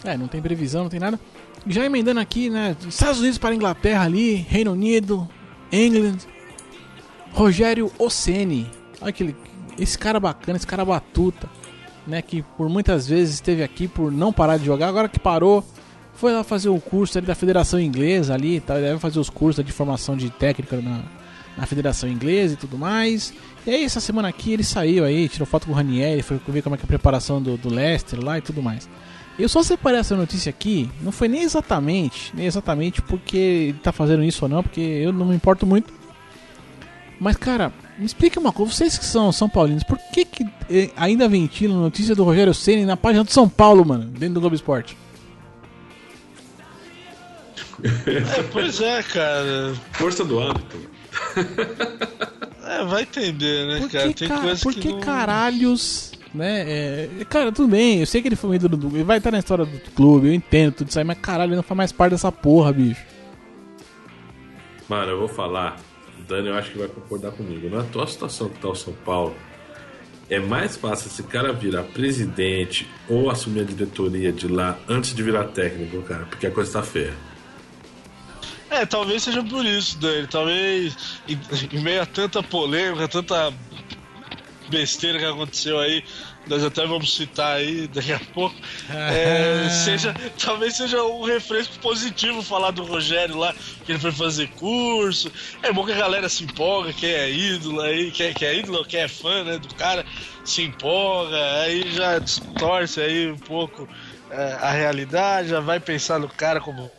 É, 0.06 0.18
não 0.18 0.28
tem 0.28 0.42
previsão, 0.42 0.84
não 0.84 0.90
tem 0.90 1.00
nada. 1.00 1.20
Já 1.68 1.86
emendando 1.86 2.20
aqui, 2.20 2.50
né? 2.50 2.76
Estados 2.88 3.20
Unidos 3.20 3.38
para 3.38 3.56
Inglaterra 3.56 4.04
ali, 4.04 4.36
Reino 4.36 4.72
Unido, 4.72 5.28
England, 5.72 6.18
Rogério 7.34 7.92
Oceni. 7.98 8.70
Olha 9.02 9.10
aquele, 9.10 9.36
esse 9.80 9.98
cara 9.98 10.20
bacana, 10.20 10.58
esse 10.58 10.68
cara 10.68 10.86
batuta, 10.86 11.50
né? 12.06 12.22
Que 12.22 12.44
por 12.56 12.70
muitas 12.70 13.08
vezes 13.08 13.36
esteve 13.36 13.64
aqui 13.64 13.88
por 13.88 14.12
não 14.12 14.32
parar 14.32 14.58
de 14.58 14.66
jogar, 14.66 14.88
agora 14.88 15.10
que 15.10 15.20
parou, 15.20 15.66
foi 16.14 16.32
lá 16.32 16.44
fazer 16.44 16.70
o 16.70 16.80
curso 16.80 17.18
ali 17.18 17.28
da 17.28 17.36
Federação 17.36 17.80
Inglesa 17.80 18.34
ali, 18.34 18.60
tá? 18.60 18.76
deve 18.76 19.00
fazer 19.00 19.20
os 19.20 19.30
cursos 19.30 19.64
de 19.66 19.72
formação 19.72 20.16
de 20.16 20.30
técnica 20.30 20.78
na, 20.78 21.02
na 21.58 21.66
Federação 21.66 22.10
Inglesa 22.10 22.54
e 22.54 22.58
tudo 22.58 22.78
mais. 22.78 23.34
E 23.66 23.72
aí, 23.72 23.84
essa 23.84 24.00
semana 24.00 24.28
aqui 24.28 24.54
ele 24.54 24.64
saiu 24.64 25.04
aí, 25.04 25.28
tirou 25.28 25.46
foto 25.46 25.66
com 25.66 25.74
o 25.74 25.76
Ranieri, 25.76 26.22
foi 26.22 26.40
ver 26.48 26.62
como 26.62 26.76
é 26.76 26.78
que 26.78 26.84
é 26.84 26.86
a 26.86 26.88
preparação 26.88 27.42
do, 27.42 27.58
do 27.58 27.74
Leicester 27.74 28.24
lá 28.24 28.38
e 28.38 28.42
tudo 28.42 28.62
mais. 28.62 28.88
Eu 29.38 29.50
só 29.50 29.62
separei 29.62 30.00
essa 30.00 30.16
notícia 30.16 30.50
aqui, 30.50 30.90
não 31.02 31.12
foi 31.12 31.28
nem 31.28 31.42
exatamente, 31.44 32.32
nem 32.34 32.46
exatamente 32.46 33.02
porque 33.02 33.38
ele 33.38 33.80
tá 33.84 33.92
fazendo 33.92 34.24
isso 34.24 34.46
ou 34.46 34.50
não, 34.50 34.64
porque 34.64 34.80
eu 34.80 35.12
não 35.12 35.26
me 35.26 35.36
importo 35.36 35.66
muito. 35.66 35.94
Mas, 37.20 37.36
cara, 37.36 37.72
me 37.98 38.06
explica 38.06 38.40
uma 38.40 38.52
coisa, 38.54 38.72
vocês 38.74 38.98
que 38.98 39.04
são 39.06 39.32
São 39.32 39.50
Paulinos, 39.50 39.84
por 39.84 39.98
que, 40.14 40.24
que 40.26 40.46
eh, 40.70 40.90
ainda 40.96 41.28
ventilam 41.28 41.78
notícia 41.82 42.16
do 42.16 42.24
Rogério 42.24 42.54
Ceni 42.54 42.86
na 42.86 42.96
página 42.98 43.24
do 43.26 43.32
São 43.32 43.48
Paulo, 43.50 43.86
mano, 43.86 44.06
dentro 44.06 44.36
do 44.36 44.40
Globo 44.42 44.56
Esporte? 44.56 44.98
É, 47.84 48.44
pois 48.52 48.80
é, 48.82 49.04
cara. 49.04 49.74
Força 49.94 50.24
do 50.24 50.40
hábito. 50.40 50.78
É, 52.66 52.86
vai 52.86 53.04
entender, 53.04 53.68
né, 53.68 53.80
Por 53.80 53.92
cara? 53.92 54.08
que, 54.08 54.14
Tem 54.14 54.28
ca- 54.28 54.40
coisas 54.40 54.64
por 54.64 54.74
que 54.74 54.80
que 54.82 54.88
não... 54.90 55.00
caralhos, 55.02 56.12
né? 56.36 56.66
é, 57.22 57.26
cara, 57.26 57.52
tudo 57.52 57.70
bem, 57.70 58.00
eu 58.00 58.06
sei 58.06 58.22
que 58.22 58.28
ele 58.28 58.36
foi 58.36 58.50
um 58.52 58.54
ídolo 58.54 58.78
do. 58.78 58.96
Ele 58.96 59.04
vai 59.04 59.18
estar 59.18 59.32
na 59.32 59.40
história 59.40 59.66
do 59.66 59.80
clube, 59.92 60.28
eu 60.28 60.34
entendo 60.34 60.74
tudo 60.74 60.90
isso 60.90 61.00
aí, 61.00 61.06
mas 61.06 61.18
caralho, 61.20 61.50
ele 61.50 61.56
não 61.56 61.64
faz 61.64 61.78
mais 61.78 61.92
parte 61.92 62.12
dessa 62.12 62.32
porra, 62.32 62.72
bicho. 62.72 63.04
Mano, 64.88 65.12
eu 65.12 65.20
vou 65.20 65.28
falar. 65.28 65.78
O 66.20 66.24
Dani, 66.24 66.48
eu 66.48 66.56
acho 66.56 66.72
que 66.72 66.78
vai 66.78 66.88
concordar 66.88 67.32
comigo. 67.32 67.70
Na 67.70 67.82
atual 67.82 68.08
situação 68.08 68.50
que 68.50 68.60
tá 68.60 68.70
o 68.70 68.76
São 68.76 68.94
Paulo, 69.06 69.36
é 70.30 70.40
mais 70.40 70.76
fácil 70.76 71.08
esse 71.08 71.24
cara 71.24 71.54
virar 71.54 71.84
presidente 71.84 72.88
ou 73.10 73.30
assumir 73.30 73.62
a 73.62 73.64
diretoria 73.64 74.32
de 74.32 74.48
lá 74.48 74.78
antes 74.88 75.14
de 75.14 75.22
virar 75.22 75.46
técnico, 75.46 76.02
cara, 76.04 76.26
porque 76.26 76.48
a 76.48 76.52
coisa 76.52 76.74
tá 76.74 76.84
feia. 76.84 77.14
É, 78.70 78.86
talvez 78.86 79.24
seja 79.24 79.44
por 79.44 79.66
isso, 79.66 79.98
Dani. 80.00 80.28
Talvez 80.28 81.20
em, 81.28 81.40
em 81.72 81.82
meio 81.82 82.02
a 82.02 82.06
tanta 82.06 82.42
polêmica, 82.42 83.08
tanta 83.08 83.54
besteira 84.70 85.20
que 85.20 85.26
aconteceu 85.26 85.80
aí, 85.80 86.04
nós 86.48 86.64
até 86.64 86.86
vamos 86.86 87.16
citar 87.16 87.58
aí 87.58 87.88
daqui 87.88 88.14
a 88.14 88.20
pouco. 88.34 88.56
é, 88.90 89.70
seja, 89.84 90.14
talvez 90.38 90.76
seja 90.76 91.04
um 91.04 91.24
refresco 91.24 91.80
positivo 91.80 92.42
falar 92.44 92.72
do 92.72 92.84
Rogério 92.84 93.38
lá, 93.38 93.54
que 93.84 93.92
ele 93.92 94.00
foi 94.00 94.12
fazer 94.12 94.48
curso. 94.50 95.32
É 95.64 95.72
bom 95.72 95.86
que 95.86 95.92
a 95.92 95.98
galera 95.98 96.30
se 96.30 96.44
empolga, 96.44 96.94
quem 96.94 97.10
é 97.10 97.32
ídolo 97.32 97.82
aí, 97.82 98.12
quem, 98.12 98.34
quem 98.34 98.48
é 98.48 98.56
ídolo, 98.60 98.86
quem 98.86 99.02
é 99.02 99.08
fã 99.08 99.44
né, 99.44 99.58
do 99.58 99.74
cara, 99.76 100.06
se 100.44 100.62
empolga, 100.62 101.62
aí 101.62 101.92
já 101.92 102.20
distorce 102.20 103.02
aí 103.02 103.32
um 103.32 103.40
pouco 103.40 103.88
é, 104.30 104.54
a 104.54 104.72
realidade, 104.72 105.50
já 105.50 105.60
vai 105.60 105.80
pensar 105.80 106.20
no 106.20 106.30
cara 106.30 106.60
como 106.60 106.92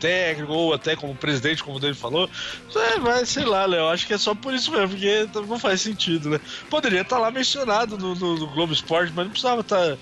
técnico 0.00 0.52
ou 0.52 0.72
até 0.74 0.96
como 0.96 1.14
presidente, 1.14 1.62
como 1.62 1.76
o 1.76 1.80
dele 1.80 1.94
falou. 1.94 2.28
É, 2.74 2.98
mas 2.98 3.28
sei 3.28 3.44
lá, 3.44 3.66
Léo, 3.66 3.86
acho 3.88 4.06
que 4.06 4.14
é 4.14 4.18
só 4.18 4.34
por 4.34 4.52
isso 4.54 4.72
mesmo, 4.72 4.88
porque 4.88 5.28
não 5.46 5.58
faz 5.58 5.80
sentido, 5.82 6.30
né? 6.30 6.40
Poderia 6.68 7.02
estar 7.02 7.18
lá 7.18 7.30
mencionado 7.30 7.96
no, 7.98 8.14
no- 8.14 8.36
no 8.38 8.46
Globo 8.48 8.72
Esporte, 8.72 9.12
mas 9.14 9.24
não 9.26 9.30
precisava 9.30 9.60
estar 9.60 9.96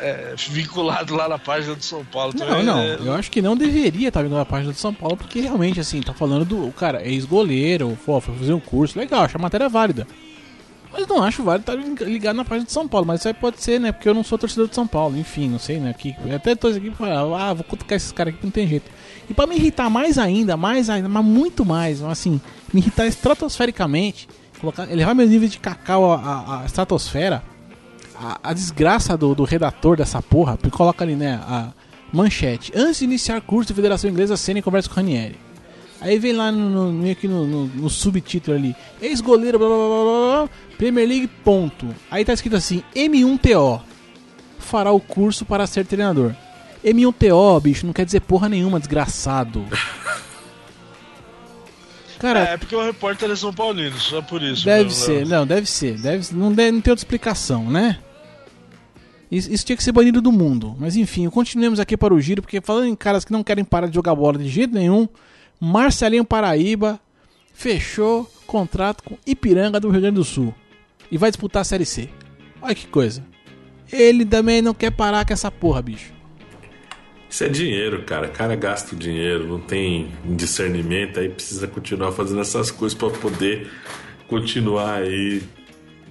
é, 0.00 0.34
vinculado 0.50 1.14
lá 1.16 1.28
na 1.28 1.38
página 1.38 1.74
do 1.74 1.82
São 1.82 2.04
Paulo. 2.04 2.32
Não, 2.38 2.46
também, 2.46 2.62
não, 2.64 2.76
né? 2.76 2.98
eu 3.00 3.14
acho 3.14 3.30
que 3.30 3.40
não 3.42 3.56
deveria 3.56 4.08
estar 4.08 4.22
vindo 4.22 4.36
na 4.36 4.44
página 4.44 4.72
do 4.72 4.78
São 4.78 4.92
Paulo, 4.92 5.16
porque 5.16 5.40
realmente, 5.40 5.80
assim, 5.80 6.00
tá 6.00 6.12
falando 6.12 6.44
do. 6.44 6.66
O 6.68 6.72
cara, 6.72 7.02
é 7.02 7.08
ex-goleiro, 7.08 7.98
foi 8.04 8.20
fazer 8.20 8.52
um 8.52 8.60
curso, 8.60 8.98
legal, 8.98 9.22
acho 9.22 9.36
a 9.36 9.40
matéria 9.40 9.68
válida. 9.68 10.06
Mas 10.92 11.06
não 11.06 11.22
acho 11.22 11.42
válido 11.42 11.70
estar 11.70 12.04
ligado 12.06 12.36
na 12.36 12.44
página 12.46 12.64
de 12.64 12.72
São 12.72 12.88
Paulo. 12.88 13.06
Mas 13.06 13.20
isso 13.20 13.28
aí 13.28 13.34
pode 13.34 13.62
ser, 13.62 13.78
né? 13.78 13.92
Porque 13.92 14.08
eu 14.08 14.14
não 14.14 14.24
sou 14.24 14.38
torcedor 14.38 14.68
de 14.68 14.74
São 14.74 14.86
Paulo. 14.86 15.18
Enfim, 15.18 15.46
não 15.48 15.58
sei, 15.58 15.78
né? 15.78 15.90
Aqui, 15.90 16.16
até 16.34 16.54
tô 16.54 16.68
aqui 16.68 16.90
pra 16.90 17.06
falar, 17.06 17.48
ah, 17.50 17.52
vou 17.52 17.62
cutucar 17.64 17.96
esses 17.96 18.10
caras 18.10 18.32
aqui 18.32 18.40
que 18.40 18.46
não 18.46 18.50
tem 18.50 18.66
jeito. 18.66 18.90
E 19.30 19.34
pra 19.34 19.46
me 19.46 19.56
irritar 19.56 19.90
mais 19.90 20.16
ainda, 20.18 20.56
mais 20.56 20.88
ainda, 20.88 21.08
mas 21.08 21.24
muito 21.24 21.64
mais, 21.64 22.02
assim, 22.02 22.40
me 22.72 22.80
irritar 22.80 23.06
estratosfericamente, 23.06 24.28
colocar, 24.60 24.90
elevar 24.90 25.14
meu 25.14 25.26
nível 25.26 25.48
de 25.48 25.58
cacau 25.58 26.12
à, 26.12 26.60
à- 26.62 26.66
estratosfera, 26.66 27.42
a, 28.16 28.38
a 28.42 28.52
desgraça 28.54 29.16
do, 29.16 29.34
do 29.34 29.44
redator 29.44 29.96
dessa 29.96 30.22
porra, 30.22 30.56
porque 30.56 30.76
coloca 30.76 31.04
ali, 31.04 31.14
né, 31.14 31.40
a 31.46 31.68
manchete. 32.12 32.72
Antes 32.74 32.98
de 33.00 33.04
iniciar 33.04 33.40
curso 33.42 33.68
de 33.68 33.74
Federação 33.74 34.08
Inglesa, 34.10 34.36
Senna 34.36 34.62
conversa 34.62 34.88
com 34.88 34.94
Ranieri. 34.96 35.36
Aí 36.00 36.18
vem 36.18 36.32
lá 36.32 36.50
no, 36.52 36.92
no, 36.92 36.92
no, 36.92 37.46
no, 37.46 37.66
no 37.66 37.90
subtítulo 37.90 38.56
ali, 38.56 38.74
ex-goleiro, 39.02 39.58
blá, 39.58 39.68
blá, 39.68 39.76
blá, 39.76 39.86
blá, 40.44 40.50
Premier 40.78 41.06
League, 41.08 41.26
ponto. 41.44 41.86
Aí 42.10 42.24
tá 42.24 42.32
escrito 42.32 42.56
assim, 42.56 42.82
M1TO, 42.94 43.80
fará 44.58 44.90
o 44.92 45.00
curso 45.00 45.44
para 45.44 45.66
ser 45.66 45.84
treinador. 45.84 46.34
M1TO, 46.84 47.60
bicho, 47.62 47.86
não 47.86 47.92
quer 47.92 48.04
dizer 48.04 48.20
porra 48.20 48.48
nenhuma, 48.48 48.78
desgraçado. 48.78 49.64
Cara, 52.18 52.40
É, 52.40 52.56
porque 52.56 52.74
o 52.74 52.84
repórter 52.84 53.30
é 53.30 53.36
São 53.36 53.52
Paulino, 53.52 53.96
só 53.98 54.20
por 54.20 54.42
isso. 54.42 54.64
Deve 54.64 54.84
mesmo, 54.84 55.04
ser, 55.04 55.26
não, 55.26 55.46
deve 55.46 55.66
ser. 55.68 55.98
Deve, 55.98 56.34
não, 56.34 56.52
deve, 56.52 56.72
não 56.72 56.80
tem 56.80 56.90
outra 56.90 57.04
explicação, 57.04 57.70
né? 57.70 57.98
Isso, 59.30 59.52
isso 59.52 59.64
tinha 59.64 59.76
que 59.76 59.84
ser 59.84 59.92
banido 59.92 60.20
do 60.20 60.32
mundo. 60.32 60.74
Mas 60.78 60.96
enfim, 60.96 61.28
continuemos 61.28 61.78
aqui 61.78 61.96
para 61.96 62.14
o 62.14 62.20
giro, 62.20 62.42
porque 62.42 62.60
falando 62.60 62.86
em 62.86 62.96
caras 62.96 63.24
que 63.24 63.32
não 63.32 63.44
querem 63.44 63.64
parar 63.64 63.86
de 63.86 63.94
jogar 63.94 64.14
bola 64.14 64.38
de 64.38 64.48
jeito 64.48 64.74
nenhum, 64.74 65.06
Marcelinho 65.60 66.24
Paraíba 66.24 66.98
fechou 67.52 68.30
contrato 68.46 69.02
com 69.04 69.18
Ipiranga 69.26 69.78
do 69.78 69.90
Rio 69.90 70.00
Grande 70.00 70.16
do 70.16 70.24
Sul 70.24 70.54
e 71.10 71.18
vai 71.18 71.30
disputar 71.30 71.62
a 71.62 71.64
Série 71.64 71.84
C. 71.84 72.08
Olha 72.60 72.74
que 72.74 72.86
coisa. 72.86 73.24
Ele 73.92 74.24
também 74.24 74.60
não 74.62 74.74
quer 74.74 74.90
parar 74.90 75.24
com 75.24 75.32
essa 75.32 75.50
porra, 75.50 75.82
bicho. 75.82 76.17
Isso 77.30 77.44
é 77.44 77.48
dinheiro, 77.48 78.02
cara. 78.04 78.28
O 78.28 78.30
cara 78.30 78.56
gasta 78.56 78.94
o 78.94 78.98
dinheiro, 78.98 79.46
não 79.46 79.60
tem 79.60 80.10
discernimento, 80.24 81.20
aí 81.20 81.28
precisa 81.28 81.66
continuar 81.68 82.12
fazendo 82.12 82.40
essas 82.40 82.70
coisas 82.70 82.96
para 82.96 83.10
poder 83.10 83.70
continuar 84.26 85.02
aí 85.02 85.42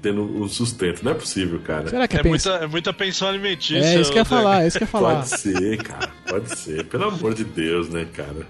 tendo 0.01 0.22
um 0.22 0.47
sustento. 0.47 1.03
Não 1.03 1.11
é 1.11 1.15
possível, 1.15 1.59
cara. 1.59 1.88
Será 1.89 2.07
que 2.07 2.18
é, 2.18 2.20
É 2.20 2.24
pensa- 2.24 2.51
muita, 2.51 2.65
é 2.65 2.68
muita 2.68 2.93
pensão 2.93 3.28
alimentícia. 3.28 3.84
É 3.97 3.99
isso 3.99 4.11
que 4.11 4.18
eu 4.18 4.22
ia 4.22 4.26
falar, 4.26 4.63
é 4.63 4.68
isso 4.68 4.78
que 4.78 4.84
eu 4.84 4.88
ia 4.88 4.91
falar. 4.91 5.15
Pode 5.15 5.30
ser, 5.39 5.78
cara. 5.84 6.11
Pode 6.30 6.59
ser. 6.59 6.86
Pelo 6.86 7.05
amor 7.05 7.34
de 7.34 7.43
Deus, 7.43 7.89
né, 7.89 8.05
cara? 8.13 8.45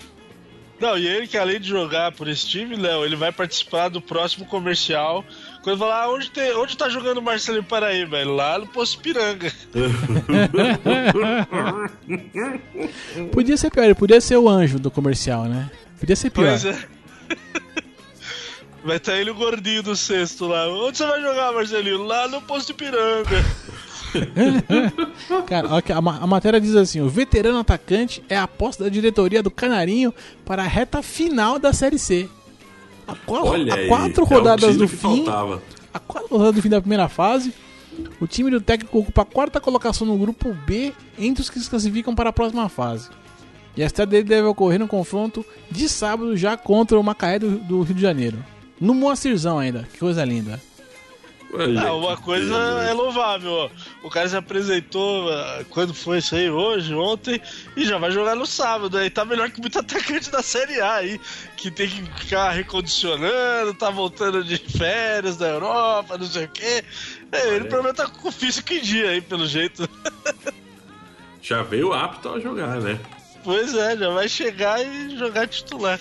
Não, 0.79 0.97
e 0.97 1.07
ele 1.07 1.27
que 1.27 1.37
além 1.37 1.59
de 1.59 1.67
jogar 1.67 2.11
por 2.11 2.27
esse 2.27 2.47
time, 2.47 2.75
Léo, 2.75 3.03
ele 3.03 3.15
vai 3.15 3.31
participar 3.31 3.89
do 3.89 3.99
próximo 3.99 4.45
comercial. 4.45 5.25
Quando 5.63 5.79
falar, 5.79 6.03
ah, 6.03 6.09
onde, 6.09 6.29
tem, 6.29 6.55
onde 6.55 6.77
tá 6.77 6.87
jogando 6.87 7.17
o 7.17 7.21
Marcelinho 7.21 7.63
Paraíba? 7.63 8.23
Lá 8.23 8.59
no 8.59 8.67
Poço 8.67 8.99
Piranga. 8.99 9.51
Podia 13.33 13.57
ser 13.57 13.71
pior, 13.71 13.85
ele 13.85 13.95
podia 13.95 14.21
ser 14.21 14.37
o 14.37 14.47
anjo 14.47 14.77
do 14.77 14.91
comercial, 14.91 15.45
né? 15.45 15.69
Podia 15.99 16.15
ser 16.15 16.29
pior. 16.29 16.49
Pois 16.49 16.65
é. 16.65 16.77
Vai 18.85 18.97
estar 18.97 19.17
ele 19.17 19.31
o 19.31 19.35
gordinho 19.35 19.83
do 19.83 19.95
sexto 19.95 20.47
lá. 20.47 20.67
Onde 20.69 20.97
você 20.97 21.05
vai 21.05 21.21
jogar, 21.21 21.51
Marcelinho? 21.51 22.03
Lá 22.03 22.27
no 22.27 22.41
Poço 22.41 22.73
Piranga. 22.73 23.43
Cara, 25.47 25.67
a, 25.69 25.97
a 26.23 26.27
matéria 26.27 26.59
diz 26.61 26.75
assim: 26.75 27.01
o 27.01 27.09
veterano 27.09 27.59
atacante 27.59 28.23
é 28.29 28.35
a 28.37 28.43
aposta 28.43 28.83
da 28.83 28.89
diretoria 28.89 29.41
do 29.43 29.51
Canarinho 29.51 30.13
para 30.45 30.63
a 30.63 30.67
reta 30.67 31.01
final 31.01 31.59
da 31.59 31.73
Série 31.73 31.99
C. 31.99 32.29
A, 33.07 33.15
Olha 33.27 33.73
a 33.73 33.77
aí. 33.77 33.87
quatro 33.87 34.21
é 34.23 34.25
o 34.25 34.27
rodadas 34.27 34.65
time 34.65 34.77
do 34.79 34.87
fim, 34.87 35.23
Faltava. 35.25 35.61
a 35.93 35.99
quatro 35.99 36.27
rodadas 36.29 36.55
do 36.55 36.61
fim 36.61 36.69
da 36.69 36.81
primeira 36.81 37.07
fase, 37.07 37.53
o 38.19 38.27
time 38.27 38.51
do 38.51 38.59
técnico 38.59 38.99
ocupa 38.99 39.21
a 39.21 39.25
quarta 39.25 39.61
colocação 39.61 40.05
no 40.05 40.17
grupo 40.17 40.53
B 40.65 40.93
entre 41.17 41.41
os 41.41 41.49
que 41.49 41.59
se 41.59 41.69
classificam 41.69 42.13
para 42.13 42.29
a 42.29 42.33
próxima 42.33 42.67
fase. 42.67 43.09
E 43.77 43.83
a 43.83 43.85
estreia 43.85 44.07
dele 44.07 44.23
deve 44.23 44.47
ocorrer 44.47 44.79
no 44.79 44.87
confronto 44.87 45.45
de 45.69 45.87
sábado 45.87 46.35
já 46.35 46.57
contra 46.57 46.99
o 46.99 47.03
Macaé 47.03 47.39
do, 47.39 47.51
do 47.59 47.81
Rio 47.83 47.95
de 47.95 48.01
Janeiro. 48.01 48.43
No 48.81 48.93
Moacirzão 48.93 49.57
ainda, 49.59 49.87
que 49.93 49.99
coisa 49.99 50.25
linda. 50.25 50.59
Ah, 51.81 51.93
uma 51.93 52.17
coisa 52.17 52.53
beleza. 52.53 52.89
é 52.89 52.93
louvável, 52.93 53.51
ó. 53.51 53.69
O 54.03 54.09
cara 54.09 54.27
se 54.27 54.35
apresentou 54.35 55.31
ah, 55.31 55.63
quando 55.69 55.93
foi 55.93 56.17
isso 56.17 56.35
aí, 56.35 56.49
hoje, 56.49 56.93
ontem, 56.93 57.41
e 57.75 57.85
já 57.85 57.97
vai 57.97 58.11
jogar 58.11 58.35
no 58.35 58.45
sábado. 58.45 58.97
Aí 58.97 59.09
tá 59.09 59.23
melhor 59.23 59.49
que 59.49 59.61
muito 59.61 59.79
atacante 59.79 60.29
da 60.29 60.43
Série 60.43 60.81
A 60.81 60.95
aí, 60.95 61.21
que 61.55 61.71
tem 61.71 61.87
que 61.87 62.03
ficar 62.19 62.51
recondicionando, 62.51 63.73
tá 63.73 63.89
voltando 63.89 64.43
de 64.43 64.57
férias 64.57 65.37
da 65.37 65.47
Europa, 65.47 66.17
não 66.17 66.27
sei 66.27 66.45
o 66.45 66.49
quê. 66.49 66.83
É, 67.31 67.47
ele 67.55 67.65
provavelmente 67.65 67.97
tá 67.97 68.07
com 68.07 68.27
o 68.27 68.31
físico 68.31 68.73
em 68.73 68.81
dia 68.81 69.11
aí, 69.11 69.21
pelo 69.21 69.47
jeito. 69.47 69.89
Já 71.41 71.63
veio 71.63 71.93
apto 71.93 72.27
a 72.27 72.39
jogar, 72.41 72.81
né? 72.81 72.99
Pois 73.41 73.73
é, 73.73 73.95
já 73.95 74.09
vai 74.09 74.27
chegar 74.27 74.85
e 74.85 75.17
jogar 75.17 75.47
titular. 75.47 75.97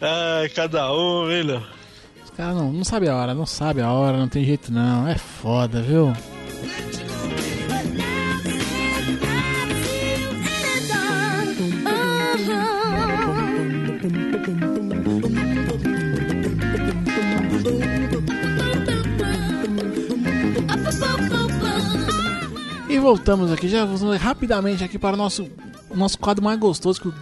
Ai, 0.00 0.48
cada 0.48 0.90
um, 0.90 1.30
hein, 1.30 1.42
Léo? 1.42 1.66
Os 2.36 2.38
caras 2.38 2.54
não, 2.54 2.70
não 2.70 2.84
sabem 2.84 3.08
a 3.08 3.16
hora, 3.16 3.34
não 3.34 3.46
sabem 3.46 3.82
a 3.82 3.90
hora, 3.90 4.18
não 4.18 4.28
tem 4.28 4.44
jeito 4.44 4.70
não. 4.70 5.08
É 5.08 5.16
foda, 5.16 5.80
viu? 5.80 6.12
E 22.90 22.98
voltamos 22.98 23.50
aqui, 23.50 23.66
já 23.66 23.86
voltamos 23.86 24.18
rapidamente 24.18 24.84
aqui 24.84 24.98
para 24.98 25.14
o 25.14 25.16
nosso, 25.16 25.48
nosso 25.94 26.18
quadro 26.18 26.44
mais 26.44 26.60
gostoso 26.60 27.00
que 27.00 27.08
o 27.08 27.14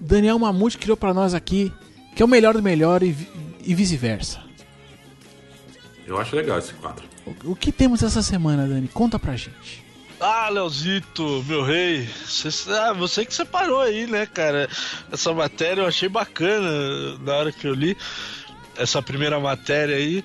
Daniel 0.00 0.38
Mamute 0.38 0.78
criou 0.78 0.96
para 0.96 1.12
nós 1.12 1.34
aqui, 1.34 1.72
que 2.14 2.22
é 2.22 2.24
o 2.24 2.28
melhor 2.28 2.54
do 2.54 2.62
melhor 2.62 3.02
e, 3.02 3.16
e 3.66 3.74
vice-versa. 3.74 4.40
Eu 6.06 6.18
acho 6.18 6.36
legal 6.36 6.58
esse 6.58 6.72
quadro. 6.74 7.04
O, 7.26 7.52
o 7.52 7.56
que 7.56 7.72
temos 7.72 8.02
essa 8.02 8.22
semana, 8.22 8.66
Dani? 8.66 8.88
Conta 8.88 9.18
pra 9.18 9.36
gente. 9.36 9.84
Ah, 10.18 10.48
Leozito, 10.48 11.44
meu 11.46 11.62
rei, 11.62 12.08
você, 12.24 12.48
ah, 12.72 12.94
você 12.94 13.26
que 13.26 13.34
separou 13.34 13.80
aí, 13.80 14.06
né, 14.06 14.24
cara? 14.24 14.66
Essa 15.12 15.34
matéria 15.34 15.82
eu 15.82 15.86
achei 15.86 16.08
bacana 16.08 17.18
na 17.18 17.34
hora 17.34 17.52
que 17.52 17.66
eu 17.66 17.74
li 17.74 17.96
essa 18.78 19.02
primeira 19.02 19.38
matéria 19.38 19.96
aí. 19.96 20.24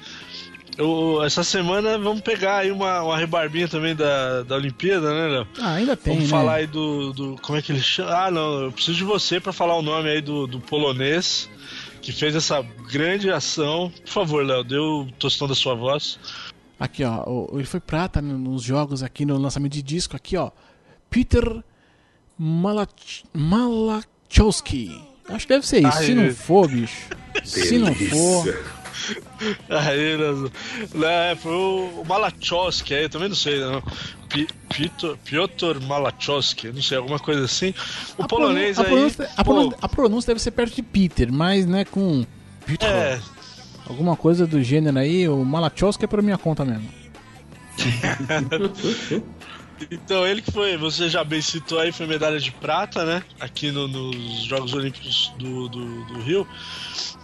Eu, 0.78 1.22
essa 1.24 1.44
semana 1.44 1.98
vamos 1.98 2.22
pegar 2.22 2.60
aí 2.60 2.72
uma, 2.72 3.02
uma 3.04 3.18
rebarbinha 3.18 3.68
também 3.68 3.94
da, 3.94 4.44
da 4.44 4.56
Olimpíada, 4.56 5.14
né, 5.14 5.28
Léo? 5.28 5.48
Ah, 5.60 5.74
ainda 5.74 5.98
tem, 5.98 6.14
Vamos 6.14 6.30
né? 6.30 6.38
falar 6.38 6.54
aí 6.56 6.68
do, 6.68 7.12
do. 7.12 7.36
Como 7.42 7.58
é 7.58 7.62
que 7.62 7.74
ele 7.74 7.82
chama? 7.82 8.12
Ah, 8.12 8.32
não, 8.32 8.62
eu 8.62 8.72
preciso 8.72 8.98
de 8.98 9.04
você 9.04 9.42
pra 9.42 9.52
falar 9.52 9.76
o 9.76 9.82
nome 9.82 10.10
aí 10.10 10.22
do, 10.22 10.48
do 10.48 10.62
polonês 10.62 11.50
que 12.02 12.12
fez 12.12 12.36
essa 12.36 12.62
grande 12.92 13.30
ação. 13.30 13.92
Por 14.04 14.10
favor, 14.10 14.46
Léo, 14.46 14.64
dê 14.64 14.78
o 14.78 15.08
tostão 15.20 15.48
da 15.48 15.56
sua 15.56 15.76
voz. 15.76 16.20
Aqui, 16.80 17.04
ó. 17.04 17.48
Ele 17.54 17.66
foi 17.66 17.80
prata 17.80 18.22
no- 18.22 18.38
nos 18.38 18.64
jogos 18.64 19.04
aqui 19.04 19.26
no 19.26 19.38
lançamento 19.38 19.74
de 19.74 19.82
disco. 19.84 20.16
Aqui, 20.16 20.36
ó. 20.36 20.50
Peter 21.10 21.64
Malach... 22.38 23.24
Malachowski. 23.34 25.00
Acho 25.30 25.46
que 25.48 25.54
deve 25.54 25.66
ser 25.68 25.80
isso. 25.80 25.98
Ai, 25.98 26.06
Se 26.06 26.14
não 26.16 26.34
for, 26.34 26.68
bicho. 26.68 27.10
Se 27.44 27.78
não 27.78 27.94
for. 27.94 28.81
Aí, 29.70 30.18
né, 30.18 30.50
né, 30.94 31.36
foi 31.36 31.52
o 31.52 32.04
Malachowski, 32.08 32.94
aí 32.94 33.04
eu 33.04 33.10
também 33.10 33.30
não 33.30 33.36
sei, 33.36 33.60
não. 33.60 33.82
Pi- 34.30 34.48
Piotr, 34.70 35.18
Piotr 35.26 35.80
Malachowski, 35.82 36.68
não 36.70 36.82
sei, 36.82 36.98
alguma 36.98 37.20
coisa 37.20 37.44
assim. 37.46 37.74
O 38.18 38.24
a 38.24 38.28
polonês 38.28 38.78
a 38.80 38.84
aí. 38.84 38.88
pronúncia, 38.88 39.30
a, 39.36 39.44
pronúncia, 39.44 39.78
a 39.82 39.90
pronúncia 39.90 40.28
deve 40.28 40.40
ser 40.42 40.52
perto 40.52 40.76
de 40.76 40.84
Peter, 40.84 41.32
mas 41.32 41.66
né, 41.66 41.84
com. 41.86 42.26
Peter, 42.66 42.88
é, 42.88 43.20
Alguma 43.90 44.16
coisa 44.16 44.46
do 44.48 44.62
gênero 44.64 44.98
aí. 45.00 45.28
O 45.28 45.44
Malachowski 45.44 46.06
é 46.06 46.08
por 46.08 46.22
minha 46.22 46.38
conta 46.38 46.64
mesmo. 46.64 46.88
então 49.90 50.26
ele 50.28 50.42
que 50.42 50.52
foi, 50.52 50.78
você 50.78 51.10
já 51.10 51.24
bem 51.24 51.42
citou 51.42 51.80
aí, 51.80 51.92
foi 51.92 52.06
medalha 52.08 52.40
de 52.40 52.52
prata, 52.52 53.04
né? 53.04 53.24
Aqui 53.40 53.72
no- 53.72 53.88
nos 53.88 54.44
Jogos 54.44 54.74
Olímpicos 54.74 55.32
do, 55.38 55.68
do, 55.68 56.06
do 56.06 56.22
Rio, 56.22 56.48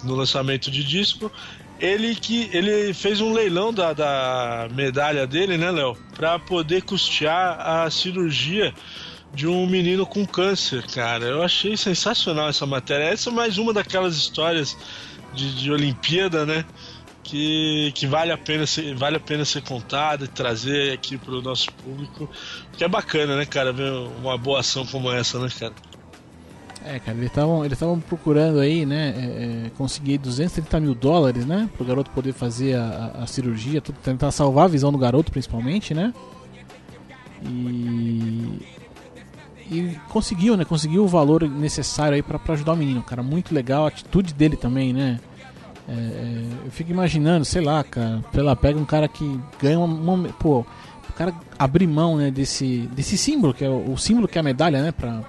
no 0.03 0.15
lançamento 0.15 0.71
de 0.71 0.84
disco. 0.84 1.32
Ele 1.80 2.15
que 2.15 2.49
ele 2.51 2.93
fez 2.93 3.21
um 3.21 3.34
leilão 3.34 3.71
da, 3.71 3.93
da 3.93 4.67
medalha 4.73 5.28
dele, 5.28 5.57
né, 5.57 5.69
Léo? 5.69 5.95
Pra 6.15 6.39
poder 6.39 6.82
custear 6.82 7.59
a 7.59 7.89
cirurgia 7.91 8.73
de 9.34 9.47
um 9.47 9.67
menino 9.67 10.05
com 10.05 10.25
câncer, 10.25 10.84
cara. 10.88 11.25
Eu 11.25 11.43
achei 11.43 11.78
sensacional 11.78 12.49
essa 12.49 12.65
matéria. 12.65 13.03
Essa 13.03 13.30
é 13.30 13.34
mais 13.34 13.57
uma 13.57 13.71
daquelas 13.73 14.15
histórias 14.15 14.75
de, 15.34 15.55
de 15.61 15.71
Olimpíada, 15.71 16.45
né? 16.45 16.65
Que, 17.23 17.91
que 17.93 18.07
vale, 18.07 18.32
a 18.32 18.38
pena 18.38 18.65
ser, 18.65 18.95
vale 18.95 19.17
a 19.17 19.19
pena 19.19 19.43
ser 19.45 19.61
contada 19.61 20.25
e 20.25 20.30
trazer 20.30 20.93
aqui 20.93 21.17
pro 21.17 21.41
nosso 21.41 21.71
público. 21.73 22.30
Que 22.75 22.86
é 22.86 22.88
bacana, 22.88 23.36
né, 23.36 23.45
cara? 23.45 23.71
Ver 23.71 23.91
uma 23.91 24.38
boa 24.38 24.61
ação 24.61 24.86
como 24.86 25.11
essa, 25.11 25.38
né, 25.38 25.49
cara? 25.59 25.73
É, 26.95 26.99
cara, 26.99 27.18
eles 27.18 27.30
estavam 27.30 27.59
eles 27.65 27.73
estavam 27.73 27.99
procurando 27.99 28.59
aí, 28.59 28.85
né, 28.85 29.14
é, 29.18 29.65
é, 29.68 29.69
conseguir 29.77 30.18
230 30.19 30.80
mil 30.80 30.95
dólares, 30.95 31.45
né, 31.45 31.69
pro 31.76 31.85
garoto 31.85 32.09
poder 32.11 32.31
fazer 32.34 32.76
a, 32.76 33.11
a- 33.23 33.27
cirurgia, 33.27 33.81
tudo, 33.81 33.97
tentar 34.01 34.31
salvar 34.31 34.65
a 34.65 34.68
visão 34.69 34.91
do 34.91 34.97
garoto, 34.97 35.31
principalmente, 35.31 35.93
né. 35.93 36.14
E 37.43 38.65
e 39.69 39.97
conseguiu, 40.07 40.55
né, 40.55 40.64
conseguiu 40.64 41.03
o 41.03 41.07
valor 41.09 41.43
necessário 41.49 42.15
aí 42.15 42.23
pra 42.23 42.39
ajudar 42.53 42.72
o 42.72 42.77
menino, 42.77 43.03
cara, 43.03 43.22
muito 43.22 43.53
legal, 43.53 43.84
a 43.84 43.89
atitude 43.89 44.34
dele 44.34 44.55
também, 44.55 44.93
né. 44.93 45.19
É, 45.89 45.91
é, 45.91 46.43
eu 46.65 46.72
fico 46.72 46.89
imaginando, 46.91 47.43
sei 47.43 47.61
lá, 47.61 47.84
cara, 47.84 48.22
lá, 48.35 48.55
pega 48.55 48.80
um 48.80 48.85
cara 48.85 49.09
que 49.09 49.39
ganha 49.61 49.77
uma, 49.80 50.14
uma- 50.14 50.30
pô, 50.30 50.59
o 51.09 51.14
cara 51.18 51.34
abrir 51.59 51.85
mão, 51.88 52.15
né, 52.15 52.31
desse 52.31 52.88
desse 52.93 53.18
símbolo 53.18 53.53
que 53.53 53.65
é 53.65 53.69
o, 53.69 53.91
o 53.91 53.97
símbolo 53.97 54.26
que 54.27 54.38
é 54.38 54.41
a 54.41 54.43
medalha, 54.43 54.81
né, 54.81 54.91
pra 54.93 55.22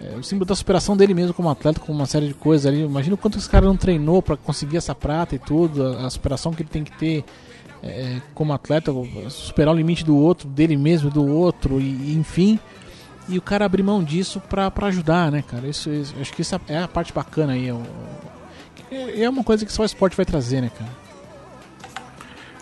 é, 0.00 0.14
o 0.16 0.22
símbolo 0.22 0.46
da 0.46 0.54
superação 0.54 0.96
dele 0.96 1.14
mesmo 1.14 1.34
como 1.34 1.48
atleta, 1.50 1.80
com 1.80 1.92
uma 1.92 2.06
série 2.06 2.28
de 2.28 2.34
coisas 2.34 2.66
ali. 2.66 2.82
Imagina 2.82 3.14
o 3.14 3.18
quanto 3.18 3.38
esse 3.38 3.48
cara 3.48 3.66
não 3.66 3.76
treinou 3.76 4.22
pra 4.22 4.36
conseguir 4.36 4.76
essa 4.76 4.94
prata 4.94 5.34
e 5.34 5.38
tudo, 5.38 5.84
a, 5.86 6.06
a 6.06 6.10
superação 6.10 6.52
que 6.52 6.62
ele 6.62 6.68
tem 6.68 6.84
que 6.84 6.92
ter 6.92 7.24
é, 7.82 8.20
como 8.34 8.52
atleta, 8.52 8.92
superar 9.30 9.74
o 9.74 9.76
limite 9.76 10.04
do 10.04 10.16
outro, 10.16 10.48
dele 10.48 10.76
mesmo, 10.76 11.10
do 11.10 11.26
outro, 11.26 11.80
e, 11.80 11.84
e 11.84 12.14
enfim. 12.16 12.58
E 13.28 13.36
o 13.36 13.42
cara 13.42 13.64
abrir 13.66 13.82
mão 13.82 14.02
disso 14.02 14.40
pra 14.40 14.72
ajudar, 14.86 15.30
né, 15.30 15.42
cara? 15.46 15.66
Isso, 15.68 15.90
isso- 15.90 16.14
acho 16.20 16.32
que 16.32 16.40
isso 16.42 16.58
é 16.68 16.78
a 16.78 16.88
parte 16.88 17.12
bacana 17.12 17.52
aí. 17.52 17.68
É, 18.90 18.96
é 18.96 19.22
é 19.24 19.28
uma 19.30 19.44
coisa 19.44 19.66
que 19.66 19.72
só 19.72 19.82
o 19.82 19.86
esporte 19.86 20.16
vai 20.16 20.24
trazer, 20.24 20.62
né, 20.62 20.70
cara? 20.78 20.90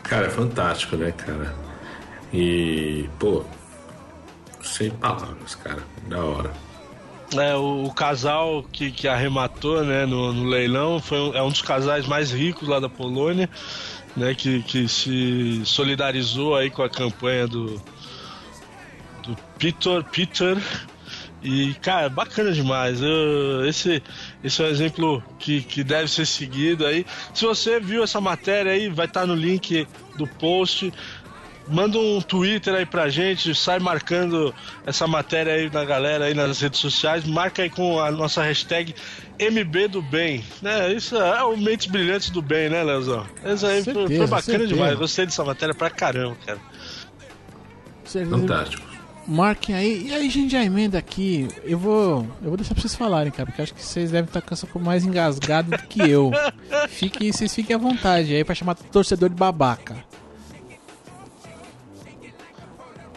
Cara, 0.02 0.26
é 0.26 0.30
fantástico, 0.30 0.96
né, 0.96 1.12
cara? 1.12 1.54
E, 2.32 3.08
pô, 3.18 3.44
sem 4.62 4.90
palavras, 4.90 5.54
cara. 5.54 5.82
Da 6.08 6.18
hora. 6.24 6.50
É, 7.34 7.54
o, 7.56 7.84
o 7.84 7.92
casal 7.92 8.64
que, 8.70 8.90
que 8.92 9.08
arrematou 9.08 9.84
né, 9.84 10.06
no, 10.06 10.32
no 10.32 10.44
leilão 10.44 11.00
foi 11.00 11.18
um, 11.18 11.34
é 11.34 11.42
um 11.42 11.48
dos 11.48 11.62
casais 11.62 12.06
mais 12.06 12.30
ricos 12.30 12.68
lá 12.68 12.78
da 12.78 12.88
Polônia, 12.88 13.50
né, 14.16 14.34
que, 14.34 14.62
que 14.62 14.88
se 14.88 15.62
solidarizou 15.64 16.54
aí 16.54 16.70
com 16.70 16.82
a 16.82 16.88
campanha 16.88 17.48
do, 17.48 17.82
do 19.24 19.36
Peter, 19.58 20.04
Peter 20.04 20.56
e, 21.42 21.74
cara, 21.74 22.08
bacana 22.08 22.50
demais. 22.50 23.00
Eu, 23.00 23.66
esse, 23.68 24.02
esse 24.42 24.60
é 24.60 24.64
um 24.64 24.68
exemplo 24.68 25.22
que, 25.38 25.62
que 25.62 25.84
deve 25.84 26.10
ser 26.10 26.26
seguido 26.26 26.84
aí. 26.84 27.06
Se 27.32 27.44
você 27.44 27.78
viu 27.78 28.02
essa 28.02 28.20
matéria 28.20 28.72
aí, 28.72 28.88
vai 28.88 29.06
estar 29.06 29.26
no 29.26 29.34
link 29.34 29.86
do 30.16 30.26
post. 30.26 30.92
Manda 31.68 31.98
um 31.98 32.20
Twitter 32.20 32.74
aí 32.74 32.86
pra 32.86 33.08
gente, 33.08 33.54
sai 33.54 33.78
marcando 33.78 34.54
essa 34.86 35.06
matéria 35.06 35.52
aí 35.52 35.68
na 35.68 35.84
galera 35.84 36.26
aí 36.26 36.34
nas 36.34 36.60
redes 36.60 36.78
sociais, 36.78 37.24
marca 37.24 37.62
aí 37.62 37.70
com 37.70 38.00
a 38.00 38.10
nossa 38.10 38.42
hashtag 38.42 38.94
MB 39.38 39.88
do 39.88 40.00
Bem, 40.00 40.44
né? 40.62 40.92
Isso 40.92 41.16
é 41.16 41.42
o 41.42 41.56
Mentes 41.56 41.86
Brilhantes 41.86 42.30
do 42.30 42.40
Bem, 42.40 42.68
né, 42.68 42.82
Leozão? 42.84 43.26
Isso 43.44 43.66
aí 43.66 43.82
certeza, 43.82 44.06
foi, 44.06 44.16
foi, 44.16 44.26
bacana 44.26 44.42
certeza. 44.42 44.68
demais, 44.68 44.98
gostei 44.98 45.26
dessa 45.26 45.44
matéria 45.44 45.74
pra 45.74 45.90
caramba, 45.90 46.36
cara. 46.46 46.60
Fantástico. 48.04 48.96
Marquem 49.26 49.74
aí. 49.74 50.06
E 50.06 50.14
aí 50.14 50.26
a 50.26 50.30
gente 50.30 50.52
já 50.52 50.62
emenda 50.62 50.96
aqui. 50.96 51.48
Eu 51.64 51.78
vou. 51.78 52.26
Eu 52.40 52.48
vou 52.48 52.56
deixar 52.56 52.74
pra 52.74 52.80
vocês 52.80 52.94
falarem, 52.94 53.32
cara, 53.32 53.46
porque 53.46 53.60
acho 53.60 53.74
que 53.74 53.82
vocês 53.82 54.12
devem 54.12 54.26
estar 54.26 54.40
com 54.40 54.54
essa 54.54 54.68
mais 54.78 55.04
engasgado 55.04 55.70
do 55.72 55.78
que 55.78 56.08
eu. 56.08 56.30
Fiquem, 56.88 57.32
vocês 57.32 57.52
fiquem 57.52 57.74
à 57.74 57.78
vontade 57.78 58.32
aí 58.32 58.44
pra 58.44 58.54
chamar 58.54 58.76
torcedor 58.76 59.28
de 59.28 59.34
babaca. 59.34 59.96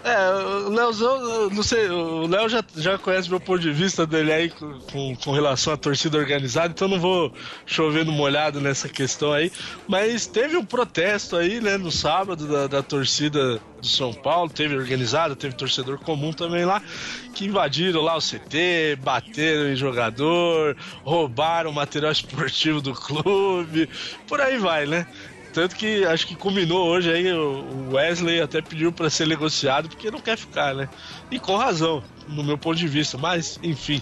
É, 0.03 0.31
o 0.65 0.69
Leozão, 0.69 1.49
não 1.49 1.61
sei, 1.61 1.89
o 1.89 2.26
Léo 2.26 2.47
já, 2.47 2.63
já 2.76 2.97
conhece 2.97 3.30
meu 3.30 3.39
ponto 3.39 3.59
de 3.59 3.71
vista 3.71 4.07
dele 4.07 4.31
aí 4.31 4.49
com, 4.49 5.15
com 5.15 5.31
relação 5.31 5.73
à 5.73 5.77
torcida 5.77 6.17
organizada, 6.17 6.69
então 6.69 6.88
não 6.88 6.99
vou 6.99 7.34
chover 7.65 8.05
no 8.05 8.11
molhado 8.11 8.61
nessa 8.61 8.88
questão 8.88 9.34
aí. 9.34 9.51
Mas 9.88 10.26
teve 10.26 10.55
um 10.55 10.63
protesto 10.63 11.35
aí, 11.35 11.59
né, 11.59 11.77
no 11.77 11.91
sábado 11.91 12.47
da, 12.47 12.67
da 12.67 12.81
torcida 12.81 13.59
do 13.80 13.88
São 13.88 14.13
Paulo, 14.13 14.49
teve 14.49 14.76
organizado, 14.76 15.35
teve 15.35 15.55
torcedor 15.55 15.97
comum 15.99 16.31
também 16.31 16.65
lá, 16.65 16.81
que 17.34 17.45
invadiram 17.45 18.01
lá 18.01 18.15
o 18.15 18.21
CT, 18.21 18.99
bateram 19.01 19.69
em 19.69 19.76
jogador, 19.76 20.77
roubaram 21.03 21.71
o 21.71 21.73
material 21.73 22.11
esportivo 22.11 22.81
do 22.81 22.93
clube, 22.93 23.89
por 24.27 24.39
aí 24.39 24.57
vai, 24.57 24.85
né? 24.85 25.05
Tanto 25.53 25.76
que 25.76 26.05
acho 26.05 26.27
que 26.27 26.35
combinou 26.35 26.88
hoje 26.88 27.11
aí, 27.11 27.31
o 27.34 27.93
Wesley 27.93 28.41
até 28.41 28.61
pediu 28.61 28.91
para 28.91 29.09
ser 29.09 29.27
negociado 29.27 29.89
porque 29.89 30.11
não 30.11 30.19
quer 30.19 30.38
ficar, 30.38 30.76
né? 30.76 30.88
E 31.31 31.39
com 31.39 31.55
razão, 31.55 32.03
no 32.27 32.43
meu 32.43 32.57
ponto 32.57 32.77
de 32.77 32.88
vista, 32.88 33.17
mas 33.17 33.59
enfim. 33.63 34.01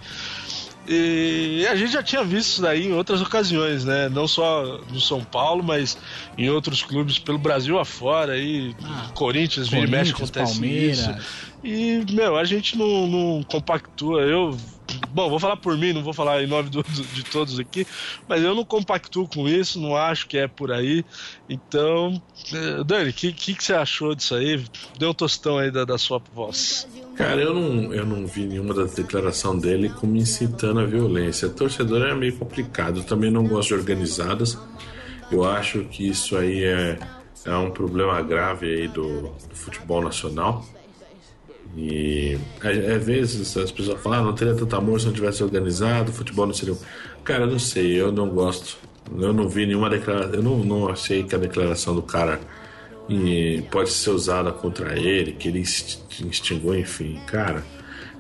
E 0.90 1.68
a 1.70 1.76
gente 1.76 1.92
já 1.92 2.02
tinha 2.02 2.24
visto 2.24 2.52
isso 2.52 2.62
daí 2.62 2.88
em 2.88 2.94
outras 2.94 3.22
ocasiões, 3.22 3.84
né? 3.84 4.08
Não 4.08 4.26
só 4.26 4.80
no 4.90 5.02
São 5.02 5.22
Paulo, 5.22 5.62
mas 5.62 5.98
em 6.38 6.50
outros 6.50 6.82
clubes 6.82 7.20
pelo 7.20 7.38
Brasil 7.38 7.78
afora. 7.78 8.34
Aí, 8.34 8.74
ah, 8.84 9.10
Corinthians, 9.14 9.70
e 9.72 9.88
mexe 9.88 10.14
acontece 10.14 10.54
Palmeiras. 10.54 11.00
isso. 11.00 11.16
E, 11.62 12.06
meu, 12.14 12.38
a 12.38 12.46
gente 12.46 12.78
não, 12.78 13.06
não 13.06 13.44
compactua. 13.44 14.22
Eu 14.22 14.58
Bom, 15.10 15.30
vou 15.30 15.40
falar 15.40 15.58
por 15.58 15.78
mim, 15.78 15.94
não 15.94 16.04
vou 16.04 16.14
falar 16.14 16.44
em 16.44 16.48
nome 16.48 16.70
do, 16.70 16.84
do, 16.84 17.04
de 17.04 17.24
todos 17.24 17.60
aqui, 17.60 17.86
mas 18.28 18.44
eu 18.44 18.54
não 18.54 18.64
compactuo 18.64 19.28
com 19.28 19.48
isso, 19.48 19.80
não 19.80 19.96
acho 19.96 20.28
que 20.28 20.38
é 20.38 20.48
por 20.48 20.72
aí. 20.72 21.04
Então, 21.50 22.22
eh, 22.54 22.84
Dani, 22.86 23.10
o 23.10 23.14
que, 23.14 23.34
que, 23.34 23.56
que, 23.56 23.64
você 23.64 23.74
achou 23.74 24.14
disso 24.14 24.36
aí? 24.36 24.64
Dê 24.98 25.06
um 25.06 25.14
tostão 25.14 25.58
aí 25.58 25.72
da, 25.72 25.86
da 25.86 25.98
sua 25.98 26.22
voz. 26.34 26.88
Cara, 27.16 27.42
eu 27.42 27.54
não, 27.54 27.94
eu 27.94 28.06
não 28.06 28.28
vi 28.28 28.46
nenhuma 28.46 28.74
das 28.74 28.94
declarações 28.94 29.62
dele 29.62 29.90
como 29.90 30.16
incitando 30.16 30.80
a 30.80 30.86
violência. 30.86 31.50
Torcedor 31.50 32.04
é 32.04 32.14
meio 32.14 32.38
complicado, 32.38 33.00
eu 33.00 33.04
também 33.04 33.32
não 33.32 33.46
gosto 33.46 33.70
de 33.70 33.74
organizadas. 33.76 34.58
Eu 35.32 35.44
acho 35.44 35.84
que 35.86 36.08
isso 36.08 36.38
aí 36.38 36.64
é, 36.64 37.00
é 37.46 37.56
um 37.56 37.72
problema 37.72 38.22
grave 38.22 38.68
aí 38.68 38.88
do, 38.88 39.30
do 39.30 39.56
futebol 39.56 40.02
nacional. 40.02 40.64
E 41.76 42.38
às 42.62 43.06
vezes 43.06 43.58
as 43.58 43.72
pessoas 43.72 44.02
falam, 44.02 44.20
ah, 44.20 44.24
não 44.24 44.34
teria 44.34 44.56
tanto 44.56 44.76
amor 44.76 45.00
se 45.00 45.08
não 45.08 45.14
tivesse 45.14 45.44
organizado, 45.44 46.12
futebol 46.12 46.48
não 46.48 46.54
seria. 46.54 46.76
Cara, 47.24 47.44
eu 47.44 47.52
não 47.52 47.60
sei, 47.60 48.00
eu 48.00 48.12
não 48.12 48.30
gosto. 48.30 48.78
Eu 49.18 49.34
não 49.34 49.48
vi 49.48 49.66
nenhuma 49.66 49.90
declaração, 49.90 50.34
eu 50.34 50.44
não, 50.44 50.58
não 50.58 50.90
achei 50.90 51.24
que 51.24 51.34
a 51.34 51.38
declaração 51.38 51.96
do 51.96 52.02
cara 52.02 52.40
pode 53.72 53.90
ser 53.90 54.10
usada 54.10 54.52
contra 54.52 55.00
ele, 55.00 55.32
que 55.32 55.48
ele 55.48 55.60
instigou, 55.60 56.76
enfim, 56.76 57.20
cara. 57.26 57.64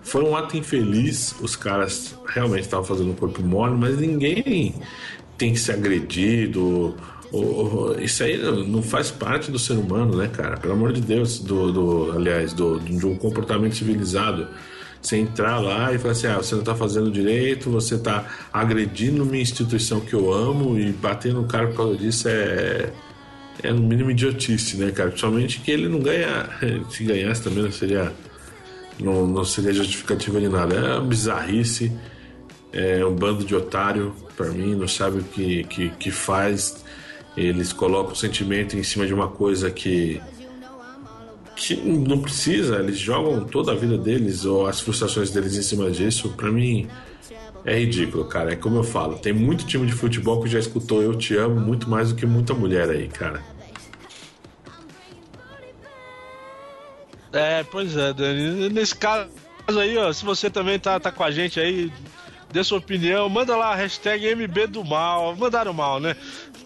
Foi 0.02 0.24
um 0.24 0.36
ato 0.36 0.56
infeliz, 0.56 1.36
os 1.42 1.56
caras 1.56 2.16
realmente 2.28 2.62
estavam 2.62 2.86
fazendo 2.86 3.12
um 3.12 3.16
corpo 3.16 3.44
mole, 3.44 3.76
mas 3.76 3.98
ninguém 3.98 4.76
tem 5.38 5.52
que 5.52 5.60
ser 5.60 5.74
agredido 5.74 6.96
isso 8.00 8.24
aí 8.24 8.38
não 8.38 8.82
faz 8.82 9.12
parte 9.12 9.52
do 9.52 9.60
ser 9.60 9.74
humano, 9.74 10.16
né, 10.16 10.30
cara? 10.30 10.58
Pelo 10.58 10.74
amor 10.74 10.94
de 10.94 11.02
Deus, 11.02 11.40
do, 11.40 11.72
do 11.72 12.12
aliás, 12.14 12.54
do, 12.54 12.80
de 12.80 13.06
um 13.06 13.16
comportamento 13.16 13.76
civilizado. 13.76 14.48
Você 15.02 15.18
entrar 15.18 15.60
lá 15.60 15.94
e 15.94 15.98
falar 15.98 16.12
assim: 16.14 16.28
ah, 16.28 16.38
você 16.38 16.56
não 16.56 16.64
tá 16.64 16.76
fazendo 16.76 17.12
direito, 17.12 17.70
você 17.70 17.98
tá 17.98 18.26
agredindo 18.52 19.26
minha 19.26 19.42
instituição 19.42 20.00
que 20.00 20.14
eu 20.14 20.34
amo 20.34 20.80
e 20.80 20.92
batendo 20.92 21.42
no 21.42 21.48
cara 21.48 21.68
por 21.68 21.78
causa 21.78 21.98
disso 21.98 22.28
é, 22.30 22.92
é 23.62 23.72
no 23.72 23.82
mínimo 23.82 24.10
idiotice, 24.10 24.78
né, 24.78 24.92
cara? 24.92 25.10
Principalmente 25.10 25.60
que 25.60 25.72
ele 25.72 25.88
não 25.88 26.00
ganha. 26.00 26.50
Se 26.90 27.04
ganhasse 27.04 27.44
também 27.44 27.64
não 27.64 27.72
seria. 27.72 28.12
Não, 29.00 29.28
não 29.28 29.44
seria 29.44 29.74
justificativa 29.74 30.40
de 30.40 30.48
nada. 30.48 30.76
É 30.76 30.96
uma 30.96 31.02
bizarrice. 31.02 31.92
É 32.74 33.06
um 33.06 33.16
bando 33.16 33.46
de 33.46 33.56
otário, 33.56 34.14
para 34.36 34.50
mim, 34.50 34.76
não 34.76 34.88
sabe 34.88 35.20
o 35.20 35.24
que, 35.24 35.64
que, 35.64 35.90
que 35.92 36.12
faz 36.12 36.84
eles 37.38 37.72
colocam 37.72 38.14
o 38.14 38.16
sentimento 38.16 38.76
em 38.76 38.84
cima 38.84 39.06
de 39.06 39.14
uma 39.14 39.28
coisa 39.28 39.70
que 39.70 40.20
que 41.56 41.76
não 41.76 42.20
precisa, 42.22 42.78
eles 42.78 43.00
jogam 43.00 43.44
toda 43.44 43.72
a 43.72 43.76
vida 43.76 43.98
deles 43.98 44.46
ou 44.46 44.68
as 44.68 44.80
frustrações 44.80 45.32
deles 45.32 45.56
em 45.56 45.64
cima 45.64 45.90
disso. 45.90 46.30
Para 46.30 46.52
mim 46.52 46.88
é 47.66 47.80
ridículo, 47.80 48.26
cara. 48.26 48.54
É 48.54 48.56
como 48.56 48.78
eu 48.78 48.84
falo, 48.84 49.18
tem 49.18 49.34
muito 49.34 49.66
time 49.66 49.86
de 49.88 49.94
futebol 49.94 50.42
que 50.42 50.50
já 50.50 50.60
escutou 50.60 51.02
eu 51.02 51.16
te 51.16 51.36
amo 51.36 51.60
muito 51.60 51.90
mais 51.90 52.10
do 52.10 52.16
que 52.16 52.26
muita 52.26 52.54
mulher 52.54 52.90
aí, 52.90 53.08
cara. 53.08 53.44
É, 57.34 57.64
pois 57.64 57.96
é, 57.98 58.14
Dani. 58.14 58.70
Nesse 58.70 58.96
caso 58.96 59.30
aí, 59.68 59.98
ó, 59.98 60.14
se 60.14 60.24
você 60.24 60.50
também 60.50 60.80
tá, 60.80 61.00
tá 61.00 61.12
com 61.12 61.24
a 61.24 61.32
gente 61.32 61.60
aí, 61.60 61.92
dê 62.52 62.64
sua 62.64 62.78
opinião, 62.78 63.28
manda 63.28 63.56
lá 63.56 63.74
a 63.74 63.76
hashtag 63.76 64.34
MB 64.36 64.68
do 64.68 64.86
mal. 64.86 65.36
Mandaram 65.36 65.74
mal, 65.74 66.00
né? 66.00 66.16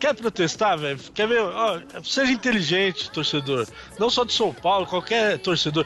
Quer 0.01 0.15
protestar, 0.15 0.79
velho? 0.79 0.97
Quer 1.13 1.27
ver? 1.27 1.41
Ó, 1.43 1.79
seja 2.03 2.31
inteligente, 2.31 3.11
torcedor. 3.11 3.67
Não 3.99 4.09
só 4.09 4.23
de 4.23 4.33
São 4.33 4.51
Paulo, 4.51 4.87
qualquer 4.87 5.37
torcedor. 5.37 5.85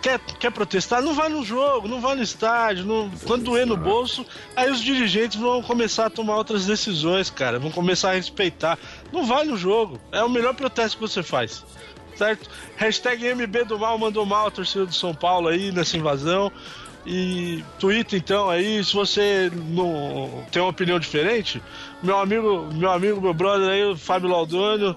Quer, 0.00 0.18
quer 0.40 0.50
protestar? 0.50 1.02
Não 1.02 1.12
vai 1.12 1.28
no 1.28 1.44
jogo, 1.44 1.86
não 1.86 2.00
vai 2.00 2.16
no 2.16 2.22
estádio. 2.22 2.86
Não... 2.86 3.10
Quando 3.26 3.44
doer 3.44 3.66
no 3.66 3.76
bolso, 3.76 4.24
aí 4.56 4.70
os 4.70 4.80
dirigentes 4.80 5.38
vão 5.38 5.62
começar 5.62 6.06
a 6.06 6.10
tomar 6.10 6.38
outras 6.38 6.64
decisões, 6.64 7.28
cara. 7.28 7.58
Vão 7.58 7.70
começar 7.70 8.12
a 8.12 8.14
respeitar. 8.14 8.78
Não 9.12 9.26
vai 9.26 9.44
no 9.44 9.54
jogo. 9.54 10.00
É 10.10 10.22
o 10.24 10.30
melhor 10.30 10.54
protesto 10.54 10.96
que 10.96 11.02
você 11.02 11.22
faz. 11.22 11.62
Certo? 12.16 12.48
Hashtag 12.76 13.34
MB 13.34 13.64
do 13.64 13.78
mal 13.78 13.98
mandou 13.98 14.24
mal 14.24 14.46
a 14.46 14.50
torcida 14.50 14.86
do 14.86 14.94
São 14.94 15.14
Paulo 15.14 15.48
aí 15.48 15.70
nessa 15.70 15.98
invasão. 15.98 16.50
E 17.04 17.64
Twitter, 17.80 18.16
então, 18.18 18.48
aí, 18.48 18.82
se 18.84 18.94
você 18.94 19.50
não 19.54 20.46
tem 20.52 20.62
uma 20.62 20.70
opinião 20.70 21.00
diferente, 21.00 21.60
meu 22.02 22.18
amigo, 22.18 22.68
meu 22.72 22.92
amigo, 22.92 23.20
meu 23.20 23.34
brother 23.34 23.70
aí, 23.70 23.84
o 23.84 23.96
Fábio 23.96 24.28
Laudônio, 24.28 24.96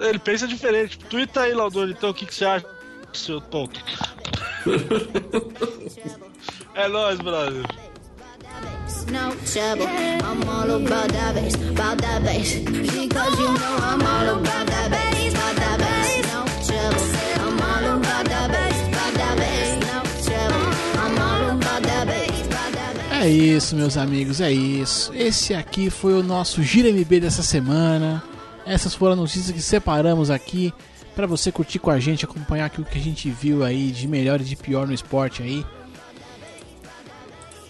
ele 0.00 0.18
pensa 0.18 0.48
diferente. 0.48 0.98
Twitter 0.98 1.42
aí, 1.42 1.52
Laudônio, 1.52 1.94
então, 1.96 2.08
o 2.10 2.14
que, 2.14 2.24
que 2.24 2.34
você 2.34 2.46
acha, 2.46 2.64
seu 3.12 3.38
tonto? 3.40 3.80
é 6.74 6.88
nóis, 6.88 7.20
brother. 7.20 7.62
No 9.10 9.34
trouble, 9.44 9.86
I'm 9.86 10.48
all 10.48 10.70
about 10.70 11.08
that 11.12 11.34
bass, 11.34 11.54
about 11.54 11.98
that 11.98 12.22
bass. 12.24 12.54
Because 12.60 13.38
you 13.38 13.52
know 13.52 13.76
I'm 13.80 14.00
all 14.00 14.38
about 14.38 14.66
that 14.68 14.90
bass, 14.90 15.32
about 15.32 15.56
that 15.56 15.78
bass. 15.78 16.24
No 16.32 16.44
trouble, 16.64 17.02
I'm 17.40 17.60
all 17.60 17.84
about 17.98 18.24
that 18.26 18.50
bass, 18.50 18.71
É 23.22 23.28
isso, 23.28 23.76
meus 23.76 23.96
amigos, 23.96 24.40
é 24.40 24.50
isso. 24.50 25.14
Esse 25.14 25.54
aqui 25.54 25.90
foi 25.90 26.12
o 26.12 26.24
nosso 26.24 26.60
Gira 26.60 26.90
MB 26.90 27.20
dessa 27.20 27.40
semana. 27.40 28.20
Essas 28.66 28.96
foram 28.96 29.12
as 29.12 29.18
notícias 29.20 29.52
que 29.52 29.62
separamos 29.62 30.28
aqui 30.28 30.74
para 31.14 31.24
você 31.24 31.52
curtir 31.52 31.78
com 31.78 31.92
a 31.92 32.00
gente, 32.00 32.24
acompanhar 32.24 32.64
aquilo 32.64 32.84
que 32.84 32.98
a 32.98 33.00
gente 33.00 33.30
viu 33.30 33.62
aí 33.62 33.92
de 33.92 34.08
melhor 34.08 34.40
e 34.40 34.44
de 34.44 34.56
pior 34.56 34.88
no 34.88 34.92
esporte 34.92 35.40
aí. 35.40 35.64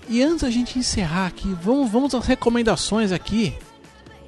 E 0.09 0.23
antes 0.23 0.41
da 0.41 0.51
gente 0.51 0.79
encerrar 0.79 1.27
aqui, 1.27 1.55
vamos, 1.62 1.93
vamos 1.93 2.15
às 2.15 2.27
recomendações 2.27 3.12
aqui. 3.12 3.55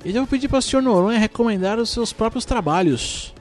Eu 0.04 0.12
já 0.12 0.18
vou 0.18 0.28
pedir 0.28 0.48
para 0.48 0.58
o 0.58 0.62
senhor 0.62 0.82
Noronha 0.82 1.18
recomendar 1.18 1.78
os 1.78 1.88
seus 1.88 2.12
próprios 2.12 2.44
trabalhos. 2.44 3.32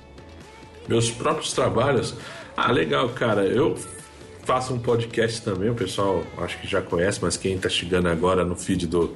Meus 0.87 1.11
próprios 1.11 1.51
trabalhos? 1.51 2.15
Ah, 2.55 2.71
legal, 2.71 3.09
cara. 3.09 3.43
Eu 3.43 3.77
faço 4.43 4.73
um 4.73 4.79
podcast 4.79 5.41
também, 5.41 5.69
o 5.69 5.75
pessoal 5.75 6.23
acho 6.37 6.59
que 6.59 6.67
já 6.67 6.81
conhece, 6.81 7.19
mas 7.21 7.37
quem 7.37 7.55
está 7.55 7.69
chegando 7.69 8.07
agora 8.07 8.43
no 8.43 8.55
feed 8.55 8.87
do, 8.87 9.15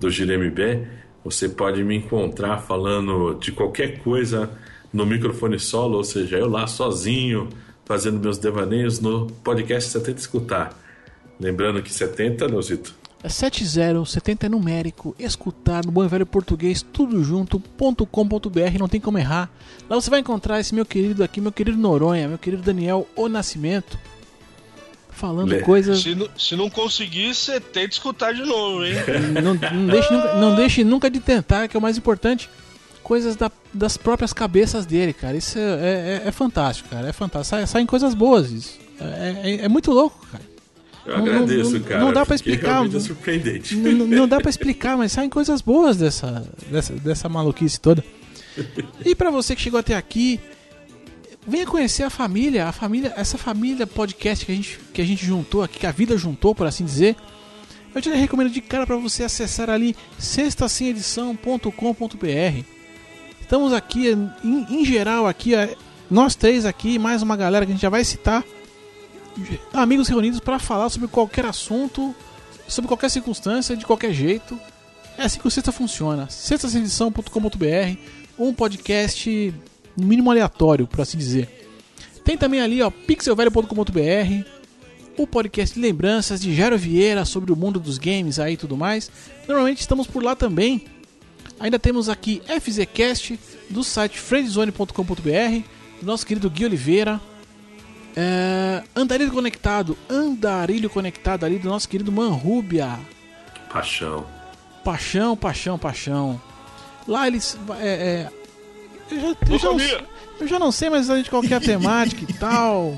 do 0.00 0.10
GireMB, 0.10 0.86
você 1.24 1.48
pode 1.48 1.84
me 1.84 1.96
encontrar 1.96 2.58
falando 2.58 3.34
de 3.34 3.52
qualquer 3.52 3.98
coisa 4.00 4.50
no 4.92 5.06
microfone 5.06 5.58
solo, 5.58 5.98
ou 5.98 6.04
seja, 6.04 6.36
eu 6.38 6.48
lá 6.48 6.66
sozinho, 6.66 7.48
fazendo 7.84 8.18
meus 8.18 8.38
devaneios 8.38 9.00
no 9.00 9.26
podcast 9.44 9.90
70 9.90 10.18
Escutar. 10.18 10.78
Lembrando 11.38 11.82
que 11.82 11.92
70, 11.92 12.48
Neuzito? 12.48 12.94
É 13.22 13.28
70, 13.28 14.04
70 14.04 14.46
é 14.46 14.48
numérico, 14.48 15.14
escutar 15.16 15.84
no 15.84 15.92
bom 15.92 16.06
velho 16.08 16.26
português, 16.26 16.82
tudo 16.82 17.22
junto.com.br, 17.22 18.78
não 18.78 18.88
tem 18.88 19.00
como 19.00 19.18
errar. 19.18 19.48
Lá 19.88 19.94
você 19.94 20.10
vai 20.10 20.18
encontrar 20.18 20.58
esse 20.58 20.74
meu 20.74 20.84
querido 20.84 21.22
aqui, 21.22 21.40
meu 21.40 21.52
querido 21.52 21.78
Noronha, 21.78 22.26
meu 22.26 22.38
querido 22.38 22.62
Daniel 22.62 23.06
O 23.14 23.28
Nascimento, 23.28 23.96
falando 25.12 25.48
Lê. 25.50 25.60
coisas. 25.60 26.00
Se, 26.00 26.14
não- 26.14 26.28
se 26.36 26.56
não 26.56 26.68
conseguir, 26.70 27.34
você 27.34 27.60
tem 27.60 27.86
de 27.88 27.94
escutar 27.94 28.32
de 28.34 28.42
novo, 28.42 28.84
hein? 28.84 28.94
Não, 29.42 29.54
não 29.54 29.86
deixe, 29.86 30.12
nunca, 30.12 30.34
não 30.34 30.54
deixe 30.54 30.84
nunca 30.84 31.10
de 31.10 31.20
tentar, 31.20 31.68
que 31.68 31.76
é 31.76 31.78
o 31.78 31.82
mais 31.82 31.96
importante. 31.96 32.48
Coisas 33.02 33.34
da- 33.36 33.50
das 33.74 33.96
próprias 33.96 34.32
cabeças 34.32 34.86
dele, 34.86 35.12
cara. 35.12 35.36
Isso 35.36 35.58
é, 35.58 36.20
é- 36.24 36.28
é 36.28 36.32
fantástico, 36.32 36.88
cara. 36.88 37.08
É 37.08 37.12
fantástico. 37.12 37.56
Sai- 37.56 37.66
saem 37.66 37.86
coisas 37.86 38.14
boas 38.14 38.50
isso. 38.50 38.78
É, 39.00 39.40
é- 39.60 39.64
é 39.64 39.68
muito 39.68 39.90
louco, 39.90 40.24
cara. 40.30 40.44
Eu 41.04 41.18
Não- 41.18 41.26
agradeço, 41.26 41.72
não- 41.72 41.80
cara. 41.80 42.00
não 42.00 42.12
dá 42.12 42.24
pra 42.24 42.36
explicar. 42.36 42.86
é 42.86 43.00
surpreendente. 43.00 43.74
Não 43.74 44.28
dá 44.28 44.40
pra 44.40 44.48
explicar, 44.48 44.96
mas 44.96 45.10
saem 45.10 45.28
coisas 45.28 45.60
boas 45.60 45.96
dessa, 45.96 46.46
dessa, 46.70 46.92
dessa 46.92 47.28
maluquice 47.28 47.80
toda. 47.80 48.04
E 49.04 49.14
pra 49.14 49.30
você 49.30 49.56
que 49.56 49.62
chegou 49.62 49.80
até 49.80 49.96
aqui, 49.96 50.38
venha 51.46 51.66
conhecer 51.66 52.04
a 52.04 52.10
família, 52.10 52.68
a 52.68 52.72
família, 52.72 53.12
essa 53.16 53.36
família 53.36 53.86
podcast 53.86 54.46
que 54.46 54.52
a 54.52 54.54
gente, 54.54 54.78
que 54.92 55.02
a 55.02 55.04
gente 55.04 55.24
juntou 55.24 55.62
aqui, 55.62 55.80
que 55.80 55.86
a 55.86 55.92
vida 55.92 56.16
juntou, 56.16 56.54
por 56.54 56.66
assim 56.66 56.84
dizer. 56.84 57.16
Eu 57.94 58.00
te 58.00 58.10
recomendo 58.10 58.50
de 58.50 58.60
cara 58.60 58.86
pra 58.86 58.96
você 58.96 59.24
acessar 59.24 59.68
ali 59.68 59.94
sextasemedição.com.br. 60.18 62.64
Estamos 63.40 63.72
aqui 63.72 64.08
em, 64.08 64.66
em 64.70 64.84
geral 64.84 65.26
aqui, 65.26 65.54
é, 65.54 65.76
nós 66.10 66.34
três 66.34 66.64
aqui, 66.64 66.98
mais 66.98 67.22
uma 67.22 67.36
galera 67.36 67.66
que 67.66 67.72
a 67.72 67.74
gente 67.74 67.82
já 67.82 67.90
vai 67.90 68.02
citar, 68.02 68.42
amigos 69.74 70.08
reunidos 70.08 70.40
para 70.40 70.58
falar 70.58 70.88
sobre 70.88 71.08
qualquer 71.08 71.44
assunto, 71.44 72.14
sobre 72.66 72.88
qualquer 72.88 73.10
circunstância, 73.10 73.76
de 73.76 73.84
qualquer 73.84 74.14
jeito. 74.14 74.58
É 75.18 75.24
assim 75.24 75.38
que 75.38 75.46
o 75.46 75.50
Sexta 75.50 75.70
funciona. 75.70 76.30
sextasedição.com.br, 76.30 77.98
um 78.38 78.54
podcast 78.54 79.52
no 79.96 80.06
mínimo 80.06 80.30
aleatório, 80.30 80.86
por 80.86 81.00
assim 81.00 81.18
dizer. 81.18 81.48
Tem 82.24 82.36
também 82.36 82.60
ali, 82.60 82.80
ó, 82.82 82.90
pixelvelho.com.br, 82.90 84.48
o 85.16 85.26
podcast 85.26 85.74
de 85.74 85.80
lembranças 85.80 86.40
de 86.40 86.54
Jairo 86.54 86.78
Vieira 86.78 87.24
sobre 87.24 87.52
o 87.52 87.56
mundo 87.56 87.80
dos 87.80 87.98
games 87.98 88.38
aí 88.38 88.54
e 88.54 88.56
tudo 88.56 88.76
mais. 88.76 89.10
Normalmente 89.46 89.80
estamos 89.80 90.06
por 90.06 90.22
lá 90.22 90.36
também. 90.36 90.84
Ainda 91.58 91.78
temos 91.78 92.08
aqui 92.08 92.42
FZCast 92.46 93.38
do 93.70 93.84
site 93.84 94.18
friendzone.com.br, 94.18 95.62
do 96.00 96.06
nosso 96.06 96.26
querido 96.26 96.50
Gui 96.50 96.64
Oliveira. 96.64 97.20
É, 98.14 98.82
Andarilho 98.94 99.32
Conectado, 99.32 99.96
Andarilho 100.08 100.90
Conectado 100.90 101.44
ali 101.44 101.58
do 101.58 101.68
nosso 101.68 101.88
querido 101.88 102.12
Manrubia. 102.12 102.98
Paixão. 103.72 104.26
Paixão, 104.84 105.36
paixão, 105.36 105.78
paixão. 105.78 106.40
Lá 107.06 107.26
eles. 107.26 107.56
É, 107.80 107.88
é, 107.88 108.41
eu, 109.10 109.20
já, 109.20 109.36
eu, 109.50 109.58
já 109.58 109.70
não, 109.70 110.06
eu 110.40 110.48
já 110.48 110.58
não 110.58 110.72
sei 110.72 110.90
mais 110.90 111.04
exatamente 111.04 111.30
qual 111.30 111.42
que 111.42 111.54
é 111.54 111.60
temática 111.60 112.24
e 112.28 112.34
tal. 112.34 112.96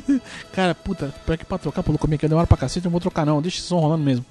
Cara, 0.52 0.74
puta, 0.74 1.14
pra 1.24 1.36
que 1.36 1.44
pra 1.44 1.58
trocar 1.58 1.82
pro 1.82 1.92
Locomia 1.92 2.18
que 2.18 2.28
demora 2.28 2.46
pra 2.46 2.56
cacete, 2.56 2.84
eu 2.84 2.90
não 2.90 2.92
vou 2.92 3.00
trocar 3.00 3.24
não, 3.24 3.42
deixa 3.42 3.58
esse 3.58 3.66
som 3.66 3.78
rolando 3.78 4.04
mesmo. 4.04 4.24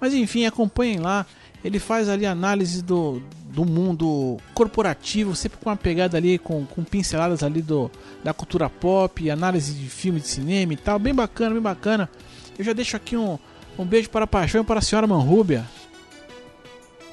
Mas 0.00 0.14
enfim, 0.14 0.44
acompanhem 0.46 0.98
lá. 0.98 1.26
Ele 1.64 1.78
faz 1.78 2.10
ali 2.10 2.26
análise 2.26 2.82
do, 2.82 3.22
do 3.46 3.64
mundo 3.64 4.36
corporativo, 4.52 5.34
sempre 5.34 5.58
com 5.58 5.70
uma 5.70 5.76
pegada 5.76 6.18
ali, 6.18 6.38
com, 6.38 6.66
com 6.66 6.84
pinceladas 6.84 7.42
ali 7.42 7.62
do, 7.62 7.90
da 8.22 8.34
cultura 8.34 8.68
pop, 8.68 9.30
análise 9.30 9.72
de 9.72 9.88
filme 9.88 10.20
de 10.20 10.28
cinema 10.28 10.74
e 10.74 10.76
tal. 10.76 10.98
Bem 10.98 11.14
bacana, 11.14 11.54
bem 11.54 11.62
bacana. 11.62 12.10
Eu 12.58 12.64
já 12.64 12.74
deixo 12.74 12.96
aqui 12.96 13.16
um, 13.16 13.38
um 13.78 13.84
beijo 13.86 14.10
para 14.10 14.24
a 14.24 14.28
Paixão 14.28 14.60
e 14.60 14.64
para 14.64 14.80
a 14.80 14.82
senhora 14.82 15.06
Manrúbia. 15.06 15.64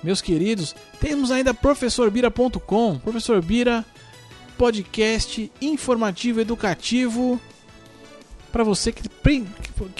Meus 0.04 0.22
queridos, 0.22 0.76
temos 1.00 1.32
ainda 1.32 1.54
professorbira.com. 1.54 3.00
Professor 3.00 3.42
Bira, 3.42 3.86
podcast 4.58 5.52
informativo 5.62 6.40
educativo 6.42 7.40
para 8.52 8.64
você 8.64 8.92
que 8.92 9.04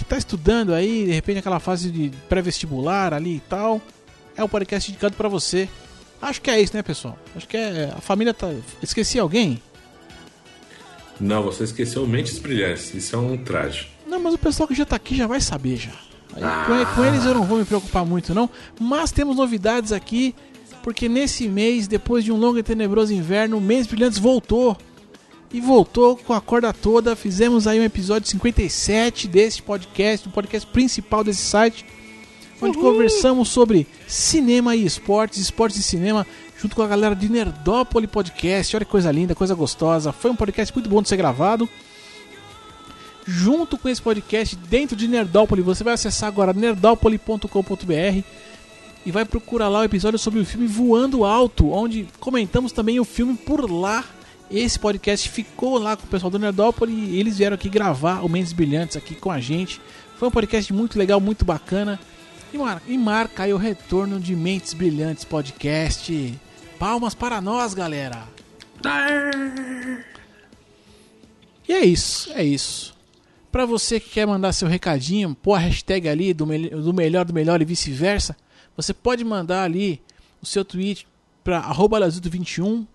está 0.02 0.18
estudando 0.18 0.74
aí, 0.74 1.06
de 1.06 1.12
repente 1.12 1.40
aquela 1.40 1.60
fase 1.60 1.90
de 1.90 2.12
pré-vestibular 2.28 3.14
ali 3.14 3.38
e 3.38 3.40
tal. 3.42 3.82
É 4.36 4.44
um 4.44 4.48
podcast 4.48 4.92
indicado 4.92 5.16
para 5.16 5.30
você. 5.30 5.70
Acho 6.22 6.42
que 6.42 6.52
é 6.52 6.62
isso, 6.62 6.76
né, 6.76 6.84
pessoal? 6.84 7.18
Acho 7.36 7.48
que 7.48 7.58
é 7.58 7.94
a 7.96 8.02
família 8.02 8.34
tá 8.34 8.54
esqueci 8.82 9.18
alguém? 9.18 9.62
Não, 11.20 11.44
você 11.44 11.64
esqueceu 11.64 12.06
Mentes 12.08 12.40
Brilhantes. 12.40 12.94
Isso 12.94 13.16
é 13.16 13.20
um 13.20 13.38
traje. 13.38 13.88
Não, 14.06 14.20
mas 14.20 14.34
o 14.34 14.38
pessoal 14.38 14.68
que 14.68 14.76
já 14.76 14.86
tá 14.86 14.96
aqui 14.96 15.16
já 15.16 15.28
vai 15.28 15.40
saber 15.40 15.78
já. 15.78 16.11
Aí, 16.34 16.44
com, 16.66 16.96
com 16.96 17.06
eles 17.06 17.26
eu 17.26 17.34
não 17.34 17.44
vou 17.44 17.58
me 17.58 17.66
preocupar 17.66 18.06
muito 18.06 18.34
não, 18.34 18.50
mas 18.80 19.12
temos 19.12 19.36
novidades 19.36 19.92
aqui, 19.92 20.34
porque 20.82 21.10
nesse 21.10 21.48
mês, 21.48 21.88
depois 21.88 22.24
de 22.24 22.32
um 22.32 22.38
longo 22.38 22.58
e 22.58 22.64
tenebroso 22.64 23.14
inverno, 23.14 23.58
o 23.58 23.62
Mês 23.62 23.88
Brilhantes 23.88 24.20
voltou. 24.20 24.78
E 25.54 25.60
voltou 25.60 26.16
com 26.16 26.32
a 26.32 26.40
corda 26.40 26.72
toda, 26.72 27.14
fizemos 27.14 27.68
aí 27.68 27.78
um 27.78 27.84
episódio 27.84 28.30
57 28.30 29.28
desse 29.28 29.62
podcast, 29.62 30.30
o 30.30 30.32
podcast 30.32 30.66
principal 30.72 31.26
desse 31.26 31.42
site, 31.42 31.86
onde 32.62 32.78
conversamos 32.78 33.50
sobre 33.50 33.86
cinema 34.08 34.78
e 34.78 34.86
esportes, 34.86 35.40
esportes 35.40 35.78
e 35.78 35.84
cinema, 35.84 36.26
junto 36.58 36.74
com 36.74 36.82
a 36.82 36.88
galera 36.88 37.14
de 37.14 37.28
Nerdópolis 37.28 38.10
Podcast. 38.10 38.78
Olha 38.78 38.86
que 38.86 38.92
coisa 38.92 39.12
linda, 39.12 39.36
coisa 39.36 39.54
gostosa. 39.54 40.14
Foi 40.14 40.32
um 40.32 40.38
podcast 40.38 40.74
muito 40.74 40.90
bom 40.90 41.02
de 41.02 41.10
ser 41.10 41.18
gravado 41.18 41.68
junto 43.26 43.78
com 43.78 43.88
esse 43.90 44.02
podcast 44.02 44.56
dentro 44.56 44.96
de 44.96 45.08
Nerdópolis. 45.08 45.64
Você 45.66 45.84
vai 45.84 45.94
acessar 45.94 46.28
agora 46.28 46.54
nerdópolis.com.br 46.54 48.24
e 49.06 49.12
vai 49.12 49.26
procurar 49.26 49.68
lá 49.70 49.80
o 49.80 49.84
episódio 49.84 50.20
sobre 50.20 50.40
o 50.40 50.46
filme 50.46 50.68
Voando 50.68 51.24
Alto, 51.26 51.72
onde 51.72 52.08
comentamos 52.20 52.72
também 52.72 53.00
o 53.00 53.06
filme 53.06 53.36
por 53.36 53.70
lá. 53.70 54.04
Esse 54.50 54.78
podcast 54.78 55.30
ficou 55.30 55.78
lá 55.78 55.96
com 55.96 56.04
o 56.06 56.10
pessoal 56.10 56.30
do 56.30 56.38
Nerdópolis 56.38 56.96
e 57.10 57.18
eles 57.18 57.38
vieram 57.38 57.56
aqui 57.56 57.70
gravar 57.70 58.20
o 58.24 58.28
Mentes 58.30 58.52
Brilhantes 58.54 58.98
aqui 58.98 59.16
com 59.16 59.32
a 59.32 59.40
gente. 59.40 59.80
Foi 60.18 60.28
um 60.28 60.32
podcast 60.32 60.72
muito 60.74 61.00
legal, 61.00 61.20
muito 61.22 61.46
bacana. 61.46 62.00
E, 62.54 62.58
mar- 62.58 62.82
e 62.86 62.98
marca 62.98 63.44
aí 63.44 63.54
o 63.54 63.58
retorno 63.58 64.20
de 64.20 64.36
Mentes 64.36 64.74
Brilhantes 64.74 65.24
Podcast. 65.24 66.38
Palmas 66.78 67.14
para 67.16 67.40
nós, 67.40 67.74
galera! 67.74 68.24
E 71.68 71.74
é 71.74 71.86
isso, 71.86 72.30
é 72.34 72.44
isso. 72.44 72.94
Pra 73.52 73.66
você 73.66 74.00
que 74.00 74.10
quer 74.12 74.26
mandar 74.26 74.54
seu 74.54 74.68
recadinho, 74.68 75.36
pôr 75.36 75.54
a 75.56 75.60
hashtag 75.60 76.08
ali 76.08 76.34
do, 76.34 76.48
mel- 76.48 76.82
do 76.82 76.94
melhor 76.94 77.26
do 77.26 77.34
melhor 77.34 77.62
e 77.62 77.66
vice-versa, 77.66 78.36
você 78.78 78.94
pode 78.94 79.24
mandar 79.26 79.64
ali 79.64 80.02
o 80.42 80.46
seu 80.46 80.64
tweet 80.64 81.06
para 81.44 81.58
arroba 81.60 82.00
Lazuto21 82.00 82.86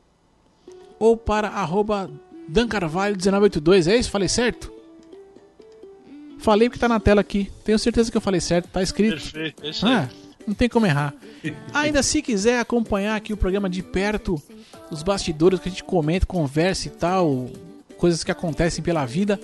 ou 0.98 1.16
para 1.16 1.48
arroba 1.48 2.10
dancarvalho1982. 2.50 3.86
É 3.90 3.96
isso? 3.96 4.10
Falei 4.10 4.28
certo? 4.28 4.72
Falei 6.38 6.68
porque 6.68 6.78
tá 6.80 6.88
na 6.88 7.00
tela 7.00 7.20
aqui. 7.20 7.50
Tenho 7.64 7.78
certeza 7.78 8.10
que 8.10 8.16
eu 8.16 8.20
falei 8.20 8.40
certo, 8.40 8.68
tá 8.68 8.82
escrito. 8.82 9.14
Perfeito, 9.20 9.64
é 9.64 9.70
isso 9.70 9.86
aí. 9.86 9.92
Ah, 9.92 10.08
não 10.46 10.54
tem 10.54 10.68
como 10.68 10.86
errar. 10.86 11.14
Ainda 11.74 12.02
se 12.02 12.22
quiser 12.22 12.60
acompanhar 12.60 13.16
aqui 13.16 13.32
o 13.32 13.36
programa 13.36 13.68
de 13.68 13.82
perto, 13.82 14.40
os 14.90 15.02
bastidores 15.02 15.60
que 15.60 15.68
a 15.68 15.70
gente 15.70 15.84
comenta, 15.84 16.24
conversa 16.26 16.88
e 16.88 16.90
tal, 16.90 17.48
coisas 17.98 18.22
que 18.22 18.30
acontecem 18.30 18.82
pela 18.82 19.04
vida, 19.04 19.40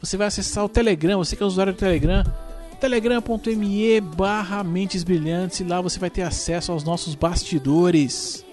você 0.00 0.16
vai 0.16 0.26
acessar 0.26 0.64
o 0.64 0.68
Telegram, 0.68 1.18
você 1.18 1.36
que 1.36 1.42
é 1.42 1.46
usuário 1.46 1.72
do 1.72 1.78
Telegram, 1.78 2.24
telegram.me 2.80 4.00
barra 4.00 4.62
mentes 4.62 5.02
brilhantes 5.02 5.60
e 5.60 5.64
lá 5.64 5.80
você 5.80 5.98
vai 5.98 6.10
ter 6.10 6.22
acesso 6.22 6.72
aos 6.72 6.84
nossos 6.84 7.14
bastidores. 7.14 8.44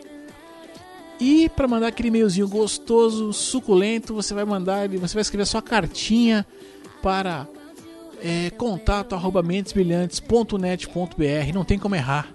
E 1.20 1.48
para 1.50 1.68
mandar 1.68 1.88
aquele 1.88 2.10
e-mailzinho 2.10 2.48
gostoso, 2.48 3.32
suculento, 3.32 4.14
você 4.14 4.34
vai 4.34 4.44
mandar, 4.44 4.90
você 4.90 5.14
vai 5.14 5.22
escrever 5.22 5.44
a 5.44 5.46
sua 5.46 5.62
cartinha 5.62 6.46
para 7.02 7.48
é, 8.22 8.50
contato 8.50 9.16
arroba 9.16 9.42
mentesbrilhantes.net.br. 9.42 11.54
Não 11.54 11.64
tem 11.64 11.80
como 11.80 11.96
errar 11.96 12.35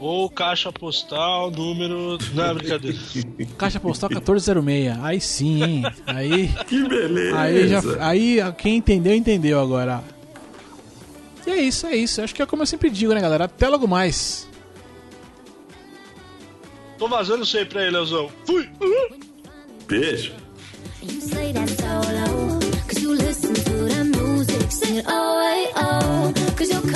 ou 0.00 0.30
caixa 0.30 0.72
postal 0.72 1.50
número. 1.50 2.18
Não, 2.32 2.44
é 2.44 2.54
brincadeira. 2.54 2.98
Caixa 3.58 3.78
postal 3.78 4.08
1406. 4.08 4.98
Aí 5.02 5.20
sim, 5.20 5.62
hein? 5.62 5.82
Aí. 6.06 6.48
Que 6.66 6.88
beleza! 6.88 7.38
Aí, 7.38 7.68
já, 7.68 7.80
aí 8.00 8.38
quem 8.56 8.76
entendeu, 8.78 9.14
entendeu 9.14 9.60
agora. 9.60 10.02
E 11.46 11.50
é 11.50 11.60
isso, 11.60 11.86
é 11.86 11.94
isso. 11.94 12.22
Acho 12.22 12.34
que 12.34 12.42
é 12.42 12.46
como 12.46 12.62
eu 12.62 12.66
sempre 12.66 12.88
digo, 12.90 13.12
né, 13.12 13.20
galera? 13.20 13.44
Até 13.44 13.68
logo 13.68 13.86
mais. 13.86 14.48
Tô 16.98 17.06
vazando 17.08 17.44
sempre 17.44 17.78
aí, 17.78 17.90
Leozão. 17.90 18.30
Fui! 18.46 18.68
Uhum. 18.80 19.20
Beijo. 19.86 20.32
You 21.02 21.20
say 21.20 21.52
that 21.52 21.70
cause 22.86 23.02
you 23.02 23.14
listen 23.14 23.54
to 23.54 23.72
the 23.88 24.04
music, 24.04 24.70
sing 24.70 24.98
it 24.98 25.06
oh, 25.08 25.72
oh, 25.76 26.32
oh. 26.36 26.54
cause 26.56 26.70
you're 26.70 26.89